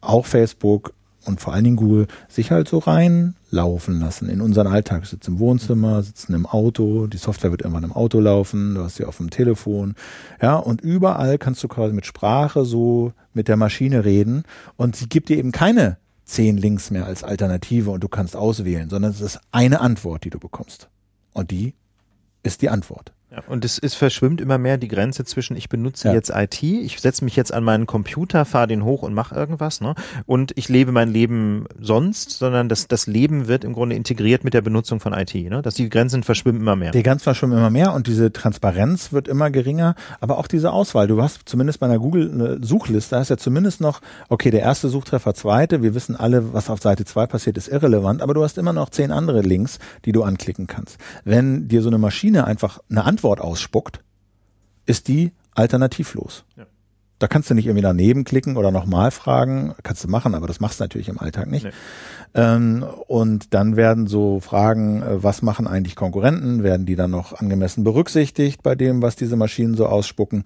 auch 0.00 0.26
Facebook 0.26 0.94
und 1.24 1.40
vor 1.40 1.52
allen 1.52 1.64
Dingen 1.64 1.76
Google 1.76 2.06
sich 2.28 2.50
halt 2.50 2.68
so 2.68 2.78
reinlaufen 2.78 4.00
lassen 4.00 4.28
in 4.28 4.40
unseren 4.40 4.66
Alltag. 4.66 5.06
Sitzen 5.06 5.32
im 5.32 5.38
Wohnzimmer, 5.38 6.02
sitzen 6.02 6.34
im 6.34 6.46
Auto, 6.46 7.06
die 7.06 7.16
Software 7.16 7.50
wird 7.50 7.62
irgendwann 7.62 7.84
im 7.84 7.92
Auto 7.92 8.20
laufen, 8.20 8.74
du 8.74 8.82
hast 8.82 8.96
sie 8.96 9.04
auf 9.04 9.18
dem 9.18 9.30
Telefon, 9.30 9.94
ja, 10.40 10.56
und 10.56 10.80
überall 10.80 11.38
kannst 11.38 11.62
du 11.62 11.68
quasi 11.68 11.94
mit 11.94 12.06
Sprache 12.06 12.64
so 12.64 13.12
mit 13.34 13.48
der 13.48 13.56
Maschine 13.56 14.04
reden 14.04 14.42
und 14.76 14.96
sie 14.96 15.08
gibt 15.08 15.28
dir 15.28 15.38
eben 15.38 15.52
keine 15.52 15.96
zehn 16.32 16.56
Links 16.56 16.90
mehr 16.90 17.06
als 17.06 17.22
Alternative 17.22 17.90
und 17.90 18.02
du 18.02 18.08
kannst 18.08 18.36
auswählen, 18.36 18.88
sondern 18.88 19.10
es 19.10 19.20
ist 19.20 19.38
eine 19.52 19.80
Antwort, 19.80 20.24
die 20.24 20.30
du 20.30 20.38
bekommst. 20.38 20.88
Und 21.32 21.50
die 21.50 21.74
ist 22.42 22.62
die 22.62 22.70
Antwort. 22.70 23.12
Ja, 23.32 23.42
und 23.46 23.64
es, 23.64 23.78
es 23.78 23.94
verschwimmt 23.94 24.42
immer 24.42 24.58
mehr 24.58 24.76
die 24.76 24.88
Grenze 24.88 25.24
zwischen, 25.24 25.56
ich 25.56 25.70
benutze 25.70 26.08
ja. 26.08 26.14
jetzt 26.14 26.30
IT, 26.34 26.62
ich 26.62 27.00
setze 27.00 27.24
mich 27.24 27.34
jetzt 27.34 27.50
an 27.54 27.64
meinen 27.64 27.86
Computer, 27.86 28.44
fahre 28.44 28.66
den 28.66 28.84
hoch 28.84 29.02
und 29.02 29.14
mache 29.14 29.34
irgendwas, 29.34 29.80
ne? 29.80 29.94
Und 30.26 30.52
ich 30.56 30.68
lebe 30.68 30.92
mein 30.92 31.08
Leben 31.08 31.64
sonst, 31.80 32.32
sondern 32.32 32.68
das, 32.68 32.88
das 32.88 33.06
Leben 33.06 33.48
wird 33.48 33.64
im 33.64 33.72
Grunde 33.72 33.96
integriert 33.96 34.44
mit 34.44 34.52
der 34.52 34.60
Benutzung 34.60 35.00
von 35.00 35.14
IT, 35.14 35.34
ne? 35.34 35.62
Dass 35.62 35.76
die 35.76 35.88
Grenzen 35.88 36.24
verschwimmen 36.24 36.60
immer 36.60 36.76
mehr. 36.76 36.90
Die 36.90 37.02
Grenzen 37.02 37.24
verschwimmen 37.24 37.56
immer 37.56 37.70
mehr 37.70 37.94
und 37.94 38.06
diese 38.06 38.34
Transparenz 38.34 39.14
wird 39.14 39.28
immer 39.28 39.50
geringer, 39.50 39.94
aber 40.20 40.36
auch 40.36 40.46
diese 40.46 40.70
Auswahl. 40.70 41.06
Du 41.06 41.22
hast 41.22 41.48
zumindest 41.48 41.80
bei 41.80 41.86
einer 41.86 41.98
Google 41.98 42.30
eine 42.30 42.58
Suchliste, 42.62 43.14
da 43.14 43.22
ist 43.22 43.30
ja 43.30 43.38
zumindest 43.38 43.80
noch, 43.80 44.02
okay, 44.28 44.50
der 44.50 44.60
erste 44.60 44.90
Suchtreffer, 44.90 45.32
zweite, 45.32 45.82
wir 45.82 45.94
wissen 45.94 46.16
alle, 46.16 46.52
was 46.52 46.68
auf 46.68 46.82
Seite 46.82 47.06
zwei 47.06 47.26
passiert, 47.26 47.56
ist 47.56 47.68
irrelevant, 47.68 48.20
aber 48.20 48.34
du 48.34 48.44
hast 48.44 48.58
immer 48.58 48.74
noch 48.74 48.90
zehn 48.90 49.10
andere 49.10 49.40
Links, 49.40 49.78
die 50.04 50.12
du 50.12 50.22
anklicken 50.22 50.66
kannst. 50.66 50.98
Wenn 51.24 51.68
dir 51.68 51.80
so 51.80 51.88
eine 51.88 51.96
Maschine 51.96 52.44
einfach 52.44 52.80
eine 52.90 53.04
Antwort 53.04 53.21
Antwort 53.22 53.40
ausspuckt, 53.40 54.00
ist 54.84 55.06
die 55.06 55.30
alternativlos. 55.54 56.44
Ja. 56.56 56.66
Da 57.20 57.28
kannst 57.28 57.48
du 57.48 57.54
nicht 57.54 57.66
irgendwie 57.66 57.82
daneben 57.82 58.24
klicken 58.24 58.56
oder 58.56 58.72
nochmal 58.72 59.12
fragen. 59.12 59.76
Kannst 59.84 60.02
du 60.02 60.08
machen, 60.08 60.34
aber 60.34 60.48
das 60.48 60.58
machst 60.58 60.80
du 60.80 60.84
natürlich 60.84 61.08
im 61.08 61.20
Alltag 61.20 61.48
nicht. 61.48 61.66
Nee. 61.66 61.70
Ähm, 62.34 62.84
und 63.06 63.54
dann 63.54 63.76
werden 63.76 64.08
so 64.08 64.40
Fragen, 64.40 65.02
äh, 65.02 65.22
was 65.22 65.40
machen 65.40 65.68
eigentlich 65.68 65.94
Konkurrenten? 65.94 66.64
Werden 66.64 66.84
die 66.84 66.96
dann 66.96 67.12
noch 67.12 67.32
angemessen 67.38 67.84
berücksichtigt 67.84 68.64
bei 68.64 68.74
dem, 68.74 69.02
was 69.02 69.14
diese 69.14 69.36
Maschinen 69.36 69.76
so 69.76 69.86
ausspucken? 69.86 70.42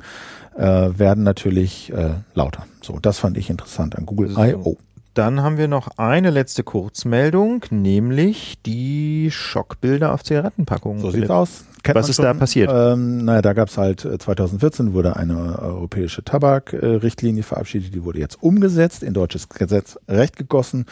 Äh, 0.54 0.98
werden 0.98 1.24
natürlich 1.24 1.90
äh, 1.94 2.16
lauter. 2.34 2.66
So, 2.82 2.98
das 3.00 3.18
fand 3.18 3.38
ich 3.38 3.48
interessant 3.48 3.96
an 3.96 4.04
Google. 4.04 4.32
I.O. 4.36 4.76
Dann 5.16 5.42
haben 5.42 5.56
wir 5.56 5.66
noch 5.66 5.88
eine 5.96 6.28
letzte 6.28 6.62
Kurzmeldung, 6.62 7.64
nämlich 7.70 8.58
die 8.66 9.30
Schockbilder 9.30 10.12
auf 10.12 10.22
Zigarettenpackungen. 10.22 11.00
So 11.00 11.10
sieht's 11.10 11.30
aus. 11.30 11.64
Kennt 11.82 11.96
Was 11.96 12.10
ist 12.10 12.16
schon, 12.16 12.26
da 12.26 12.34
passiert? 12.34 12.70
Ähm, 12.70 13.24
naja, 13.24 13.40
da 13.40 13.54
gab 13.54 13.68
es 13.68 13.78
halt 13.78 14.00
2014 14.00 14.88
äh, 14.88 14.92
wurde 14.92 15.16
eine 15.16 15.58
europäische 15.58 16.22
Tabakrichtlinie 16.22 17.44
verabschiedet, 17.44 17.94
die 17.94 18.04
wurde 18.04 18.18
jetzt 18.18 18.42
umgesetzt, 18.42 19.02
in 19.02 19.14
deutsches 19.14 19.48
Gesetz 19.48 19.98
Recht 20.06 20.36
gegossen, 20.36 20.84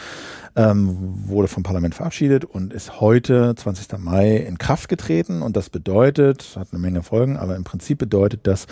ähm, 0.55 0.97
wurde 1.27 1.47
vom 1.47 1.61
Parlament 1.61 1.93
verabschiedet 1.93 2.45
und 2.45 2.73
ist 2.73 2.99
heute, 2.99 3.53
20. 3.55 3.99
Mai, 3.99 4.37
in 4.37 4.57
Kraft 4.57 4.89
getreten. 4.89 5.43
Und 5.43 5.55
das 5.55 5.69
bedeutet, 5.69 6.55
hat 6.57 6.69
eine 6.71 6.79
Menge 6.81 7.03
Folgen, 7.03 7.37
aber 7.37 7.55
im 7.55 7.63
Prinzip 7.63 7.99
bedeutet 7.99 8.47
das, 8.47 8.65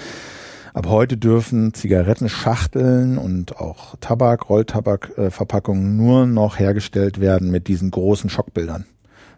Ab 0.73 0.87
heute 0.87 1.17
dürfen 1.17 1.75
Zigarettenschachteln 1.75 3.19
und 3.19 3.57
auch 3.57 3.95
Tabak, 4.01 4.49
Rolltabakverpackungen 4.49 5.95
nur 5.95 6.25
noch 6.25 6.57
hergestellt 6.57 7.21
werden 7.21 7.51
mit 7.51 7.67
diesen 7.67 7.91
großen 7.91 8.31
Schockbildern. 8.31 8.85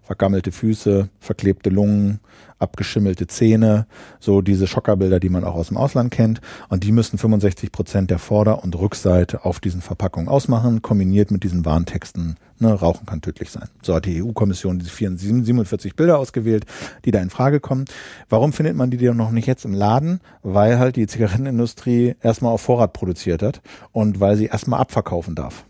Vergammelte 0.06 0.52
Füße, 0.52 1.10
verklebte 1.20 1.72
Lungen, 1.72 2.20
abgeschimmelte 2.60 3.26
Zähne, 3.26 3.88
so 4.20 4.42
diese 4.42 4.68
Schockerbilder, 4.68 5.20
die 5.20 5.30
man 5.30 5.44
auch 5.44 5.56
aus 5.56 5.70
dem 5.70 5.78
Ausland 5.78 6.12
kennt. 6.12 6.42
Und 6.70 6.84
die 6.84 6.92
müssen 6.92 7.18
65 7.18 7.72
Prozent 7.72 8.12
der 8.12 8.20
Vorder- 8.20 8.64
und 8.64 8.78
Rückseite 8.78 9.46
auf 9.46 9.60
diesen 9.60 9.82
Verpackungen 9.82 10.30
ausmachen, 10.30 10.84
kombiniert 10.84 11.32
mit 11.32 11.44
diesen 11.44 11.66
Warntexten. 11.66 12.38
Ne, 12.60 12.72
Rauchen 12.72 13.06
kann 13.06 13.22
tödlich 13.22 13.50
sein. 13.50 13.68
So 13.82 13.96
hat 13.96 14.06
die 14.06 14.24
EU-Kommission 14.24 14.80
diese 14.80 14.92
47 14.92 15.96
Bilder 15.96 16.20
ausgewählt, 16.20 16.66
die 17.04 17.12
da 17.12 17.20
in 17.20 17.30
Frage 17.30 17.60
kommen. 17.60 17.86
Warum 18.30 18.54
findet 18.54 18.76
man 18.76 18.92
die 18.92 18.98
denn 18.98 19.18
noch 19.18 19.32
nicht 19.32 19.48
jetzt 19.48 19.66
im 19.66 19.74
Laden? 19.74 20.22
Weil 20.44 20.80
halt 20.80 20.96
die 20.96 21.08
Zigarettenindustrie 21.08 22.16
erstmal 22.22 22.54
auf 22.54 22.62
Vorrat 22.62 22.94
produziert 22.94 23.42
hat 23.42 23.62
und 23.92 24.20
weil 24.20 24.38
sie 24.38 24.46
erstmal 24.46 24.80
abverkaufen 24.80 25.36
darf. 25.36 25.66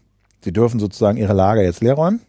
Sie 0.45 0.53
dürfen 0.53 0.79
sozusagen 0.79 1.17
ihre 1.17 1.33
Lager 1.33 1.63
jetzt 1.63 1.81
leer 1.81 1.95
räumen. 1.95 2.21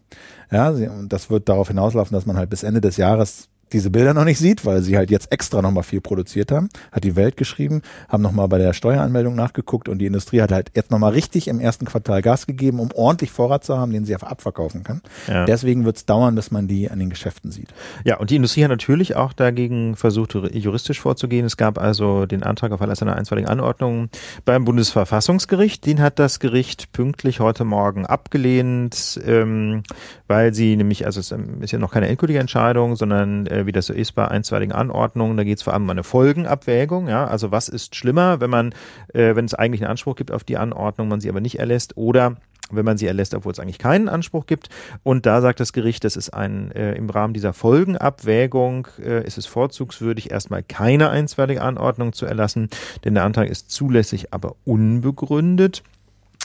Ja, 0.49 0.73
sie, 0.73 0.87
und 0.87 1.13
das 1.13 1.29
wird 1.29 1.47
darauf 1.47 1.67
hinauslaufen, 1.67 2.15
dass 2.15 2.25
man 2.25 2.35
halt 2.35 2.49
bis 2.49 2.63
Ende 2.63 2.81
des 2.81 2.97
Jahres 2.97 3.47
diese 3.73 3.89
Bilder 3.89 4.13
noch 4.13 4.23
nicht 4.23 4.39
sieht, 4.39 4.65
weil 4.65 4.81
sie 4.81 4.97
halt 4.97 5.11
jetzt 5.11 5.31
extra 5.31 5.61
nochmal 5.61 5.83
viel 5.83 6.01
produziert 6.01 6.51
haben, 6.51 6.69
hat 6.91 7.03
die 7.03 7.15
Welt 7.15 7.37
geschrieben, 7.37 7.81
haben 8.09 8.23
nochmal 8.23 8.47
bei 8.47 8.57
der 8.57 8.73
Steueranmeldung 8.73 9.35
nachgeguckt 9.35 9.89
und 9.89 9.99
die 9.99 10.05
Industrie 10.05 10.41
hat 10.41 10.51
halt 10.51 10.71
jetzt 10.75 10.91
nochmal 10.91 11.13
richtig 11.13 11.47
im 11.47 11.59
ersten 11.59 11.85
Quartal 11.85 12.21
Gas 12.21 12.47
gegeben, 12.47 12.79
um 12.79 12.91
ordentlich 12.93 13.31
Vorrat 13.31 13.63
zu 13.63 13.77
haben, 13.77 13.91
den 13.91 14.05
sie 14.05 14.13
einfach 14.13 14.29
abverkaufen 14.29 14.83
kann. 14.83 15.01
Ja. 15.27 15.45
Deswegen 15.45 15.85
wird 15.85 15.97
es 15.97 16.05
dauern, 16.05 16.35
bis 16.35 16.51
man 16.51 16.67
die 16.67 16.89
an 16.89 16.99
den 16.99 17.09
Geschäften 17.09 17.51
sieht. 17.51 17.73
Ja, 18.03 18.17
und 18.17 18.29
die 18.29 18.35
Industrie 18.35 18.63
hat 18.63 18.69
natürlich 18.69 19.15
auch 19.15 19.33
dagegen 19.33 19.95
versucht, 19.95 20.33
juristisch 20.33 21.01
vorzugehen. 21.01 21.45
Es 21.45 21.57
gab 21.57 21.77
also 21.77 22.25
den 22.25 22.43
Antrag 22.43 22.71
auf 22.71 22.79
Erlass 22.79 23.01
einer 23.01 23.15
einstweiligen 23.15 23.49
Anordnung 23.49 24.09
beim 24.45 24.65
Bundesverfassungsgericht. 24.65 25.85
Den 25.85 26.01
hat 26.01 26.19
das 26.19 26.39
Gericht 26.39 26.91
pünktlich 26.91 27.39
heute 27.39 27.65
Morgen 27.65 28.05
abgelehnt, 28.05 29.19
ähm, 29.25 29.83
weil 30.27 30.53
sie 30.53 30.75
nämlich, 30.75 31.05
also 31.05 31.19
es 31.19 31.33
ist 31.61 31.71
ja 31.71 31.79
noch 31.79 31.91
keine 31.91 32.07
endgültige 32.07 32.39
Entscheidung, 32.39 32.95
sondern 32.95 33.47
äh, 33.57 33.65
wie 33.65 33.71
das 33.71 33.87
so 33.87 33.93
ist 33.93 34.13
bei 34.13 34.27
einstweiligen 34.27 34.73
Anordnungen, 34.73 35.37
da 35.37 35.43
geht 35.43 35.57
es 35.57 35.63
vor 35.63 35.73
allem 35.73 35.83
um 35.83 35.89
eine 35.89 36.03
Folgenabwägung. 36.03 37.07
Ja, 37.07 37.25
also 37.25 37.51
was 37.51 37.69
ist 37.69 37.95
schlimmer, 37.95 38.39
wenn 38.39 38.49
man, 38.49 38.73
äh, 39.13 39.35
wenn 39.35 39.45
es 39.45 39.53
eigentlich 39.53 39.81
einen 39.81 39.91
Anspruch 39.91 40.15
gibt 40.15 40.31
auf 40.31 40.43
die 40.43 40.57
Anordnung, 40.57 41.07
man 41.07 41.19
sie 41.19 41.29
aber 41.29 41.41
nicht 41.41 41.59
erlässt, 41.59 41.97
oder 41.97 42.35
wenn 42.69 42.85
man 42.85 42.97
sie 42.97 43.07
erlässt, 43.07 43.33
obwohl 43.33 43.51
es 43.51 43.59
eigentlich 43.59 43.79
keinen 43.79 44.09
Anspruch 44.09 44.45
gibt. 44.45 44.69
Und 45.03 45.25
da 45.25 45.41
sagt 45.41 45.59
das 45.59 45.73
Gericht, 45.73 46.03
das 46.03 46.17
ist 46.17 46.31
ein 46.31 46.71
äh, 46.71 46.93
im 46.93 47.09
Rahmen 47.09 47.33
dieser 47.33 47.53
Folgenabwägung 47.53 48.87
äh, 48.99 49.25
ist 49.25 49.37
es 49.37 49.45
vorzugswürdig, 49.45 50.31
erstmal 50.31 50.63
keine 50.63 51.09
einstweilige 51.09 51.61
Anordnung 51.61 52.13
zu 52.13 52.25
erlassen, 52.25 52.69
denn 53.05 53.13
der 53.13 53.23
Antrag 53.23 53.49
ist 53.49 53.71
zulässig, 53.71 54.33
aber 54.33 54.55
unbegründet 54.65 55.83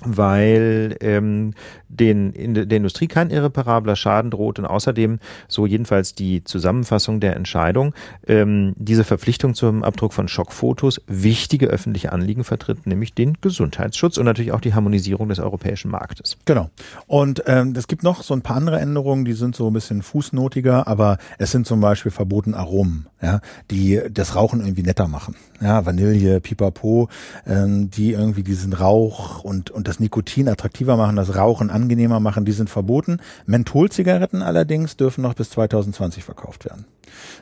weil 0.05 0.97
ähm, 1.01 1.55
den, 1.89 2.33
in 2.33 2.55
der 2.55 2.71
Industrie 2.71 3.07
kein 3.07 3.31
irreparabler 3.31 3.97
Schaden 3.97 4.31
droht 4.31 4.59
und 4.59 4.67
außerdem, 4.67 5.19
so 5.49 5.67
jedenfalls 5.67 6.15
die 6.15 6.45
Zusammenfassung 6.45 7.21
der 7.21 7.37
Entscheidung, 7.37 7.95
ähm, 8.27 8.75
diese 8.77 9.05
Verpflichtung 9.05 9.55
zum 9.55 9.83
Abdruck 9.83 10.13
von 10.13 10.29
Schockfotos 10.29 11.01
wichtige 11.07 11.67
öffentliche 11.67 12.13
Anliegen 12.13 12.45
vertritt, 12.45 12.87
nämlich 12.87 13.15
den 13.15 13.39
Gesundheitsschutz 13.41 14.17
und 14.17 14.25
natürlich 14.25 14.53
auch 14.53 14.61
die 14.61 14.75
Harmonisierung 14.75 15.29
des 15.29 15.39
europäischen 15.39 15.91
Marktes. 15.91 16.39
Genau. 16.45 16.71
Und 17.07 17.43
ähm, 17.47 17.75
es 17.77 17.89
gibt 17.89 18.03
noch 18.03 18.23
so 18.23 18.35
ein 18.35 18.43
paar 18.43 18.57
andere 18.57 18.81
Änderungen, 18.81 19.25
die 19.25 19.35
sind 19.35 19.55
so 19.55 19.69
ein 19.69 19.73
bisschen 19.73 20.03
fußnotiger, 20.03 20.87
aber 20.87 21.19
es 21.39 21.51
sind 21.51 21.67
zum 21.67 21.81
Beispiel 21.81 22.11
verboten 22.11 22.55
Aromen, 22.55 23.07
ja, 23.21 23.41
die 23.71 24.01
das 24.11 24.35
Rauchen 24.35 24.61
irgendwie 24.61 24.83
netter 24.83 25.09
machen. 25.09 25.37
Ja, 25.63 25.87
Vanille, 25.87 26.41
Pipapo, 26.41 27.09
ähm, 27.47 27.89
die 27.89 28.13
irgendwie 28.13 28.43
diesen 28.43 28.73
Rauch 28.73 29.45
und, 29.45 29.71
und 29.71 29.87
das 29.87 30.01
Nikotin 30.01 30.49
attraktiver 30.49 30.97
machen, 30.97 31.15
das 31.15 31.37
Rauchen 31.37 31.71
angenehmer 31.71 32.19
machen, 32.19 32.45
die 32.45 32.53
sind 32.53 32.69
verboten. 32.69 33.19
Mentholzigaretten 33.47 34.43
allerdings 34.43 34.97
dürfen 34.97 35.23
noch 35.23 35.35
bis 35.35 35.51
2020 35.51 36.25
verkauft 36.25 36.65
werden. 36.65 36.87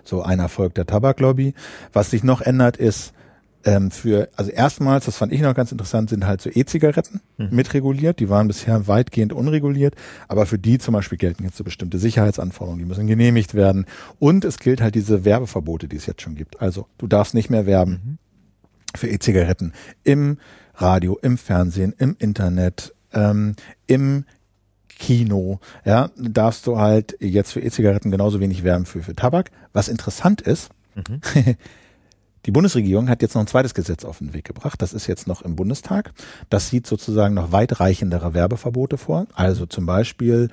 So 0.04 0.22
ein 0.22 0.38
Erfolg 0.38 0.74
der 0.74 0.86
Tabaklobby. 0.86 1.54
Was 1.94 2.10
sich 2.10 2.22
noch 2.22 2.42
ändert 2.42 2.76
ist, 2.76 3.14
ähm, 3.64 3.90
für, 3.90 4.28
also 4.36 4.50
erstmals, 4.50 5.04
das 5.04 5.16
fand 5.16 5.32
ich 5.32 5.40
noch 5.40 5.54
ganz 5.54 5.72
interessant, 5.72 6.10
sind 6.10 6.26
halt 6.26 6.40
so 6.40 6.50
E-Zigaretten 6.50 7.20
mhm. 7.36 7.48
mitreguliert. 7.50 8.18
Die 8.20 8.28
waren 8.28 8.48
bisher 8.48 8.88
weitgehend 8.88 9.32
unreguliert, 9.32 9.94
aber 10.28 10.46
für 10.46 10.58
die 10.58 10.78
zum 10.78 10.94
Beispiel 10.94 11.18
gelten 11.18 11.44
jetzt 11.44 11.56
so 11.56 11.64
bestimmte 11.64 11.98
Sicherheitsanforderungen, 11.98 12.82
die 12.82 12.88
müssen 12.88 13.06
genehmigt 13.06 13.54
werden. 13.54 13.86
Und 14.18 14.44
es 14.44 14.58
gilt 14.58 14.80
halt 14.80 14.94
diese 14.94 15.24
Werbeverbote, 15.24 15.88
die 15.88 15.96
es 15.96 16.06
jetzt 16.06 16.22
schon 16.22 16.34
gibt. 16.34 16.60
Also 16.60 16.86
du 16.98 17.06
darfst 17.06 17.34
nicht 17.34 17.50
mehr 17.50 17.66
werben 17.66 17.92
mhm. 17.92 18.18
für 18.96 19.08
E-Zigaretten 19.08 19.72
im 20.04 20.38
Radio, 20.74 21.18
im 21.20 21.36
Fernsehen, 21.36 21.94
im 21.98 22.16
Internet, 22.18 22.94
ähm, 23.12 23.54
im 23.86 24.24
Kino, 24.88 25.60
ja, 25.84 26.10
darfst 26.16 26.66
du 26.66 26.78
halt 26.78 27.16
jetzt 27.20 27.52
für 27.52 27.60
E-Zigaretten 27.60 28.10
genauso 28.10 28.38
wenig 28.38 28.64
werben 28.64 28.84
für, 28.84 29.02
für 29.02 29.14
Tabak. 29.14 29.50
Was 29.72 29.88
interessant 29.88 30.42
ist, 30.42 30.70
mhm. 30.94 31.20
die 32.46 32.50
Bundesregierung 32.50 33.08
hat 33.08 33.22
jetzt 33.22 33.34
noch 33.34 33.42
ein 33.42 33.46
zweites 33.46 33.74
Gesetz 33.74 34.04
auf 34.04 34.18
den 34.18 34.32
Weg 34.32 34.44
gebracht. 34.44 34.80
Das 34.80 34.92
ist 34.92 35.06
jetzt 35.06 35.26
noch 35.26 35.42
im 35.42 35.56
Bundestag. 35.56 36.12
Das 36.48 36.68
sieht 36.68 36.86
sozusagen 36.86 37.34
noch 37.34 37.52
weitreichendere 37.52 38.32
Werbeverbote 38.32 38.96
vor. 38.96 39.26
Also 39.34 39.66
zum 39.66 39.86
Beispiel 39.86 40.48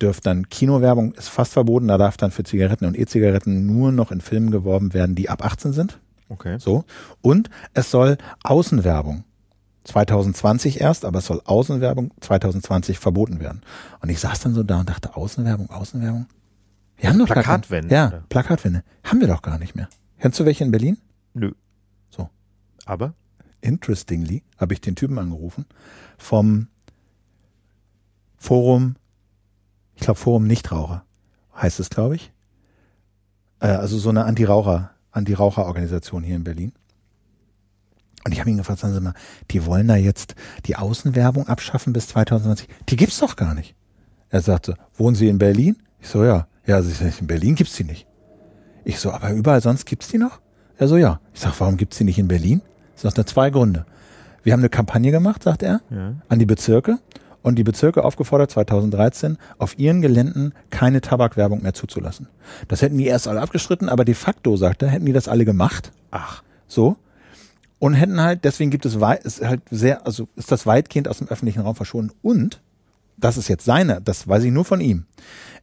dürft 0.00 0.26
dann 0.26 0.48
Kinowerbung 0.48 1.12
ist 1.12 1.28
fast 1.28 1.52
verboten. 1.52 1.88
Da 1.88 1.98
darf 1.98 2.16
dann 2.16 2.30
für 2.30 2.44
Zigaretten 2.44 2.86
und 2.86 2.98
E-Zigaretten 2.98 3.66
nur 3.66 3.92
noch 3.92 4.10
in 4.10 4.20
Filmen 4.20 4.50
geworben 4.50 4.94
werden, 4.94 5.14
die 5.14 5.28
ab 5.28 5.44
18 5.44 5.72
sind. 5.72 5.98
Okay. 6.28 6.58
So. 6.58 6.84
Und 7.22 7.50
es 7.74 7.90
soll 7.90 8.18
Außenwerbung 8.42 9.24
2020 9.84 10.80
erst, 10.80 11.04
aber 11.04 11.20
es 11.20 11.26
soll 11.26 11.40
Außenwerbung 11.44 12.12
2020 12.20 12.98
verboten 12.98 13.40
werden. 13.40 13.62
Und 14.00 14.10
ich 14.10 14.20
saß 14.20 14.40
dann 14.40 14.54
so 14.54 14.62
da 14.62 14.80
und 14.80 14.88
dachte, 14.88 15.16
Außenwerbung, 15.16 15.70
Außenwerbung? 15.70 16.26
Wir 16.96 17.10
haben 17.10 17.18
doch 17.18 17.26
Plakatwände. 17.26 17.94
Ja? 17.94 18.22
Plakatwände. 18.28 18.82
Haben 19.04 19.20
wir 19.20 19.28
doch 19.28 19.40
gar 19.40 19.58
nicht 19.58 19.74
mehr. 19.74 19.88
Kennst 20.18 20.38
du 20.40 20.44
welche 20.44 20.64
in 20.64 20.70
Berlin? 20.70 20.98
Nö. 21.34 21.52
So. 22.10 22.28
Aber? 22.84 23.14
Interestingly 23.60 24.42
habe 24.56 24.74
ich 24.74 24.80
den 24.80 24.94
Typen 24.94 25.18
angerufen 25.18 25.66
vom 26.16 26.68
Forum, 28.36 28.96
ich 29.94 30.02
glaube 30.02 30.18
Forum 30.18 30.46
Nichtraucher 30.46 31.04
heißt 31.60 31.80
es, 31.80 31.90
glaube 31.90 32.16
ich. 32.16 32.32
Äh, 33.60 33.68
also 33.68 33.98
so 33.98 34.10
eine 34.10 34.24
Anti-Raucher, 34.24 34.90
Anti-Raucher-Organisation 35.10 36.22
hier 36.22 36.36
in 36.36 36.44
Berlin. 36.44 36.72
Und 38.24 38.32
ich 38.32 38.40
habe 38.40 38.50
ihn 38.50 38.58
gefragt, 38.58 38.80
sagen 38.80 38.94
Sie 38.94 39.00
mal, 39.00 39.14
die 39.50 39.64
wollen 39.64 39.88
da 39.88 39.96
jetzt 39.96 40.34
die 40.66 40.76
Außenwerbung 40.76 41.48
abschaffen 41.48 41.92
bis 41.92 42.08
2020. 42.08 42.68
Die 42.88 42.96
gibt's 42.96 43.18
doch 43.18 43.36
gar 43.36 43.54
nicht. 43.54 43.74
Er 44.28 44.40
sagte, 44.40 44.74
wohnen 44.94 45.16
Sie 45.16 45.28
in 45.28 45.38
Berlin? 45.38 45.76
Ich 46.00 46.08
so, 46.08 46.24
ja. 46.24 46.46
Ja, 46.66 46.80
in 46.80 47.26
Berlin 47.26 47.54
gibt's 47.54 47.76
die 47.76 47.84
nicht. 47.84 48.06
Ich 48.84 49.00
so, 49.00 49.10
aber 49.10 49.32
überall 49.32 49.62
sonst 49.62 49.86
gibt's 49.86 50.08
die 50.08 50.18
noch? 50.18 50.40
Er 50.78 50.88
so, 50.88 50.96
ja. 50.96 51.20
Ich 51.34 51.40
sag, 51.40 51.58
warum 51.60 51.76
gibt's 51.76 51.98
die 51.98 52.04
nicht 52.04 52.18
in 52.18 52.28
Berlin? 52.28 52.62
Ich 52.96 53.02
sag, 53.02 53.14
da 53.14 53.26
zwei 53.26 53.50
Gründe. 53.50 53.84
Wir 54.42 54.52
haben 54.52 54.60
eine 54.60 54.68
Kampagne 54.68 55.10
gemacht, 55.10 55.42
sagt 55.42 55.62
er, 55.62 55.80
ja. 55.90 56.14
an 56.28 56.38
die 56.38 56.46
Bezirke 56.46 56.98
und 57.42 57.56
die 57.56 57.64
Bezirke 57.64 58.04
aufgefordert, 58.04 58.50
2013 58.50 59.36
auf 59.58 59.78
ihren 59.78 60.00
Geländen 60.00 60.54
keine 60.70 61.00
Tabakwerbung 61.00 61.62
mehr 61.62 61.74
zuzulassen. 61.74 62.28
Das 62.68 62.80
hätten 62.80 62.96
die 62.96 63.06
erst 63.06 63.28
alle 63.28 63.40
abgestritten, 63.40 63.88
aber 63.88 64.04
de 64.04 64.14
facto, 64.14 64.56
sagt 64.56 64.82
er, 64.82 64.88
hätten 64.88 65.06
die 65.06 65.12
das 65.12 65.28
alle 65.28 65.44
gemacht. 65.44 65.92
Ach. 66.10 66.42
So 66.66 66.96
und 67.78 67.94
hätten 67.94 68.20
halt, 68.20 68.44
deswegen 68.44 68.70
gibt 68.70 68.86
es 68.86 68.96
ist 68.96 69.44
halt 69.44 69.62
sehr, 69.70 70.06
also 70.06 70.28
ist 70.36 70.50
das 70.50 70.66
weitgehend 70.66 71.08
aus 71.08 71.18
dem 71.18 71.28
öffentlichen 71.28 71.60
Raum 71.60 71.76
verschwunden 71.76 72.12
und 72.22 72.60
das 73.18 73.36
ist 73.36 73.48
jetzt 73.48 73.64
seine, 73.64 74.00
das 74.00 74.28
weiß 74.28 74.44
ich 74.44 74.52
nur 74.52 74.64
von 74.64 74.80
ihm. 74.80 75.06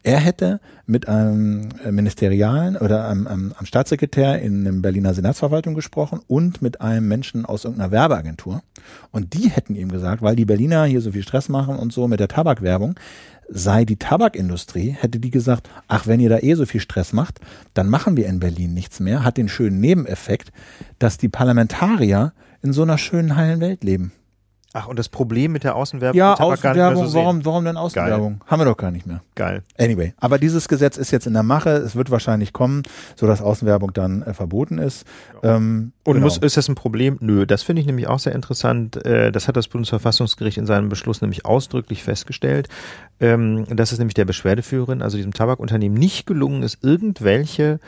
Er 0.02 0.18
hätte 0.18 0.60
mit 0.86 1.08
einem 1.08 1.68
Ministerialen 1.90 2.76
oder 2.76 3.08
einem, 3.08 3.26
einem, 3.26 3.52
einem 3.52 3.66
Staatssekretär 3.66 4.40
in 4.40 4.62
der 4.62 4.72
Berliner 4.72 5.14
Senatsverwaltung 5.14 5.74
gesprochen 5.74 6.20
und 6.28 6.62
mit 6.62 6.80
einem 6.80 7.08
Menschen 7.08 7.44
aus 7.44 7.64
irgendeiner 7.64 7.90
Werbeagentur. 7.90 8.62
Und 9.10 9.34
die 9.34 9.50
hätten 9.50 9.74
ihm 9.74 9.90
gesagt, 9.90 10.22
weil 10.22 10.36
die 10.36 10.44
Berliner 10.44 10.84
hier 10.84 11.00
so 11.00 11.10
viel 11.10 11.24
Stress 11.24 11.48
machen 11.48 11.76
und 11.76 11.92
so 11.92 12.06
mit 12.06 12.20
der 12.20 12.28
Tabakwerbung, 12.28 12.94
sei 13.48 13.84
die 13.84 13.96
Tabakindustrie, 13.96 14.90
hätte 14.90 15.18
die 15.18 15.30
gesagt, 15.30 15.68
ach, 15.88 16.06
wenn 16.06 16.20
ihr 16.20 16.30
da 16.30 16.38
eh 16.38 16.54
so 16.54 16.66
viel 16.66 16.80
Stress 16.80 17.12
macht, 17.12 17.40
dann 17.74 17.88
machen 17.88 18.16
wir 18.16 18.26
in 18.26 18.38
Berlin 18.38 18.74
nichts 18.74 19.00
mehr, 19.00 19.24
hat 19.24 19.36
den 19.36 19.48
schönen 19.48 19.80
Nebeneffekt, 19.80 20.52
dass 20.98 21.18
die 21.18 21.28
Parlamentarier 21.28 22.32
in 22.62 22.72
so 22.72 22.82
einer 22.82 22.98
schönen 22.98 23.34
heilen 23.34 23.60
Welt 23.60 23.82
leben. 23.82 24.12
Ach, 24.78 24.88
und 24.88 24.98
das 24.98 25.08
Problem 25.08 25.52
mit 25.52 25.64
der 25.64 25.74
Außenwerbung? 25.74 26.18
Ja, 26.18 26.34
Außenwerbung, 26.34 27.14
warum, 27.14 27.44
warum 27.46 27.64
denn 27.64 27.78
Außenwerbung? 27.78 28.40
Geil. 28.40 28.46
Haben 28.46 28.60
wir 28.60 28.66
doch 28.66 28.76
gar 28.76 28.90
nicht 28.90 29.06
mehr. 29.06 29.22
Geil. 29.34 29.62
Anyway, 29.78 30.12
aber 30.18 30.38
dieses 30.38 30.68
Gesetz 30.68 30.98
ist 30.98 31.12
jetzt 31.12 31.26
in 31.26 31.32
der 31.32 31.42
Mache, 31.42 31.70
es 31.70 31.96
wird 31.96 32.10
wahrscheinlich 32.10 32.52
kommen, 32.52 32.82
so 33.14 33.26
dass 33.26 33.40
Außenwerbung 33.40 33.94
dann 33.94 34.20
äh, 34.20 34.34
verboten 34.34 34.76
ist. 34.76 35.06
Ja. 35.42 35.56
Ähm, 35.56 35.92
und 36.04 36.16
genau. 36.16 36.26
muss, 36.26 36.36
ist 36.36 36.58
das 36.58 36.68
ein 36.68 36.74
Problem? 36.74 37.16
Nö, 37.20 37.46
das 37.46 37.62
finde 37.62 37.80
ich 37.80 37.86
nämlich 37.86 38.06
auch 38.06 38.18
sehr 38.18 38.34
interessant. 38.34 39.02
Äh, 39.02 39.32
das 39.32 39.48
hat 39.48 39.56
das 39.56 39.66
Bundesverfassungsgericht 39.68 40.58
in 40.58 40.66
seinem 40.66 40.90
Beschluss 40.90 41.22
nämlich 41.22 41.46
ausdrücklich 41.46 42.02
festgestellt, 42.02 42.68
ähm, 43.18 43.64
dass 43.74 43.92
es 43.92 43.98
nämlich 43.98 44.12
der 44.12 44.26
Beschwerdeführerin, 44.26 45.00
also 45.00 45.16
diesem 45.16 45.32
Tabakunternehmen, 45.32 45.96
nicht 45.96 46.26
gelungen 46.26 46.62
ist, 46.62 46.84
irgendwelche 46.84 47.80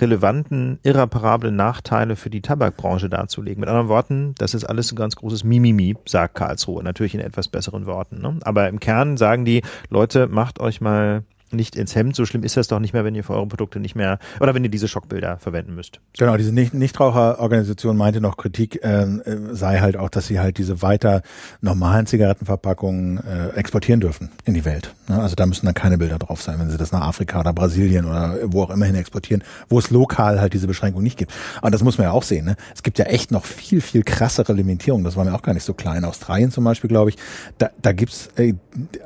relevanten, 0.00 0.78
irreparablen 0.82 1.54
Nachteile 1.54 2.16
für 2.16 2.30
die 2.30 2.40
Tabakbranche 2.40 3.08
darzulegen. 3.08 3.60
Mit 3.60 3.68
anderen 3.68 3.88
Worten, 3.88 4.34
das 4.38 4.54
ist 4.54 4.64
alles 4.64 4.92
ein 4.92 4.96
ganz 4.96 5.16
großes 5.16 5.44
Mimimi, 5.44 5.96
sagt 6.06 6.34
Karlsruhe. 6.34 6.82
Natürlich 6.82 7.14
in 7.14 7.20
etwas 7.20 7.48
besseren 7.48 7.86
Worten. 7.86 8.20
Ne? 8.20 8.38
Aber 8.42 8.68
im 8.68 8.80
Kern 8.80 9.16
sagen 9.16 9.44
die 9.44 9.62
Leute, 9.90 10.26
macht 10.26 10.60
euch 10.60 10.80
mal 10.80 11.24
nicht 11.52 11.76
ins 11.76 11.94
Hemd. 11.94 12.16
So 12.16 12.24
schlimm 12.24 12.42
ist 12.42 12.56
das 12.56 12.68
doch 12.68 12.80
nicht 12.80 12.92
mehr, 12.92 13.04
wenn 13.04 13.14
ihr 13.14 13.24
für 13.24 13.34
eure 13.34 13.46
Produkte 13.46 13.80
nicht 13.80 13.94
mehr 13.94 14.18
oder 14.40 14.54
wenn 14.54 14.64
ihr 14.64 14.70
diese 14.70 14.88
Schockbilder 14.88 15.38
verwenden 15.38 15.74
müsst. 15.74 16.00
Genau, 16.18 16.36
diese 16.36 16.52
Nicht 16.52 16.74
Nichtraucherorganisation 16.74 17.96
meinte 17.96 18.20
noch, 18.20 18.36
Kritik 18.36 18.80
ähm, 18.82 19.22
äh, 19.24 19.54
sei 19.54 19.80
halt 19.80 19.96
auch, 19.96 20.08
dass 20.08 20.26
sie 20.26 20.40
halt 20.40 20.58
diese 20.58 20.82
weiter 20.82 21.22
normalen 21.60 22.06
Zigarettenverpackungen 22.06 23.18
äh, 23.18 23.48
exportieren 23.56 24.00
dürfen 24.00 24.30
in 24.44 24.54
die 24.54 24.64
Welt. 24.64 24.94
Ne? 25.08 25.20
Also 25.20 25.34
da 25.34 25.46
müssen 25.46 25.66
dann 25.66 25.74
keine 25.74 25.98
Bilder 25.98 26.18
drauf 26.18 26.42
sein, 26.42 26.58
wenn 26.58 26.70
sie 26.70 26.76
das 26.76 26.92
nach 26.92 27.02
Afrika 27.02 27.40
oder 27.40 27.52
Brasilien 27.52 28.04
oder 28.04 28.38
wo 28.46 28.62
auch 28.62 28.70
immer 28.70 28.86
hin 28.86 28.94
exportieren, 28.94 29.42
wo 29.68 29.78
es 29.78 29.90
lokal 29.90 30.40
halt 30.40 30.54
diese 30.54 30.66
Beschränkung 30.66 31.02
nicht 31.02 31.18
gibt. 31.18 31.32
Aber 31.60 31.70
das 31.70 31.82
muss 31.82 31.98
man 31.98 32.06
ja 32.06 32.12
auch 32.12 32.22
sehen. 32.22 32.44
Ne? 32.44 32.56
Es 32.74 32.82
gibt 32.82 32.98
ja 32.98 33.06
echt 33.06 33.30
noch 33.30 33.44
viel, 33.44 33.80
viel 33.80 34.02
krassere 34.02 34.52
Limitierungen. 34.52 35.04
Das 35.04 35.16
war 35.16 35.24
mir 35.24 35.34
auch 35.34 35.42
gar 35.42 35.54
nicht 35.54 35.64
so 35.64 35.74
klar. 35.74 35.96
In 35.96 36.04
Australien 36.04 36.50
zum 36.50 36.64
Beispiel, 36.64 36.88
glaube 36.88 37.10
ich, 37.10 37.16
da, 37.58 37.70
da 37.80 37.92
gibt's, 37.92 38.28
äh, 38.36 38.54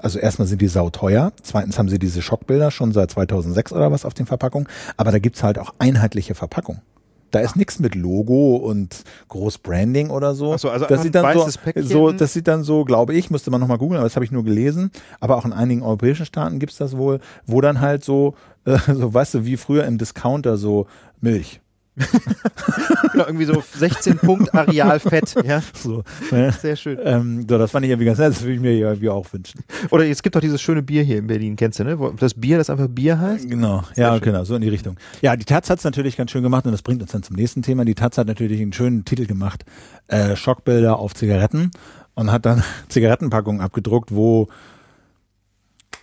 also 0.03 0.19
erstmal 0.19 0.49
sind 0.49 0.61
die 0.61 0.69
sauteuer, 0.69 1.33
zweitens 1.43 1.79
haben 1.79 1.89
sie 1.89 1.99
diese 1.99 2.23
Schock 2.23 2.36
Schockbilder 2.37 2.71
schon 2.71 2.93
seit 2.93 3.11
2006 3.11 3.73
oder 3.73 3.91
was 3.91 4.05
auf 4.05 4.15
den 4.15 4.27
Verpackungen, 4.27 4.69
aber 4.97 5.11
da 5.11 5.19
gibt's 5.19 5.43
halt 5.43 5.59
auch 5.59 5.75
einheitliche 5.79 6.35
Verpackungen. 6.35 6.83
Da 7.33 7.41
ist 7.41 7.57
nichts 7.57 7.81
mit 7.81 7.95
Logo 7.95 8.57
und 8.57 9.03
groß 9.29 9.59
Branding 9.59 10.11
oder 10.11 10.35
so. 10.35 10.55
Ach 10.55 10.59
so 10.59 10.71
also 10.71 10.87
das 10.87 11.03
sieht 11.03 11.15
dann 11.15 11.37
so, 11.37 11.49
so, 11.83 12.13
das 12.13 12.33
sieht 12.33 12.47
dann 12.47 12.63
so, 12.63 12.85
glaube 12.85 13.15
ich, 13.15 13.31
müsste 13.31 13.51
man 13.51 13.61
nochmal 13.61 13.79
googeln, 13.79 13.99
aber 13.99 14.07
das 14.07 14.15
habe 14.15 14.25
ich 14.25 14.31
nur 14.31 14.45
gelesen. 14.45 14.91
Aber 15.19 15.37
auch 15.37 15.45
in 15.45 15.53
einigen 15.53 15.83
europäischen 15.83 16.25
Staaten 16.25 16.61
gibt's 16.61 16.77
das 16.77 16.97
wohl, 16.97 17.21
wo 17.45 17.61
dann 17.61 17.81
halt 17.81 18.05
so, 18.05 18.35
äh, 18.65 18.79
so 18.87 19.13
weißt 19.13 19.35
du, 19.35 19.45
wie 19.45 19.57
früher 19.57 19.85
im 19.85 19.99
Discounter 19.99 20.57
so 20.57 20.87
Milch 21.21 21.61
genau, 23.13 23.27
irgendwie 23.27 23.47
so 23.47 23.63
16 23.75 24.19
Punkt 24.19 24.55
Areal 24.55 25.01
Fett. 25.01 25.35
Ja, 25.45 25.63
so, 25.75 26.03
ne? 26.31 26.53
sehr 26.53 26.77
schön. 26.77 26.99
Ähm, 27.03 27.47
so, 27.49 27.57
das 27.57 27.71
fand 27.71 27.85
ich 27.87 27.91
irgendwie 27.91 28.05
ganz 28.05 28.19
nett, 28.19 28.33
das 28.33 28.43
würde 28.43 28.55
ich 28.55 28.61
mir 28.61 28.73
irgendwie 28.73 29.09
auch 29.09 29.27
wünschen. 29.33 29.61
Oder 29.91 30.07
es 30.07 30.23
gibt 30.23 30.37
doch 30.37 30.41
dieses 30.41 30.61
schöne 30.61 30.83
Bier 30.83 31.03
hier 31.03 31.19
in 31.19 31.27
Berlin, 31.27 31.57
kennst 31.57 31.79
du, 31.79 31.85
ne? 31.85 31.99
Wo 31.99 32.11
Das 32.11 32.35
Bier, 32.35 32.59
das 32.59 32.69
einfach 32.69 32.89
Bier 32.89 33.19
heißt. 33.19 33.49
Genau, 33.49 33.83
ja, 33.97 34.19
genau, 34.19 34.45
so 34.45 34.55
in 34.55 34.63
die 34.63 34.69
Richtung. 34.69 34.97
Ja, 35.23 35.37
die 35.37 35.47
Taz 35.47 35.71
hat's 35.71 35.85
natürlich 35.85 36.17
ganz 36.17 36.31
schön 36.31 36.43
gemacht 36.43 36.67
und 36.67 36.73
das 36.73 36.83
bringt 36.83 37.01
uns 37.01 37.13
dann 37.13 37.23
zum 37.23 37.37
nächsten 37.37 37.63
Thema. 37.63 37.85
Die 37.85 37.95
Taz 37.95 38.19
hat 38.19 38.27
natürlich 38.27 38.61
einen 38.61 38.75
schönen 38.75 39.05
Titel 39.07 39.27
gemacht, 39.27 39.65
äh, 40.09 40.37
Schockbilder 40.37 40.99
auf 40.99 41.15
Zigaretten 41.15 41.71
und 42.15 42.31
hat 42.31 42.45
dann 42.45 42.63
Zigarettenpackungen 42.89 43.63
abgedruckt, 43.63 44.15
wo 44.15 44.49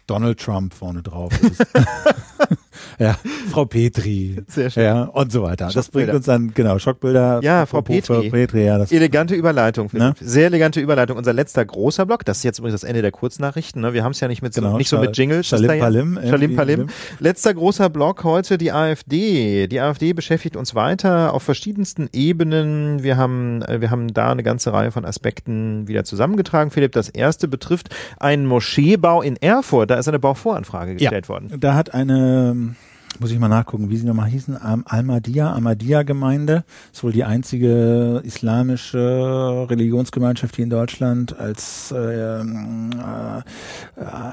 Donald 0.07 0.39
Trump 0.39 0.73
vorne 0.73 1.03
drauf 1.03 1.31
ist. 1.41 1.65
ja, 2.99 3.17
Frau 3.51 3.65
Petri. 3.65 4.41
Sehr 4.47 4.69
schön. 4.69 4.83
Ja, 4.83 5.03
und 5.03 5.31
so 5.31 5.43
weiter. 5.43 5.69
Das 5.73 5.89
bringt 5.89 6.13
uns 6.13 6.25
dann, 6.25 6.53
genau, 6.53 6.79
Schockbilder. 6.79 7.39
Ja, 7.43 7.65
Frau 7.65 7.81
Petri. 7.81 8.29
Petri 8.29 8.65
ja, 8.65 8.83
Elegante 8.83 9.35
Überleitung, 9.35 9.89
Philipp. 9.89 10.03
Ne? 10.03 10.13
Sehr 10.19 10.47
elegante 10.47 10.79
Überleitung. 10.79 11.17
Unser 11.17 11.33
letzter 11.33 11.63
großer 11.65 12.05
Block, 12.05 12.25
das 12.25 12.37
ist 12.37 12.43
jetzt 12.43 12.59
übrigens 12.59 12.81
das 12.81 12.87
Ende 12.87 13.01
der 13.01 13.11
Kurznachrichten. 13.11 13.81
Ne? 13.81 13.93
Wir 13.93 14.03
haben 14.03 14.11
es 14.11 14.19
ja 14.19 14.27
nicht 14.27 14.41
mit 14.41 14.53
so, 14.53 14.61
Genau, 14.61 14.77
nicht 14.77 14.89
so 14.89 14.97
mit 14.99 15.15
Jingles. 15.17 15.47
Schalim 15.47 15.79
Palim, 15.79 16.19
Ja, 16.21 16.29
Schalim 16.29 16.55
Palim. 16.55 16.87
Letzter 17.19 17.53
großer 17.53 17.89
Block 17.89 18.23
heute 18.23 18.57
die 18.57 18.71
AfD. 18.71 19.67
Die 19.67 19.79
AfD 19.79 20.13
beschäftigt 20.13 20.55
uns 20.55 20.75
weiter 20.75 21.33
auf 21.33 21.43
verschiedensten 21.43 22.09
Ebenen. 22.13 23.03
Wir 23.03 23.17
haben, 23.17 23.61
äh, 23.63 23.81
wir 23.81 23.91
haben 23.91 24.13
da 24.13 24.31
eine 24.31 24.43
ganze 24.43 24.73
Reihe 24.73 24.91
von 24.91 25.05
Aspekten 25.05 25.87
wieder 25.87 26.03
zusammengetragen. 26.03 26.71
Philipp, 26.71 26.91
das 26.93 27.09
erste 27.09 27.47
betrifft 27.47 27.89
einen 28.19 28.45
Moscheebau 28.45 29.21
in 29.21 29.35
Erfurt. 29.37 29.89
Da 29.89 29.95
ist 29.95 30.07
eine 30.07 30.19
Bauvoranfrage 30.19 30.95
gestellt 30.95 31.29
worden. 31.29 31.51
Da 31.59 31.75
hat 31.75 31.93
eine, 31.93 32.75
muss 33.19 33.31
ich 33.31 33.39
mal 33.39 33.47
nachgucken, 33.47 33.89
wie 33.89 33.97
sie 33.97 34.05
nochmal 34.05 34.29
hießen, 34.29 34.57
Ahmadiyya, 34.57 35.53
Ahmadiyya-Gemeinde, 35.53 36.63
ist 36.91 37.03
wohl 37.03 37.11
die 37.11 37.23
einzige 37.23 38.21
islamische 38.23 39.67
Religionsgemeinschaft 39.69 40.55
hier 40.55 40.63
in 40.63 40.69
Deutschland 40.69 41.37
als 41.37 41.91
äh, 41.91 42.39
äh, 42.39 42.43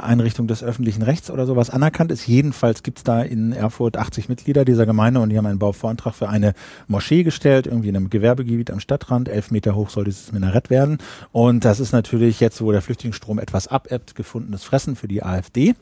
Einrichtung 0.02 0.46
des 0.46 0.62
öffentlichen 0.62 1.02
Rechts 1.02 1.30
oder 1.30 1.46
sowas 1.46 1.70
anerkannt 1.70 2.12
ist. 2.12 2.26
Jedenfalls 2.26 2.82
gibt's 2.82 3.04
da 3.04 3.22
in 3.22 3.52
Erfurt 3.52 3.96
80 3.96 4.28
Mitglieder 4.28 4.64
dieser 4.64 4.86
Gemeinde 4.86 5.20
und 5.20 5.30
die 5.30 5.38
haben 5.38 5.46
einen 5.46 5.58
Bauvorantrag 5.58 6.14
für 6.14 6.28
eine 6.28 6.54
Moschee 6.88 7.22
gestellt, 7.22 7.66
irgendwie 7.66 7.88
in 7.88 7.96
einem 7.96 8.10
Gewerbegebiet 8.10 8.70
am 8.70 8.80
Stadtrand. 8.80 9.28
Elf 9.28 9.50
Meter 9.50 9.74
hoch 9.74 9.90
soll 9.90 10.04
dieses 10.04 10.32
Minarett 10.32 10.70
werden. 10.70 10.98
Und 11.32 11.64
das 11.64 11.80
ist 11.80 11.92
natürlich 11.92 12.40
jetzt, 12.40 12.60
wo 12.60 12.72
der 12.72 12.82
Flüchtlingsstrom 12.82 13.38
etwas 13.38 13.68
abebbt, 13.68 14.14
gefundenes 14.14 14.64
Fressen 14.64 14.96
für 14.96 15.08
die 15.08 15.22
AfD. 15.22 15.74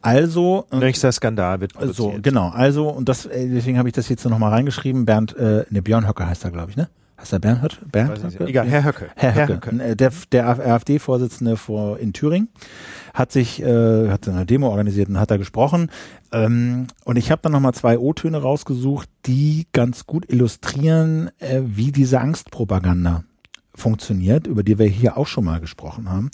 Also 0.00 0.66
äh, 0.70 0.76
Nächster 0.76 1.12
Skandal 1.12 1.60
wird 1.60 1.72
so, 1.72 1.78
produziert. 1.78 2.22
Genau. 2.50 2.56
Also, 2.56 2.88
und 2.88 3.08
das, 3.08 3.26
äh, 3.26 3.48
deswegen 3.48 3.78
habe 3.78 3.88
ich 3.88 3.94
das 3.94 4.08
jetzt 4.08 4.24
noch 4.24 4.38
mal 4.38 4.50
reingeschrieben. 4.50 5.04
Bernd, 5.04 5.36
äh, 5.36 5.64
ne, 5.70 5.82
Björn 5.82 6.06
Höcke 6.06 6.26
heißt 6.26 6.44
er, 6.44 6.50
glaube 6.50 6.70
ich, 6.70 6.76
ne? 6.76 6.88
Heißt 7.20 7.32
er 7.32 7.38
Bernd, 7.38 7.62
Höcke? 7.62 7.76
Bernd. 7.90 8.24
Höcke? 8.24 8.46
Egal, 8.46 8.66
Herr 8.66 8.84
Höcke. 8.84 9.10
Herr 9.14 9.32
Herr 9.32 9.48
Höcke, 9.48 9.70
Äh, 9.80 9.96
der, 9.96 10.12
der 10.32 10.48
AfD-Vorsitzende 10.48 11.56
vor, 11.56 11.98
in 11.98 12.12
Thüringen, 12.12 12.48
hat 13.14 13.30
sich, 13.30 13.62
äh, 13.62 14.10
hat 14.10 14.28
eine 14.28 14.44
Demo 14.44 14.68
organisiert 14.68 15.08
und 15.08 15.20
hat 15.20 15.30
da 15.30 15.36
gesprochen. 15.36 15.90
Ähm, 16.32 16.88
und 17.04 17.16
ich 17.16 17.30
habe 17.30 17.40
dann 17.42 17.52
nochmal 17.52 17.74
zwei 17.74 17.98
O-Töne 17.98 18.38
rausgesucht, 18.38 19.08
die 19.26 19.66
ganz 19.72 20.06
gut 20.06 20.30
illustrieren, 20.32 21.30
äh, 21.38 21.60
wie 21.64 21.92
diese 21.92 22.20
Angstpropaganda 22.20 23.24
funktioniert, 23.74 24.46
über 24.46 24.62
die 24.62 24.78
wir 24.78 24.86
hier 24.86 25.16
auch 25.16 25.26
schon 25.26 25.44
mal 25.44 25.60
gesprochen 25.60 26.10
haben. 26.10 26.30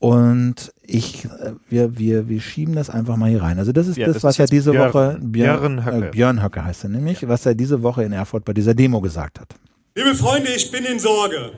Und 0.00 0.72
ich, 0.86 1.26
äh, 1.26 1.52
wir, 1.68 1.98
wir, 1.98 2.26
wir 2.28 2.40
schieben 2.40 2.74
das 2.74 2.88
einfach 2.88 3.16
mal 3.16 3.28
hier 3.30 3.42
rein. 3.42 3.58
Also 3.58 3.70
das 3.70 3.86
ist 3.86 3.98
Ja, 3.98 4.06
das, 4.06 4.14
das 4.14 4.24
was 4.24 4.34
ist 4.36 4.38
er 4.40 4.46
diese 4.46 4.70
Björn- 4.72 4.94
Woche 4.94 5.18
Björn 5.20 5.84
Höcke. 5.84 6.06
Äh, 6.06 6.10
Björn 6.10 6.42
Höcke 6.42 6.64
heißt 6.64 6.84
er 6.84 6.90
nämlich, 6.90 7.28
was 7.28 7.44
er 7.44 7.54
diese 7.54 7.82
Woche 7.82 8.02
in 8.02 8.12
Erfurt 8.12 8.44
bei 8.46 8.54
dieser 8.54 8.72
Demo 8.74 9.00
gesagt 9.02 9.38
hat. 9.40 9.48
Liebe 9.94 10.14
Freunde, 10.14 10.50
ich 10.56 10.70
bin 10.70 10.84
in 10.86 10.98
Sorge. 10.98 11.52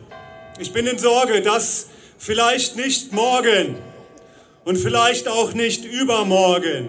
Ich 0.59 0.72
bin 0.72 0.86
in 0.88 0.99
Sorge, 0.99 1.40
dass 1.40 1.86
vielleicht 2.18 2.76
nicht 2.76 3.12
morgen 3.12 3.76
und 4.64 4.76
vielleicht 4.76 5.28
auch 5.28 5.55
nicht 5.55 5.84
übermorgen, 5.84 6.88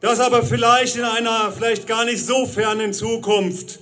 dass 0.00 0.20
aber 0.20 0.42
vielleicht 0.42 0.96
in 0.96 1.04
einer 1.04 1.50
vielleicht 1.52 1.86
gar 1.86 2.04
nicht 2.04 2.24
so 2.24 2.44
fernen 2.46 2.92
Zukunft 2.92 3.80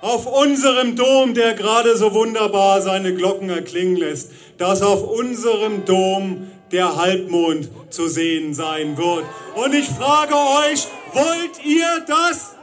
auf 0.00 0.26
unserem 0.26 0.96
Dom, 0.96 1.34
der 1.34 1.52
gerade 1.54 1.96
so 1.96 2.12
wunderbar 2.14 2.80
seine 2.80 3.14
Glocken 3.14 3.50
erklingen 3.50 3.96
lässt, 3.96 4.32
dass 4.58 4.82
auf 4.82 5.02
unserem 5.02 5.84
Dom 5.84 6.50
der 6.70 6.96
Halbmond 6.96 7.68
zu 7.90 8.08
sehen 8.08 8.54
sein 8.54 8.96
wird. 8.96 9.24
Und 9.54 9.74
ich 9.74 9.88
frage 9.88 10.34
euch, 10.34 10.86
wollt 11.12 11.64
ihr 11.64 12.04
das? 12.06 12.54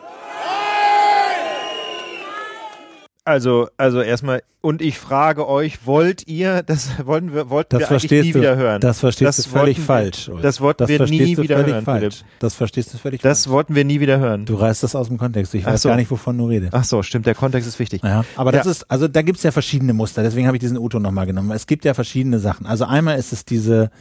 Also, 3.29 3.69
also 3.77 4.01
erstmal, 4.01 4.41
und 4.61 4.81
ich 4.81 4.97
frage 4.97 5.47
euch, 5.47 5.85
wollt 5.85 6.27
ihr, 6.27 6.63
das 6.63 6.89
wollten 7.05 7.31
wir, 7.33 7.49
wollten 7.51 7.77
Das 7.77 7.89
wir 7.89 7.97
eigentlich 7.97 8.11
nie 8.23 8.31
du, 8.31 8.39
wieder 8.39 8.55
hören. 8.55 8.81
das 8.81 8.99
verstehst 8.99 9.45
du 9.45 9.49
völlig 9.49 9.77
wollten 9.77 9.85
falsch. 9.85 10.27
Wir, 10.27 10.33
Ulf. 10.33 10.41
das 10.43 10.61
wollten 10.61 10.77
das 10.79 10.89
wir 10.89 10.99
nie 11.05 11.37
wieder 11.37 11.63
hören, 11.63 11.83
falsch. 11.85 12.23
Das 12.39 12.55
verstehst 12.55 12.91
du 12.93 12.97
völlig 12.97 13.21
Das 13.21 13.43
falsch. 13.43 13.53
wollten 13.53 13.75
wir 13.75 13.85
nie 13.85 13.99
wieder 13.99 14.17
hören. 14.17 14.45
Du 14.45 14.55
reißt 14.55 14.81
das 14.81 14.95
aus 14.95 15.09
dem 15.09 15.19
Kontext. 15.19 15.53
Ich 15.53 15.67
Ach 15.67 15.73
weiß 15.73 15.83
so. 15.83 15.89
gar 15.89 15.95
nicht, 15.95 16.09
wovon 16.09 16.37
du 16.39 16.47
redest. 16.47 16.73
Ach 16.73 16.83
so, 16.83 17.03
stimmt, 17.03 17.27
der 17.27 17.35
Kontext 17.35 17.67
ist 17.67 17.77
wichtig. 17.77 18.01
Ja, 18.03 18.25
aber 18.35 18.51
das 18.51 18.65
Ja. 18.65 18.71
ist, 18.71 18.89
also 18.89 19.07
da 19.07 19.21
gibt's 19.21 19.43
ja 19.43 19.51
verschiedene 19.51 19.93
Muster, 19.93 20.23
deswegen 20.23 20.47
habe 20.47 20.57
ich 20.57 20.61
diesen 20.61 20.77
Uto 20.79 20.99
nochmal 20.99 21.27
genommen. 21.27 21.51
Es 21.51 21.67
gibt 21.67 21.85
ja 21.85 21.93
verschiedene 21.93 22.39
Sachen. 22.39 22.65
Also 22.65 22.85
einmal 22.85 23.19
ist 23.19 23.31
es 23.31 23.45
diese, 23.45 23.91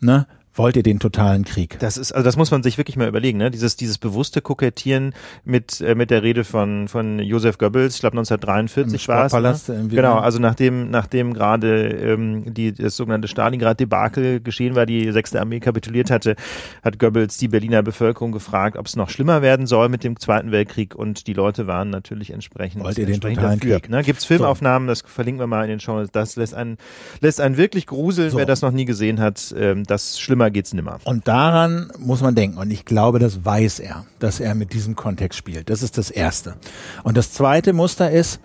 ne, 0.00 0.26
wollt 0.58 0.76
ihr 0.76 0.82
den 0.82 0.98
totalen 0.98 1.44
Krieg? 1.44 1.78
Das 1.78 1.96
ist, 1.96 2.12
also 2.12 2.24
das 2.24 2.36
muss 2.36 2.50
man 2.50 2.62
sich 2.62 2.78
wirklich 2.78 2.96
mal 2.96 3.08
überlegen, 3.08 3.38
ne? 3.38 3.50
Dieses, 3.50 3.76
dieses 3.76 3.98
bewusste 3.98 4.40
Kokettieren 4.40 5.14
mit, 5.44 5.80
äh, 5.80 5.94
mit 5.94 6.10
der 6.10 6.22
Rede 6.22 6.44
von, 6.44 6.88
von 6.88 7.18
Josef 7.20 7.58
Goebbels, 7.58 7.94
ich 7.94 8.00
glaube 8.00 8.18
1943 8.18 9.08
Im 9.08 9.14
war 9.14 9.26
es. 9.26 9.68
Ne? 9.68 9.88
Genau, 9.88 10.16
also 10.18 10.38
nachdem, 10.38 10.90
nachdem 10.90 11.34
gerade 11.34 11.88
ähm, 11.88 12.52
die, 12.52 12.72
das 12.72 12.96
sogenannte 12.96 13.28
Stalingrad-Debakel 13.28 14.40
geschehen 14.40 14.74
war, 14.74 14.86
die 14.86 15.10
sechste 15.12 15.40
Armee 15.40 15.60
kapituliert 15.60 16.10
hatte, 16.10 16.36
hat 16.82 16.98
Goebbels 16.98 17.38
die 17.38 17.48
Berliner 17.48 17.82
Bevölkerung 17.82 18.32
gefragt, 18.32 18.76
ob 18.76 18.86
es 18.86 18.96
noch 18.96 19.10
schlimmer 19.10 19.42
werden 19.42 19.66
soll 19.66 19.88
mit 19.88 20.04
dem 20.04 20.18
Zweiten 20.18 20.50
Weltkrieg 20.50 20.94
und 20.94 21.26
die 21.26 21.34
Leute 21.34 21.66
waren 21.66 21.90
natürlich 21.90 22.32
entsprechend, 22.32 22.82
Wollt 22.82 22.98
ihr 22.98 23.06
den 23.06 23.20
totalen 23.20 23.60
dafür. 23.60 23.80
Krieg? 23.80 23.90
Ne? 23.90 24.02
Gibt's 24.02 24.24
Filmaufnahmen, 24.24 24.88
das 24.88 25.02
verlinken 25.06 25.40
wir 25.40 25.46
mal 25.46 25.62
in 25.64 25.70
den 25.70 25.80
Show. 25.80 26.04
Das 26.12 26.36
lässt 26.36 26.54
einen, 26.54 26.78
lässt 27.20 27.40
einen 27.40 27.56
wirklich 27.56 27.86
gruseln, 27.86 28.30
So. 28.30 28.38
wer 28.38 28.46
das 28.46 28.62
noch 28.62 28.72
nie 28.72 28.84
gesehen 28.84 29.20
hat. 29.20 29.54
Ähm, 29.56 29.84
das 29.84 30.18
schlimmer 30.18 30.47
geht's 30.50 30.72
nimmer. 30.72 30.98
Und 31.04 31.28
daran 31.28 31.92
muss 31.98 32.20
man 32.20 32.34
denken. 32.34 32.58
Und 32.58 32.70
ich 32.70 32.84
glaube, 32.84 33.18
das 33.18 33.44
weiß 33.44 33.80
er, 33.80 34.06
dass 34.18 34.40
er 34.40 34.54
mit 34.54 34.72
diesem 34.72 34.96
Kontext 34.96 35.38
spielt. 35.38 35.70
Das 35.70 35.82
ist 35.82 35.98
das 35.98 36.10
Erste. 36.10 36.56
Und 37.02 37.16
das 37.16 37.32
zweite 37.32 37.72
Muster 37.72 38.10
ist 38.10 38.40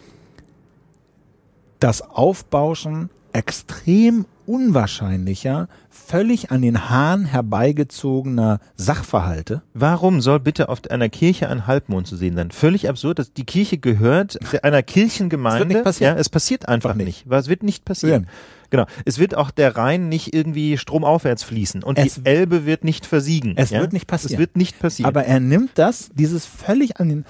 das 1.79 2.01
Aufbauschen 2.01 3.09
extrem 3.33 4.25
unwahrscheinlicher, 4.45 5.67
völlig 5.89 6.51
an 6.51 6.61
den 6.61 6.89
Haaren 6.89 7.25
herbeigezogener 7.25 8.59
Sachverhalte. 8.75 9.61
Warum 9.73 10.21
soll 10.21 10.39
bitte 10.39 10.69
auf 10.69 10.79
einer 10.89 11.09
Kirche 11.09 11.49
ein 11.49 11.67
Halbmond 11.67 12.07
zu 12.07 12.15
sehen 12.15 12.35
sein? 12.35 12.51
Völlig 12.51 12.89
absurd. 12.89 13.19
Dass 13.19 13.33
die 13.33 13.45
Kirche 13.45 13.77
gehört 13.77 14.37
einer 14.63 14.83
Kirchengemeinde. 14.83 15.59
Es 15.59 15.69
wird 15.69 15.73
nicht 15.77 15.83
passieren. 15.83 16.15
Ja, 16.15 16.19
es 16.21 16.29
passiert 16.29 16.67
einfach 16.67 16.95
nicht. 16.95 17.05
nicht. 17.05 17.23
Was 17.29 17.47
wird 17.47 17.63
nicht 17.63 17.85
passieren? 17.85 18.27
Genau. 18.69 18.85
Es 19.05 19.19
wird 19.19 19.35
auch 19.35 19.51
der 19.51 19.77
Rhein 19.77 20.09
nicht 20.09 20.33
irgendwie 20.33 20.79
stromaufwärts 20.79 21.43
fließen 21.43 21.83
und 21.83 21.99
Es- 21.99 22.15
die 22.15 22.25
Elbe 22.25 22.65
wird 22.65 22.83
nicht 22.83 23.05
versiegen. 23.05 23.53
Es 23.55 23.69
ja? 23.69 23.79
wird 23.81 23.93
nicht 23.93 24.07
passieren. 24.07 24.33
Es 24.33 24.39
wird 24.39 24.57
nicht 24.57 24.79
passieren. 24.79 25.07
Aber 25.07 25.25
er 25.25 25.39
nimmt 25.39 25.71
das, 25.75 26.09
dieses 26.15 26.47
völlig 26.47 26.99
an 26.99 27.09
den 27.09 27.25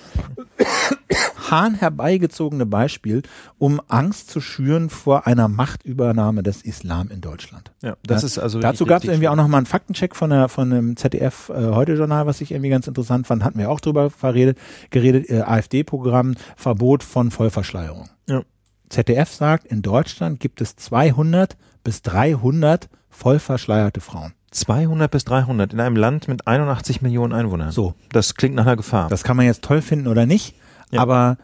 Haaren 1.51 1.75
herbeigezogene 1.75 2.65
Beispiel, 2.65 3.23
um 3.57 3.81
Angst 3.89 4.29
zu 4.29 4.39
schüren 4.39 4.89
vor 4.89 5.27
einer 5.27 5.49
Machtübernahme 5.49 6.43
des 6.43 6.61
Islam 6.61 7.02
in 7.09 7.21
Deutschland. 7.21 7.71
ja, 7.81 7.95
das 8.05 8.21
Ja. 8.21 8.25
ist 8.27 8.37
also 8.39 8.59
Dazu 8.59 8.85
gab 8.85 9.03
es 9.03 9.09
irgendwie 9.09 9.27
auch 9.27 9.33
schlimm. 9.33 9.43
noch 9.45 9.49
mal 9.49 9.57
einen 9.57 9.65
Faktencheck 9.65 10.15
von 10.15 10.29
der 10.29 10.49
von 10.49 10.69
dem 10.69 10.95
ZDF 10.97 11.49
äh, 11.49 11.53
heute 11.73 11.93
Journal, 11.93 12.25
was 12.25 12.41
ich 12.41 12.51
irgendwie 12.51 12.69
ganz 12.69 12.87
interessant 12.87 13.27
fand, 13.27 13.43
hatten 13.43 13.57
wir 13.59 13.69
auch 13.69 13.79
drüber 13.79 14.09
verredet, 14.09 14.57
geredet, 14.89 15.29
äh, 15.29 15.41
AfD-Programm 15.41 16.35
Verbot 16.55 17.03
von 17.03 17.31
Vollverschleierung. 17.31 18.09
Ja. 18.27 18.41
ZDF 18.89 19.29
sagt, 19.33 19.65
in 19.67 19.81
Deutschland 19.81 20.39
gibt 20.39 20.61
es 20.61 20.75
200 20.75 21.57
bis 21.83 22.01
300 22.03 22.89
vollverschleierte 23.09 24.01
Frauen. 24.01 24.33
200 24.51 25.09
bis 25.09 25.23
300 25.25 25.73
in 25.73 25.79
einem 25.79 25.95
Land 25.95 26.27
mit 26.27 26.45
81 26.45 27.01
Millionen 27.01 27.33
Einwohnern. 27.33 27.71
So. 27.71 27.95
Das 28.11 28.35
klingt 28.35 28.53
nach 28.55 28.65
einer 28.67 28.75
Gefahr. 28.75 29.07
Das 29.09 29.23
kann 29.23 29.35
man 29.35 29.45
jetzt 29.47 29.63
toll 29.63 29.81
finden 29.81 30.07
oder 30.07 30.25
nicht, 30.27 30.55
Ja. 30.91 31.01
aber 31.01 31.37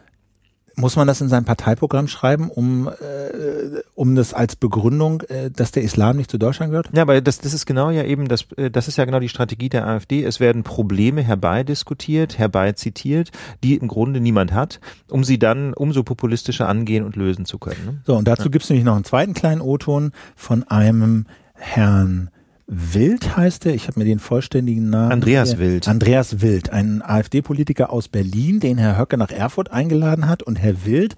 muss 0.80 0.96
man 0.96 1.06
das 1.06 1.20
in 1.20 1.28
sein 1.28 1.44
Parteiprogramm 1.44 2.08
schreiben, 2.08 2.50
um, 2.50 2.88
äh, 2.88 3.80
um 3.94 4.14
das 4.14 4.34
als 4.34 4.56
Begründung, 4.56 5.22
äh, 5.22 5.50
dass 5.50 5.72
der 5.72 5.82
Islam 5.82 6.16
nicht 6.16 6.30
zu 6.30 6.38
Deutschland 6.38 6.70
gehört? 6.70 6.90
Ja, 6.92 7.02
aber 7.02 7.20
das, 7.20 7.38
das 7.38 7.54
ist 7.54 7.66
genau 7.66 7.90
ja 7.90 8.04
eben, 8.04 8.28
das, 8.28 8.46
äh, 8.56 8.70
das 8.70 8.88
ist 8.88 8.96
ja 8.96 9.04
genau 9.04 9.20
die 9.20 9.28
Strategie 9.28 9.68
der 9.68 9.86
AfD. 9.86 10.24
Es 10.24 10.40
werden 10.40 10.62
Probleme 10.62 11.22
herbeidiskutiert, 11.22 12.38
herbeizitiert, 12.38 13.30
die 13.62 13.76
im 13.76 13.88
Grunde 13.88 14.20
niemand 14.20 14.52
hat, 14.52 14.80
um 15.08 15.24
sie 15.24 15.38
dann 15.38 15.74
umso 15.74 16.02
populistischer 16.02 16.68
angehen 16.68 17.04
und 17.04 17.16
lösen 17.16 17.44
zu 17.44 17.58
können. 17.58 17.84
Ne? 17.84 18.00
So, 18.04 18.16
und 18.16 18.26
dazu 18.26 18.50
gibt's 18.50 18.70
nämlich 18.70 18.84
noch 18.84 18.94
einen 18.94 19.04
zweiten 19.04 19.34
kleinen 19.34 19.60
O-Ton 19.60 20.12
von 20.34 20.64
einem 20.64 21.26
Herrn 21.54 22.30
Wild 22.72 23.36
heißt 23.36 23.66
er, 23.66 23.74
ich 23.74 23.88
habe 23.88 23.98
mir 23.98 24.04
den 24.04 24.20
vollständigen 24.20 24.90
Namen. 24.90 25.10
Andreas 25.10 25.58
Wild. 25.58 25.88
Andreas 25.88 26.40
Wild, 26.40 26.70
ein 26.70 27.02
AfD-Politiker 27.02 27.92
aus 27.92 28.06
Berlin, 28.06 28.60
den 28.60 28.78
Herr 28.78 28.96
Höcke 28.96 29.16
nach 29.16 29.32
Erfurt 29.32 29.72
eingeladen 29.72 30.28
hat. 30.28 30.44
Und 30.44 30.54
Herr 30.54 30.84
Wild 30.84 31.16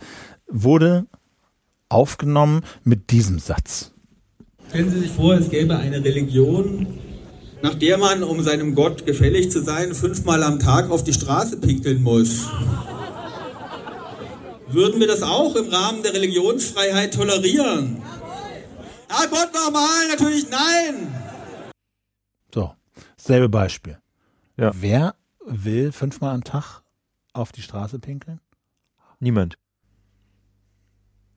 wurde 0.49 1.05
aufgenommen 1.91 2.63
mit 2.85 3.11
diesem 3.11 3.39
Satz. 3.39 3.93
Stellen 4.71 4.89
Sie 4.89 5.01
sich 5.01 5.11
vor, 5.11 5.35
es 5.35 5.51
gäbe 5.51 5.77
eine 5.77 6.03
Religion, 6.03 6.87
nach 7.61 7.75
der 7.75 7.99
man, 7.99 8.23
um 8.23 8.43
seinem 8.43 8.75
Gott 8.75 9.05
gefällig 9.05 9.51
zu 9.51 9.63
sein, 9.63 9.95
fünfmal 9.95 10.43
am 10.45 10.59
Tag 10.59 10.91
auf 10.91 11.05
die 11.05 11.13
Straße 11.13 11.59
pinkeln 11.59 12.03
muss. 12.03 12.49
Würden 14.71 15.01
wir 15.01 15.07
das 15.07 15.23
auch 15.23 15.55
im 15.55 15.69
Rahmen 15.69 16.03
der 16.03 16.15
Religionsfreiheit 16.15 17.13
tolerieren? 17.13 17.99
Ja, 19.11 19.27
Gott 19.29 19.51
normal, 19.53 20.09
natürlich 20.09 20.47
nein. 20.49 21.22
Selbe 23.23 23.49
Beispiel. 23.49 24.01
Ja. 24.57 24.73
Wer 24.75 25.15
will 25.47 25.93
fünfmal 25.93 26.35
am 26.35 26.43
Tag 26.43 26.83
auf 27.33 27.53
die 27.53 27.63
Straße 27.63 28.01
pinkeln? 28.01 28.41
Niemand. 29.21 29.59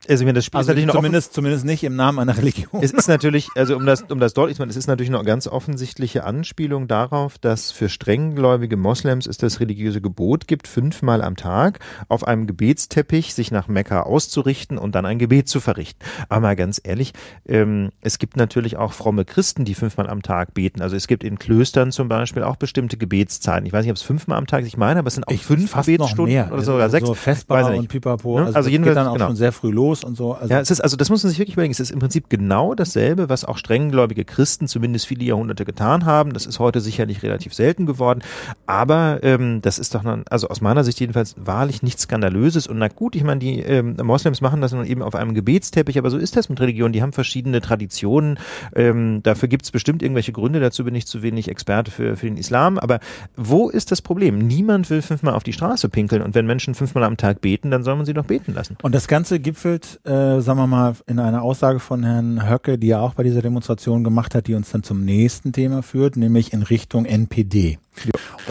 Also, 0.08 0.22
ich 0.22 0.26
meine, 0.26 0.34
das 0.34 0.44
Spiel 0.44 0.58
Also 0.58 0.72
ist 0.72 0.76
natürlich 0.76 0.94
zumindest, 0.94 1.34
zumindest 1.34 1.64
nicht 1.64 1.84
im 1.84 1.96
Namen 1.96 2.18
einer 2.18 2.36
Religion. 2.36 2.82
Es 2.82 2.92
ist 2.92 3.08
natürlich, 3.08 3.48
also 3.54 3.76
um 3.76 3.86
das, 3.86 4.02
um 4.02 4.20
das 4.20 4.34
deutlich 4.34 4.56
zu 4.56 4.62
machen, 4.62 4.70
es 4.70 4.76
ist 4.76 4.86
natürlich 4.86 5.12
eine 5.14 5.22
ganz 5.24 5.46
offensichtliche 5.46 6.24
Anspielung 6.24 6.88
darauf, 6.88 7.38
dass 7.38 7.72
für 7.72 7.88
strenggläubige 7.88 8.76
Moslems 8.76 9.26
es 9.26 9.38
das 9.38 9.60
religiöse 9.60 10.00
Gebot 10.00 10.46
gibt, 10.46 10.68
fünfmal 10.68 11.22
am 11.22 11.36
Tag 11.36 11.80
auf 12.08 12.26
einem 12.26 12.46
Gebetsteppich 12.46 13.34
sich 13.34 13.50
nach 13.50 13.68
Mekka 13.68 14.02
auszurichten 14.02 14.78
und 14.78 14.94
dann 14.94 15.06
ein 15.06 15.18
Gebet 15.18 15.48
zu 15.48 15.60
verrichten. 15.60 16.04
Aber 16.28 16.40
mal 16.40 16.56
ganz 16.56 16.80
ehrlich, 16.82 17.12
ähm, 17.46 17.90
es 18.00 18.18
gibt 18.18 18.36
natürlich 18.36 18.76
auch 18.76 18.92
fromme 18.92 19.24
Christen, 19.24 19.64
die 19.64 19.74
fünfmal 19.74 20.08
am 20.08 20.22
Tag 20.22 20.54
beten. 20.54 20.82
Also 20.82 20.96
es 20.96 21.06
gibt 21.06 21.24
in 21.24 21.38
Klöstern 21.38 21.92
zum 21.92 22.08
Beispiel 22.08 22.42
auch 22.42 22.56
bestimmte 22.56 22.96
Gebetszeiten. 22.96 23.66
Ich 23.66 23.72
weiß 23.72 23.84
nicht, 23.84 23.90
ob 23.90 23.96
es 23.96 24.02
fünfmal 24.02 24.38
am 24.38 24.46
Tag 24.46 24.64
ich 24.64 24.76
meine, 24.76 25.00
aber 25.00 25.08
es 25.08 25.14
sind 25.14 25.28
auch 25.28 25.32
fünf 25.32 25.70
fast 25.70 25.86
Gebetsstunden 25.86 26.50
oder 26.50 26.62
sogar 26.62 26.90
sechs. 26.90 27.06
So 27.06 27.14
ich 27.14 27.78
und. 27.78 27.88
Pipapo. 27.88 28.38
Ne? 28.38 28.46
Also, 28.46 28.56
Also 28.56 28.70
jedenfalls, 28.70 28.94
geht 28.94 29.02
dann 29.02 29.08
auch 29.08 29.14
genau. 29.14 29.26
schon 29.26 29.36
sehr 29.36 29.52
früh 29.52 29.70
los 29.70 29.95
und 30.04 30.16
so. 30.16 30.34
Also 30.34 30.52
Ja, 30.52 30.60
es 30.60 30.70
ist 30.70 30.80
also, 30.80 30.96
das 30.96 31.10
muss 31.10 31.22
man 31.22 31.30
sich 31.30 31.38
wirklich 31.38 31.54
überlegen. 31.54 31.72
Es 31.72 31.80
ist 31.80 31.90
im 31.90 31.98
Prinzip 31.98 32.28
genau 32.28 32.74
dasselbe, 32.74 33.28
was 33.28 33.44
auch 33.44 33.58
strenggläubige 33.58 34.24
Christen 34.24 34.68
zumindest 34.68 35.06
viele 35.06 35.24
Jahrhunderte 35.24 35.64
getan 35.64 36.04
haben. 36.04 36.32
Das 36.32 36.46
ist 36.46 36.58
heute 36.58 36.80
sicherlich 36.80 37.22
relativ 37.22 37.54
selten 37.54 37.86
geworden. 37.86 38.22
Aber 38.66 39.20
ähm, 39.22 39.60
das 39.62 39.78
ist 39.78 39.94
doch, 39.94 40.02
noch, 40.02 40.18
also 40.30 40.48
aus 40.48 40.60
meiner 40.60 40.84
Sicht 40.84 41.00
jedenfalls 41.00 41.34
wahrlich 41.38 41.82
nichts 41.82 42.02
Skandalöses. 42.02 42.66
Und 42.66 42.78
na 42.78 42.88
gut, 42.88 43.16
ich 43.16 43.24
meine, 43.24 43.40
die 43.40 43.60
ähm, 43.60 43.96
Moslems 44.02 44.40
machen 44.40 44.60
das 44.60 44.72
nun 44.72 44.86
eben 44.86 45.02
auf 45.02 45.14
einem 45.14 45.34
Gebetsteppich, 45.34 45.98
aber 45.98 46.10
so 46.10 46.18
ist 46.18 46.36
das 46.36 46.48
mit 46.48 46.60
Religion. 46.60 46.92
Die 46.92 47.02
haben 47.02 47.12
verschiedene 47.12 47.60
Traditionen. 47.60 48.38
Ähm, 48.74 49.22
dafür 49.22 49.48
gibt 49.48 49.64
es 49.64 49.70
bestimmt 49.70 50.02
irgendwelche 50.02 50.32
Gründe. 50.32 50.60
Dazu 50.60 50.84
bin 50.84 50.94
ich 50.94 51.06
zu 51.06 51.22
wenig 51.22 51.48
Experte 51.48 51.90
für, 51.90 52.16
für 52.16 52.26
den 52.26 52.36
Islam. 52.36 52.78
Aber 52.78 53.00
wo 53.36 53.68
ist 53.68 53.90
das 53.90 54.02
Problem? 54.02 54.38
Niemand 54.38 54.90
will 54.90 55.02
fünfmal 55.02 55.34
auf 55.34 55.42
die 55.42 55.52
Straße 55.52 55.88
pinkeln. 55.88 56.22
Und 56.22 56.34
wenn 56.34 56.46
Menschen 56.46 56.74
fünfmal 56.74 57.04
am 57.04 57.16
Tag 57.16 57.40
beten, 57.40 57.70
dann 57.70 57.82
soll 57.82 57.96
man 57.96 58.06
sie 58.06 58.14
doch 58.14 58.24
beten 58.24 58.54
lassen. 58.54 58.76
Und 58.82 58.94
das 58.94 59.08
Ganze 59.08 59.40
gipfelt, 59.40 59.85
äh, 60.04 60.40
sagen 60.40 60.58
wir 60.58 60.66
mal, 60.66 60.94
in 61.06 61.18
einer 61.18 61.42
Aussage 61.42 61.80
von 61.80 62.04
Herrn 62.04 62.48
Höcke, 62.48 62.78
die 62.78 62.90
er 62.90 63.00
auch 63.00 63.14
bei 63.14 63.22
dieser 63.22 63.42
Demonstration 63.42 64.04
gemacht 64.04 64.34
hat, 64.34 64.46
die 64.46 64.54
uns 64.54 64.70
dann 64.70 64.82
zum 64.82 65.04
nächsten 65.04 65.52
Thema 65.52 65.82
führt, 65.82 66.16
nämlich 66.16 66.52
in 66.52 66.62
Richtung 66.62 67.04
NPD. 67.04 67.78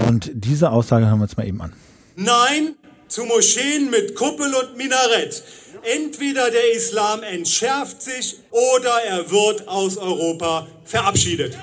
Und 0.07 0.31
diese 0.33 0.71
Aussage 0.71 1.07
hören 1.07 1.19
wir 1.19 1.23
uns 1.23 1.37
mal 1.37 1.47
eben 1.47 1.61
an. 1.61 1.73
Nein 2.15 2.75
zu 3.07 3.23
Moscheen 3.23 3.89
mit 3.89 4.15
Kuppel 4.15 4.53
und 4.53 4.77
Minarett. 4.77 5.43
Entweder 5.83 6.49
der 6.49 6.73
Islam 6.75 7.23
entschärft 7.23 8.01
sich 8.01 8.37
oder 8.51 9.03
er 9.07 9.29
wird 9.29 9.67
aus 9.67 9.97
Europa 9.97 10.67
verabschiedet. 10.83 11.57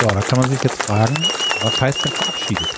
So, 0.00 0.06
da 0.06 0.20
kann 0.20 0.40
man 0.40 0.50
sich 0.50 0.62
jetzt 0.62 0.82
fragen, 0.82 1.16
was 1.62 1.80
heißt 1.80 2.04
denn 2.04 2.12
verabschiedet? 2.12 2.68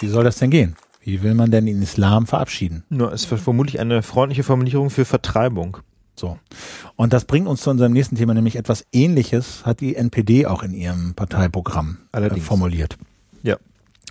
Wie 0.00 0.08
soll 0.08 0.24
das 0.24 0.36
denn 0.36 0.50
gehen? 0.50 0.76
Wie 1.04 1.22
will 1.22 1.34
man 1.34 1.50
denn 1.50 1.66
den 1.66 1.82
Islam 1.82 2.26
verabschieden? 2.26 2.82
Nur 2.88 3.12
ist 3.12 3.26
vermutlich 3.26 3.78
eine 3.78 4.02
freundliche 4.02 4.42
Formulierung 4.42 4.88
für 4.88 5.04
Vertreibung. 5.04 5.76
So. 6.16 6.38
Und 6.96 7.12
das 7.12 7.26
bringt 7.26 7.46
uns 7.46 7.60
zu 7.60 7.68
unserem 7.68 7.92
nächsten 7.92 8.16
Thema, 8.16 8.32
nämlich 8.32 8.56
etwas 8.56 8.86
ähnliches 8.90 9.66
hat 9.66 9.80
die 9.80 9.96
NPD 9.96 10.46
auch 10.46 10.62
in 10.62 10.72
ihrem 10.72 11.12
Parteiprogramm 11.14 11.98
äh, 12.00 12.16
Allerdings. 12.16 12.46
formuliert. 12.46 12.96
Ja. 13.42 13.58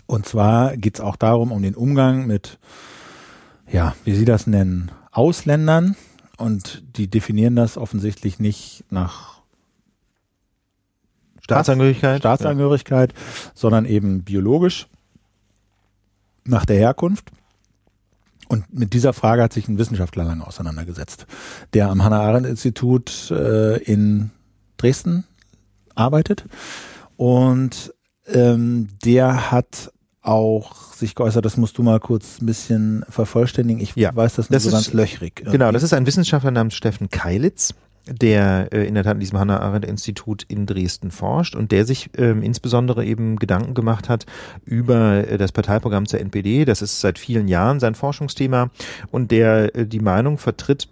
Und 0.05 0.27
zwar 0.27 0.77
geht 0.77 0.95
es 0.95 1.01
auch 1.01 1.15
darum, 1.15 1.51
um 1.51 1.63
den 1.63 1.73
Umgang 1.73 2.27
mit, 2.27 2.59
ja, 3.71 3.95
wie 4.03 4.13
Sie 4.13 4.25
das 4.25 4.45
nennen, 4.45 4.91
Ausländern. 5.11 5.95
Und 6.37 6.83
die 6.97 7.07
definieren 7.07 7.55
das 7.55 7.75
offensichtlich 7.75 8.37
nicht 8.37 8.83
nach 8.91 9.41
Staatsangehörigkeit. 11.41 12.19
Staatsangehörigkeit, 12.19 13.13
sondern 13.55 13.85
eben 13.85 14.23
biologisch 14.23 14.87
nach 16.45 16.65
der 16.65 16.77
Herkunft. 16.77 17.31
Und 18.49 18.71
mit 18.77 18.93
dieser 18.93 19.13
Frage 19.13 19.41
hat 19.41 19.53
sich 19.53 19.67
ein 19.67 19.77
Wissenschaftler 19.77 20.25
lange 20.25 20.45
auseinandergesetzt, 20.45 21.25
der 21.73 21.89
am 21.89 22.03
Hannah-Arendt-Institut 22.03 23.31
äh, 23.31 23.77
in 23.77 24.31
Dresden 24.77 25.23
arbeitet. 25.95 26.45
Und 27.15 27.93
ähm, 28.27 28.89
der 29.03 29.51
hat 29.51 29.91
auch 30.21 30.93
sich 30.93 31.15
geäußert, 31.15 31.43
das 31.45 31.57
musst 31.57 31.77
du 31.77 31.83
mal 31.83 31.99
kurz 31.99 32.41
ein 32.41 32.45
bisschen 32.45 33.03
vervollständigen. 33.09 33.81
Ich 33.81 33.95
Ja, 33.95 34.15
weiß 34.15 34.35
das 34.35 34.49
nur 34.49 34.55
das 34.55 34.63
so 34.63 34.69
ist- 34.69 34.73
ganz 34.75 34.93
löchrig. 34.93 35.43
Genau, 35.45 35.71
das 35.71 35.83
ist 35.83 35.93
ein 35.93 36.05
Wissenschaftler 36.05 36.51
namens 36.51 36.75
Steffen 36.75 37.09
Keilitz, 37.09 37.73
der 38.07 38.69
äh, 38.71 38.85
in 38.85 38.95
der 38.95 39.03
Tat 39.03 39.13
an 39.13 39.19
diesem 39.19 39.39
Hannah-Arendt-Institut 39.39 40.43
in 40.47 40.65
Dresden 40.65 41.11
forscht 41.11 41.55
und 41.55 41.71
der 41.71 41.85
sich 41.85 42.09
ähm, 42.17 42.43
insbesondere 42.43 43.05
eben 43.05 43.37
Gedanken 43.37 43.73
gemacht 43.73 44.09
hat 44.09 44.25
über 44.65 45.27
äh, 45.27 45.37
das 45.37 45.51
Parteiprogramm 45.51 46.05
zur 46.05 46.19
NPD. 46.19 46.65
Das 46.65 46.81
ist 46.81 47.01
seit 47.01 47.17
vielen 47.19 47.47
Jahren 47.47 47.79
sein 47.79 47.95
Forschungsthema 47.95 48.69
und 49.11 49.31
der 49.31 49.75
äh, 49.75 49.85
die 49.85 49.99
Meinung 49.99 50.37
vertritt, 50.37 50.87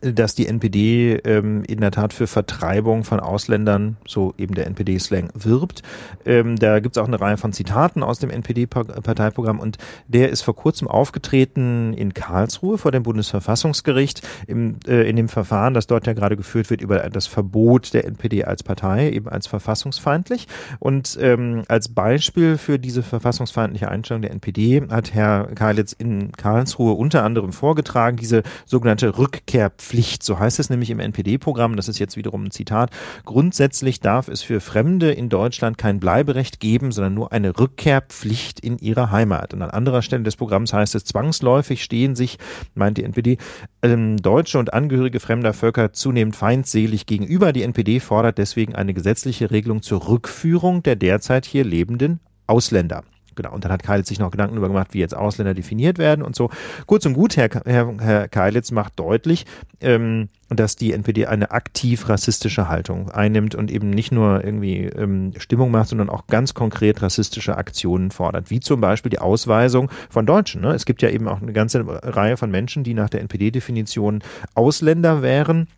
dass 0.00 0.34
die 0.34 0.46
NPD 0.46 1.16
ähm, 1.24 1.62
in 1.64 1.80
der 1.80 1.90
Tat 1.90 2.12
für 2.12 2.26
Vertreibung 2.26 3.04
von 3.04 3.20
Ausländern, 3.20 3.96
so 4.06 4.34
eben 4.38 4.54
der 4.54 4.66
NPD-Slang, 4.66 5.30
wirbt. 5.34 5.82
Ähm, 6.24 6.56
da 6.56 6.80
gibt 6.80 6.96
es 6.96 7.02
auch 7.02 7.06
eine 7.06 7.20
Reihe 7.20 7.36
von 7.36 7.52
Zitaten 7.52 8.02
aus 8.02 8.18
dem 8.18 8.30
NPD-Parteiprogramm 8.30 9.60
und 9.60 9.78
der 10.08 10.30
ist 10.30 10.42
vor 10.42 10.56
kurzem 10.56 10.88
aufgetreten 10.88 11.92
in 11.92 12.14
Karlsruhe 12.14 12.78
vor 12.78 12.92
dem 12.92 13.02
Bundesverfassungsgericht 13.02 14.22
im, 14.46 14.76
äh, 14.86 15.08
in 15.08 15.16
dem 15.16 15.28
Verfahren, 15.28 15.74
das 15.74 15.86
dort 15.86 16.06
ja 16.06 16.12
gerade 16.12 16.36
geführt 16.36 16.70
wird 16.70 16.80
über 16.80 16.98
das 17.10 17.26
Verbot 17.26 17.92
der 17.92 18.06
NPD 18.06 18.44
als 18.44 18.62
Partei, 18.62 19.10
eben 19.10 19.28
als 19.28 19.46
verfassungsfeindlich. 19.46 20.48
Und 20.78 21.18
ähm, 21.20 21.64
als 21.68 21.88
Beispiel 21.88 22.56
für 22.56 22.78
diese 22.78 23.02
verfassungsfeindliche 23.02 23.88
Einstellung 23.88 24.22
der 24.22 24.30
NPD 24.30 24.82
hat 24.90 25.12
Herr 25.14 25.48
Keilitz 25.54 25.92
in 25.92 26.32
Karlsruhe 26.32 26.94
unter 26.94 27.24
anderem 27.24 27.52
vorgetragen, 27.52 28.16
diese 28.16 28.42
sogenannte 28.64 29.18
Rückkehrpflicht, 29.18 29.89
so 30.22 30.38
heißt 30.38 30.58
es 30.60 30.70
nämlich 30.70 30.90
im 30.90 31.00
NPD-Programm, 31.00 31.76
das 31.76 31.88
ist 31.88 31.98
jetzt 31.98 32.16
wiederum 32.16 32.44
ein 32.44 32.50
Zitat, 32.50 32.90
grundsätzlich 33.24 34.00
darf 34.00 34.28
es 34.28 34.42
für 34.42 34.60
Fremde 34.60 35.10
in 35.10 35.28
Deutschland 35.28 35.78
kein 35.78 36.00
Bleiberecht 36.00 36.60
geben, 36.60 36.92
sondern 36.92 37.14
nur 37.14 37.32
eine 37.32 37.58
Rückkehrpflicht 37.58 38.60
in 38.60 38.78
ihre 38.78 39.10
Heimat. 39.10 39.52
Und 39.52 39.62
an 39.62 39.70
anderer 39.70 40.02
Stelle 40.02 40.22
des 40.22 40.36
Programms 40.36 40.72
heißt 40.72 40.94
es, 40.94 41.04
zwangsläufig 41.04 41.82
stehen 41.82 42.14
sich, 42.14 42.38
meint 42.74 42.98
die 42.98 43.04
NPD, 43.04 43.38
ähm, 43.82 44.16
Deutsche 44.16 44.58
und 44.58 44.72
Angehörige 44.72 45.20
fremder 45.20 45.52
Völker 45.52 45.92
zunehmend 45.92 46.36
feindselig 46.36 47.06
gegenüber. 47.06 47.52
Die 47.52 47.62
NPD 47.62 48.00
fordert 48.00 48.38
deswegen 48.38 48.74
eine 48.74 48.94
gesetzliche 48.94 49.50
Regelung 49.50 49.82
zur 49.82 50.08
Rückführung 50.08 50.82
der 50.82 50.96
derzeit 50.96 51.46
hier 51.46 51.64
lebenden 51.64 52.20
Ausländer. 52.46 53.04
Genau, 53.34 53.52
und 53.52 53.64
dann 53.64 53.72
hat 53.72 53.82
Keilitz 53.82 54.08
sich 54.08 54.18
noch 54.18 54.30
Gedanken 54.30 54.54
darüber 54.54 54.68
gemacht, 54.68 54.88
wie 54.92 54.98
jetzt 54.98 55.16
Ausländer 55.16 55.54
definiert 55.54 55.98
werden 55.98 56.22
und 56.22 56.34
so. 56.34 56.50
Kurz 56.86 57.06
und 57.06 57.14
gut, 57.14 57.36
Herr, 57.36 57.48
Herr, 57.64 57.94
Herr 58.00 58.28
Keilitz 58.28 58.70
macht 58.70 58.98
deutlich, 58.98 59.46
ähm, 59.80 60.28
dass 60.48 60.76
die 60.76 60.92
NPD 60.92 61.26
eine 61.26 61.52
aktiv 61.52 62.08
rassistische 62.08 62.68
Haltung 62.68 63.10
einnimmt 63.10 63.54
und 63.54 63.70
eben 63.70 63.90
nicht 63.90 64.10
nur 64.12 64.44
irgendwie 64.44 64.84
ähm, 64.84 65.32
Stimmung 65.38 65.70
macht, 65.70 65.88
sondern 65.88 66.10
auch 66.10 66.26
ganz 66.26 66.54
konkret 66.54 67.02
rassistische 67.02 67.56
Aktionen 67.56 68.10
fordert, 68.10 68.50
wie 68.50 68.60
zum 68.60 68.80
Beispiel 68.80 69.10
die 69.10 69.20
Ausweisung 69.20 69.90
von 70.08 70.26
Deutschen. 70.26 70.60
Ne? 70.60 70.72
Es 70.72 70.84
gibt 70.84 71.02
ja 71.02 71.10
eben 71.10 71.28
auch 71.28 71.40
eine 71.40 71.52
ganze 71.52 71.84
Reihe 71.86 72.36
von 72.36 72.50
Menschen, 72.50 72.82
die 72.82 72.94
nach 72.94 73.10
der 73.10 73.20
NPD-Definition 73.20 74.22
Ausländer 74.54 75.22
wären 75.22 75.68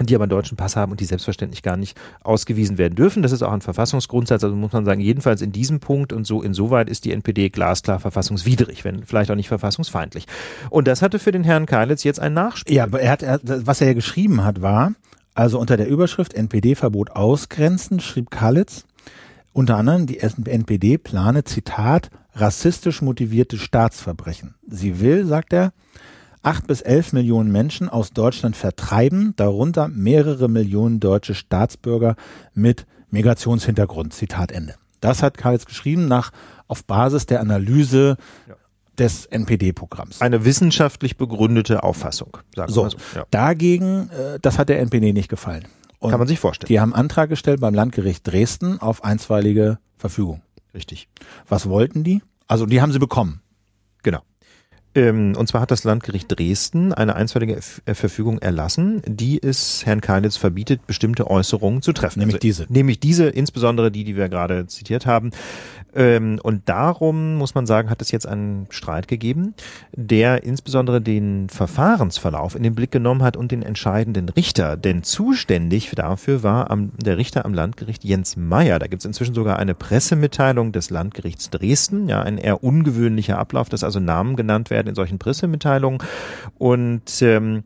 die 0.00 0.14
aber 0.14 0.24
einen 0.24 0.30
deutschen 0.30 0.56
Pass 0.56 0.76
haben 0.76 0.92
und 0.92 1.00
die 1.00 1.04
selbstverständlich 1.04 1.62
gar 1.62 1.76
nicht 1.76 1.96
ausgewiesen 2.22 2.78
werden 2.78 2.94
dürfen. 2.96 3.22
Das 3.22 3.32
ist 3.32 3.42
auch 3.42 3.52
ein 3.52 3.60
Verfassungsgrundsatz, 3.60 4.42
also 4.42 4.56
muss 4.56 4.72
man 4.72 4.84
sagen, 4.84 5.00
jedenfalls 5.00 5.40
in 5.40 5.52
diesem 5.52 5.80
Punkt 5.80 6.12
und 6.12 6.26
so 6.26 6.42
insoweit 6.42 6.88
ist 6.88 7.04
die 7.04 7.12
NPD 7.12 7.50
glasklar 7.50 8.00
verfassungswidrig, 8.00 8.84
wenn 8.84 9.04
vielleicht 9.04 9.30
auch 9.30 9.36
nicht 9.36 9.48
verfassungsfeindlich. 9.48 10.26
Und 10.70 10.88
das 10.88 11.02
hatte 11.02 11.18
für 11.18 11.32
den 11.32 11.44
Herrn 11.44 11.66
Keilitz 11.66 12.02
jetzt 12.02 12.20
ein 12.20 12.34
Nachspiel. 12.34 12.76
Ja, 12.76 12.84
aber 12.84 13.00
er 13.00 13.12
hat, 13.12 13.22
er, 13.22 13.40
was 13.42 13.80
er 13.80 13.88
ja 13.88 13.94
geschrieben 13.94 14.42
hat, 14.44 14.62
war, 14.62 14.94
also 15.34 15.58
unter 15.58 15.76
der 15.76 15.88
Überschrift 15.88 16.34
NPD-Verbot 16.34 17.10
ausgrenzen, 17.10 18.00
schrieb 18.00 18.30
Kalitz, 18.30 18.84
unter 19.52 19.76
anderem 19.76 20.06
die 20.06 20.18
NPD 20.18 20.98
plane, 20.98 21.44
Zitat, 21.44 22.10
rassistisch 22.34 23.02
motivierte 23.02 23.58
Staatsverbrechen. 23.58 24.54
Sie 24.66 25.00
will, 25.00 25.26
sagt 25.26 25.52
er, 25.52 25.72
acht 26.44 26.66
bis 26.66 26.80
elf 26.80 27.12
Millionen 27.12 27.50
Menschen 27.50 27.88
aus 27.88 28.12
Deutschland 28.12 28.56
vertreiben, 28.56 29.34
darunter 29.36 29.88
mehrere 29.88 30.48
Millionen 30.48 31.00
deutsche 31.00 31.34
Staatsbürger 31.34 32.16
mit 32.52 32.86
Migrationshintergrund. 33.10 34.12
Zitat 34.12 34.52
Ende. 34.52 34.74
Das 35.00 35.22
hat 35.22 35.36
Karls 35.36 35.66
geschrieben 35.66 36.08
nach 36.08 36.30
auf 36.66 36.84
Basis 36.84 37.26
der 37.26 37.40
Analyse 37.40 38.16
ja. 38.48 38.54
des 38.98 39.26
NPD-Programms. 39.26 40.20
Eine 40.20 40.44
wissenschaftlich 40.44 41.16
begründete 41.16 41.82
Auffassung. 41.82 42.38
Sagen 42.54 42.72
so, 42.72 42.88
so. 42.88 42.96
Ja. 43.14 43.26
dagegen, 43.30 44.10
äh, 44.10 44.38
das 44.40 44.58
hat 44.58 44.68
der 44.68 44.80
NPD 44.80 45.12
nicht 45.12 45.28
gefallen. 45.28 45.66
Und 45.98 46.10
Kann 46.10 46.18
man 46.18 46.28
sich 46.28 46.38
vorstellen. 46.38 46.68
Die 46.68 46.80
haben 46.80 46.94
Antrag 46.94 47.30
gestellt 47.30 47.60
beim 47.60 47.74
Landgericht 47.74 48.26
Dresden 48.26 48.78
auf 48.80 49.04
einstweilige 49.04 49.78
Verfügung. 49.96 50.42
Richtig. 50.74 51.08
Was 51.48 51.68
wollten 51.68 52.04
die? 52.04 52.22
Also 52.46 52.66
die 52.66 52.82
haben 52.82 52.92
sie 52.92 52.98
bekommen. 52.98 53.40
Genau. 54.02 54.20
Ähm, 54.94 55.34
und 55.36 55.48
zwar 55.48 55.60
hat 55.60 55.70
das 55.70 55.84
Landgericht 55.84 56.26
Dresden 56.28 56.92
eine 56.92 57.16
einstweilige 57.16 57.58
äh, 57.84 57.94
Verfügung 57.94 58.38
erlassen, 58.38 59.02
die 59.06 59.42
es 59.42 59.84
Herrn 59.84 60.00
Keilitz 60.00 60.36
verbietet, 60.36 60.86
bestimmte 60.86 61.30
Äußerungen 61.30 61.82
zu 61.82 61.92
treffen. 61.92 62.20
Nämlich 62.20 62.36
also, 62.36 62.42
diese. 62.42 62.66
Nämlich 62.68 63.00
diese, 63.00 63.28
insbesondere 63.28 63.90
die, 63.90 64.04
die 64.04 64.16
wir 64.16 64.28
gerade 64.28 64.66
zitiert 64.66 65.06
haben. 65.06 65.30
Ähm, 65.94 66.40
und 66.42 66.68
darum 66.68 67.36
muss 67.36 67.54
man 67.54 67.66
sagen, 67.66 67.90
hat 67.90 68.02
es 68.02 68.10
jetzt 68.10 68.26
einen 68.26 68.66
Streit 68.70 69.08
gegeben, 69.08 69.54
der 69.92 70.42
insbesondere 70.44 71.00
den 71.00 71.48
Verfahrensverlauf 71.48 72.54
in 72.54 72.62
den 72.62 72.74
Blick 72.74 72.90
genommen 72.90 73.22
hat 73.22 73.36
und 73.36 73.52
den 73.52 73.62
entscheidenden 73.62 74.28
Richter. 74.28 74.76
Denn 74.76 75.02
zuständig 75.02 75.90
dafür 75.94 76.42
war 76.42 76.70
am, 76.70 76.92
der 76.98 77.16
Richter 77.18 77.44
am 77.44 77.54
Landgericht 77.54 78.04
Jens 78.04 78.36
Meyer. 78.36 78.78
Da 78.78 78.86
gibt 78.86 79.02
es 79.02 79.06
inzwischen 79.06 79.34
sogar 79.34 79.58
eine 79.58 79.74
Pressemitteilung 79.74 80.72
des 80.72 80.90
Landgerichts 80.90 81.50
Dresden. 81.50 82.08
Ja, 82.08 82.22
ein 82.22 82.38
eher 82.38 82.64
ungewöhnlicher 82.64 83.38
Ablauf, 83.38 83.68
dass 83.68 83.84
also 83.84 84.00
Namen 84.00 84.36
genannt 84.36 84.70
werden 84.70 84.88
in 84.88 84.94
solchen 84.94 85.18
Pressemitteilungen. 85.18 85.98
Und 86.58 87.22
ähm, 87.22 87.62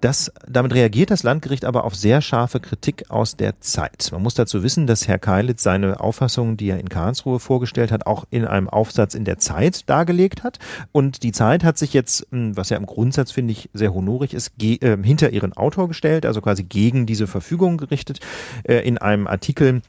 das, 0.00 0.32
damit 0.48 0.74
reagiert 0.74 1.10
das 1.10 1.22
Landgericht 1.22 1.64
aber 1.64 1.84
auf 1.84 1.94
sehr 1.94 2.20
scharfe 2.20 2.60
Kritik 2.60 3.04
aus 3.10 3.36
der 3.36 3.60
Zeit. 3.60 4.08
Man 4.12 4.22
muss 4.22 4.34
dazu 4.34 4.62
wissen, 4.62 4.86
dass 4.86 5.08
Herr 5.08 5.18
Keilitz 5.18 5.62
seine 5.62 6.00
Auffassungen, 6.00 6.56
die 6.56 6.70
er 6.70 6.80
in 6.80 6.88
Karlsruhe 6.88 7.38
vorgestellt 7.38 7.92
hat, 7.92 8.06
auch 8.06 8.24
in 8.30 8.44
einem 8.44 8.68
Aufsatz 8.68 9.14
in 9.14 9.24
der 9.24 9.38
Zeit 9.38 9.88
dargelegt 9.88 10.42
hat. 10.42 10.58
Und 10.92 11.22
die 11.22 11.32
Zeit 11.32 11.64
hat 11.64 11.78
sich 11.78 11.92
jetzt, 11.92 12.26
hm, 12.30 12.56
was 12.56 12.70
ja 12.70 12.76
im 12.76 12.86
Grundsatz 12.86 13.30
finde 13.32 13.52
ich 13.52 13.70
sehr 13.72 13.92
honorig 13.92 14.34
ist, 14.34 14.52
äh, 14.62 14.96
hinter 15.02 15.30
ihren 15.30 15.52
Autor 15.52 15.88
gestellt, 15.88 16.24
also 16.26 16.40
quasi 16.40 16.64
gegen 16.64 17.06
diese 17.06 17.26
Verfügung 17.26 17.76
gerichtet, 17.76 18.20
äh, 18.64 18.78
in 18.86 18.98
einem 18.98 19.26
Artikel 19.26 19.82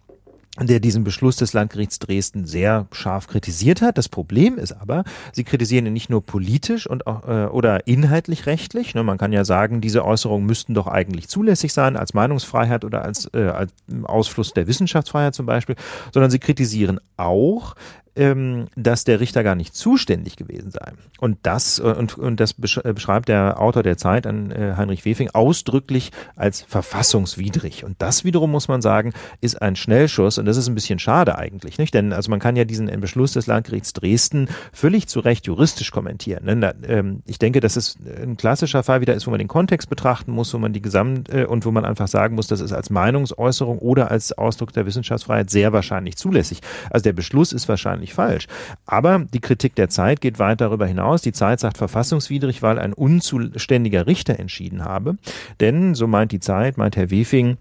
der 0.60 0.82
diesen 0.82 1.06
Beschluss 1.06 1.38
des 1.38 1.54
Landgerichts 1.54 2.00
Dresden 2.00 2.46
sehr 2.46 2.88
scharf 2.92 3.28
kritisiert 3.28 3.82
hat. 3.82 3.98
Das 3.98 4.10
Problem 4.10 4.58
ist 4.58 4.74
aber, 4.74 5.06
sie 5.32 5.46
kritisieren 5.46 5.86
ihn 5.86 5.94
nicht 5.94 6.10
nur 6.10 6.26
politisch 6.26 6.88
und 6.88 7.08
auch, 7.08 7.26
äh, 7.26 7.46
oder 7.46 7.88
inhaltlich 7.88 8.48
rechtlich. 8.48 8.94
Ne, 8.94 9.04
man 9.04 9.18
kann 9.18 9.32
ja 9.32 9.46
sagen, 9.46 9.80
diese 9.80 10.04
Äußerungen 10.04 10.46
müssten 10.46 10.74
doch 10.74 10.88
eigentlich 10.88 11.30
zulässig 11.30 11.72
sein 11.72 11.96
als 11.96 12.14
Meinungsfreiheit 12.14 12.84
oder 12.84 13.04
als, 13.04 13.30
äh, 13.34 13.48
als 13.48 13.72
Ausfluss 14.04 14.54
der 14.54 14.68
Wissenschaftsfreiheit 14.68 15.34
zum 15.34 15.46
Beispiel, 15.46 15.78
sondern 16.14 16.32
sie 16.32 16.40
kritisieren 16.40 17.00
auch, 17.16 17.76
ähm, 18.16 18.68
dass 18.76 19.04
der 19.04 19.20
Richter 19.20 19.44
gar 19.44 19.56
nicht 19.56 19.76
zuständig 19.76 20.36
gewesen 20.36 20.72
sei. 20.72 20.92
Und 21.20 21.38
das, 21.44 21.80
äh, 21.80 21.84
und, 21.84 22.18
und 22.18 22.40
das 22.40 22.56
äh, 22.84 22.94
beschreibt 22.94 23.30
der 23.30 23.60
Autor 23.62 23.84
der 23.84 23.98
Zeit, 23.98 24.28
an 24.28 24.52
äh, 24.52 24.74
Heinrich 24.76 25.06
Wefing, 25.06 25.30
ausdrücklich 25.30 26.12
als 26.36 26.62
verfassungswidrig. 26.62 27.84
Und 27.84 28.02
das 28.02 28.26
wiederum, 28.26 28.52
muss 28.52 28.68
man 28.68 28.82
sagen, 28.82 29.14
ist 29.40 29.62
ein 29.62 29.76
Schnellschuss 29.76 30.38
und 30.38 30.46
das 30.46 30.58
ist 30.58 30.68
ein 30.68 30.76
bisschen 30.76 31.00
schade 31.00 31.38
eigentlich, 31.38 31.78
nicht? 31.78 31.94
Denn 31.94 32.12
also 32.12 32.30
man 32.30 32.40
kann 32.40 32.56
ja 32.56 32.66
diesen 32.66 32.88
Beschluss 33.00 33.34
des 33.34 33.48
Landgerichts 33.48 33.94
Dresden 33.94 34.50
völlig 34.74 35.08
zu 35.08 35.20
Recht 35.22 35.48
juristisch 35.48 35.92
kommentieren. 35.92 36.46
Ne? 36.46 36.76
Ähm, 36.88 37.24
ich 37.26 37.40
denke, 37.40 37.60
dass 37.60 37.76
es 37.78 37.98
ein 38.22 38.36
klassischer 38.36 38.84
Fall 38.84 39.02
wieder 39.02 39.14
ist, 39.14 39.26
wo 39.28 39.32
man 39.32 39.40
den 39.40 39.48
Kontext 39.48 39.90
betrachten 39.90 40.32
muss, 40.32 40.54
wo 40.54 40.58
man 40.58 40.74
die 40.74 40.82
Gesamt- 40.82 41.30
und 41.30 41.66
wo 41.66 41.72
man 41.72 41.86
einfach 41.86 42.08
sagen 42.08 42.36
muss, 42.36 42.48
das 42.48 42.60
ist 42.60 42.74
als 42.74 42.90
Meinungsäußerung 42.90 43.80
oder 43.80 44.12
als 44.12 44.38
Ausdruck 44.38 44.74
der 44.74 44.86
Wissenschaftsfreiheit 44.86 45.50
sehr 45.50 45.72
wahrscheinlich 45.74 46.18
zulässig. 46.18 46.62
Also 46.90 47.04
der 47.04 47.14
Beschluss 47.14 47.54
ist 47.54 47.70
wahrscheinlich 47.70 48.01
nicht 48.02 48.14
falsch. 48.14 48.48
Aber 48.86 49.20
die 49.20 49.40
Kritik 49.40 49.76
der 49.76 49.88
Zeit 49.88 50.20
geht 50.20 50.40
weit 50.40 50.60
darüber 50.60 50.86
hinaus. 50.86 51.22
Die 51.22 51.32
Zeit 51.32 51.62
sagt 51.62 51.78
verfassungswidrig, 51.78 52.62
weil 52.62 52.78
ein 52.78 52.92
unzuständiger 52.92 54.08
Richter 54.08 54.38
entschieden 54.38 54.84
habe. 54.84 55.18
Denn, 55.62 55.96
so 55.96 56.08
meint 56.08 56.34
die 56.34 56.42
Zeit, 56.42 56.78
meint 56.78 56.98
Herr 56.98 57.10
Wefing, 57.10 57.58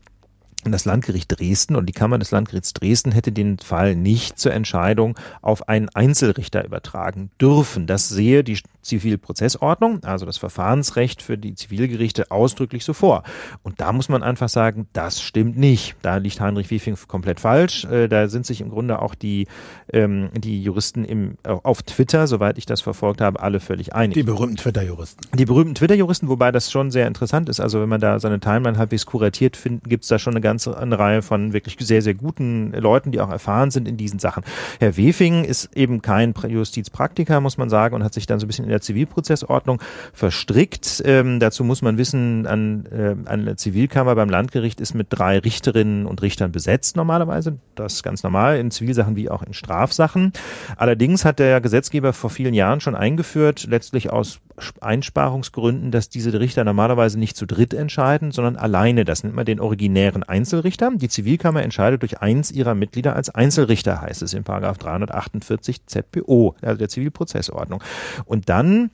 das 0.64 0.84
Landgericht 0.84 1.26
Dresden 1.28 1.76
und 1.76 1.86
die 1.86 1.92
Kammer 1.92 2.18
des 2.18 2.30
Landgerichts 2.30 2.74
Dresden 2.74 3.12
hätte 3.12 3.32
den 3.32 3.58
Fall 3.58 3.96
nicht 3.96 4.38
zur 4.38 4.52
Entscheidung 4.52 5.18
auf 5.40 5.68
einen 5.68 5.88
Einzelrichter 5.88 6.64
übertragen 6.64 7.30
dürfen. 7.40 7.86
Das 7.86 8.08
sehe 8.08 8.44
die 8.44 8.58
Zivilprozessordnung, 8.82 10.04
also 10.04 10.26
das 10.26 10.38
Verfahrensrecht 10.38 11.22
für 11.22 11.38
die 11.38 11.54
Zivilgerichte 11.54 12.30
ausdrücklich 12.30 12.84
so 12.84 12.92
vor. 12.92 13.22
Und 13.62 13.80
da 13.80 13.92
muss 13.92 14.08
man 14.08 14.22
einfach 14.22 14.48
sagen, 14.48 14.86
das 14.92 15.20
stimmt 15.20 15.56
nicht. 15.56 15.96
Da 16.02 16.16
liegt 16.16 16.40
Heinrich 16.40 16.70
Wiefing 16.70 16.96
komplett 17.06 17.40
falsch. 17.40 17.84
Äh, 17.84 18.08
da 18.08 18.28
sind 18.28 18.46
sich 18.46 18.60
im 18.60 18.70
Grunde 18.70 19.00
auch 19.00 19.14
die, 19.14 19.46
ähm, 19.92 20.30
die 20.34 20.62
Juristen 20.62 21.04
im, 21.04 21.36
auf 21.44 21.82
Twitter, 21.82 22.26
soweit 22.26 22.58
ich 22.58 22.66
das 22.66 22.80
verfolgt 22.80 23.20
habe, 23.20 23.40
alle 23.40 23.60
völlig 23.60 23.94
einig. 23.94 24.14
Die 24.14 24.22
berühmten 24.22 24.56
Twitter-Juristen. 24.56 25.26
Die 25.36 25.44
berühmten 25.44 25.74
Twitter-Juristen, 25.74 26.28
wobei 26.28 26.52
das 26.52 26.70
schon 26.70 26.90
sehr 26.90 27.06
interessant 27.06 27.48
ist. 27.48 27.60
Also 27.60 27.80
wenn 27.80 27.88
man 27.88 28.00
da 28.00 28.18
seine 28.18 28.40
Timeline 28.40 28.78
halbwegs 28.78 29.06
kuratiert, 29.06 29.58
gibt 29.84 30.04
es 30.04 30.08
da 30.08 30.18
schon 30.18 30.34
eine 30.34 30.40
ganze 30.50 30.76
eine 30.76 30.98
Reihe 30.98 31.22
von 31.22 31.52
wirklich 31.52 31.76
sehr, 31.78 32.02
sehr 32.02 32.14
guten 32.14 32.72
Leuten, 32.72 33.12
die 33.12 33.20
auch 33.20 33.30
erfahren 33.30 33.70
sind 33.70 33.86
in 33.86 33.96
diesen 33.96 34.18
Sachen. 34.18 34.42
Herr 34.80 34.96
Wefing 34.96 35.44
ist 35.44 35.76
eben 35.76 36.02
kein 36.02 36.34
Justizpraktiker, 36.48 37.40
muss 37.40 37.56
man 37.56 37.70
sagen, 37.70 37.94
und 37.94 38.02
hat 38.02 38.14
sich 38.14 38.26
dann 38.26 38.40
so 38.40 38.46
ein 38.46 38.48
bisschen 38.48 38.64
in 38.64 38.70
der 38.70 38.80
Zivilprozessordnung 38.80 39.80
verstrickt. 40.12 41.02
Ähm, 41.06 41.38
dazu 41.38 41.62
muss 41.62 41.82
man 41.82 41.98
wissen, 41.98 42.46
an, 42.46 42.86
äh, 42.86 43.14
eine 43.28 43.54
Zivilkammer 43.54 44.16
beim 44.16 44.28
Landgericht 44.28 44.80
ist 44.80 44.94
mit 44.94 45.06
drei 45.10 45.38
Richterinnen 45.38 46.06
und 46.06 46.20
Richtern 46.22 46.50
besetzt 46.50 46.96
normalerweise. 46.96 47.58
Das 47.76 47.94
ist 47.94 48.02
ganz 48.02 48.24
normal 48.24 48.58
in 48.58 48.72
Zivilsachen 48.72 49.14
wie 49.14 49.30
auch 49.30 49.42
in 49.42 49.54
Strafsachen. 49.54 50.32
Allerdings 50.76 51.24
hat 51.24 51.38
der 51.38 51.60
Gesetzgeber 51.60 52.12
vor 52.12 52.30
vielen 52.30 52.54
Jahren 52.54 52.80
schon 52.80 52.96
eingeführt, 52.96 53.66
letztlich 53.68 54.10
aus 54.10 54.40
Einsparungsgründen, 54.80 55.90
dass 55.90 56.08
diese 56.08 56.38
Richter 56.38 56.64
normalerweise 56.64 57.18
nicht 57.18 57.36
zu 57.36 57.46
dritt 57.46 57.74
entscheiden, 57.74 58.30
sondern 58.32 58.56
alleine. 58.56 59.04
Das 59.04 59.24
nennt 59.24 59.34
man 59.34 59.46
den 59.46 59.60
originären 59.60 60.22
Einzelrichter. 60.40 60.90
Die 60.94 61.08
Zivilkammer 61.08 61.62
entscheidet 61.62 62.00
durch 62.00 62.20
eins 62.20 62.50
ihrer 62.50 62.74
Mitglieder 62.74 63.14
als 63.14 63.28
Einzelrichter, 63.28 64.00
heißt 64.00 64.22
es 64.22 64.32
in 64.32 64.42
Paragraph 64.42 64.78
348 64.78 65.86
ZPO, 65.86 66.54
also 66.62 66.78
der 66.78 66.88
Zivilprozessordnung. 66.88 67.82
Und 68.24 68.48
dann 68.48 68.90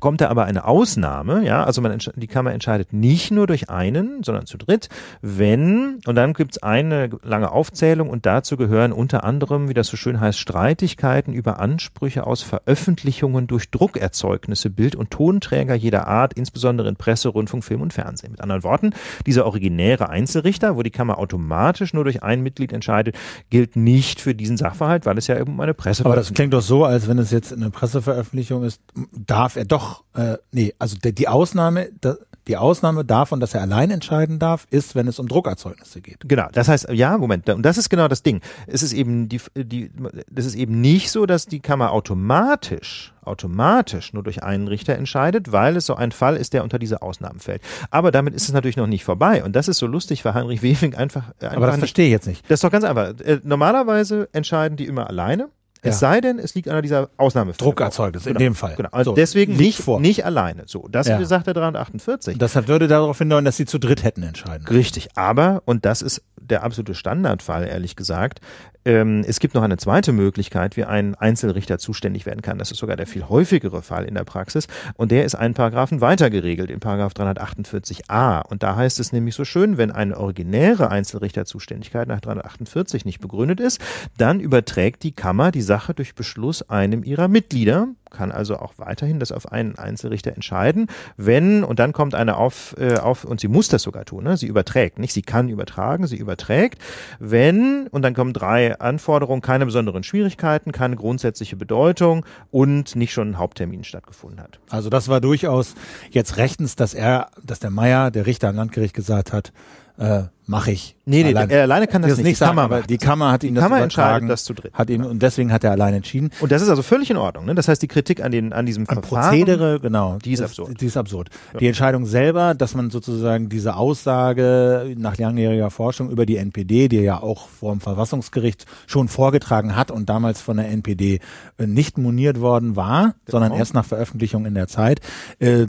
kommt 0.00 0.20
da 0.20 0.28
aber 0.28 0.44
eine 0.44 0.64
Ausnahme, 0.64 1.44
ja, 1.44 1.64
also 1.64 1.80
man 1.80 1.96
die 2.16 2.26
Kammer 2.26 2.52
entscheidet 2.52 2.92
nicht 2.92 3.30
nur 3.30 3.46
durch 3.46 3.70
einen, 3.70 4.22
sondern 4.22 4.46
zu 4.46 4.58
dritt, 4.58 4.88
wenn, 5.22 6.00
und 6.06 6.14
dann 6.14 6.32
gibt's 6.32 6.62
eine 6.62 7.10
lange 7.22 7.52
Aufzählung 7.52 8.10
und 8.10 8.26
dazu 8.26 8.56
gehören 8.56 8.92
unter 8.92 9.24
anderem, 9.24 9.68
wie 9.68 9.74
das 9.74 9.88
so 9.88 9.96
schön 9.96 10.20
heißt, 10.20 10.38
Streitigkeiten 10.38 11.32
über 11.32 11.60
Ansprüche 11.60 12.26
aus 12.26 12.42
Veröffentlichungen 12.42 13.46
durch 13.46 13.70
Druckerzeugnisse, 13.70 14.70
Bild- 14.70 14.96
und 14.96 15.10
Tonträger 15.10 15.74
jeder 15.74 16.06
Art, 16.06 16.34
insbesondere 16.34 16.88
in 16.88 16.96
Presse, 16.96 17.28
Rundfunk, 17.28 17.64
Film 17.64 17.80
und 17.80 17.92
Fernsehen. 17.92 18.32
Mit 18.32 18.40
anderen 18.40 18.62
Worten, 18.62 18.92
dieser 19.26 19.46
originäre 19.46 20.08
Einzelrichter, 20.08 20.76
wo 20.76 20.82
die 20.82 20.90
Kammer 20.90 21.18
automatisch 21.18 21.94
nur 21.94 22.04
durch 22.04 22.22
ein 22.22 22.42
Mitglied 22.42 22.72
entscheidet, 22.72 23.16
gilt 23.50 23.76
nicht 23.76 24.20
für 24.20 24.34
diesen 24.34 24.56
Sachverhalt, 24.56 25.06
weil 25.06 25.18
es 25.18 25.26
ja 25.26 25.38
eben 25.38 25.52
um 25.52 25.60
eine 25.60 25.74
Presse 25.74 26.04
Aber 26.04 26.16
das 26.16 26.32
klingt 26.32 26.52
doch 26.54 26.62
so, 26.62 26.84
als 26.84 27.08
wenn 27.08 27.18
es 27.18 27.30
jetzt 27.30 27.52
eine 27.52 27.70
Presseveröffentlichung 27.70 28.64
ist, 28.64 28.80
darf 29.12 29.56
er 29.56 29.64
doch 29.64 29.83
doch, 29.84 30.04
äh, 30.14 30.38
nee, 30.52 30.74
also 30.78 30.96
die, 30.96 31.14
die 31.14 31.28
Ausnahme, 31.28 31.90
da, 32.00 32.16
die 32.46 32.56
Ausnahme 32.56 33.04
davon, 33.04 33.40
dass 33.40 33.54
er 33.54 33.62
allein 33.62 33.90
entscheiden 33.90 34.38
darf, 34.38 34.66
ist, 34.70 34.94
wenn 34.94 35.08
es 35.08 35.18
um 35.18 35.28
Druckerzeugnisse 35.28 36.00
geht. 36.00 36.18
Genau, 36.20 36.48
das 36.52 36.68
heißt, 36.68 36.88
ja, 36.90 37.16
Moment, 37.16 37.48
und 37.48 37.62
das 37.62 37.78
ist 37.78 37.88
genau 37.88 38.08
das 38.08 38.22
Ding. 38.22 38.40
Es 38.66 38.82
ist 38.82 38.92
eben 38.92 39.28
die, 39.28 39.40
die, 39.56 39.90
das 40.30 40.44
ist 40.44 40.54
eben 40.54 40.80
nicht 40.80 41.10
so, 41.10 41.26
dass 41.26 41.46
die 41.46 41.60
Kammer 41.60 41.92
automatisch 41.92 43.12
automatisch 43.26 44.12
nur 44.12 44.22
durch 44.22 44.42
einen 44.42 44.68
Richter 44.68 44.96
entscheidet, 44.96 45.50
weil 45.50 45.78
es 45.78 45.86
so 45.86 45.94
ein 45.94 46.12
Fall 46.12 46.36
ist, 46.36 46.52
der 46.52 46.62
unter 46.62 46.78
diese 46.78 47.00
Ausnahmen 47.00 47.40
fällt. 47.40 47.62
Aber 47.90 48.10
damit 48.10 48.34
ist 48.34 48.42
es 48.42 48.52
natürlich 48.52 48.76
noch 48.76 48.86
nicht 48.86 49.02
vorbei. 49.02 49.42
Und 49.42 49.56
das 49.56 49.66
ist 49.66 49.78
so 49.78 49.86
lustig, 49.86 50.26
weil 50.26 50.34
Heinrich 50.34 50.62
Wefing 50.62 50.94
einfach, 50.94 51.32
einfach 51.40 51.56
Aber 51.56 51.68
das 51.68 51.78
verstehe 51.78 52.04
ich 52.04 52.12
jetzt 52.12 52.26
nicht. 52.26 52.44
Das 52.50 52.58
ist 52.58 52.64
doch 52.64 52.70
ganz 52.70 52.84
einfach. 52.84 53.18
Äh, 53.20 53.40
normalerweise 53.42 54.28
entscheiden 54.32 54.76
die 54.76 54.84
immer 54.84 55.08
alleine. 55.08 55.48
Es 55.90 56.00
sei 56.00 56.20
denn, 56.20 56.38
es 56.38 56.54
liegt 56.54 56.68
einer 56.68 56.82
dieser 56.82 57.10
Ausnahmefälle. 57.16 57.70
Druckerzeugnis, 57.70 58.24
genau. 58.24 58.38
in 58.38 58.44
dem 58.44 58.54
Fall. 58.54 58.74
Genau. 58.76 58.88
Also 58.92 59.12
so, 59.12 59.14
deswegen 59.14 59.56
nicht, 59.56 59.78
vor. 59.78 60.00
nicht 60.00 60.24
alleine. 60.24 60.64
So, 60.66 60.88
das 60.90 61.06
ja. 61.06 61.24
sagt 61.24 61.46
der 61.46 61.54
348. 61.54 62.38
Das 62.38 62.54
würde 62.68 62.88
darauf 62.88 63.18
hindeuten, 63.18 63.44
dass 63.44 63.56
sie 63.56 63.66
zu 63.66 63.78
dritt 63.78 64.02
hätten 64.02 64.22
entscheiden. 64.22 64.66
Richtig. 64.66 65.10
Aber, 65.16 65.62
und 65.64 65.84
das 65.84 66.02
ist 66.02 66.22
der 66.40 66.62
absolute 66.62 66.94
Standardfall, 66.94 67.66
ehrlich 67.66 67.96
gesagt. 67.96 68.40
Ähm, 68.84 69.24
es 69.26 69.40
gibt 69.40 69.54
noch 69.54 69.62
eine 69.62 69.76
zweite 69.76 70.12
Möglichkeit, 70.12 70.76
wie 70.76 70.84
ein 70.84 71.14
Einzelrichter 71.14 71.78
zuständig 71.78 72.26
werden 72.26 72.42
kann. 72.42 72.58
Das 72.58 72.70
ist 72.70 72.78
sogar 72.78 72.96
der 72.96 73.06
viel 73.06 73.28
häufigere 73.28 73.82
Fall 73.82 74.04
in 74.04 74.14
der 74.14 74.24
Praxis. 74.24 74.66
Und 74.94 75.10
der 75.10 75.24
ist 75.24 75.34
einen 75.34 75.54
Paragraphen 75.54 76.00
weiter 76.00 76.30
geregelt, 76.30 76.70
in 76.70 76.80
Paragraph 76.80 77.12
348a. 77.12 78.46
Und 78.46 78.62
da 78.62 78.76
heißt 78.76 79.00
es 79.00 79.12
nämlich 79.12 79.34
so 79.34 79.44
schön, 79.44 79.78
wenn 79.78 79.90
eine 79.90 80.18
originäre 80.18 80.90
Einzelrichterzuständigkeit 80.90 82.08
nach 82.08 82.20
348 82.20 83.04
nicht 83.04 83.20
begründet 83.20 83.60
ist, 83.60 83.80
dann 84.16 84.40
überträgt 84.40 85.02
die 85.02 85.12
Kammer 85.12 85.50
die 85.50 85.62
Sache 85.62 85.94
durch 85.94 86.14
Beschluss 86.14 86.68
einem 86.68 87.02
ihrer 87.04 87.28
Mitglieder, 87.28 87.88
kann 88.14 88.32
also 88.32 88.56
auch 88.56 88.74
weiterhin 88.78 89.20
das 89.20 89.32
auf 89.32 89.52
einen 89.52 89.76
Einzelrichter 89.76 90.32
entscheiden, 90.32 90.86
wenn, 91.16 91.64
und 91.64 91.78
dann 91.78 91.92
kommt 91.92 92.14
eine 92.14 92.36
auf, 92.36 92.74
äh, 92.78 92.96
auf 92.96 93.24
und 93.24 93.40
sie 93.40 93.48
muss 93.48 93.68
das 93.68 93.82
sogar 93.82 94.04
tun, 94.04 94.24
ne? 94.24 94.36
sie 94.36 94.46
überträgt, 94.46 94.98
nicht, 94.98 95.12
sie 95.12 95.22
kann 95.22 95.48
übertragen, 95.48 96.06
sie 96.06 96.16
überträgt, 96.16 96.78
wenn, 97.18 97.88
und 97.88 98.02
dann 98.02 98.14
kommen 98.14 98.32
drei 98.32 98.73
Anforderungen, 98.80 99.40
keine 99.40 99.66
besonderen 99.66 100.02
Schwierigkeiten, 100.02 100.72
keine 100.72 100.96
grundsätzliche 100.96 101.56
Bedeutung 101.56 102.24
und 102.50 102.96
nicht 102.96 103.12
schon 103.12 103.30
ein 103.30 103.38
Haupttermin 103.38 103.84
stattgefunden 103.84 104.40
hat. 104.40 104.60
Also 104.70 104.90
das 104.90 105.08
war 105.08 105.20
durchaus 105.20 105.74
jetzt 106.10 106.36
rechtens, 106.36 106.76
dass 106.76 106.94
er, 106.94 107.28
dass 107.42 107.60
der 107.60 107.70
Meier, 107.70 108.10
der 108.10 108.26
Richter 108.26 108.48
am 108.48 108.56
Landgericht 108.56 108.94
gesagt 108.94 109.32
hat, 109.32 109.52
äh, 109.98 110.24
mache 110.46 110.72
ich. 110.72 110.96
Nee, 111.06 111.22
nee, 111.22 111.32
er 111.32 111.62
alleine 111.62 111.86
kann 111.86 112.02
das, 112.02 112.12
das 112.12 112.18
nicht. 112.18 112.26
nicht 112.26 112.38
sagen, 112.38 112.58
aber 112.58 112.82
die 112.82 112.98
Kammer 112.98 113.30
hat 113.30 113.44
ihn 113.44 113.50
die 113.50 113.54
das 113.54 113.64
Kammer 113.64 113.78
übertragen, 113.78 114.28
das 114.28 114.44
zu 114.44 114.52
dritt. 114.52 114.74
Hat 114.74 114.90
ihn, 114.90 115.04
und 115.04 115.22
deswegen 115.22 115.52
hat 115.52 115.62
er 115.64 115.70
allein 115.70 115.94
entschieden. 115.94 116.30
Und 116.40 116.50
das 116.50 116.62
ist 116.62 116.68
also 116.68 116.82
völlig 116.82 117.10
in 117.10 117.16
Ordnung. 117.16 117.44
Ne? 117.44 117.54
Das 117.54 117.68
heißt, 117.68 117.80
die 117.80 117.88
Kritik 117.88 118.22
an, 118.22 118.32
den, 118.32 118.52
an 118.52 118.66
diesem 118.66 118.88
an 118.88 118.96
Verfahren, 118.96 119.30
Prozedere, 119.30 119.80
genau, 119.80 120.18
die 120.24 120.32
ist 120.32 120.42
absurd. 120.42 120.80
Die 120.80 120.86
ist 120.86 120.96
absurd. 120.96 121.30
Ja. 121.52 121.60
Die 121.60 121.68
Entscheidung 121.68 122.06
selber, 122.06 122.54
dass 122.54 122.74
man 122.74 122.90
sozusagen 122.90 123.48
diese 123.48 123.76
Aussage 123.76 124.94
nach 124.96 125.16
langjähriger 125.16 125.70
Forschung 125.70 126.10
über 126.10 126.26
die 126.26 126.36
NPD, 126.36 126.88
die 126.88 127.00
ja 127.00 127.22
auch 127.22 127.48
vor 127.48 127.72
dem 127.72 127.80
Verfassungsgericht 127.80 128.66
schon 128.86 129.08
vorgetragen 129.08 129.76
hat 129.76 129.90
und 129.90 130.08
damals 130.08 130.40
von 130.40 130.56
der 130.56 130.68
NPD 130.68 131.20
äh, 131.58 131.66
nicht 131.66 131.98
moniert 131.98 132.40
worden 132.40 132.76
war, 132.76 133.02
genau. 133.02 133.14
sondern 133.26 133.52
erst 133.52 133.74
nach 133.74 133.84
Veröffentlichung 133.84 134.44
in 134.44 134.54
der 134.54 134.66
Zeit, 134.66 135.00
äh, 135.38 135.66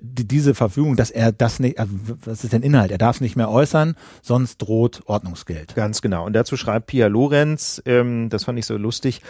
diese 0.00 0.54
Verfügung, 0.54 0.96
dass 0.96 1.10
er 1.10 1.32
das 1.32 1.60
nicht, 1.60 1.78
also 1.78 1.92
was 2.24 2.44
ist 2.44 2.52
denn 2.52 2.62
Inhalt? 2.62 2.90
Er 2.90 2.98
darf 2.98 3.16
es 3.16 3.20
nicht 3.20 3.36
mehr 3.36 3.50
äußern, 3.50 3.94
sonst 4.22 4.58
droht 4.58 5.02
Ordnungsgeld. 5.06 5.74
Ganz 5.74 6.02
genau. 6.02 6.26
Und 6.26 6.32
dazu 6.34 6.56
schreibt 6.56 6.86
Pia 6.86 7.06
Lorenz, 7.06 7.82
ähm, 7.86 8.28
das 8.28 8.44
fand 8.44 8.58
ich 8.58 8.66
so 8.66 8.76
lustig, 8.76 9.22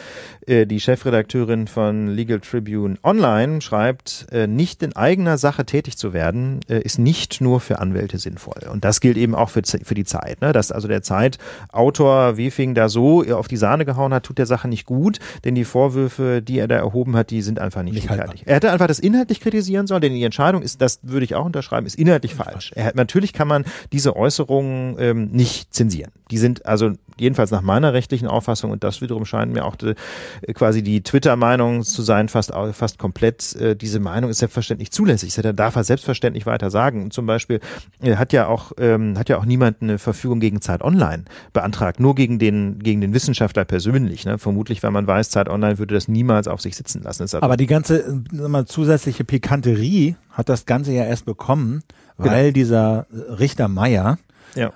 äh, 0.46 0.66
die 0.66 0.80
Chefredakteurin 0.80 1.66
von 1.66 2.08
Legal 2.08 2.40
Tribune 2.40 2.96
Online 3.02 3.60
schreibt, 3.60 4.26
äh, 4.32 4.46
nicht 4.46 4.82
in 4.82 4.96
eigener 4.96 5.38
Sache 5.38 5.64
tätig 5.64 5.96
zu 5.96 6.12
werden, 6.12 6.60
äh, 6.68 6.80
ist 6.80 6.98
nicht 6.98 7.40
nur 7.40 7.60
für 7.60 7.78
Anwälte 7.78 8.18
sinnvoll. 8.18 8.68
Und 8.70 8.84
das 8.84 9.00
gilt 9.00 9.16
eben 9.16 9.34
auch 9.34 9.50
für, 9.50 9.62
für 9.64 9.94
die 9.94 10.04
Zeit. 10.04 10.40
Ne? 10.40 10.52
Dass 10.52 10.72
also 10.72 10.88
der 10.88 11.02
Zeitautor 11.02 12.36
Wefing 12.36 12.74
da 12.74 12.88
so 12.88 13.24
auf 13.32 13.48
die 13.48 13.56
Sahne 13.56 13.84
gehauen 13.84 14.12
hat, 14.12 14.24
tut 14.24 14.38
der 14.38 14.46
Sache 14.46 14.68
nicht 14.68 14.86
gut, 14.86 15.18
denn 15.44 15.54
die 15.54 15.64
Vorwürfe, 15.64 16.42
die 16.42 16.58
er 16.58 16.68
da 16.68 16.76
erhoben 16.76 17.16
hat, 17.16 17.30
die 17.30 17.42
sind 17.42 17.58
einfach 17.58 17.82
nicht, 17.82 17.94
nicht. 17.94 18.46
Er 18.46 18.56
hätte 18.56 18.70
einfach 18.70 18.86
das 18.86 18.98
inhaltlich 18.98 19.40
kritisieren 19.40 19.86
sollen, 19.86 20.00
denn 20.00 20.14
die 20.14 20.24
Entscheidung 20.24 20.47
Entscheidung 20.48 20.62
ist, 20.62 20.80
das 20.80 21.00
würde 21.02 21.24
ich 21.24 21.34
auch 21.34 21.44
unterschreiben, 21.44 21.86
ist 21.86 21.96
inhaltlich 21.96 22.34
falsch. 22.34 22.72
Er, 22.74 22.92
natürlich 22.94 23.32
kann 23.32 23.48
man 23.48 23.64
diese 23.92 24.16
Äußerungen 24.16 24.96
ähm, 24.98 25.30
nicht 25.30 25.74
zensieren. 25.74 26.10
Die 26.30 26.38
sind 26.38 26.64
also 26.66 26.92
jedenfalls 27.18 27.50
nach 27.50 27.62
meiner 27.62 27.92
rechtlichen 27.92 28.28
Auffassung, 28.28 28.70
und 28.70 28.84
das 28.84 29.00
wiederum 29.00 29.24
scheint 29.24 29.52
mir 29.52 29.64
auch 29.64 29.76
de, 29.76 29.94
äh, 30.42 30.52
quasi 30.52 30.82
die 30.82 31.02
Twitter-Meinung 31.02 31.82
zu 31.82 32.02
sein, 32.02 32.28
fast, 32.28 32.52
fast 32.72 32.98
komplett, 32.98 33.56
äh, 33.56 33.76
diese 33.76 34.00
Meinung 34.00 34.30
ist 34.30 34.38
selbstverständlich 34.38 34.90
zulässig. 34.90 35.34
Da 35.34 35.52
darf 35.52 35.76
er 35.76 35.84
selbstverständlich 35.84 36.46
weiter 36.46 36.70
sagen. 36.70 37.04
Und 37.04 37.12
zum 37.12 37.26
Beispiel 37.26 37.60
äh, 38.00 38.16
hat 38.16 38.32
ja 38.32 38.46
auch, 38.46 38.72
ähm, 38.78 39.18
hat 39.18 39.28
ja 39.28 39.38
auch 39.38 39.44
niemand 39.44 39.82
eine 39.82 39.98
Verfügung 39.98 40.40
gegen 40.40 40.60
Zeit 40.60 40.82
Online 40.82 41.24
beantragt, 41.52 42.00
nur 42.00 42.14
gegen 42.14 42.38
den, 42.38 42.78
gegen 42.78 43.00
den 43.00 43.12
Wissenschaftler 43.12 43.64
persönlich. 43.64 44.24
Ne? 44.24 44.38
Vermutlich, 44.38 44.82
weil 44.82 44.90
man 44.90 45.06
weiß, 45.06 45.30
Zeit 45.30 45.48
Online 45.48 45.78
würde 45.78 45.94
das 45.94 46.08
niemals 46.08 46.48
auf 46.48 46.60
sich 46.60 46.76
sitzen 46.76 47.02
lassen. 47.02 47.18
Aber 47.40 47.56
die 47.56 47.66
ganze 47.66 48.00
äh, 48.32 48.48
mal, 48.48 48.66
zusätzliche 48.66 49.24
Pikanterie 49.24 50.16
hat 50.38 50.48
das 50.48 50.64
Ganze 50.64 50.92
ja 50.92 51.04
erst 51.04 51.26
bekommen, 51.26 51.82
genau. 52.16 52.30
weil 52.30 52.44
genau. 52.44 52.54
dieser 52.54 53.06
Richter 53.10 53.68
Meier 53.68 54.18
ja. 54.54 54.72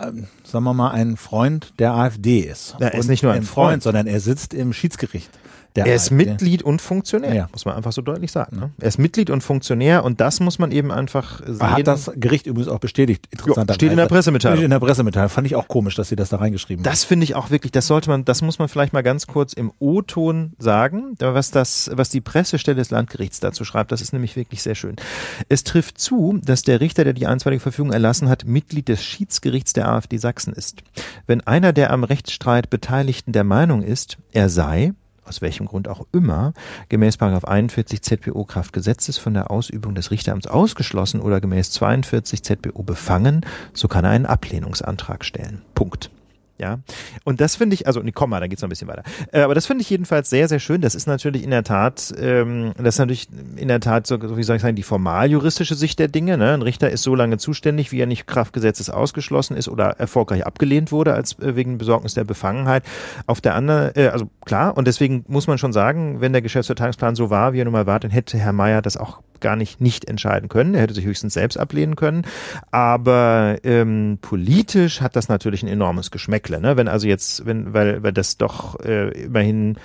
Ähm, 0.00 0.28
sagen 0.44 0.64
wir 0.64 0.72
mal, 0.72 0.90
ein 0.90 1.16
Freund 1.16 1.72
der 1.80 1.94
AfD 1.94 2.40
ist. 2.40 2.76
Er 2.78 2.94
ist 2.94 3.08
nicht 3.08 3.24
nur 3.24 3.32
ein 3.32 3.42
Freund, 3.42 3.48
Freund, 3.48 3.82
sondern 3.82 4.06
er 4.06 4.20
sitzt 4.20 4.54
im 4.54 4.72
Schiedsgericht 4.72 5.30
er 5.84 5.94
ist 5.94 6.10
Mitglied 6.10 6.62
und 6.62 6.80
Funktionär, 6.80 7.34
ja. 7.34 7.48
muss 7.52 7.64
man 7.64 7.74
einfach 7.74 7.92
so 7.92 8.02
deutlich 8.02 8.32
sagen. 8.32 8.56
Ne? 8.58 8.70
Er 8.78 8.88
ist 8.88 8.98
Mitglied 8.98 9.30
und 9.30 9.42
Funktionär 9.42 10.04
und 10.04 10.20
das 10.20 10.40
muss 10.40 10.58
man 10.58 10.70
eben 10.72 10.90
einfach 10.90 11.40
sehen. 11.44 11.60
Hat 11.60 11.86
das 11.86 12.10
Gericht 12.16 12.46
übrigens 12.46 12.68
auch 12.68 12.78
bestätigt. 12.78 13.26
Interessant. 13.30 13.72
Steht 13.74 13.90
in 13.90 13.96
der 13.96 14.06
Pressemitteilung. 14.06 14.64
In 14.64 14.70
der 14.70 14.80
Pressemitteilung. 14.80 15.28
Fand 15.28 15.46
ich 15.46 15.56
auch 15.56 15.68
komisch, 15.68 15.94
dass 15.96 16.08
sie 16.08 16.16
das 16.16 16.30
da 16.30 16.36
reingeschrieben 16.38 16.84
haben. 16.84 16.90
Das 16.90 17.04
finde 17.04 17.24
ich 17.24 17.34
auch 17.34 17.50
wirklich, 17.50 17.72
das 17.72 17.86
sollte 17.86 18.10
man, 18.10 18.24
das 18.24 18.42
muss 18.42 18.58
man 18.58 18.68
vielleicht 18.68 18.92
mal 18.92 19.02
ganz 19.02 19.26
kurz 19.26 19.52
im 19.52 19.72
O-Ton 19.78 20.52
sagen, 20.58 21.16
was 21.18 21.50
das, 21.50 21.90
was 21.92 22.08
die 22.08 22.20
Pressestelle 22.20 22.76
des 22.76 22.90
Landgerichts 22.90 23.40
dazu 23.40 23.64
schreibt. 23.64 23.92
Das 23.92 24.00
ist 24.00 24.12
nämlich 24.12 24.36
wirklich 24.36 24.62
sehr 24.62 24.74
schön. 24.74 24.96
Es 25.48 25.64
trifft 25.64 25.98
zu, 25.98 26.40
dass 26.42 26.62
der 26.62 26.80
Richter, 26.80 27.04
der 27.04 27.12
die 27.12 27.26
einstweilige 27.26 27.60
Verfügung 27.60 27.92
erlassen 27.92 28.28
hat, 28.28 28.44
Mitglied 28.44 28.88
des 28.88 29.04
Schiedsgerichts 29.04 29.72
der 29.72 29.88
AfD 29.88 30.16
Sachsen 30.18 30.52
ist. 30.52 30.82
Wenn 31.26 31.40
einer 31.42 31.72
der 31.72 31.92
am 31.92 32.04
Rechtsstreit 32.04 32.70
Beteiligten 32.70 33.32
der 33.32 33.44
Meinung 33.44 33.82
ist, 33.82 34.18
er 34.32 34.48
sei, 34.48 34.92
aus 35.26 35.42
welchem 35.42 35.66
Grund 35.66 35.88
auch 35.88 36.06
immer, 36.12 36.52
gemäß 36.88 37.16
41 37.44 38.02
ZPO 38.02 38.44
Kraftgesetzes 38.44 39.18
von 39.18 39.34
der 39.34 39.50
Ausübung 39.50 39.94
des 39.94 40.10
Richteramts 40.10 40.46
ausgeschlossen 40.46 41.20
oder 41.20 41.40
gemäß 41.40 41.70
42 41.72 42.42
ZPO 42.42 42.82
befangen, 42.82 43.44
so 43.72 43.88
kann 43.88 44.04
er 44.04 44.10
einen 44.10 44.26
Ablehnungsantrag 44.26 45.24
stellen. 45.24 45.62
Punkt. 45.74 46.10
Ja, 46.58 46.78
und 47.24 47.40
das 47.42 47.56
finde 47.56 47.74
ich, 47.74 47.86
also 47.86 48.00
nee, 48.00 48.12
komm 48.12 48.30
mal, 48.30 48.40
da 48.40 48.46
geht's 48.46 48.62
noch 48.62 48.68
ein 48.68 48.70
bisschen 48.70 48.88
weiter. 48.88 49.02
Äh, 49.30 49.40
aber 49.40 49.54
das 49.54 49.66
finde 49.66 49.82
ich 49.82 49.90
jedenfalls 49.90 50.30
sehr, 50.30 50.48
sehr 50.48 50.58
schön. 50.58 50.80
Das 50.80 50.94
ist 50.94 51.06
natürlich 51.06 51.44
in 51.44 51.50
der 51.50 51.64
Tat, 51.64 52.14
ähm, 52.18 52.72
das 52.78 52.94
ist 52.94 52.98
natürlich 52.98 53.28
in 53.56 53.68
der 53.68 53.80
Tat 53.80 54.06
so, 54.06 54.18
so 54.20 54.38
wie 54.38 54.42
soll 54.42 54.56
ich 54.56 54.62
sagen, 54.62 54.74
die 54.74 54.82
formal-juristische 54.82 55.74
Sicht 55.74 55.98
der 55.98 56.08
Dinge. 56.08 56.38
Ne? 56.38 56.54
Ein 56.54 56.62
Richter 56.62 56.90
ist 56.90 57.02
so 57.02 57.14
lange 57.14 57.36
zuständig, 57.36 57.92
wie 57.92 58.00
er 58.00 58.06
nicht 58.06 58.26
Kraftgesetzes 58.26 58.88
ausgeschlossen 58.88 59.56
ist 59.56 59.68
oder 59.68 59.98
erfolgreich 59.98 60.46
abgelehnt 60.46 60.92
wurde 60.92 61.12
als 61.12 61.38
äh, 61.40 61.56
wegen 61.56 61.76
Besorgnis 61.76 62.14
der 62.14 62.24
Befangenheit. 62.24 62.84
Auf 63.26 63.42
der 63.42 63.54
anderen, 63.54 63.94
äh, 63.94 64.08
also 64.08 64.30
klar, 64.46 64.76
und 64.78 64.86
deswegen 64.86 65.26
muss 65.28 65.46
man 65.46 65.58
schon 65.58 65.74
sagen, 65.74 66.22
wenn 66.22 66.32
der 66.32 66.42
Geschäftsverteilungsplan 66.42 67.16
so 67.16 67.28
war, 67.28 67.52
wie 67.52 67.60
er 67.60 67.64
nun 67.64 67.72
mal 67.72 67.86
war, 67.86 68.00
dann 68.00 68.10
hätte 68.10 68.38
Herr 68.38 68.52
Mayer 68.52 68.80
das 68.80 68.96
auch 68.96 69.20
gar 69.40 69.56
nicht 69.56 69.80
nicht 69.80 70.06
entscheiden 70.06 70.48
können. 70.48 70.74
Er 70.74 70.82
hätte 70.82 70.94
sich 70.94 71.04
höchstens 71.04 71.34
selbst 71.34 71.56
ablehnen 71.58 71.96
können. 71.96 72.22
Aber 72.70 73.56
ähm, 73.64 74.18
politisch 74.20 75.00
hat 75.00 75.16
das 75.16 75.28
natürlich 75.28 75.62
ein 75.62 75.68
enormes 75.68 76.10
Geschmäckle. 76.10 76.60
Ne? 76.60 76.76
Wenn 76.76 76.88
also 76.88 77.06
jetzt, 77.06 77.46
wenn, 77.46 77.72
weil, 77.72 78.02
weil 78.02 78.12
das 78.12 78.36
doch 78.36 78.80
äh, 78.80 79.08
immerhin 79.24 79.76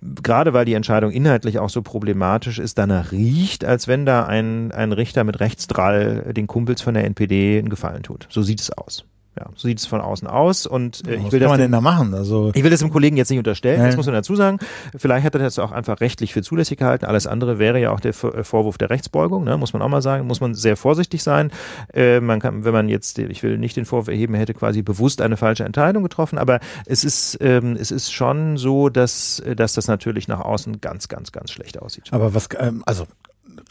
gerade 0.00 0.52
weil 0.52 0.64
die 0.64 0.74
Entscheidung 0.74 1.10
inhaltlich 1.10 1.58
auch 1.58 1.70
so 1.70 1.82
problematisch 1.82 2.58
ist, 2.58 2.78
danach 2.78 3.12
riecht, 3.12 3.64
als 3.64 3.88
wenn 3.88 4.06
da 4.06 4.26
ein, 4.26 4.70
ein 4.72 4.92
Richter 4.92 5.24
mit 5.24 5.40
Rechtsdrall 5.40 6.32
den 6.34 6.46
Kumpels 6.46 6.82
von 6.82 6.94
der 6.94 7.04
NPD 7.04 7.58
einen 7.58 7.68
Gefallen 7.68 8.02
tut. 8.02 8.28
So 8.30 8.42
sieht 8.42 8.60
es 8.60 8.70
aus. 8.70 9.04
Ja, 9.38 9.50
so 9.54 9.68
sieht 9.68 9.78
es 9.78 9.86
von 9.86 10.00
außen 10.00 10.26
aus 10.26 10.66
und 10.66 11.06
äh, 11.06 11.14
ich 11.14 11.30
will 11.30 11.38
das 11.38 11.48
man 11.48 11.60
denn 11.60 11.70
da 11.70 11.80
machen? 11.80 12.12
Also 12.12 12.50
ich 12.54 12.64
will 12.64 12.70
das 12.70 12.80
dem 12.80 12.90
Kollegen 12.90 13.16
jetzt 13.16 13.30
nicht 13.30 13.38
unterstellen, 13.38 13.80
das 13.84 13.96
muss 13.96 14.06
man 14.06 14.14
dazu 14.14 14.34
sagen. 14.34 14.58
Vielleicht 14.96 15.24
hat 15.24 15.34
er 15.34 15.40
das 15.40 15.60
auch 15.60 15.70
einfach 15.70 16.00
rechtlich 16.00 16.32
für 16.32 16.42
zulässig 16.42 16.78
gehalten. 16.78 17.04
Alles 17.04 17.28
andere 17.28 17.60
wäre 17.60 17.80
ja 17.80 17.92
auch 17.92 18.00
der 18.00 18.10
äh, 18.10 18.42
Vorwurf 18.42 18.78
der 18.78 18.90
Rechtsbeugung, 18.90 19.44
ne? 19.44 19.56
muss 19.56 19.72
man 19.72 19.82
auch 19.82 19.88
mal 19.88 20.02
sagen. 20.02 20.26
Muss 20.26 20.40
man 20.40 20.54
sehr 20.54 20.76
vorsichtig 20.76 21.22
sein. 21.22 21.52
Äh, 21.94 22.18
man 22.20 22.40
kann, 22.40 22.64
wenn 22.64 22.72
man 22.72 22.88
jetzt, 22.88 23.18
ich 23.18 23.42
will 23.44 23.58
nicht 23.58 23.76
den 23.76 23.84
Vorwurf 23.84 24.08
erheben, 24.08 24.34
er 24.34 24.40
hätte 24.40 24.54
quasi 24.54 24.82
bewusst 24.82 25.20
eine 25.20 25.36
falsche 25.36 25.64
Entscheidung 25.64 26.02
getroffen, 26.02 26.38
aber 26.38 26.58
es 26.86 27.04
ist, 27.04 27.38
ähm, 27.40 27.76
es 27.78 27.92
ist 27.92 28.12
schon 28.12 28.56
so, 28.56 28.88
dass, 28.88 29.40
dass 29.56 29.74
das 29.74 29.86
natürlich 29.86 30.26
nach 30.26 30.40
außen 30.40 30.80
ganz, 30.80 31.06
ganz, 31.06 31.30
ganz 31.30 31.52
schlecht 31.52 31.80
aussieht. 31.80 32.08
Aber 32.10 32.34
was, 32.34 32.48
ähm, 32.58 32.82
also 32.86 33.06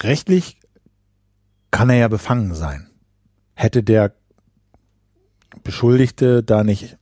rechtlich 0.01 0.59
kann 1.71 1.89
er 1.89 1.97
ja 1.97 2.07
befangen 2.07 2.53
sein. 2.53 2.87
Hätte 3.53 3.83
der 3.83 4.13
Beschuldigte 5.63 6.43
da 6.43 6.63
nicht 6.63 6.96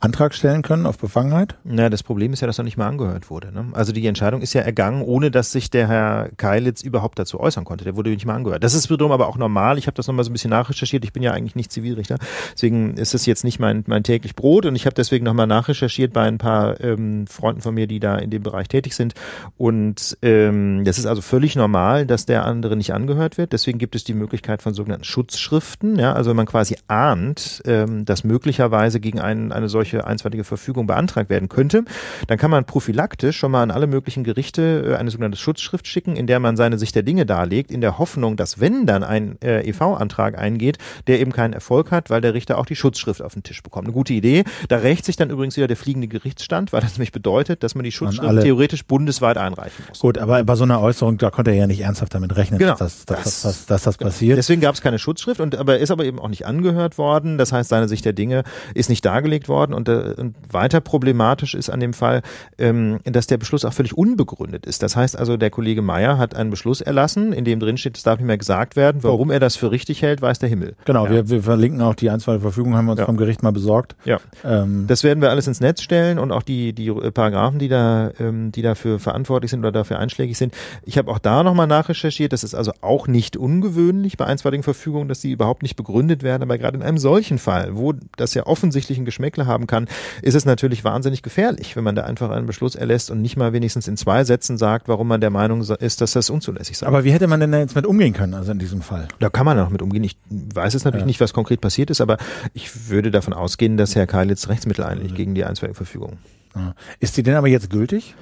Antrag 0.00 0.32
stellen 0.32 0.62
können 0.62 0.86
auf 0.86 0.96
Befangenheit? 0.96 1.56
Na, 1.64 1.88
das 1.88 2.04
Problem 2.04 2.32
ist 2.32 2.40
ja, 2.40 2.46
dass 2.46 2.58
er 2.58 2.62
nicht 2.62 2.76
mal 2.76 2.86
angehört 2.86 3.30
wurde. 3.30 3.50
Ne? 3.50 3.66
Also 3.72 3.90
die 3.92 4.06
Entscheidung 4.06 4.42
ist 4.42 4.52
ja 4.52 4.60
ergangen, 4.60 5.02
ohne 5.02 5.32
dass 5.32 5.50
sich 5.50 5.70
der 5.70 5.88
Herr 5.88 6.28
Keilitz 6.36 6.82
überhaupt 6.82 7.18
dazu 7.18 7.40
äußern 7.40 7.64
konnte. 7.64 7.84
Der 7.84 7.96
wurde 7.96 8.10
nicht 8.10 8.24
mal 8.24 8.36
angehört. 8.36 8.62
Das 8.62 8.74
ist 8.74 8.90
wiederum 8.90 9.10
aber 9.10 9.26
auch 9.26 9.36
normal. 9.36 9.76
Ich 9.76 9.88
habe 9.88 9.96
das 9.96 10.06
nochmal 10.06 10.24
so 10.24 10.30
ein 10.30 10.34
bisschen 10.34 10.50
nachrecherchiert. 10.50 11.04
Ich 11.04 11.12
bin 11.12 11.24
ja 11.24 11.32
eigentlich 11.32 11.56
nicht 11.56 11.72
Zivilrichter. 11.72 12.18
Deswegen 12.52 12.94
ist 12.94 13.12
es 13.12 13.26
jetzt 13.26 13.42
nicht 13.42 13.58
mein, 13.58 13.82
mein 13.88 14.04
täglich 14.04 14.36
Brot. 14.36 14.66
Und 14.66 14.76
ich 14.76 14.86
habe 14.86 14.94
deswegen 14.94 15.24
nochmal 15.24 15.48
nachrecherchiert 15.48 16.12
bei 16.12 16.22
ein 16.22 16.38
paar 16.38 16.80
ähm, 16.80 17.26
Freunden 17.26 17.60
von 17.60 17.74
mir, 17.74 17.88
die 17.88 17.98
da 17.98 18.18
in 18.18 18.30
dem 18.30 18.44
Bereich 18.44 18.68
tätig 18.68 18.94
sind. 18.94 19.14
Und 19.56 20.16
ähm, 20.22 20.84
das 20.84 21.00
ist 21.00 21.06
also 21.06 21.22
völlig 21.22 21.56
normal, 21.56 22.06
dass 22.06 22.24
der 22.24 22.44
andere 22.44 22.76
nicht 22.76 22.94
angehört 22.94 23.36
wird. 23.36 23.52
Deswegen 23.52 23.78
gibt 23.78 23.96
es 23.96 24.04
die 24.04 24.14
Möglichkeit 24.14 24.62
von 24.62 24.74
sogenannten 24.74 25.04
Schutzschriften. 25.04 25.98
Ja? 25.98 26.12
Also 26.12 26.30
wenn 26.30 26.36
man 26.36 26.46
quasi 26.46 26.76
ahnt, 26.86 27.62
ähm, 27.66 28.04
dass 28.04 28.22
möglicherweise 28.22 29.00
gegen 29.00 29.18
einen, 29.18 29.50
eine 29.50 29.68
solche 29.68 29.87
solche 29.90 30.06
einstweilige 30.06 30.44
Verfügung 30.44 30.86
beantragt 30.86 31.30
werden 31.30 31.48
könnte, 31.48 31.84
dann 32.26 32.38
kann 32.38 32.50
man 32.50 32.64
prophylaktisch 32.64 33.36
schon 33.38 33.50
mal 33.50 33.62
an 33.62 33.70
alle 33.70 33.86
möglichen 33.86 34.24
Gerichte 34.24 34.92
äh, 34.92 34.96
eine 34.96 35.10
sogenannte 35.10 35.38
Schutzschrift 35.38 35.86
schicken, 35.86 36.16
in 36.16 36.26
der 36.26 36.40
man 36.40 36.56
seine 36.56 36.78
Sicht 36.78 36.94
der 36.94 37.02
Dinge 37.02 37.26
darlegt, 37.26 37.70
in 37.70 37.80
der 37.80 37.98
Hoffnung, 37.98 38.36
dass 38.36 38.60
wenn 38.60 38.86
dann 38.86 39.02
ein 39.02 39.36
äh, 39.42 39.66
EV-Antrag 39.68 40.38
eingeht, 40.38 40.78
der 41.06 41.20
eben 41.20 41.32
keinen 41.32 41.52
Erfolg 41.54 41.90
hat, 41.90 42.10
weil 42.10 42.20
der 42.20 42.34
Richter 42.34 42.58
auch 42.58 42.66
die 42.66 42.76
Schutzschrift 42.76 43.22
auf 43.22 43.32
den 43.34 43.42
Tisch 43.42 43.62
bekommt. 43.62 43.86
Eine 43.86 43.94
gute 43.94 44.12
Idee. 44.12 44.44
Da 44.68 44.76
rächt 44.78 45.04
sich 45.04 45.16
dann 45.16 45.30
übrigens 45.30 45.56
wieder 45.56 45.66
der 45.68 45.76
fliegende 45.76 46.08
Gerichtsstand, 46.08 46.72
weil 46.72 46.80
das 46.80 46.92
nämlich 46.92 47.12
bedeutet, 47.12 47.62
dass 47.62 47.74
man 47.74 47.84
die 47.84 47.92
Schutzschrift 47.92 48.42
theoretisch 48.42 48.84
bundesweit 48.84 49.38
einreichen 49.38 49.84
muss. 49.88 50.00
Gut, 50.00 50.18
aber 50.18 50.42
bei 50.44 50.54
so 50.54 50.64
einer 50.64 50.80
Äußerung, 50.80 51.18
da 51.18 51.30
konnte 51.30 51.50
er 51.52 51.56
ja 51.56 51.66
nicht 51.66 51.80
ernsthaft 51.80 52.14
damit 52.14 52.36
rechnen, 52.36 52.58
Genau. 52.58 52.74
dass, 52.74 53.04
dass, 53.06 53.22
Das- 53.24 53.42
dass, 53.42 53.66
dass, 53.66 53.82
das 53.82 53.96
passiert. 53.96 54.38
Deswegen 54.38 54.60
gab 54.60 54.74
es 54.74 54.80
keine 54.80 54.98
Schutzschrift 54.98 55.40
und 55.40 55.56
aber 55.56 55.74
er 55.74 55.78
ist 55.80 55.90
aber 55.90 56.04
eben 56.04 56.18
auch 56.18 56.28
nicht 56.28 56.46
angehört 56.46 56.98
worden. 56.98 57.38
Das 57.38 57.52
heißt, 57.52 57.68
seine 57.68 57.88
Sicht 57.88 58.04
der 58.04 58.12
Dinge 58.12 58.42
ist 58.74 58.88
nicht 58.90 59.04
dargelegt 59.04 59.48
worden 59.48 59.72
und, 59.78 59.88
äh, 59.88 60.14
und 60.18 60.36
weiter 60.50 60.80
problematisch 60.80 61.54
ist 61.54 61.70
an 61.70 61.80
dem 61.80 61.94
Fall, 61.94 62.20
ähm, 62.58 62.98
dass 63.04 63.26
der 63.26 63.38
Beschluss 63.38 63.64
auch 63.64 63.72
völlig 63.72 63.96
unbegründet 63.96 64.66
ist. 64.66 64.82
Das 64.82 64.94
heißt 64.96 65.18
also, 65.18 65.36
der 65.38 65.50
Kollege 65.50 65.80
Meyer 65.80 66.18
hat 66.18 66.34
einen 66.36 66.50
Beschluss 66.50 66.80
erlassen, 66.82 67.32
in 67.32 67.44
dem 67.44 67.60
drin 67.60 67.78
steht, 67.78 67.96
es 67.96 68.02
darf 68.02 68.18
nicht 68.18 68.26
mehr 68.26 68.36
gesagt 68.38 68.76
werden. 68.76 69.02
Warum 69.02 69.30
er 69.30 69.40
das 69.40 69.56
für 69.56 69.70
richtig 69.70 70.02
hält, 70.02 70.20
weiß 70.20 70.38
der 70.40 70.48
Himmel. 70.48 70.74
Genau, 70.84 71.06
Ja. 71.06 71.10
wir, 71.12 71.30
wir 71.30 71.42
verlinken 71.42 71.80
auch 71.80 71.94
die 71.94 72.10
einstweilige 72.10 72.42
Verfügung, 72.42 72.76
haben 72.76 72.84
wir 72.86 72.92
uns 72.92 73.00
Ja. 73.00 73.06
vom 73.06 73.16
Gericht 73.16 73.42
mal 73.42 73.52
besorgt. 73.52 73.96
Ja. 74.04 74.18
Ähm, 74.44 74.84
Das 74.88 75.04
werden 75.04 75.20
wir 75.22 75.30
alles 75.30 75.46
ins 75.46 75.60
Netz 75.60 75.80
stellen 75.82 76.18
und 76.18 76.32
auch 76.32 76.42
die, 76.42 76.72
die 76.72 76.90
Paragraphen, 76.90 77.58
die 77.58 77.68
da, 77.68 78.10
ähm, 78.18 78.52
die 78.52 78.62
dafür 78.62 78.98
verantwortlich 78.98 79.50
sind 79.50 79.60
oder 79.60 79.72
dafür 79.72 79.98
einschlägig 79.98 80.36
sind. 80.36 80.52
Ich 80.84 80.98
habe 80.98 81.10
auch 81.10 81.18
da 81.18 81.42
nochmal 81.42 81.66
nachrecherchiert. 81.68 82.32
Das 82.32 82.42
ist 82.44 82.54
also 82.54 82.72
auch 82.80 83.06
nicht 83.06 83.36
ungewöhnlich 83.36 84.16
bei 84.16 84.24
einstweiligen 84.26 84.62
Verfügungen, 84.64 85.08
dass 85.08 85.20
die 85.20 85.30
überhaupt 85.32 85.62
nicht 85.62 85.76
begründet 85.76 86.22
werden. 86.22 86.42
Aber 86.42 86.58
gerade 86.58 86.76
in 86.76 86.82
einem 86.82 86.98
solchen 86.98 87.38
Fall, 87.38 87.76
wo 87.76 87.92
das 88.16 88.34
ja 88.34 88.46
offensichtlich 88.46 88.98
ein 88.98 89.04
Geschmäckle 89.04 89.46
haben 89.46 89.66
kann, 89.68 89.86
ist 90.22 90.34
es 90.34 90.44
natürlich 90.44 90.82
wahnsinnig 90.82 91.22
gefährlich, 91.22 91.76
wenn 91.76 91.84
man 91.84 91.94
da 91.94 92.02
einfach 92.02 92.30
einen 92.30 92.46
Beschluss 92.46 92.74
erlässt 92.74 93.10
und 93.12 93.22
nicht 93.22 93.36
mal 93.36 93.52
wenigstens 93.52 93.86
in 93.86 93.96
zwei 93.96 94.24
Sätzen 94.24 94.58
sagt, 94.58 94.88
warum 94.88 95.06
man 95.06 95.20
der 95.20 95.30
Meinung 95.30 95.60
ist, 95.60 96.00
dass 96.00 96.12
das 96.12 96.28
unzulässig 96.30 96.78
sei. 96.78 96.86
aber 96.86 97.04
wie 97.04 97.12
hätte 97.12 97.28
man 97.28 97.38
denn 97.38 97.52
da 97.52 97.58
jetzt 97.58 97.76
mit 97.76 97.86
umgehen 97.86 98.12
können, 98.14 98.34
also 98.34 98.50
in 98.50 98.58
diesem 98.58 98.82
Fall? 98.82 99.06
Da 99.20 99.30
kann 99.30 99.46
man 99.46 99.56
noch 99.56 99.70
mit 99.70 99.82
umgehen. 99.82 100.02
Ich 100.02 100.16
weiß 100.30 100.72
jetzt 100.72 100.84
natürlich 100.84 101.02
Ja. 101.02 101.06
nicht, 101.06 101.20
was 101.20 101.32
konkret 101.32 101.60
passiert 101.60 101.90
ist, 101.90 102.00
aber 102.00 102.16
ich 102.54 102.88
würde 102.90 103.10
davon 103.10 103.32
ausgehen, 103.32 103.76
dass 103.76 103.94
Herr 103.94 104.06
Keilitz 104.06 104.48
Rechtsmittel 104.48 104.84
einlegt 104.84 105.14
gegen 105.14 105.34
die 105.34 105.44
einstweilige 105.44 105.76
Verfügung. 105.76 106.18
Ja. 106.56 106.74
Ist 106.98 107.16
die 107.16 107.22
denn 107.22 107.34
aber 107.36 107.46
jetzt 107.48 107.70
gültig? 107.70 108.14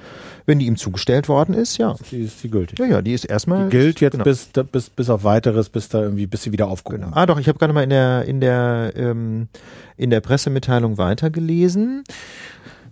Wenn 0.47 0.59
die 0.59 0.65
ihm 0.65 0.77
zugestellt 0.77 1.27
worden 1.27 1.53
ist, 1.53 1.77
ja. 1.77 1.95
Die 2.09 2.21
ist 2.21 2.41
die 2.41 2.49
gültig. 2.49 2.79
Ja, 2.79 2.85
ja, 2.85 3.01
die 3.01 3.13
ist 3.13 3.25
erstmal. 3.25 3.65
Die 3.65 3.77
gilt 3.77 3.99
jetzt 3.99 4.13
genau. 4.13 4.23
bis, 4.23 4.49
bis, 4.71 4.89
bis 4.89 5.09
auf 5.09 5.25
weiteres, 5.25 5.67
bis 5.67 5.89
da 5.89 6.01
irgendwie, 6.01 6.25
bis 6.25 6.43
sie 6.43 6.53
wieder 6.53 6.69
aufgehoben 6.69 6.87
Genau. 6.87 7.15
Ah, 7.17 7.25
doch, 7.25 7.37
ich 7.37 7.49
habe 7.49 7.59
gerade 7.59 7.73
mal 7.73 7.83
in 7.83 7.89
der 7.89 8.23
in 8.23 8.39
der 8.39 8.93
ähm, 8.95 9.49
in 9.97 10.09
der 10.09 10.21
Pressemitteilung 10.21 10.97
weitergelesen. 10.97 12.05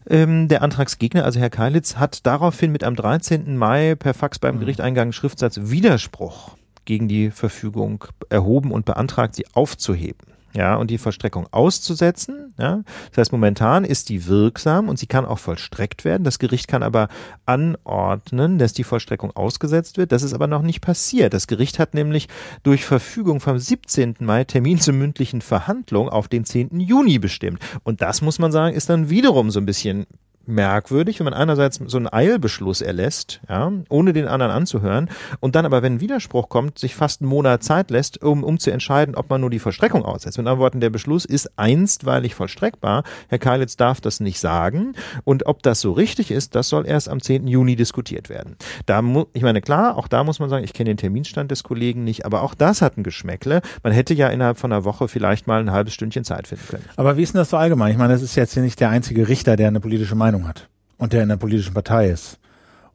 Ähm, 0.07 0.49
der 0.49 0.61
Antragsgegner, 0.61 1.23
also 1.23 1.39
Herr 1.39 1.49
Keilitz, 1.49 1.95
hat 1.95 2.25
daraufhin 2.27 2.73
mit 2.73 2.83
am 2.83 2.95
13. 2.95 3.57
Mai 3.57 3.95
per 3.95 4.13
Fax 4.13 4.37
beim 4.37 4.59
Gericht 4.59 4.81
eingegangen 4.81 5.13
Schriftsatz 5.13 5.57
Widerspruch 5.63 6.57
gegen 6.83 7.07
die 7.07 7.31
Verfügung 7.31 8.03
erhoben 8.29 8.71
und 8.71 8.85
beantragt, 8.85 9.35
sie 9.35 9.45
aufzuheben. 9.53 10.34
Ja, 10.55 10.75
und 10.75 10.89
die 10.89 10.97
Vollstreckung 10.97 11.47
auszusetzen. 11.51 12.53
Ja, 12.57 12.83
das 13.09 13.17
heißt, 13.17 13.31
momentan 13.33 13.83
ist 13.83 14.07
die 14.07 14.25
wirksam 14.25 14.87
und 14.87 14.97
sie 14.97 15.05
kann 15.05 15.25
auch 15.25 15.39
vollstreckt 15.39 16.05
werden. 16.05 16.23
Das 16.23 16.39
Gericht 16.39 16.69
kann 16.69 16.81
aber 16.81 17.09
anordnen, 17.45 18.57
dass 18.57 18.71
die 18.71 18.85
Vollstreckung 18.85 19.35
ausgesetzt 19.35 19.97
wird. 19.97 20.13
Das 20.13 20.23
ist 20.23 20.33
aber 20.33 20.47
noch 20.47 20.61
nicht 20.61 20.79
passiert. 20.79 21.33
Das 21.33 21.47
Gericht 21.47 21.77
hat 21.77 21.93
nämlich 21.93 22.29
durch 22.63 22.85
Verfügung 22.85 23.41
vom 23.41 23.59
17. 23.59 24.15
Mai 24.19 24.45
Termin 24.45 24.79
zur 24.79 24.93
mündlichen 24.93 25.41
Verhandlung 25.41 26.07
auf 26.07 26.29
den 26.29 26.45
10. 26.45 26.79
Juni 26.79 27.19
bestimmt. 27.19 27.59
Und 27.83 28.01
das 28.01 28.21
muss 28.21 28.39
man 28.39 28.53
sagen, 28.53 28.75
ist 28.75 28.89
dann 28.89 29.09
wiederum 29.09 29.51
so 29.51 29.59
ein 29.59 29.65
bisschen 29.65 30.05
merkwürdig, 30.47 31.19
wenn 31.19 31.25
man 31.25 31.33
einerseits 31.33 31.79
so 31.85 31.97
einen 31.97 32.11
Eilbeschluss 32.11 32.81
erlässt, 32.81 33.41
ja, 33.49 33.71
ohne 33.89 34.13
den 34.13 34.27
anderen 34.27 34.51
anzuhören, 34.51 35.09
und 35.39 35.55
dann 35.55 35.65
aber, 35.65 35.81
wenn 35.81 35.95
ein 35.95 36.01
Widerspruch 36.01 36.49
kommt, 36.49 36.79
sich 36.79 36.95
fast 36.95 37.21
einen 37.21 37.29
Monat 37.29 37.63
Zeit 37.63 37.91
lässt, 37.91 38.23
um, 38.23 38.43
um 38.43 38.59
zu 38.59 38.71
entscheiden, 38.71 39.15
ob 39.15 39.29
man 39.29 39.41
nur 39.41 39.49
die 39.49 39.59
Vollstreckung 39.59 40.05
aussetzt. 40.05 40.37
Mit 40.37 40.45
anderen 40.45 40.59
Worten, 40.59 40.79
der 40.79 40.89
Beschluss 40.89 41.25
ist 41.25 41.57
einstweilig 41.57 42.35
vollstreckbar. 42.35 43.03
Herr 43.29 43.39
Keilitz 43.39 43.77
darf 43.77 44.01
das 44.01 44.19
nicht 44.19 44.39
sagen. 44.39 44.93
Und 45.23 45.45
ob 45.45 45.63
das 45.63 45.81
so 45.81 45.91
richtig 45.91 46.31
ist, 46.31 46.55
das 46.55 46.69
soll 46.69 46.85
erst 46.85 47.09
am 47.09 47.21
10. 47.21 47.47
Juni 47.47 47.75
diskutiert 47.75 48.29
werden. 48.29 48.55
Da 48.85 49.01
mu 49.01 49.25
ich 49.33 49.41
meine, 49.41 49.61
klar, 49.61 49.97
auch 49.97 50.07
da 50.07 50.23
muss 50.23 50.39
man 50.39 50.49
sagen, 50.49 50.63
ich 50.63 50.73
kenne 50.73 50.89
den 50.89 50.97
Terminstand 50.97 51.51
des 51.51 51.63
Kollegen 51.63 52.03
nicht, 52.03 52.25
aber 52.25 52.41
auch 52.41 52.53
das 52.53 52.81
hat 52.81 52.97
ein 52.97 53.03
Geschmäckle. 53.03 53.61
Man 53.83 53.93
hätte 53.93 54.13
ja 54.13 54.29
innerhalb 54.29 54.57
von 54.57 54.71
einer 54.71 54.85
Woche 54.85 55.07
vielleicht 55.07 55.47
mal 55.47 55.59
ein 55.59 55.71
halbes 55.71 55.93
Stündchen 55.93 56.23
Zeit 56.23 56.47
finden 56.47 56.65
können. 56.67 56.85
Aber 56.95 57.17
wie 57.17 57.23
ist 57.23 57.33
denn 57.33 57.39
das 57.39 57.49
so 57.49 57.57
allgemein? 57.57 57.91
Ich 57.91 57.97
meine, 57.97 58.13
das 58.13 58.21
ist 58.21 58.35
jetzt 58.35 58.53
hier 58.53 58.63
nicht 58.63 58.79
der 58.79 58.89
einzige 58.89 59.27
Richter, 59.27 59.55
der 59.55 59.67
eine 59.67 59.79
politische 59.79 60.15
Meinung 60.15 60.34
hat 60.47 60.67
und 60.97 61.13
der 61.13 61.23
in 61.23 61.31
einer 61.31 61.37
politischen 61.37 61.73
Partei 61.73 62.09
ist. 62.09 62.37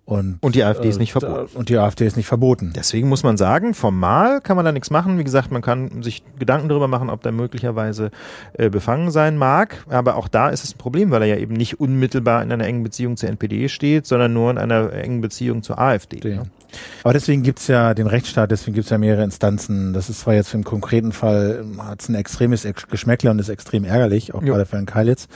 Und, 0.07 0.39
Und 0.41 0.57
die 0.57 0.65
AfD 0.65 0.89
ist 0.89 0.99
nicht 0.99 1.15
äh, 1.15 1.21
verboten. 1.21 1.57
Und 1.57 1.69
die 1.69 1.79
AfD 1.79 2.05
ist 2.05 2.17
nicht 2.17 2.27
verboten. 2.27 2.73
Deswegen 2.75 3.09
muss 3.09 3.23
man 3.23 3.37
sagen, 3.37 3.75
formal 3.75 4.41
kann 4.41 4.57
man 4.57 4.65
da 4.65 4.73
nichts 4.73 4.91
machen. 4.91 5.19
Wie 5.19 5.25
gesagt, 5.25 5.53
man 5.53 5.62
kann 5.62 6.03
sich 6.03 6.25
Gedanken 6.37 6.69
darüber 6.69 6.89
machen, 6.89 7.09
ob 7.11 7.23
der 7.23 7.31
möglicherweise 7.31 8.11
äh, 8.55 8.71
befangen 8.71 9.12
sein 9.12 9.37
mag. 9.37 9.85
Aber 9.89 10.17
auch 10.17 10.27
da 10.27 10.49
ist 10.49 10.65
es 10.65 10.75
ein 10.75 10.79
Problem, 10.79 11.12
weil 11.12 11.23
er 11.23 11.29
ja 11.29 11.37
eben 11.37 11.55
nicht 11.55 11.79
unmittelbar 11.79 12.43
in 12.43 12.51
einer 12.51 12.65
engen 12.65 12.83
Beziehung 12.83 13.17
zur 13.17 13.29
NPD 13.29 13.69
steht, 13.69 14.05
sondern 14.05 14.33
nur 14.33 14.51
in 14.51 14.59
einer 14.59 14.93
engen 14.93 15.21
Beziehung 15.21 15.62
zur 15.62 15.79
AfD. 15.79 16.29
Ja. 16.29 16.43
Aber 17.05 17.12
deswegen 17.12 17.45
gibt's 17.45 17.69
ja 17.69 17.95
den 17.95 18.09
Rechtsstaat, 18.09 18.51
deswegen 18.51 18.75
gibt's 18.75 18.91
ja 18.91 18.99
mehrere 18.99 19.23
Instanzen. 19.23 19.93
Das 19.93 20.11
ist 20.11 20.21
zwar 20.21 20.35
jetzt 20.35 20.53
im 20.55 20.65
konkreten 20.65 21.12
Fall, 21.12 21.65
hat's 21.79 22.09
ein 22.09 22.17
extremes 22.17 22.65
Ex- 22.65 22.89
Geschmäckle 22.89 23.31
und 23.31 23.39
ist 23.39 23.49
extrem 23.49 23.85
ärgerlich, 23.85 24.35
auch 24.35 24.43
Jo. 24.43 24.55
gerade 24.55 24.67
für 24.67 24.75
Herrn 24.77 24.87
Keilitz. 24.87 25.29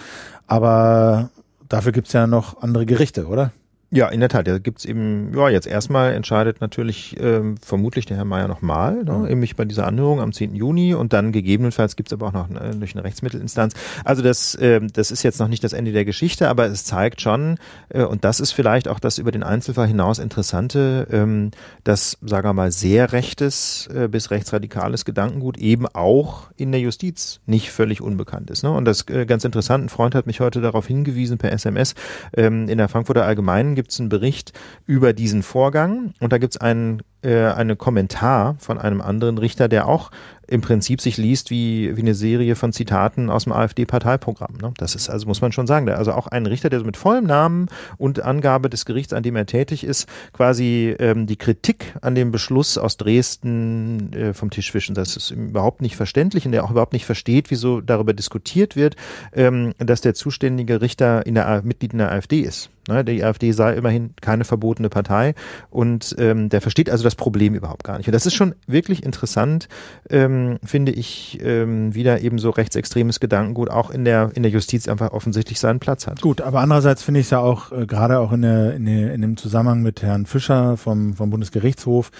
Aber 0.48 1.30
dafür 1.74 1.90
gibt's 1.90 2.12
ja 2.12 2.28
noch 2.28 2.62
andere 2.62 2.86
Gerichte, 2.86 3.26
oder? 3.26 3.52
Ja, 3.94 4.08
in 4.08 4.18
der 4.18 4.28
Tat. 4.28 4.48
Da 4.48 4.58
gibt's 4.58 4.84
eben, 4.84 5.32
ja, 5.36 5.48
jetzt 5.48 5.68
erstmal 5.68 6.14
entscheidet 6.14 6.60
natürlich 6.60 7.14
ähm, 7.20 7.54
vermutlich 7.58 8.06
der 8.06 8.16
Herr 8.16 8.24
Mayer 8.24 8.48
nochmal, 8.48 9.04
ne, 9.04 9.18
nämlich 9.28 9.54
bei 9.54 9.64
dieser 9.64 9.86
Anhörung 9.86 10.20
am 10.20 10.32
10. 10.32 10.56
Juni 10.56 10.94
und 10.94 11.12
dann 11.12 11.30
gegebenenfalls 11.30 11.94
gibt's 11.94 12.12
aber 12.12 12.26
auch 12.26 12.32
noch 12.32 12.50
äh, 12.50 12.72
durch 12.72 12.96
eine 12.96 13.04
Rechtsmittelinstanz. 13.04 13.74
Also 14.04 14.22
das, 14.22 14.58
ähm, 14.60 14.88
das 14.92 15.12
ist 15.12 15.22
jetzt 15.22 15.38
noch 15.38 15.46
nicht 15.46 15.62
das 15.62 15.72
Ende 15.72 15.92
der 15.92 16.04
Geschichte, 16.04 16.48
aber 16.48 16.66
es 16.66 16.84
zeigt 16.84 17.20
schon, 17.20 17.56
äh, 17.88 18.02
und 18.02 18.24
das 18.24 18.40
ist 18.40 18.50
vielleicht 18.50 18.88
auch 18.88 18.98
das 18.98 19.18
über 19.18 19.30
den 19.30 19.44
Einzelfall 19.44 19.86
hinaus 19.86 20.18
Interessante, 20.18 21.06
ähm, 21.12 21.52
dass, 21.84 22.18
sagen 22.20 22.48
wir 22.48 22.52
mal, 22.52 22.72
sehr 22.72 23.12
rechtes 23.12 23.88
äh, 23.94 24.08
bis 24.08 24.32
rechtsradikales 24.32 25.04
Gedankengut 25.04 25.56
eben 25.56 25.86
auch 25.86 26.50
in 26.56 26.72
der 26.72 26.80
Justiz 26.80 27.38
nicht 27.46 27.70
völlig 27.70 28.00
unbekannt 28.00 28.50
ist. 28.50 28.64
Ne? 28.64 28.72
Und 28.72 28.86
das 28.86 29.08
äh, 29.08 29.24
ganz 29.24 29.44
interessant, 29.44 29.84
ein 29.84 29.88
Freund 29.88 30.16
hat 30.16 30.26
mich 30.26 30.40
heute 30.40 30.60
darauf 30.60 30.88
hingewiesen 30.88 31.38
per 31.38 31.52
SMS, 31.52 31.94
ähm, 32.36 32.68
in 32.68 32.78
der 32.78 32.88
Frankfurter 32.88 33.24
Allgemeinen 33.24 33.76
gibt 33.84 33.92
es 33.92 34.00
einen 34.00 34.08
Bericht 34.08 34.54
über 34.86 35.12
diesen 35.12 35.42
Vorgang. 35.42 36.14
Und 36.18 36.32
da 36.32 36.38
gibt 36.38 36.54
es 36.54 36.60
einen 36.60 37.02
äh, 37.20 37.46
einen 37.46 37.76
Kommentar 37.76 38.56
von 38.58 38.78
einem 38.78 39.02
anderen 39.02 39.36
Richter, 39.36 39.68
der 39.68 39.86
auch 39.86 40.10
im 40.46 40.60
Prinzip 40.60 41.00
sich 41.00 41.16
liest 41.16 41.50
wie, 41.50 41.96
wie 41.96 42.00
eine 42.00 42.14
Serie 42.14 42.56
von 42.56 42.72
Zitaten 42.72 43.30
aus 43.30 43.44
dem 43.44 43.52
AfD-Parteiprogramm. 43.52 44.54
Ne? 44.60 44.72
Das 44.76 44.94
ist, 44.94 45.08
also 45.08 45.26
muss 45.26 45.40
man 45.40 45.52
schon 45.52 45.66
sagen, 45.66 45.88
also 45.88 46.12
auch 46.12 46.26
ein 46.26 46.46
Richter, 46.46 46.70
der 46.70 46.80
so 46.80 46.84
mit 46.84 46.96
vollem 46.96 47.24
Namen 47.24 47.68
und 47.98 48.22
Angabe 48.22 48.68
des 48.70 48.84
Gerichts, 48.84 49.12
an 49.12 49.22
dem 49.22 49.36
er 49.36 49.46
tätig 49.46 49.84
ist, 49.84 50.08
quasi 50.32 50.94
ähm, 50.98 51.26
die 51.26 51.36
Kritik 51.36 51.94
an 52.02 52.14
dem 52.14 52.32
Beschluss 52.32 52.78
aus 52.78 52.96
Dresden 52.96 54.12
äh, 54.12 54.34
vom 54.34 54.50
Tisch 54.50 54.74
wischen. 54.74 54.94
Das 54.94 55.16
ist 55.16 55.30
überhaupt 55.30 55.82
nicht 55.82 55.96
verständlich 55.96 56.46
und 56.46 56.52
der 56.52 56.64
auch 56.64 56.70
überhaupt 56.70 56.92
nicht 56.92 57.06
versteht, 57.06 57.50
wieso 57.50 57.80
darüber 57.80 58.12
diskutiert 58.12 58.76
wird, 58.76 58.96
ähm, 59.32 59.74
dass 59.78 60.00
der 60.00 60.14
zuständige 60.14 60.80
Richter 60.80 61.26
in 61.26 61.34
der, 61.34 61.48
A- 61.48 61.62
Mitglied 61.62 61.92
in 61.92 61.98
der 61.98 62.12
AfD 62.12 62.40
ist. 62.40 62.70
Ne? 62.88 63.04
Die 63.04 63.24
AfD 63.24 63.52
sei 63.52 63.74
immerhin 63.74 64.14
keine 64.20 64.44
verbotene 64.44 64.88
Partei 64.88 65.34
und 65.70 66.14
ähm, 66.18 66.48
der 66.48 66.60
versteht 66.60 66.90
also 66.90 67.04
das 67.04 67.14
Problem 67.14 67.54
überhaupt 67.54 67.84
gar 67.84 67.96
nicht. 67.98 68.08
Und 68.08 68.12
das 68.12 68.26
ist 68.26 68.34
schon 68.34 68.54
wirklich 68.66 69.02
interessant, 69.04 69.68
ähm, 70.10 70.33
finde 70.64 70.92
ich, 70.92 71.38
ähm, 71.42 71.94
wie 71.94 72.02
da 72.02 72.18
eben 72.18 72.38
so 72.38 72.50
rechtsextremes 72.50 73.20
Gedankengut 73.20 73.70
auch 73.70 73.90
in 73.90 74.04
der, 74.04 74.30
in 74.34 74.42
der 74.42 74.52
Justiz 74.52 74.88
einfach 74.88 75.12
offensichtlich 75.12 75.60
seinen 75.60 75.80
Platz 75.80 76.06
hat. 76.06 76.20
Gut, 76.20 76.40
aber 76.40 76.60
andererseits 76.60 77.02
finde 77.02 77.20
ich 77.20 77.26
es 77.26 77.30
ja 77.30 77.40
auch, 77.40 77.72
äh, 77.72 77.86
gerade 77.86 78.18
auch 78.18 78.32
in, 78.32 78.42
der, 78.42 78.74
in, 78.74 78.86
der, 78.86 79.14
in 79.14 79.20
dem 79.22 79.36
Zusammenhang 79.36 79.82
mit 79.82 80.02
Herrn 80.02 80.26
Fischer 80.26 80.76
vom, 80.76 81.14
vom 81.14 81.30
Bundesgerichtshof, 81.30 82.10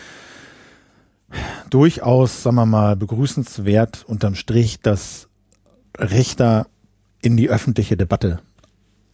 durchaus, 1.71 2.43
sagen 2.43 2.57
wir 2.57 2.67
mal, 2.67 2.97
begrüßenswert 2.97 4.05
unterm 4.07 4.35
Strich, 4.35 4.81
dass 4.81 5.29
Richter 5.99 6.67
in 7.23 7.37
die 7.37 7.49
öffentliche 7.49 7.97
Debatte 7.97 8.41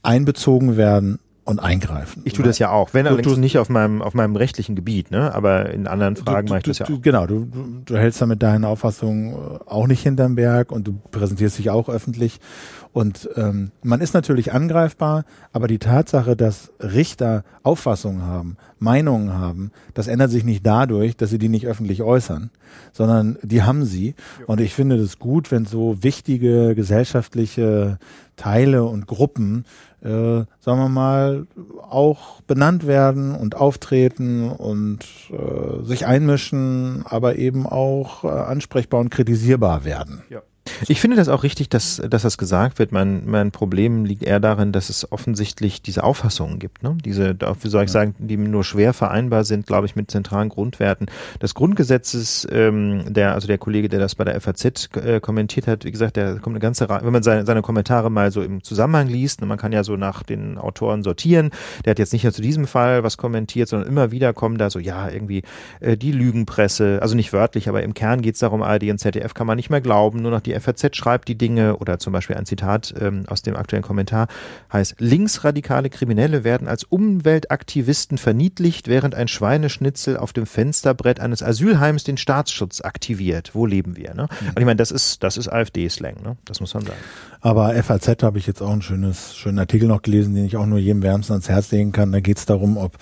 einbezogen 0.02 0.76
werden 0.76 1.18
und 1.50 1.58
eingreifen. 1.58 2.22
Ich 2.24 2.32
tue 2.32 2.44
das 2.44 2.58
ja 2.58 2.70
auch, 2.70 2.94
wenn 2.94 3.04
Du 3.04 3.10
allerdings 3.10 3.34
tust- 3.34 3.40
nicht 3.40 3.58
auf 3.58 3.68
meinem, 3.68 4.00
auf 4.00 4.14
meinem 4.14 4.36
rechtlichen 4.36 4.74
Gebiet, 4.76 5.10
ne? 5.10 5.34
aber 5.34 5.70
in 5.70 5.86
anderen 5.86 6.16
Fragen 6.16 6.46
du, 6.46 6.52
mache 6.52 6.58
ich 6.60 6.64
du, 6.64 6.70
das 6.70 6.78
ja 6.78 6.86
du, 6.86 6.96
auch. 6.96 7.02
Genau, 7.02 7.26
du, 7.26 7.44
du, 7.44 7.64
du 7.84 7.96
hältst 7.98 8.20
da 8.22 8.26
mit 8.26 8.42
deinen 8.42 8.64
Auffassungen 8.64 9.32
äh, 9.32 9.36
auch 9.66 9.86
nicht 9.86 10.02
hinterm 10.02 10.34
Berg 10.36 10.72
und 10.72 10.86
du 10.88 10.94
präsentierst 11.10 11.58
dich 11.58 11.70
auch 11.70 11.88
öffentlich. 11.88 12.40
Und 12.92 13.28
ähm, 13.36 13.70
man 13.84 14.00
ist 14.00 14.14
natürlich 14.14 14.52
angreifbar, 14.52 15.24
aber 15.52 15.68
die 15.68 15.78
Tatsache, 15.78 16.34
dass 16.34 16.72
Richter 16.80 17.44
Auffassungen 17.62 18.22
haben, 18.22 18.56
Meinungen 18.80 19.32
haben, 19.32 19.70
das 19.94 20.08
ändert 20.08 20.32
sich 20.32 20.42
nicht 20.42 20.66
dadurch, 20.66 21.16
dass 21.16 21.30
sie 21.30 21.38
die 21.38 21.48
nicht 21.48 21.68
öffentlich 21.68 22.02
äußern, 22.02 22.50
sondern 22.92 23.38
die 23.42 23.62
haben 23.62 23.84
sie. 23.84 24.16
Und 24.48 24.60
ich 24.60 24.74
finde 24.74 24.98
das 24.98 25.20
gut, 25.20 25.52
wenn 25.52 25.66
so 25.66 26.02
wichtige 26.02 26.74
gesellschaftliche 26.74 27.98
Teile 28.36 28.84
und 28.84 29.06
Gruppen, 29.06 29.64
sagen 30.02 30.80
wir 30.80 30.88
mal, 30.88 31.46
auch 31.82 32.40
benannt 32.42 32.86
werden 32.86 33.34
und 33.34 33.56
auftreten 33.56 34.50
und 34.50 35.00
äh, 35.30 35.84
sich 35.84 36.06
einmischen, 36.06 37.04
aber 37.04 37.36
eben 37.36 37.66
auch 37.66 38.24
äh, 38.24 38.28
ansprechbar 38.28 39.00
und 39.00 39.10
kritisierbar 39.10 39.84
werden. 39.84 40.22
Ja. 40.30 40.42
Ich 40.88 41.00
finde 41.00 41.16
das 41.16 41.28
auch 41.28 41.42
richtig, 41.42 41.68
dass, 41.68 42.02
dass 42.08 42.22
das 42.22 42.38
gesagt 42.38 42.78
wird. 42.78 42.92
Mein, 42.92 43.22
mein 43.26 43.50
Problem 43.50 44.04
liegt 44.04 44.22
eher 44.22 44.40
darin, 44.40 44.72
dass 44.72 44.90
es 44.90 45.10
offensichtlich 45.12 45.82
diese 45.82 46.04
Auffassungen 46.04 46.58
gibt, 46.58 46.82
ne? 46.82 46.96
Diese, 47.04 47.36
wie 47.62 47.68
soll 47.68 47.84
ich 47.84 47.90
sagen, 47.90 48.14
die 48.18 48.36
nur 48.36 48.64
schwer 48.64 48.92
vereinbar 48.92 49.44
sind, 49.44 49.66
glaube 49.66 49.86
ich, 49.86 49.96
mit 49.96 50.10
zentralen 50.10 50.48
Grundwerten. 50.48 51.06
Das 51.38 51.54
Grundgesetzes, 51.54 52.46
ähm, 52.50 53.12
der, 53.12 53.34
also 53.34 53.46
der 53.46 53.58
Kollege, 53.58 53.88
der 53.88 54.00
das 54.00 54.14
bei 54.14 54.24
der 54.24 54.40
FAZ 54.40 54.90
äh, 54.96 55.20
kommentiert 55.20 55.66
hat, 55.66 55.84
wie 55.84 55.90
gesagt, 55.90 56.16
der 56.16 56.38
kommt 56.38 56.54
eine 56.54 56.60
ganze 56.60 56.88
Reihe, 56.88 57.04
wenn 57.04 57.12
man 57.12 57.22
seine, 57.22 57.46
seine 57.46 57.62
Kommentare 57.62 58.10
mal 58.10 58.30
so 58.30 58.42
im 58.42 58.62
Zusammenhang 58.62 59.08
liest, 59.08 59.40
ne, 59.40 59.46
man 59.46 59.58
kann 59.58 59.72
ja 59.72 59.84
so 59.84 59.96
nach 59.96 60.22
den 60.22 60.58
Autoren 60.58 61.02
sortieren, 61.02 61.50
der 61.84 61.92
hat 61.92 61.98
jetzt 61.98 62.12
nicht 62.12 62.24
nur 62.24 62.32
zu 62.32 62.42
diesem 62.42 62.66
Fall 62.66 63.02
was 63.02 63.16
kommentiert, 63.16 63.68
sondern 63.68 63.88
immer 63.88 64.10
wieder 64.10 64.32
kommen 64.32 64.58
da 64.58 64.70
so, 64.70 64.78
ja, 64.78 65.08
irgendwie 65.08 65.42
äh, 65.80 65.96
die 65.96 66.12
Lügenpresse, 66.12 66.98
also 67.02 67.14
nicht 67.14 67.32
wörtlich, 67.32 67.68
aber 67.68 67.82
im 67.82 67.94
Kern 67.94 68.22
geht 68.22 68.34
es 68.34 68.40
darum, 68.40 68.62
ARD 68.62 68.84
und 68.84 68.98
ZDF 68.98 69.34
kann 69.34 69.46
man 69.46 69.56
nicht 69.56 69.70
mehr 69.70 69.80
glauben, 69.80 70.22
nur 70.22 70.30
noch 70.30 70.40
die 70.40 70.52
FAZ 70.60 70.96
schreibt 70.96 71.28
die 71.28 71.36
Dinge 71.36 71.76
oder 71.76 71.98
zum 71.98 72.12
Beispiel 72.12 72.36
ein 72.36 72.46
Zitat 72.46 72.94
ähm, 73.00 73.24
aus 73.26 73.42
dem 73.42 73.56
aktuellen 73.56 73.82
Kommentar 73.82 74.28
heißt, 74.72 74.96
linksradikale 74.98 75.90
Kriminelle 75.90 76.44
werden 76.44 76.68
als 76.68 76.84
Umweltaktivisten 76.84 78.18
verniedlicht, 78.18 78.88
während 78.88 79.14
ein 79.14 79.28
Schweineschnitzel 79.28 80.16
auf 80.16 80.32
dem 80.32 80.46
Fensterbrett 80.46 81.20
eines 81.20 81.42
Asylheims 81.42 82.04
den 82.04 82.16
Staatsschutz 82.16 82.80
aktiviert. 82.80 83.50
Wo 83.54 83.66
leben 83.66 83.96
wir? 83.96 84.14
Ne? 84.14 84.28
Mhm. 84.40 84.48
Und 84.48 84.58
ich 84.58 84.64
meine, 84.64 84.76
das 84.76 84.90
ist, 84.90 85.22
das 85.22 85.36
ist 85.36 85.48
AfD-Slang, 85.48 86.22
ne? 86.22 86.36
das 86.44 86.60
muss 86.60 86.74
man 86.74 86.84
sagen. 86.84 86.98
Aber 87.40 87.74
FAZ 87.82 88.22
habe 88.22 88.38
ich 88.38 88.46
jetzt 88.46 88.60
auch 88.60 88.70
ein 88.70 88.82
schönes, 88.82 89.34
schönen 89.34 89.58
Artikel 89.58 89.88
noch 89.88 90.02
gelesen, 90.02 90.34
den 90.34 90.44
ich 90.44 90.56
auch 90.56 90.66
nur 90.66 90.78
jedem 90.78 91.02
wärmstens 91.02 91.30
ans 91.32 91.48
Herz 91.48 91.70
legen 91.70 91.92
kann. 91.92 92.12
Da 92.12 92.20
geht 92.20 92.36
es 92.36 92.46
darum, 92.46 92.76
ob 92.76 92.98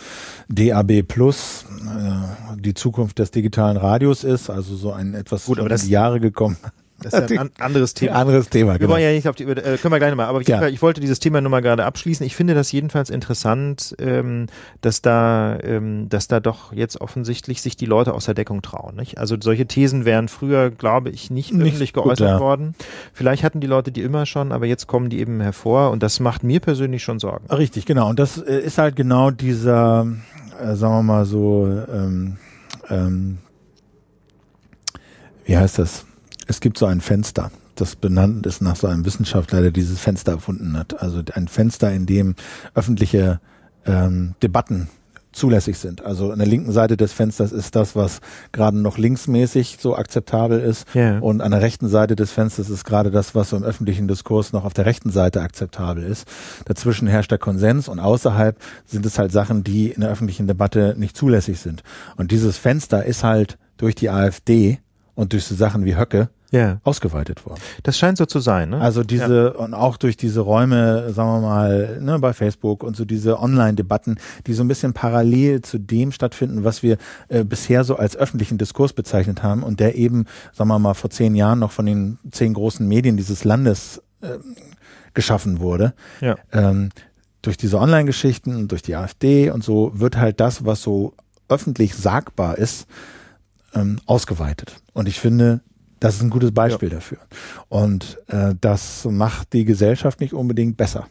DAB 0.49 1.03
Plus 1.03 1.67
äh, 1.83 2.57
die 2.61 2.75
Zukunft 2.75 3.19
des 3.19 3.31
digitalen 3.31 3.77
Radios 3.77 4.25
ist, 4.25 4.51
also 4.51 4.77
so 4.77 4.93
ein 4.93 5.15
etwas 5.15 5.47
Gut, 5.47 5.59
aber 5.59 5.69
das, 5.69 5.85
die 5.85 5.91
Jahre 5.91 6.21
gekommen. 6.21 6.57
Das 7.01 7.15
ist 7.15 7.31
ja 7.31 7.41
ein 7.43 7.51
anderes 7.59 7.95
Thema. 7.95 8.17
Anderes 8.17 8.49
Thema, 8.49 8.73
Wir 8.73 8.79
genau. 8.81 8.93
wollen 8.93 9.03
ja 9.03 9.13
nicht 9.13 9.29
auf 9.29 9.37
die, 9.37 9.45
äh, 9.45 9.79
können 9.79 9.93
wir 9.93 9.99
gleich 9.99 10.11
nochmal, 10.11 10.27
aber 10.27 10.41
ich, 10.41 10.49
ja. 10.49 10.67
ich 10.67 10.83
wollte 10.83 11.01
dieses 11.01 11.21
Thema 11.21 11.41
nur 11.41 11.51
mal 11.51 11.61
gerade 11.61 11.85
abschließen. 11.85 12.27
Ich 12.27 12.35
finde 12.35 12.55
das 12.55 12.73
jedenfalls 12.73 13.09
interessant, 13.11 13.95
ähm, 14.01 14.47
dass 14.81 15.01
da, 15.01 15.59
ähm, 15.63 16.09
dass 16.09 16.27
da 16.27 16.41
doch 16.41 16.73
jetzt 16.73 17.01
offensichtlich 17.01 17.63
sich 17.63 17.77
die 17.77 17.87
Leute 17.87 18.15
aus 18.15 18.25
der 18.25 18.35
Deckung 18.35 18.63
trauen. 18.63 18.97
Nicht? 18.97 19.19
Also 19.19 19.37
solche 19.41 19.67
Thesen 19.67 20.05
wären 20.05 20.27
früher, 20.29 20.71
glaube 20.71 21.11
ich, 21.11 21.31
nicht, 21.31 21.53
nicht 21.53 21.69
öffentlich 21.69 21.93
geäußert 21.93 22.19
gut, 22.19 22.27
ja. 22.27 22.41
worden. 22.41 22.75
Vielleicht 23.13 23.45
hatten 23.45 23.61
die 23.61 23.69
Leute 23.69 23.93
die 23.93 24.03
immer 24.03 24.27
schon, 24.27 24.51
aber 24.51 24.67
jetzt 24.67 24.89
kommen 24.89 25.09
die 25.09 25.21
eben 25.21 25.41
hervor 25.41 25.91
und 25.91 26.03
das 26.03 26.19
macht 26.19 26.43
mir 26.43 26.59
persönlich 26.59 27.05
schon 27.05 27.21
Sorgen. 27.21 27.47
Richtig, 27.49 27.87
genau. 27.87 28.09
Und 28.09 28.19
das 28.19 28.39
äh, 28.39 28.59
ist 28.59 28.79
halt 28.79 28.97
genau 28.97 29.31
dieser, 29.31 30.07
äh, 30.61 30.75
sagen 30.75 30.95
wir 30.95 31.03
mal 31.03 31.25
so, 31.25 31.69
ähm, 31.93 32.39
ähm, 32.91 33.39
wie 35.45 35.57
heißt 35.57 35.79
das? 35.79 36.08
Es 36.49 36.61
gibt 36.61 36.79
so 36.79 36.87
ein 36.87 37.01
Fenster, 37.01 37.51
das 37.77 37.95
benannt 37.95 38.47
ist 38.47 38.61
nach 38.61 38.75
so 38.75 38.89
einem 38.89 39.05
Wissenschaftler, 39.05 39.63
der 39.63 39.71
dieses 39.71 40.01
Fenster 40.01 40.33
erfunden 40.33 40.77
hat. 40.77 41.01
Also 41.01 41.23
ein 41.35 41.47
Fenster, 41.47 41.93
in 41.93 42.07
dem 42.07 42.35
öffentliche 42.75 43.41
ähm, 43.87 44.35
Debatten 44.43 44.89
zulässig 45.31 45.79
sind. 45.79 46.05
Also 46.05 46.33
an 46.33 46.39
der 46.39 46.49
linken 46.49 46.73
Seite 46.73 46.97
des 46.97 47.13
Fensters 47.13 47.53
ist 47.53 47.77
das, 47.77 47.95
was 47.95 48.21
gerade 48.51 48.79
noch 48.79 48.99
linksmäßig 48.99 49.77
so 49.79 49.95
akzeptabel 49.95 50.59
ist. 50.59 50.87
Yeah. 50.95 51.19
Und 51.21 51.43
an 51.43 51.51
der 51.53 51.61
rechten 51.61 51.89
Seite 51.89 52.17
des 52.17 52.33
Fensters 52.33 52.71
ist 52.71 52.85
gerade 52.85 53.11
das, 53.11 53.35
was 53.35 53.51
so 53.51 53.57
im 53.57 53.63
öffentlichen 53.63 54.09
Diskurs 54.09 54.53
noch 54.53 54.65
auf 54.65 54.73
der 54.73 54.87
rechten 54.87 55.11
Seite 55.11 55.43
akzeptabel 55.43 56.03
ist. 56.03 56.27
Dazwischen 56.65 57.07
herrscht 57.07 57.31
der 57.31 57.39
Konsens 57.39 57.89
und 57.89 58.01
außerhalb 58.01 58.57
sind 58.87 59.05
es 59.07 59.19
halt 59.19 59.31
Sachen, 59.31 59.63
die 59.63 59.91
in 59.91 60.01
der 60.01 60.11
öffentlichen 60.11 60.47
Debatte 60.47 60.95
nicht 60.97 61.17
zulässig 61.17 61.61
sind. 61.61 61.83
Und 62.17 62.33
dieses 62.33 62.57
Fenster 62.57 63.05
ist 63.05 63.23
halt 63.23 63.59
durch 63.77 63.95
die 63.95 64.11
AfD 64.11 64.79
und 65.15 65.35
durch 65.35 65.45
so 65.45 65.55
Sachen 65.55 65.85
wie 65.85 65.97
Höcke 65.97 66.31
ja. 66.51 66.81
ausgeweitet 66.85 67.45
worden. 67.47 67.61
Das 67.83 67.99
scheint 67.99 68.19
so 68.19 68.27
zu 68.27 68.41
sein. 68.41 68.71
Ne? 68.71 68.81
Also 68.81 69.03
diese 69.03 69.55
ja. 69.55 69.61
und 69.61 69.75
auch 69.75 69.97
durch 69.97 70.17
diese 70.17 70.41
Räume, 70.41 71.13
sagen 71.13 71.31
wir 71.31 71.41
mal, 71.41 71.99
ne, 72.01 72.19
bei 72.19 72.33
Facebook 72.33 72.83
und 72.83 72.97
so 72.97 73.05
diese 73.05 73.41
Online-Debatten, 73.41 74.17
die 74.47 74.55
so 74.55 74.65
ein 74.65 74.69
bisschen 74.69 74.93
parallel 74.93 75.63
zu 75.63 75.79
dem 75.79 76.13
stattfinden, 76.13 76.65
was 76.65 76.83
wir 76.83 76.97
äh, 77.29 77.45
bisher 77.45 77.85
so 77.85 77.97
als 77.97 78.17
öffentlichen 78.17 78.59
Diskurs 78.59 78.93
bezeichnet 78.93 79.43
haben 79.43 79.63
und 79.63 79.81
der 79.81 79.97
eben, 79.97 80.25
sagen 80.53 80.69
wir 80.69 80.79
mal, 80.79 80.95
vor 80.95 81.11
zehn 81.11 81.35
Jahren 81.35 81.59
noch 81.59 81.73
von 81.73 81.87
den 81.87 82.19
zehn 82.31 82.55
großen 82.55 82.87
Medien 82.87 83.17
dieses 83.17 83.45
Landes 83.45 84.03
äh, 84.23 84.39
geschaffen 85.15 85.61
wurde. 85.61 85.95
Ja. 86.21 86.37
Ähm, 86.53 86.91
durch 87.43 87.57
diese 87.57 87.79
Online-Geschichten, 87.79 88.69
durch 88.69 88.83
die 88.83 88.97
AfD 88.97 89.51
und 89.51 89.63
so 89.63 89.93
wird 89.95 90.17
halt 90.17 90.41
das, 90.41 90.65
was 90.65 90.83
so 90.83 91.15
öffentlich 91.49 91.95
sagbar 91.95 92.59
ist, 92.59 92.87
ähm, 93.75 94.01
ausgeweitet. 94.07 94.77
Und 94.93 95.09
ich 95.09 95.21
finde, 95.21 95.61
das 96.01 96.17
ist 96.17 96.23
ein 96.23 96.31
gutes 96.31 96.53
Beispiel 96.53 96.89
ja. 96.89 96.97
dafür. 96.97 97.19
Und 97.69 98.19
äh, 98.29 98.55
das 98.61 99.05
macht 99.05 99.53
die 99.53 99.65
Gesellschaft 99.65 100.21
nicht 100.21 100.33
unbedingt 100.33 100.77
besser. 100.77 101.07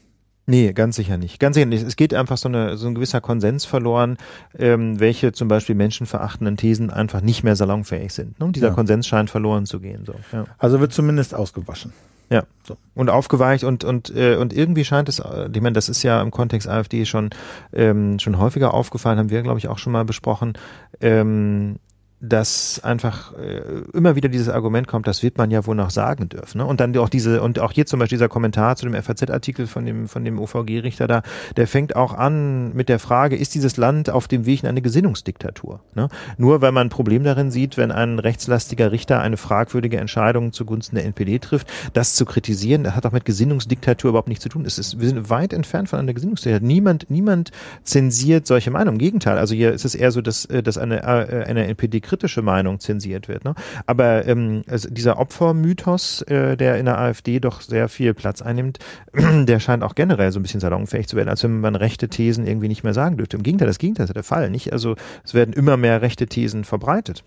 Nee, 0.49 0.71
ganz 0.71 0.95
sicher 0.95 1.17
nicht. 1.17 1.41
Ganz 1.41 1.55
sicher 1.55 1.65
nicht. 1.65 1.85
Es 1.85 1.97
geht 1.97 2.13
einfach 2.13 2.37
so, 2.37 2.47
eine, 2.47 2.77
so 2.77 2.87
ein 2.87 2.95
gewisser 2.95 3.19
Konsens 3.19 3.65
verloren, 3.65 4.17
ähm, 4.57 4.97
welche 4.97 5.33
zum 5.33 5.49
Beispiel 5.49 5.75
menschenverachtenden 5.75 6.55
Thesen 6.55 6.89
einfach 6.89 7.19
nicht 7.19 7.43
mehr 7.43 7.57
salonfähig 7.57 8.13
sind. 8.13 8.39
Ne? 8.39 8.45
Und 8.45 8.55
dieser 8.55 8.69
ja. 8.69 8.73
Konsens 8.73 9.07
scheint 9.07 9.29
verloren 9.29 9.65
zu 9.65 9.81
gehen. 9.81 10.05
So. 10.05 10.15
Ja. 10.31 10.45
Also 10.57 10.79
wird 10.79 10.93
zumindest 10.93 11.35
ausgewaschen. 11.35 11.91
Ja. 12.29 12.43
So. 12.65 12.77
Und 12.95 13.09
aufgeweicht 13.09 13.65
und 13.65 13.83
und 13.83 14.13
äh, 14.15 14.35
und 14.35 14.53
irgendwie 14.53 14.85
scheint 14.85 15.09
es, 15.09 15.19
äh, 15.19 15.49
ich 15.53 15.61
meine, 15.61 15.73
das 15.73 15.89
ist 15.89 16.03
ja 16.03 16.21
im 16.21 16.31
Kontext 16.31 16.67
AfD 16.67 17.05
schon 17.05 17.29
ähm, 17.73 18.19
schon 18.19 18.37
häufiger 18.37 18.73
aufgefallen, 18.73 19.17
haben 19.17 19.29
wir 19.29 19.41
glaube 19.43 19.59
ich 19.59 19.67
auch 19.67 19.77
schon 19.77 19.93
mal 19.93 20.03
besprochen. 20.03 20.53
Ähm, 20.99 21.77
dass 22.19 22.79
einfach 22.83 23.33
äh, 23.37 23.61
immer 23.93 24.15
wieder 24.15 24.27
dieses 24.27 24.49
Argument 24.49 24.87
kommt, 24.87 25.05
das 25.05 25.21
wird 25.21 25.37
man 25.37 25.51
ja 25.51 25.67
wohl 25.67 25.75
noch 25.75 25.91
sagen 25.91 26.29
dürfen. 26.29 26.57
Ne? 26.57 26.65
Und 26.65 26.79
dann 26.79 26.97
auch 26.97 27.09
diese, 27.09 27.43
und 27.43 27.59
auch 27.59 27.71
hier 27.71 27.85
zum 27.85 27.99
Beispiel 27.99 28.17
dieser 28.17 28.27
Kommentar 28.27 28.75
zu 28.75 28.89
dem 28.89 28.99
FAZ-Artikel 28.99 29.67
von 29.67 29.85
dem, 29.85 30.07
von 30.07 30.25
dem 30.25 30.39
OVG-Richter 30.39 31.07
da, 31.07 31.21
der 31.57 31.67
fängt 31.67 31.95
auch 31.95 32.13
an 32.13 32.73
mit 32.73 32.89
der 32.89 32.97
Frage, 32.97 33.35
ist 33.35 33.53
dieses 33.53 33.77
Land 33.77 34.09
auf 34.09 34.27
dem 34.27 34.47
Weg 34.47 34.63
in 34.63 34.69
eine 34.69 34.81
Gesinnungsdiktatur? 34.81 35.79
Ne? 35.93 36.09
Nur 36.37 36.61
weil 36.61 36.71
man 36.71 36.87
ein 36.87 36.89
Problem 36.89 37.23
darin 37.23 37.51
sieht, 37.51 37.77
wenn 37.77 37.91
ein 37.91 38.17
rechtslastiger 38.17 38.91
Richter 38.91 39.21
eine 39.21 39.37
fragwürdige 39.37 39.97
Entscheidung 39.97 40.53
zugunsten 40.53 40.95
der 40.95 41.05
NPD 41.05 41.37
trifft, 41.37 41.67
das 41.93 42.15
zu 42.15 42.25
kritisieren, 42.25 42.83
das 42.83 42.95
hat 42.95 43.05
auch 43.05 43.11
mit 43.11 43.25
Gesinnungsdiktatur 43.25 44.09
überhaupt 44.09 44.27
nichts 44.27 44.41
zu 44.41 44.49
tun. 44.49 44.65
Es 44.65 44.79
ist, 44.79 44.99
wir 44.99 45.07
sind 45.07 45.29
weit 45.29 45.53
entfernt 45.53 45.89
von 45.89 45.99
einer 45.99 46.13
Gesinnungsdiktatur. 46.13 46.67
Niemand, 46.67 47.11
niemand 47.11 47.51
zensiert 47.83 48.47
solche 48.47 48.71
Meinungen. 48.71 48.95
Im 48.95 48.99
Gegenteil, 48.99 49.37
also 49.37 49.53
hier 49.53 49.71
ist 49.73 49.85
es 49.85 49.93
eher 49.93 50.11
so, 50.11 50.21
dass, 50.21 50.45
äh, 50.45 50.63
dass 50.63 50.79
eine, 50.79 51.03
äh, 51.03 51.43
eine 51.45 51.67
NPD 51.67 52.06
kritische 52.07 52.41
Meinung 52.41 52.79
zensiert 52.79 53.27
wird. 53.27 53.43
Ne? 53.43 53.53
Aber 53.85 54.25
ähm, 54.25 54.63
also 54.67 54.89
dieser 54.89 55.19
Opfermythos, 55.19 56.23
äh, 56.23 56.57
der 56.57 56.77
in 56.77 56.85
der 56.85 56.97
AfD 56.97 57.39
doch 57.39 57.61
sehr 57.61 57.89
viel 57.89 58.13
Platz 58.13 58.41
einnimmt, 58.41 58.79
der 59.13 59.59
scheint 59.59 59.83
auch 59.83 59.95
generell 59.95 60.31
so 60.31 60.39
ein 60.39 60.43
bisschen 60.43 60.59
salonfähig 60.59 61.07
zu 61.07 61.15
werden, 61.15 61.29
als 61.29 61.43
wenn 61.43 61.59
man 61.59 61.75
rechte 61.75 62.07
Thesen 62.07 62.47
irgendwie 62.47 62.67
nicht 62.67 62.83
mehr 62.83 62.93
sagen 62.93 63.17
dürfte. 63.17 63.37
Im 63.37 63.43
Gegenteil, 63.43 63.67
das 63.67 63.79
Gegenteil 63.79 64.05
ist 64.05 64.15
der 64.15 64.23
Fall. 64.23 64.49
Nicht? 64.49 64.73
Also 64.73 64.95
es 65.23 65.33
werden 65.33 65.53
immer 65.53 65.77
mehr 65.77 66.01
rechte 66.01 66.27
Thesen 66.27 66.63
verbreitet. 66.63 67.23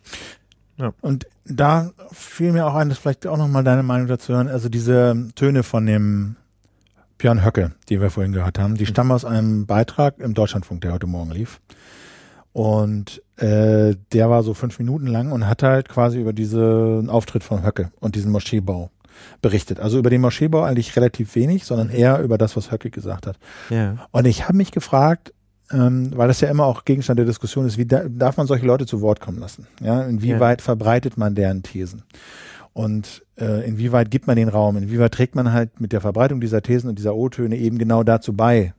Ja. 0.79 0.95
Und 1.03 1.27
da 1.45 1.91
fiel 2.11 2.53
mir 2.53 2.67
auch 2.67 2.75
ein, 2.75 2.89
das 2.89 2.99
vielleicht 2.99 3.27
auch 3.27 3.37
nochmal 3.37 3.63
deine 3.63 3.83
Meinung 3.83 4.07
dazu 4.07 4.33
hören, 4.33 4.49
also 4.49 4.71
diese 4.71 5.29
Töne 5.35 5.63
von 5.63 5.85
dem 5.85 6.37
Björn 7.19 7.45
Höcke, 7.45 7.73
die 7.91 8.01
wir 8.01 8.09
vorhin 8.09 8.33
gehört 8.33 8.59
haben, 8.59 8.77
die 8.77 8.87
stammen 8.87 9.13
aus 9.13 9.27
einem 9.27 9.67
Beitrag 9.67 10.19
im 10.21 10.33
Deutschlandfunk, 10.33 10.81
der 10.81 10.95
heute 10.95 11.07
Morgen 11.07 11.33
lief. 11.33 11.61
Und 12.53 13.23
äh, 13.41 13.97
der 14.13 14.29
war 14.29 14.43
so 14.43 14.55
fünf 14.55 14.79
Minuten 14.79 15.07
lang 15.07 15.33
und 15.33 15.49
hat 15.49 15.63
halt 15.63 15.89
quasi 15.89 16.21
über 16.21 16.33
diesen 16.33 17.09
Auftritt 17.09 17.43
von 17.43 17.65
Höcke 17.65 17.91
und 17.99 18.15
diesen 18.15 18.31
Moscheebau 18.31 18.91
berichtet. 19.41 19.81
Also 19.81 19.99
über 19.99 20.11
den 20.11 20.21
Moscheebau 20.21 20.63
eigentlich 20.63 20.95
relativ 20.97 21.35
wenig, 21.35 21.65
sondern 21.65 21.89
mhm. 21.89 21.95
eher 21.95 22.21
über 22.21 22.39
das, 22.39 22.57
was 22.57 22.71
Höcke 22.71 22.91
gesagt 22.91 23.27
hat. 23.27 23.39
Ja. 23.71 23.97
Und 24.11 24.27
ich 24.27 24.45
habe 24.45 24.57
mich 24.57 24.73
gefragt, 24.73 25.33
ähm, 25.73 26.11
weil 26.15 26.29
das 26.29 26.41
ja 26.41 26.49
immer 26.49 26.67
auch 26.67 26.85
Gegenstand 26.85 27.19
der 27.19 27.27
Diskussion 27.27 27.67
ist, 27.67 27.79
wie 27.79 27.87
da, 27.87 28.05
darf 28.09 28.37
man 28.37 28.47
solche 28.47 28.67
Leute 28.67 28.87
zu 28.87 29.01
Wort 29.01 29.21
kommen 29.21 29.39
lassen? 29.39 29.67
Ja, 29.81 30.03
inwieweit 30.03 30.61
ja. 30.61 30.65
verbreitet 30.65 31.17
man 31.17 31.35
deren 31.35 31.63
Thesen? 31.63 32.03
Und 32.73 33.25
äh, 33.39 33.67
inwieweit 33.67 34.11
gibt 34.11 34.27
man 34.27 34.37
den 34.37 34.49
Raum? 34.49 34.77
Inwieweit 34.77 35.13
trägt 35.13 35.35
man 35.35 35.53
halt 35.53 35.81
mit 35.81 35.93
der 35.93 36.01
Verbreitung 36.01 36.41
dieser 36.41 36.63
Thesen 36.63 36.89
und 36.89 36.99
dieser 36.99 37.15
O-Töne 37.15 37.57
eben 37.57 37.79
genau 37.79 38.03
dazu 38.03 38.33
bei, 38.33 38.75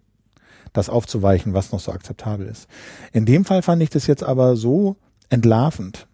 das 0.74 0.90
aufzuweichen, 0.90 1.54
was 1.54 1.72
noch 1.72 1.80
so 1.80 1.92
akzeptabel 1.92 2.48
ist. 2.48 2.68
In 3.12 3.26
dem 3.26 3.46
Fall 3.46 3.62
fand 3.62 3.82
ich 3.82 3.90
das 3.90 4.08
jetzt 4.08 4.24
aber 4.24 4.56
so 4.56 4.96
entlarvend 5.30 6.08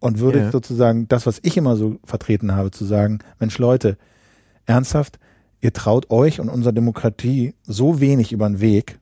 und 0.00 0.18
würde 0.18 0.40
yeah. 0.40 0.50
sozusagen 0.50 1.08
das, 1.08 1.26
was 1.26 1.38
ich 1.42 1.56
immer 1.56 1.76
so 1.76 1.96
vertreten 2.04 2.54
habe, 2.54 2.70
zu 2.70 2.84
sagen, 2.84 3.20
Mensch 3.38 3.58
Leute, 3.58 3.96
ernsthaft, 4.66 5.18
ihr 5.60 5.72
traut 5.72 6.10
euch 6.10 6.40
und 6.40 6.48
unserer 6.48 6.72
Demokratie 6.72 7.54
so 7.62 8.00
wenig 8.00 8.32
über 8.32 8.48
den 8.48 8.60
Weg, 8.60 8.98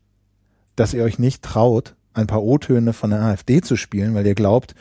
dass 0.76 0.94
ihr 0.94 1.02
euch 1.02 1.18
nicht 1.18 1.42
traut, 1.42 1.94
ein 2.12 2.26
paar 2.26 2.42
O-Töne 2.42 2.92
von 2.92 3.10
der 3.10 3.22
AfD 3.22 3.60
zu 3.60 3.76
spielen, 3.76 4.14
weil 4.14 4.26
ihr 4.26 4.34
glaubt, 4.34 4.74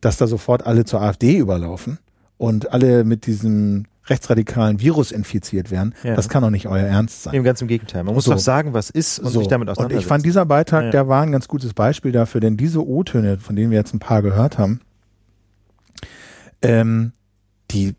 dass 0.00 0.16
da 0.16 0.26
sofort 0.26 0.64
alle 0.66 0.84
zur 0.84 1.02
AfD 1.02 1.38
überlaufen 1.38 1.98
und 2.36 2.72
alle 2.72 3.04
mit 3.04 3.26
diesem 3.26 3.86
rechtsradikalen 4.10 4.80
Virus 4.80 5.12
infiziert 5.12 5.70
werden. 5.70 5.94
Ja. 6.02 6.14
Das 6.14 6.28
kann 6.28 6.42
doch 6.42 6.50
nicht 6.50 6.66
euer 6.66 6.86
Ernst 6.86 7.24
sein. 7.24 7.34
Im 7.34 7.44
ganz 7.44 7.60
im 7.60 7.68
Gegenteil. 7.68 8.04
Man 8.04 8.14
muss 8.14 8.24
so. 8.24 8.32
doch 8.32 8.38
sagen, 8.38 8.74
was 8.74 8.90
ist 8.90 9.18
und 9.18 9.30
so. 9.30 9.40
sich 9.40 9.48
damit 9.48 9.68
auseinandersetzen. 9.68 9.98
Und 9.98 10.02
ich 10.02 10.06
fand 10.06 10.24
dieser 10.24 10.46
Beitrag, 10.46 10.84
ja. 10.84 10.90
der 10.90 11.08
war 11.08 11.22
ein 11.22 11.32
ganz 11.32 11.48
gutes 11.48 11.74
Beispiel 11.74 12.12
dafür, 12.12 12.40
denn 12.40 12.56
diese 12.56 12.86
O-Töne, 12.86 13.38
von 13.38 13.56
denen 13.56 13.70
wir 13.70 13.78
jetzt 13.78 13.94
ein 13.94 13.98
paar 13.98 14.22
gehört 14.22 14.58
haben, 14.58 14.80
ähm, 16.62 17.12
die, 17.70 17.94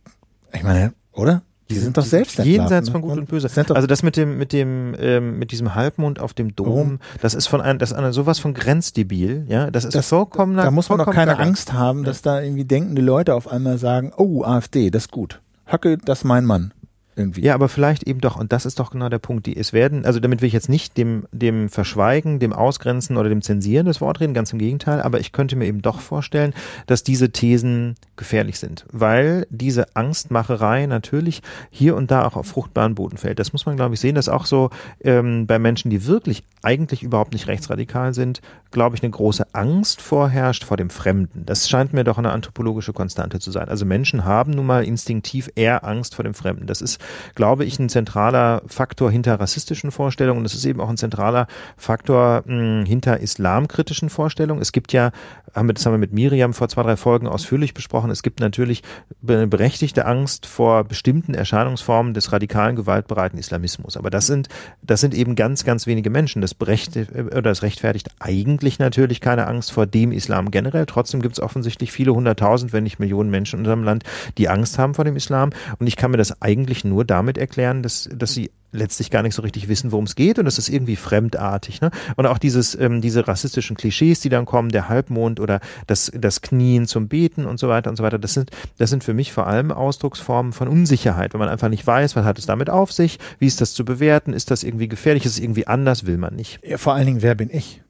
ich 0.53 0.63
meine, 0.63 0.93
oder? 1.13 1.43
Die 1.69 1.75
sind 1.75 1.97
doch 1.97 2.05
selbst 2.05 2.39
jenseits 2.39 2.87
ne? 2.87 2.93
von 2.93 3.01
Gut 3.01 3.17
und 3.17 3.27
Böse. 3.27 3.47
Also 3.75 3.85
das 3.85 4.01
mit 4.01 4.17
dem 4.17 4.39
mit 4.39 4.53
dem 4.53 4.95
ähm, 4.97 5.37
mit 5.37 5.51
diesem 5.51 5.75
Halbmond 5.75 6.19
auf 6.19 6.33
dem 6.33 6.55
Dom, 6.55 6.67
Warum? 6.67 6.99
das 7.21 7.35
ist 7.35 7.45
von 7.45 7.61
einem 7.61 7.77
das 7.77 7.91
ist 7.91 7.97
eine, 7.97 8.11
sowas 8.11 8.39
von 8.39 8.55
grenzdebil, 8.55 9.45
ja, 9.47 9.69
das 9.69 9.85
ist 9.85 9.93
das, 9.93 10.09
vollkommen 10.09 10.57
Da 10.57 10.71
muss 10.71 10.89
man 10.89 10.97
doch 10.97 11.11
keine 11.11 11.37
Angst 11.37 11.73
haben, 11.73 12.03
dass 12.03 12.23
da 12.23 12.41
irgendwie 12.41 12.65
denkende 12.65 13.03
Leute 13.03 13.35
auf 13.35 13.47
einmal 13.47 13.77
sagen, 13.77 14.11
oh 14.17 14.43
AfD, 14.43 14.89
das 14.89 15.03
ist 15.03 15.11
gut. 15.11 15.41
Höcke, 15.71 15.99
das 15.99 16.23
mein 16.23 16.45
Mann 16.45 16.73
irgendwie. 17.19 17.41
Ja, 17.41 17.53
aber 17.53 17.69
vielleicht 17.69 18.03
eben 18.03 18.21
doch, 18.21 18.37
und 18.37 18.51
das 18.51 18.65
ist 18.65 18.79
doch 18.79 18.91
genau 18.91 19.09
der 19.09 19.19
Punkt, 19.19 19.45
die 19.45 19.55
es 19.55 19.73
werden, 19.73 20.05
also 20.05 20.19
damit 20.19 20.41
will 20.41 20.47
ich 20.47 20.53
jetzt 20.53 20.69
nicht 20.69 20.97
dem, 20.97 21.27
dem 21.31 21.69
Verschweigen, 21.69 22.39
dem 22.39 22.53
Ausgrenzen 22.53 23.17
oder 23.17 23.29
dem 23.29 23.41
Zensieren 23.41 23.85
des 23.85 24.01
Wort 24.01 24.19
reden, 24.19 24.33
ganz 24.33 24.51
im 24.53 24.59
Gegenteil, 24.59 25.01
aber 25.01 25.19
ich 25.19 25.31
könnte 25.31 25.55
mir 25.55 25.65
eben 25.65 25.81
doch 25.81 25.99
vorstellen, 25.99 26.53
dass 26.87 27.03
diese 27.03 27.31
Thesen 27.31 27.95
gefährlich 28.15 28.57
sind, 28.59 28.85
weil 28.91 29.45
diese 29.49 29.95
Angstmacherei 29.95 30.85
natürlich 30.85 31.41
hier 31.69 31.95
und 31.95 32.09
da 32.09 32.25
auch 32.25 32.35
auf 32.35 32.47
fruchtbaren 32.47 32.95
Boden 32.95 33.17
fällt. 33.17 33.39
Das 33.39 33.53
muss 33.53 33.65
man, 33.65 33.75
glaube 33.75 33.93
ich, 33.93 33.99
sehen, 33.99 34.15
dass 34.15 34.29
auch 34.29 34.45
so 34.45 34.69
ähm, 35.03 35.45
bei 35.45 35.59
Menschen, 35.59 35.91
die 35.91 36.07
wirklich 36.07 36.43
eigentlich 36.63 37.03
überhaupt 37.03 37.33
nicht 37.33 37.47
rechtsradikal 37.47 38.13
sind, 38.13 38.41
glaube 38.71 38.95
ich, 38.95 39.03
eine 39.03 39.11
große 39.11 39.45
Angst 39.53 40.01
vorherrscht 40.01 40.63
vor 40.63 40.77
dem 40.77 40.89
Fremden. 40.89 41.45
Das 41.45 41.69
scheint 41.69 41.93
mir 41.93 42.03
doch 42.03 42.17
eine 42.17 42.31
anthropologische 42.31 42.93
Konstante 42.93 43.39
zu 43.39 43.51
sein. 43.51 43.69
Also 43.69 43.85
Menschen 43.85 44.25
haben 44.25 44.51
nun 44.51 44.65
mal 44.65 44.83
instinktiv 44.83 45.49
eher 45.55 45.85
Angst 45.85 46.15
vor 46.15 46.23
dem 46.23 46.33
Fremden. 46.33 46.67
Das 46.67 46.81
ist 46.81 46.99
glaube 47.35 47.65
ich, 47.65 47.79
ein 47.79 47.89
zentraler 47.89 48.61
Faktor 48.67 49.11
hinter 49.11 49.39
rassistischen 49.39 49.91
Vorstellungen. 49.91 50.43
Das 50.43 50.53
ist 50.53 50.65
eben 50.65 50.81
auch 50.81 50.89
ein 50.89 50.97
zentraler 50.97 51.47
Faktor 51.77 52.43
mh, 52.45 52.79
hm, 52.79 52.85
hinter 52.85 53.19
islamkritischen 53.19 54.09
Vorstellungen. 54.09 54.61
Es 54.61 54.71
gibt 54.71 54.93
ja, 54.93 55.11
haben 55.53 55.67
wir, 55.67 55.73
das 55.73 55.85
haben 55.85 55.93
wir 55.93 55.97
mit 55.97 56.13
Miriam 56.13 56.53
vor 56.53 56.69
zwei, 56.69 56.83
drei 56.83 56.97
Folgen 56.97 57.27
ausführlich 57.27 57.73
besprochen, 57.73 58.11
es 58.11 58.23
gibt 58.23 58.39
natürlich 58.39 58.83
berechtigte 59.21 60.05
Angst 60.05 60.45
vor 60.45 60.83
bestimmten 60.83 61.33
Erscheinungsformen 61.33 62.13
des 62.13 62.31
radikalen, 62.31 62.75
gewaltbereiten 62.75 63.37
Islamismus. 63.39 63.97
Aber 63.97 64.09
das 64.09 64.27
sind, 64.27 64.47
das 64.81 65.01
sind 65.01 65.13
eben 65.13 65.35
ganz, 65.35 65.63
ganz 65.63 65.87
wenige 65.87 66.09
Menschen. 66.09 66.41
Das 66.41 66.53
berechtigt, 66.53 67.11
oder 67.11 67.41
das 67.41 67.63
rechtfertigt 67.63 68.09
eigentlich 68.19 68.79
natürlich 68.79 69.21
keine 69.21 69.47
Angst 69.47 69.71
vor 69.71 69.85
dem 69.85 70.11
Islam 70.11 70.51
generell. 70.51 70.85
Trotzdem 70.85 71.21
gibt 71.21 71.33
es 71.33 71.41
offensichtlich 71.41 71.91
viele 71.91 72.13
hunderttausend, 72.13 72.73
wenn 72.73 72.83
nicht 72.83 72.99
Millionen 72.99 73.29
Menschen 73.29 73.57
in 73.57 73.61
unserem 73.61 73.83
Land, 73.83 74.03
die 74.37 74.49
Angst 74.49 74.77
haben 74.77 74.93
vor 74.93 75.05
dem 75.05 75.15
Islam. 75.15 75.51
Und 75.79 75.87
ich 75.87 75.95
kann 75.95 76.11
mir 76.11 76.17
das 76.17 76.41
eigentlich 76.41 76.83
nur 76.83 76.98
damit 77.03 77.37
erklären, 77.37 77.83
dass, 77.83 78.09
dass 78.13 78.33
sie 78.33 78.51
letztlich 78.71 79.09
gar 79.09 79.23
nicht 79.23 79.33
so 79.33 79.41
richtig 79.41 79.67
wissen, 79.67 79.91
worum 79.91 80.05
es 80.05 80.15
geht 80.15 80.37
und 80.39 80.45
es 80.45 80.57
ist 80.57 80.69
irgendwie 80.69 80.95
fremdartig. 80.95 81.81
Ne? 81.81 81.91
Und 82.15 82.25
auch 82.27 82.37
dieses, 82.37 82.79
ähm, 82.79 83.01
diese 83.01 83.27
rassistischen 83.27 83.75
Klischees, 83.75 84.19
die 84.19 84.29
dann 84.29 84.45
kommen, 84.45 84.69
der 84.69 84.89
Halbmond 84.89 85.39
oder 85.39 85.59
das, 85.87 86.11
das 86.15 86.41
Knien 86.41 86.85
zum 86.85 87.07
Beten 87.07 87.45
und 87.45 87.59
so 87.59 87.67
weiter 87.67 87.89
und 87.89 87.95
so 87.95 88.03
weiter, 88.03 88.19
das 88.19 88.33
sind, 88.33 88.51
das 88.77 88.89
sind 88.89 89.03
für 89.03 89.13
mich 89.13 89.33
vor 89.33 89.47
allem 89.47 89.71
Ausdrucksformen 89.71 90.53
von 90.53 90.67
Unsicherheit, 90.67 91.33
wenn 91.33 91.39
man 91.39 91.49
einfach 91.49 91.69
nicht 91.69 91.85
weiß, 91.85 92.15
was 92.15 92.25
hat 92.25 92.37
es 92.37 92.45
damit 92.45 92.69
auf 92.69 92.91
sich, 92.91 93.17
wie 93.39 93.47
ist 93.47 93.61
das 93.61 93.73
zu 93.73 93.85
bewerten, 93.85 94.33
ist 94.33 94.51
das 94.51 94.63
irgendwie 94.63 94.87
gefährlich, 94.87 95.25
ist 95.25 95.33
es 95.33 95.39
irgendwie 95.39 95.67
anders, 95.67 96.05
will 96.05 96.17
man 96.17 96.35
nicht. 96.35 96.59
Ja, 96.63 96.77
vor 96.77 96.93
allen 96.93 97.07
Dingen, 97.07 97.21
wer 97.21 97.35
bin 97.35 97.49
ich? 97.51 97.81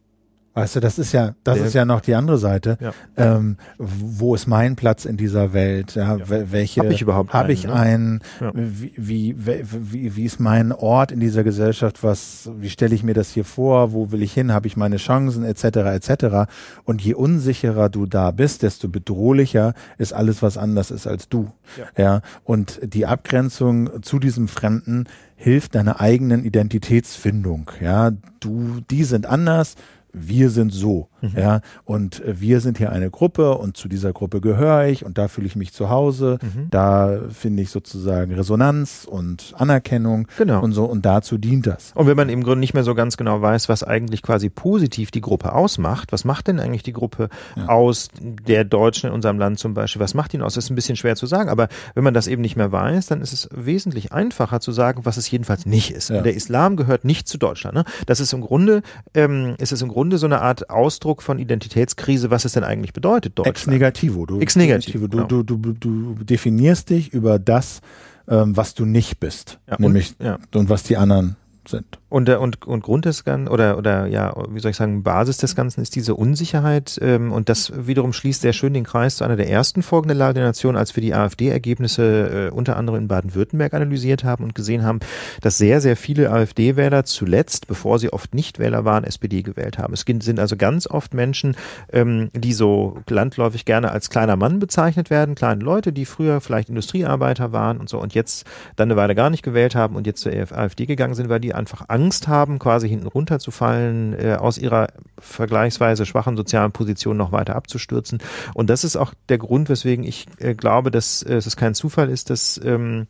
Weißt 0.59 0.75
du, 0.75 0.79
das 0.79 0.99
ist 0.99 1.13
ja, 1.13 1.35
das 1.43 1.57
Der, 1.57 1.67
ist 1.67 1.73
ja 1.73 1.85
noch 1.85 2.01
die 2.01 2.15
andere 2.15 2.37
Seite. 2.37 2.77
Ja. 2.81 2.91
Ähm, 3.15 3.57
wo 3.77 4.35
ist 4.35 4.47
mein 4.47 4.75
Platz 4.75 5.05
in 5.05 5.15
dieser 5.15 5.53
Welt? 5.53 5.95
Ja, 5.95 6.17
ja. 6.17 6.51
welche 6.51 6.81
habe 6.81 6.93
ich 6.93 7.01
überhaupt? 7.01 7.33
Habe 7.33 7.53
ich 7.53 7.65
ne? 7.65 7.73
einen? 7.73 8.21
Ja. 8.41 8.51
Wie, 8.53 8.93
wie, 8.97 9.35
wie, 9.37 10.15
wie 10.15 10.25
ist 10.25 10.39
mein 10.39 10.71
Ort 10.71 11.11
in 11.11 11.19
dieser 11.19 11.43
Gesellschaft? 11.43 12.03
Was? 12.03 12.49
Wie 12.57 12.69
stelle 12.69 12.93
ich 12.93 13.03
mir 13.03 13.13
das 13.13 13.31
hier 13.31 13.45
vor? 13.45 13.93
Wo 13.93 14.11
will 14.11 14.21
ich 14.21 14.33
hin? 14.33 14.51
Habe 14.51 14.67
ich 14.67 14.75
meine 14.75 14.97
Chancen 14.97 15.45
etc. 15.45 15.63
etc. 15.63 16.49
Und 16.83 17.01
je 17.01 17.13
unsicherer 17.13 17.89
du 17.89 18.05
da 18.05 18.31
bist, 18.31 18.63
desto 18.63 18.89
bedrohlicher 18.89 19.73
ist 19.97 20.13
alles, 20.13 20.41
was 20.41 20.57
anders 20.57 20.91
ist 20.91 21.07
als 21.07 21.29
du. 21.29 21.51
Ja. 21.97 22.21
Und 22.43 22.79
die 22.83 23.05
Abgrenzung 23.05 24.03
zu 24.03 24.19
diesem 24.19 24.47
Fremden 24.47 25.05
hilft 25.35 25.75
deiner 25.75 26.01
eigenen 26.01 26.43
Identitätsfindung. 26.43 27.71
Ja, 27.79 28.11
du, 28.41 28.81
die 28.89 29.05
sind 29.05 29.25
anders 29.25 29.75
wir 30.13 30.49
sind 30.49 30.71
so, 30.71 31.08
mhm. 31.21 31.33
ja, 31.37 31.61
und 31.85 32.21
wir 32.25 32.59
sind 32.59 32.77
hier 32.77 32.91
eine 32.91 33.09
Gruppe 33.09 33.57
und 33.57 33.77
zu 33.77 33.87
dieser 33.87 34.11
Gruppe 34.11 34.41
gehöre 34.41 34.87
ich 34.87 35.05
und 35.05 35.17
da 35.17 35.27
fühle 35.27 35.47
ich 35.47 35.55
mich 35.55 35.73
zu 35.73 35.89
Hause, 35.89 36.39
mhm. 36.41 36.67
da 36.69 37.19
finde 37.29 37.63
ich 37.63 37.69
sozusagen 37.69 38.33
Resonanz 38.33 39.07
und 39.09 39.53
Anerkennung 39.57 40.27
genau. 40.37 40.61
und 40.61 40.73
so 40.73 40.85
und 40.85 41.05
dazu 41.05 41.37
dient 41.37 41.67
das. 41.67 41.91
Und 41.95 42.07
wenn 42.07 42.17
man 42.17 42.29
im 42.29 42.43
Grunde 42.43 42.59
nicht 42.59 42.73
mehr 42.73 42.83
so 42.83 42.95
ganz 42.95 43.17
genau 43.17 43.41
weiß, 43.41 43.69
was 43.69 43.83
eigentlich 43.83 44.21
quasi 44.21 44.49
positiv 44.49 45.11
die 45.11 45.21
Gruppe 45.21 45.53
ausmacht, 45.53 46.11
was 46.11 46.25
macht 46.25 46.47
denn 46.47 46.59
eigentlich 46.59 46.83
die 46.83 46.93
Gruppe 46.93 47.29
ja. 47.55 47.67
aus 47.67 48.09
der 48.19 48.65
Deutschen 48.65 49.07
in 49.07 49.13
unserem 49.13 49.39
Land 49.39 49.59
zum 49.59 49.73
Beispiel, 49.73 50.01
was 50.01 50.13
macht 50.13 50.33
ihn 50.33 50.41
aus, 50.41 50.55
das 50.55 50.65
ist 50.65 50.69
ein 50.69 50.75
bisschen 50.75 50.95
schwer 50.95 51.15
zu 51.15 51.27
sagen, 51.27 51.49
aber 51.49 51.69
wenn 51.95 52.03
man 52.03 52.13
das 52.13 52.27
eben 52.27 52.41
nicht 52.41 52.55
mehr 52.55 52.71
weiß, 52.71 53.07
dann 53.07 53.21
ist 53.21 53.33
es 53.33 53.49
wesentlich 53.53 54.11
einfacher 54.11 54.59
zu 54.59 54.71
sagen, 54.71 55.05
was 55.05 55.17
es 55.17 55.29
jedenfalls 55.29 55.65
nicht 55.65 55.91
ist. 55.91 56.09
Ja. 56.09 56.21
Der 56.21 56.33
Islam 56.33 56.75
gehört 56.75 57.05
nicht 57.05 57.27
zu 57.27 57.37
Deutschland. 57.37 57.75
Ne? 57.75 57.83
Das 58.05 58.19
ist 58.19 58.33
im 58.33 58.41
Grunde, 58.41 58.81
ähm, 59.13 59.55
ist 59.59 59.71
es 59.71 59.81
im 59.81 59.87
Grunde 59.87 59.99
Grunde 59.99 60.17
so 60.17 60.27
eine 60.27 60.41
Art 60.41 60.69
Ausdruck 60.69 61.08
von 61.17 61.39
Identitätskrise, 61.39 62.31
was 62.31 62.45
es 62.45 62.53
denn 62.53 62.63
eigentlich 62.63 62.93
bedeutet, 62.93 63.37
Deutschland. 63.37 63.57
Ex 63.57 63.67
negativo. 63.67 64.25
Du, 64.25 64.39
Ex 64.39 64.55
negativo. 64.55 65.07
Du, 65.07 65.17
genau. 65.17 65.43
du, 65.43 65.43
du, 65.43 65.73
du 65.73 66.15
definierst 66.23 66.89
dich 66.89 67.13
über 67.13 67.39
das, 67.39 67.81
ähm, 68.27 68.55
was 68.55 68.73
du 68.73 68.85
nicht 68.85 69.19
bist. 69.19 69.59
Ja, 69.67 69.75
nämlich, 69.79 70.15
und, 70.19 70.25
ja. 70.25 70.39
und 70.53 70.69
was 70.69 70.83
die 70.83 70.97
anderen 70.97 71.35
sind. 71.67 71.98
Und, 72.09 72.27
und, 72.29 72.65
und 72.65 72.83
Grund 72.83 73.05
des 73.05 73.23
Ganzen, 73.23 73.47
oder, 73.47 73.77
oder 73.77 74.07
ja, 74.07 74.33
wie 74.49 74.59
soll 74.59 74.71
ich 74.71 74.77
sagen, 74.77 75.03
Basis 75.03 75.37
des 75.37 75.55
Ganzen 75.55 75.81
ist 75.81 75.95
diese 75.95 76.15
Unsicherheit. 76.15 76.99
Ähm, 77.01 77.31
und 77.31 77.49
das 77.49 77.71
wiederum 77.75 78.13
schließt 78.13 78.41
sehr 78.41 78.53
schön 78.53 78.73
den 78.73 78.83
Kreis 78.83 79.17
zu 79.17 79.23
einer 79.23 79.35
der 79.35 79.49
ersten 79.49 79.83
Folgen 79.83 80.07
der 80.07 80.17
Lage 80.17 80.35
der 80.35 80.45
Nation, 80.45 80.75
als 80.75 80.95
wir 80.95 81.01
die 81.01 81.13
AfD-Ergebnisse 81.13 82.49
äh, 82.49 82.53
unter 82.53 82.77
anderem 82.77 83.01
in 83.01 83.07
Baden-Württemberg 83.07 83.73
analysiert 83.73 84.23
haben 84.23 84.43
und 84.43 84.55
gesehen 84.55 84.83
haben, 84.83 84.99
dass 85.41 85.57
sehr, 85.59 85.81
sehr 85.81 85.95
viele 85.95 86.31
AfD-Wähler 86.31 87.05
zuletzt, 87.05 87.67
bevor 87.67 87.99
sie 87.99 88.11
oft 88.11 88.33
Nichtwähler 88.33 88.85
waren, 88.85 89.03
SPD 89.03 89.43
gewählt 89.43 89.77
haben. 89.77 89.93
Es 89.93 90.01
sind 90.01 90.39
also 90.39 90.57
ganz 90.57 90.87
oft 90.87 91.13
Menschen, 91.13 91.55
ähm, 91.93 92.29
die 92.33 92.53
so 92.53 92.97
landläufig 93.07 93.65
gerne 93.65 93.91
als 93.91 94.09
kleiner 94.09 94.35
Mann 94.35 94.59
bezeichnet 94.59 95.11
werden, 95.11 95.35
kleine 95.35 95.63
Leute, 95.63 95.93
die 95.93 96.05
früher 96.05 96.41
vielleicht 96.41 96.69
Industriearbeiter 96.69 97.51
waren 97.51 97.77
und 97.77 97.87
so 97.87 97.99
und 97.99 98.15
jetzt 98.15 98.45
dann 98.75 98.89
eine 98.89 98.95
Weile 98.95 99.13
gar 99.13 99.29
nicht 99.29 99.43
gewählt 99.43 99.75
haben 99.75 99.95
und 99.95 100.07
jetzt 100.07 100.21
zur 100.21 100.31
AfD 100.31 100.85
gegangen 100.85 101.13
sind, 101.13 101.29
weil 101.29 101.39
die 101.39 101.53
einfach 101.53 101.85
Angst 101.99 102.27
haben, 102.27 102.59
quasi 102.59 102.89
hinten 102.89 103.07
runterzufallen, 103.07 104.13
äh, 104.13 104.35
aus 104.39 104.57
ihrer 104.57 104.87
vergleichsweise 105.19 106.05
schwachen 106.05 106.37
sozialen 106.37 106.71
Position 106.71 107.17
noch 107.17 107.31
weiter 107.31 107.55
abzustürzen. 107.55 108.19
Und 108.53 108.69
das 108.69 108.83
ist 108.83 108.95
auch 108.95 109.13
der 109.27 109.37
Grund, 109.37 109.69
weswegen 109.69 110.05
ich 110.05 110.27
äh, 110.39 110.53
glaube, 110.53 110.91
dass 110.91 111.21
äh, 111.21 111.35
es 111.35 111.55
kein 111.55 111.73
Zufall 111.73 112.09
ist, 112.09 112.29
dass, 112.29 112.59
ähm, 112.63 113.07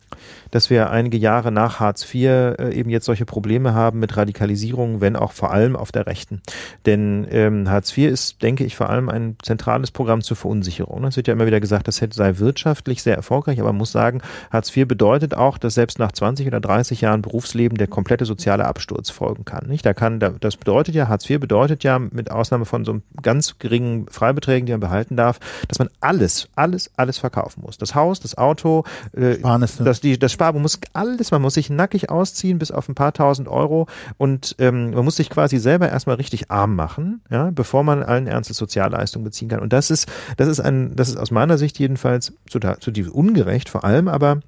dass 0.50 0.70
wir 0.70 0.90
einige 0.90 1.16
Jahre 1.16 1.52
nach 1.52 1.80
Hartz 1.80 2.02
IV 2.02 2.24
äh, 2.24 2.72
eben 2.72 2.90
jetzt 2.90 3.06
solche 3.06 3.24
Probleme 3.26 3.74
haben 3.74 4.00
mit 4.00 4.16
Radikalisierung, 4.16 5.00
wenn 5.00 5.16
auch 5.16 5.32
vor 5.32 5.52
allem 5.52 5.76
auf 5.76 5.92
der 5.92 6.06
Rechten. 6.06 6.42
Denn 6.84 7.26
ähm, 7.30 7.70
Hartz 7.70 7.96
IV 7.96 8.10
ist, 8.10 8.42
denke 8.42 8.64
ich, 8.64 8.76
vor 8.76 8.90
allem 8.90 9.08
ein 9.08 9.36
zentrales 9.42 9.90
Programm 9.92 10.22
zur 10.22 10.36
Verunsicherung. 10.36 11.04
Es 11.04 11.16
wird 11.16 11.28
ja 11.28 11.34
immer 11.34 11.46
wieder 11.46 11.60
gesagt, 11.60 11.88
das 11.88 11.96
sei 11.96 12.38
wirtschaftlich 12.38 13.02
sehr 13.02 13.16
erfolgreich, 13.16 13.60
aber 13.60 13.70
man 13.70 13.78
muss 13.78 13.92
sagen, 13.92 14.20
Hartz 14.50 14.76
IV 14.76 14.88
bedeutet 14.88 15.34
auch, 15.34 15.58
dass 15.58 15.74
selbst 15.74 15.98
nach 15.98 16.12
20 16.12 16.46
oder 16.46 16.60
30 16.60 17.00
Jahren 17.00 17.22
Berufsleben 17.22 17.78
der 17.78 17.86
komplette 17.86 18.24
soziale 18.24 18.64
Absturz 18.80 19.10
folgen 19.10 19.44
kann. 19.44 19.66
Nicht? 19.66 19.84
Da 19.84 19.92
kann, 19.92 20.18
das 20.18 20.56
bedeutet 20.56 20.94
ja, 20.94 21.08
Hartz 21.08 21.28
IV 21.28 21.38
bedeutet 21.38 21.84
ja, 21.84 21.98
mit 21.98 22.30
Ausnahme 22.30 22.64
von 22.64 22.86
so 22.86 23.02
ganz 23.20 23.58
geringen 23.58 24.06
Freibeträgen, 24.08 24.64
die 24.64 24.72
man 24.72 24.80
behalten 24.80 25.16
darf, 25.16 25.38
dass 25.68 25.78
man 25.78 25.90
alles, 26.00 26.48
alles, 26.56 26.90
alles 26.96 27.18
verkaufen 27.18 27.60
muss. 27.62 27.76
Das 27.76 27.94
Haus, 27.94 28.20
das 28.20 28.38
Auto, 28.38 28.84
äh, 29.12 29.36
das, 29.84 30.00
die, 30.00 30.18
das 30.18 30.32
Spar, 30.32 30.54
man 30.54 30.62
muss 30.62 30.80
alles, 30.94 31.30
man 31.30 31.42
muss 31.42 31.54
sich 31.54 31.68
nackig 31.68 32.08
ausziehen 32.08 32.58
bis 32.58 32.70
auf 32.70 32.88
ein 32.88 32.94
paar 32.94 33.12
tausend 33.12 33.48
Euro 33.48 33.86
und 34.16 34.56
ähm, 34.58 34.92
man 34.92 35.04
muss 35.04 35.16
sich 35.16 35.28
quasi 35.28 35.58
selber 35.58 35.90
erstmal 35.90 36.16
richtig 36.16 36.50
arm 36.50 36.74
machen, 36.74 37.20
ja, 37.30 37.50
bevor 37.50 37.84
man 37.84 38.02
allen 38.02 38.26
Ernstes 38.26 38.56
Sozialleistungen 38.56 39.24
beziehen 39.24 39.50
kann. 39.50 39.60
Und 39.60 39.74
das 39.74 39.90
ist, 39.90 40.08
das 40.38 40.48
ist 40.48 40.60
ein, 40.60 40.96
das 40.96 41.10
ist 41.10 41.18
aus 41.18 41.30
meiner 41.30 41.58
Sicht 41.58 41.78
jedenfalls 41.78 42.32
zu, 42.48 42.60
zu 42.60 42.90
ungerecht, 43.12 43.68
vor 43.68 43.84
allem 43.84 44.08
aber 44.08 44.40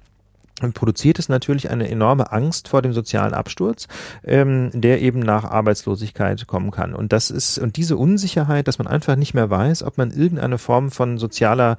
produziert 0.73 1.19
es 1.19 1.29
natürlich 1.29 1.69
eine 1.69 1.89
enorme 1.89 2.31
Angst 2.31 2.67
vor 2.67 2.81
dem 2.81 2.93
sozialen 2.93 3.33
Absturz, 3.33 3.87
ähm, 4.23 4.69
der 4.73 5.01
eben 5.01 5.19
nach 5.19 5.43
Arbeitslosigkeit 5.43 6.47
kommen 6.47 6.71
kann. 6.71 6.93
Und 6.93 7.11
das 7.11 7.31
ist, 7.31 7.57
und 7.57 7.75
diese 7.75 7.97
Unsicherheit, 7.97 8.67
dass 8.67 8.77
man 8.77 8.87
einfach 8.87 9.15
nicht 9.15 9.33
mehr 9.33 9.49
weiß, 9.49 9.83
ob 9.83 9.97
man 9.97 10.11
irgendeine 10.11 10.57
Form 10.57 10.91
von 10.91 11.17
sozialer 11.17 11.77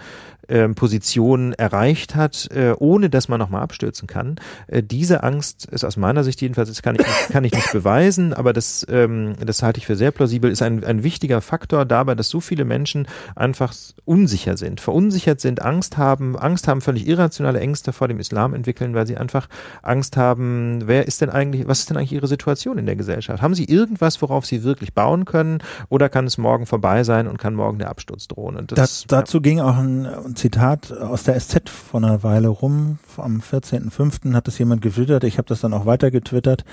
ähm, 0.48 0.74
Position 0.74 1.52
erreicht 1.52 2.14
hat, 2.14 2.48
äh, 2.50 2.74
ohne 2.78 3.10
dass 3.10 3.28
man 3.28 3.38
nochmal 3.38 3.62
abstürzen 3.62 4.08
kann. 4.08 4.36
Äh, 4.66 4.82
diese 4.82 5.22
Angst 5.22 5.66
ist 5.66 5.84
aus 5.84 5.96
meiner 5.96 6.24
Sicht 6.24 6.40
jedenfalls, 6.40 6.68
das 6.68 6.82
kann 6.82 6.96
ich 6.96 7.06
nicht, 7.06 7.28
kann 7.30 7.44
ich 7.44 7.52
nicht 7.52 7.72
beweisen, 7.72 8.32
aber 8.32 8.52
das, 8.52 8.86
ähm, 8.88 9.34
das 9.44 9.62
halte 9.62 9.78
ich 9.78 9.86
für 9.86 9.96
sehr 9.96 10.12
plausibel, 10.12 10.50
ist 10.50 10.62
ein, 10.62 10.84
ein 10.84 11.02
wichtiger 11.02 11.40
Faktor 11.40 11.84
dabei, 11.84 12.14
dass 12.14 12.28
so 12.28 12.40
viele 12.40 12.64
Menschen 12.64 13.06
einfach 13.36 13.74
unsicher 14.04 14.56
sind, 14.56 14.80
verunsichert 14.80 15.40
sind, 15.40 15.62
Angst 15.62 15.98
haben, 15.98 16.38
Angst 16.38 16.68
haben, 16.68 16.80
völlig 16.80 17.06
irrationale 17.06 17.60
Ängste 17.60 17.92
vor 17.92 18.08
dem 18.08 18.18
Islam 18.18 18.54
entwickeln 18.54 18.94
weil 18.94 19.06
sie 19.06 19.16
einfach 19.16 19.48
Angst 19.82 20.16
haben, 20.16 20.82
wer 20.86 21.06
ist 21.06 21.20
denn 21.20 21.30
eigentlich, 21.30 21.66
was 21.66 21.80
ist 21.80 21.90
denn 21.90 21.96
eigentlich 21.96 22.12
ihre 22.12 22.26
Situation 22.26 22.78
in 22.78 22.86
der 22.86 22.96
Gesellschaft? 22.96 23.42
Haben 23.42 23.54
sie 23.54 23.64
irgendwas, 23.64 24.22
worauf 24.22 24.46
sie 24.46 24.62
wirklich 24.62 24.94
bauen 24.94 25.24
können 25.24 25.58
oder 25.88 26.08
kann 26.08 26.26
es 26.26 26.38
morgen 26.38 26.66
vorbei 26.66 27.04
sein 27.04 27.26
und 27.26 27.38
kann 27.38 27.54
morgen 27.54 27.78
der 27.78 27.90
Absturz 27.90 28.28
drohen? 28.28 28.56
Und 28.56 28.72
das, 28.72 29.04
da, 29.06 29.18
dazu 29.20 29.38
ja. 29.38 29.42
ging 29.42 29.60
auch 29.60 29.76
ein, 29.76 30.33
Zitat 30.34 30.92
aus 30.92 31.24
der 31.24 31.38
SZ 31.38 31.68
vor 31.68 32.02
einer 32.02 32.22
Weile 32.22 32.48
rum. 32.48 32.98
Am 33.16 33.40
14.05. 33.40 34.34
hat 34.34 34.48
es 34.48 34.58
jemand 34.58 34.82
getwittert. 34.82 35.24
Ich 35.24 35.38
habe 35.38 35.48
das 35.48 35.60
dann 35.60 35.72
auch 35.72 35.86
weiter 35.86 36.10
getwittert. 36.10 36.64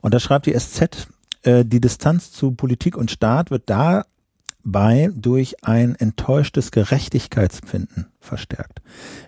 Und 0.00 0.14
da 0.14 0.20
schreibt 0.20 0.46
die 0.46 0.58
SZ, 0.58 1.08
äh, 1.42 1.64
die 1.64 1.80
Distanz 1.80 2.32
zu 2.32 2.52
Politik 2.52 2.96
und 2.96 3.10
Staat 3.10 3.50
wird 3.50 3.70
dabei 3.70 5.10
durch 5.14 5.64
ein 5.64 5.94
enttäuschtes 5.94 6.70
Gerechtigkeitsempfinden 6.70 8.06
verstärkt. 8.20 8.82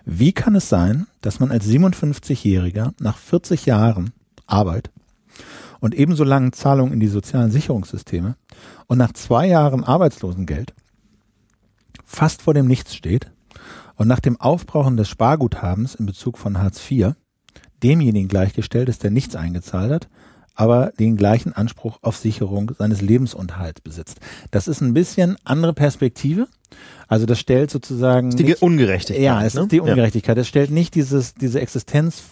Wie 0.05 0.31
kann 0.31 0.55
es 0.55 0.69
sein, 0.69 1.07
dass 1.21 1.39
man 1.39 1.51
als 1.51 1.65
57-Jähriger 1.67 2.93
nach 2.99 3.17
40 3.17 3.65
Jahren 3.65 4.11
Arbeit 4.45 4.91
und 5.79 5.95
ebenso 5.95 6.23
langen 6.23 6.53
Zahlungen 6.53 6.93
in 6.93 6.99
die 6.99 7.07
sozialen 7.07 7.51
Sicherungssysteme 7.51 8.35
und 8.87 8.97
nach 8.97 9.13
zwei 9.13 9.47
Jahren 9.47 9.83
Arbeitslosengeld 9.83 10.73
fast 12.05 12.41
vor 12.41 12.53
dem 12.53 12.67
Nichts 12.67 12.95
steht 12.95 13.31
und 13.99 14.07
nach 14.07 14.19
dem 14.19 14.41
Aufbrauchen 14.41 14.97
des 14.97 15.07
Sparguthabens 15.07 15.93
in 15.93 16.07
Bezug 16.07 16.39
von 16.39 16.57
Hartz 16.57 16.81
IV 16.89 17.13
demjenigen 17.83 18.27
gleichgestellt 18.27 18.89
ist, 18.89 19.03
der 19.03 19.11
nichts 19.11 19.35
eingezahlt 19.35 19.91
hat 19.91 20.09
aber 20.59 20.91
den 20.99 21.15
gleichen 21.15 21.53
Anspruch 21.53 21.99
auf 22.01 22.17
Sicherung 22.17 22.73
seines 22.77 22.99
Lebensunterhalts 22.99 23.79
besitzt. 23.79 24.19
Das 24.51 24.67
ist 24.67 24.81
ein 24.81 24.93
bisschen 24.93 25.37
andere 25.45 25.71
Perspektive. 25.71 26.49
Also 27.07 27.25
das 27.25 27.39
stellt 27.39 27.71
sozusagen 27.71 28.31
die 28.31 28.43
nicht, 28.43 28.61
Ungerechtigkeit. 28.61 29.23
Ja, 29.23 29.41
es 29.41 29.53
ne? 29.53 29.61
ist 29.61 29.71
die 29.71 29.79
Ungerechtigkeit. 29.79 30.37
Das 30.37 30.49
stellt 30.49 30.69
nicht 30.69 30.95
dieses 30.95 31.33
diese 31.33 31.61
Existenz 31.61 32.23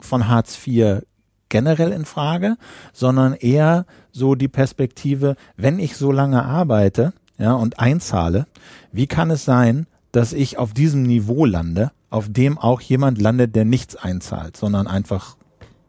von 0.00 0.26
Hartz 0.26 0.58
IV 0.66 1.02
generell 1.48 1.92
in 1.92 2.06
Frage, 2.06 2.56
sondern 2.92 3.34
eher 3.34 3.86
so 4.10 4.34
die 4.34 4.48
Perspektive, 4.48 5.36
wenn 5.56 5.78
ich 5.78 5.96
so 5.96 6.10
lange 6.10 6.44
arbeite, 6.44 7.12
ja, 7.38 7.52
und 7.52 7.78
einzahle, 7.78 8.48
wie 8.90 9.06
kann 9.06 9.30
es 9.30 9.44
sein, 9.44 9.86
dass 10.16 10.32
ich 10.32 10.56
auf 10.56 10.72
diesem 10.72 11.02
Niveau 11.02 11.44
lande, 11.44 11.92
auf 12.08 12.32
dem 12.32 12.56
auch 12.56 12.80
jemand 12.80 13.20
landet, 13.20 13.54
der 13.54 13.66
nichts 13.66 13.96
einzahlt, 13.96 14.56
sondern 14.56 14.86
einfach 14.86 15.36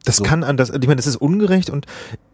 das 0.03 0.17
so. 0.17 0.23
kann 0.25 0.43
an 0.43 0.57
das, 0.57 0.69
ich 0.69 0.81
meine, 0.81 0.97
das 0.97 1.07
ist 1.07 1.15
ungerecht 1.15 1.69
und 1.69 1.85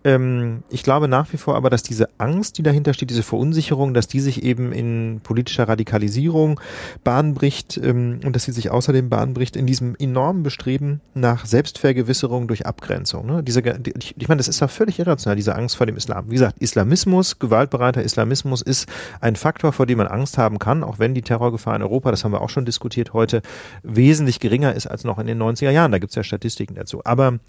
ähm, 0.03 0.63
ich 0.69 0.83
glaube 0.83 1.07
nach 1.07 1.31
wie 1.31 1.37
vor 1.37 1.55
aber, 1.55 1.69
dass 1.69 1.83
diese 1.83 2.09
Angst, 2.17 2.57
die 2.57 2.63
dahinter 2.63 2.93
steht, 2.93 3.09
diese 3.09 3.23
Verunsicherung, 3.23 3.93
dass 3.93 4.07
die 4.07 4.19
sich 4.19 4.43
eben 4.43 4.71
in 4.71 5.21
politischer 5.23 5.67
Radikalisierung 5.67 6.59
Bahn 7.03 7.33
bricht 7.33 7.77
ähm, 7.77 8.19
und 8.25 8.35
dass 8.35 8.43
sie 8.43 8.51
sich 8.51 8.71
außerdem 8.71 9.09
Bahn 9.09 9.33
bricht 9.33 9.55
in 9.55 9.65
diesem 9.65 9.95
enormen 9.97 10.43
Bestreben 10.43 11.01
nach 11.13 11.45
Selbstvergewisserung 11.45 12.47
durch 12.47 12.65
Abgrenzung. 12.65 13.25
Ne? 13.25 13.43
Diese, 13.43 13.61
ich, 13.99 14.15
ich 14.17 14.27
meine, 14.27 14.39
das 14.39 14.47
ist 14.47 14.59
ja 14.59 14.67
völlig 14.67 14.99
irrational, 14.99 15.35
diese 15.35 15.55
Angst 15.55 15.77
vor 15.77 15.85
dem 15.85 15.95
Islam. 15.95 16.29
Wie 16.29 16.35
gesagt, 16.35 16.57
Islamismus, 16.59 17.39
gewaltbereiter 17.39 18.03
Islamismus 18.03 18.61
ist 18.61 18.87
ein 19.21 19.35
Faktor, 19.35 19.71
vor 19.71 19.85
dem 19.85 19.97
man 19.99 20.07
Angst 20.07 20.37
haben 20.37 20.59
kann, 20.59 20.83
auch 20.83 20.99
wenn 20.99 21.13
die 21.13 21.21
Terrorgefahr 21.21 21.75
in 21.75 21.81
Europa, 21.81 22.11
das 22.11 22.23
haben 22.23 22.31
wir 22.31 22.41
auch 22.41 22.49
schon 22.49 22.65
diskutiert 22.65 23.13
heute, 23.13 23.41
wesentlich 23.83 24.39
geringer 24.39 24.73
ist 24.73 24.87
als 24.87 25.03
noch 25.03 25.19
in 25.19 25.27
den 25.27 25.41
90er 25.41 25.71
Jahren. 25.71 25.91
Da 25.91 25.99
gibt 25.99 26.11
es 26.11 26.15
ja 26.15 26.23
Statistiken 26.23 26.75
dazu. 26.75 27.01
Aber 27.03 27.39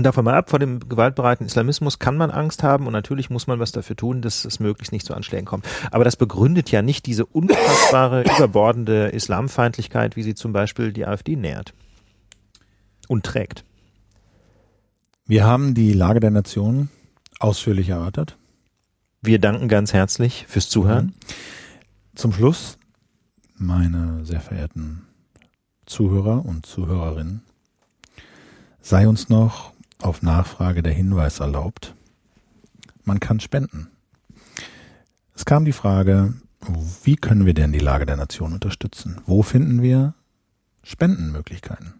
Davon 0.00 0.24
mal 0.24 0.34
ab, 0.34 0.48
vor 0.48 0.60
dem 0.60 0.88
gewaltbereiten 0.88 1.44
Islamismus 1.44 1.98
kann 1.98 2.16
man 2.16 2.30
Angst 2.30 2.62
haben 2.62 2.86
und 2.86 2.92
natürlich 2.92 3.30
muss 3.30 3.48
man 3.48 3.58
was 3.58 3.72
dafür 3.72 3.96
tun, 3.96 4.22
dass 4.22 4.44
es 4.44 4.60
möglichst 4.60 4.92
nicht 4.92 5.04
zu 5.04 5.12
Anschlägen 5.12 5.44
kommt. 5.44 5.66
Aber 5.90 6.04
das 6.04 6.14
begründet 6.14 6.70
ja 6.70 6.82
nicht 6.82 7.06
diese 7.06 7.26
unfassbare, 7.26 8.22
überbordende 8.36 9.08
Islamfeindlichkeit, 9.08 10.14
wie 10.14 10.22
sie 10.22 10.36
zum 10.36 10.52
Beispiel 10.52 10.92
die 10.92 11.04
AfD 11.04 11.34
nährt 11.34 11.74
und 13.08 13.26
trägt. 13.26 13.64
Wir 15.26 15.44
haben 15.44 15.74
die 15.74 15.92
Lage 15.92 16.20
der 16.20 16.30
Nation 16.30 16.90
ausführlich 17.40 17.88
erörtert. 17.88 18.36
Wir 19.20 19.40
danken 19.40 19.68
ganz 19.68 19.92
herzlich 19.92 20.46
fürs 20.46 20.68
Zuhören. 20.68 21.12
Zum 22.14 22.32
Schluss, 22.32 22.78
meine 23.56 24.24
sehr 24.24 24.40
verehrten 24.40 25.08
Zuhörer 25.86 26.44
und 26.44 26.66
Zuhörerinnen, 26.66 27.42
sei 28.80 29.08
uns 29.08 29.28
noch 29.28 29.72
auf 30.02 30.22
Nachfrage 30.22 30.82
der 30.82 30.92
Hinweis 30.92 31.40
erlaubt. 31.40 31.94
Man 33.04 33.20
kann 33.20 33.40
spenden. 33.40 33.88
Es 35.34 35.44
kam 35.44 35.64
die 35.64 35.72
Frage, 35.72 36.34
wie 37.04 37.16
können 37.16 37.46
wir 37.46 37.54
denn 37.54 37.72
die 37.72 37.78
Lage 37.78 38.06
der 38.06 38.16
Nation 38.16 38.52
unterstützen? 38.52 39.20
Wo 39.26 39.42
finden 39.42 39.82
wir 39.82 40.14
Spendenmöglichkeiten? 40.82 41.94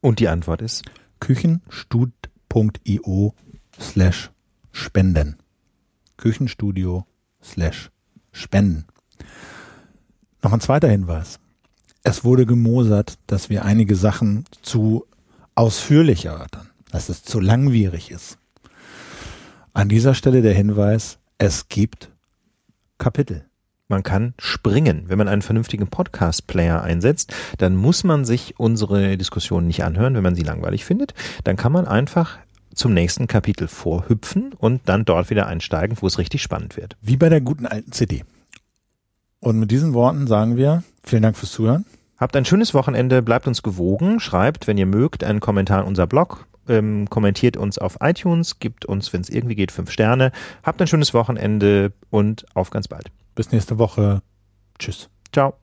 Und 0.00 0.20
die 0.20 0.28
Antwort 0.28 0.62
ist 0.62 0.84
küchenstud.io 1.20 3.34
slash 3.78 4.30
spenden. 4.72 5.36
Küchenstudio 6.16 7.06
slash 7.42 7.90
spenden. 8.32 8.86
Noch 10.42 10.52
ein 10.52 10.60
zweiter 10.60 10.88
Hinweis. 10.88 11.40
Es 12.02 12.24
wurde 12.24 12.46
gemosert, 12.46 13.18
dass 13.26 13.50
wir 13.50 13.64
einige 13.64 13.96
Sachen 13.96 14.44
zu 14.62 15.04
ausführlich 15.54 16.24
erörtern 16.24 16.70
dass 16.90 17.08
es 17.08 17.22
zu 17.22 17.40
langwierig 17.40 18.10
ist. 18.10 18.38
An 19.72 19.88
dieser 19.88 20.14
Stelle 20.14 20.42
der 20.42 20.54
Hinweis, 20.54 21.18
es 21.38 21.68
gibt 21.68 22.10
Kapitel. 22.98 23.44
Man 23.86 24.02
kann 24.02 24.34
springen. 24.38 25.04
Wenn 25.06 25.16
man 25.16 25.28
einen 25.28 25.40
vernünftigen 25.40 25.86
Podcast-Player 25.86 26.82
einsetzt, 26.82 27.32
dann 27.56 27.74
muss 27.74 28.04
man 28.04 28.24
sich 28.24 28.58
unsere 28.58 29.16
Diskussion 29.16 29.66
nicht 29.66 29.82
anhören, 29.82 30.14
wenn 30.14 30.22
man 30.22 30.34
sie 30.34 30.42
langweilig 30.42 30.84
findet. 30.84 31.14
Dann 31.44 31.56
kann 31.56 31.72
man 31.72 31.86
einfach 31.86 32.38
zum 32.74 32.92
nächsten 32.92 33.28
Kapitel 33.28 33.66
vorhüpfen 33.66 34.52
und 34.52 34.82
dann 34.86 35.04
dort 35.04 35.30
wieder 35.30 35.46
einsteigen, 35.46 35.96
wo 36.00 36.06
es 36.06 36.18
richtig 36.18 36.42
spannend 36.42 36.76
wird. 36.76 36.96
Wie 37.00 37.16
bei 37.16 37.28
der 37.28 37.40
guten 37.40 37.66
alten 37.66 37.92
CD. 37.92 38.24
Und 39.40 39.58
mit 39.58 39.70
diesen 39.70 39.94
Worten 39.94 40.26
sagen 40.26 40.56
wir 40.56 40.82
vielen 41.02 41.22
Dank 41.22 41.36
fürs 41.36 41.52
Zuhören. 41.52 41.86
Habt 42.18 42.34
ein 42.34 42.44
schönes 42.44 42.74
Wochenende, 42.74 43.22
bleibt 43.22 43.46
uns 43.46 43.62
gewogen, 43.62 44.18
schreibt, 44.18 44.66
wenn 44.66 44.76
ihr 44.76 44.86
mögt, 44.86 45.22
einen 45.22 45.38
Kommentar 45.40 45.82
in 45.82 45.86
unser 45.86 46.08
Blog 46.08 46.47
ähm, 46.68 47.08
kommentiert 47.08 47.56
uns 47.56 47.78
auf 47.78 47.98
iTunes, 48.00 48.58
gibt 48.58 48.86
uns, 48.86 49.12
wenn 49.12 49.20
es 49.20 49.30
irgendwie 49.30 49.54
geht, 49.54 49.72
fünf 49.72 49.90
Sterne. 49.90 50.32
Habt 50.62 50.80
ein 50.80 50.86
schönes 50.86 51.14
Wochenende 51.14 51.92
und 52.10 52.46
auf 52.54 52.70
ganz 52.70 52.88
bald. 52.88 53.10
Bis 53.34 53.52
nächste 53.52 53.78
Woche. 53.78 54.22
Tschüss. 54.78 55.08
Ciao. 55.32 55.54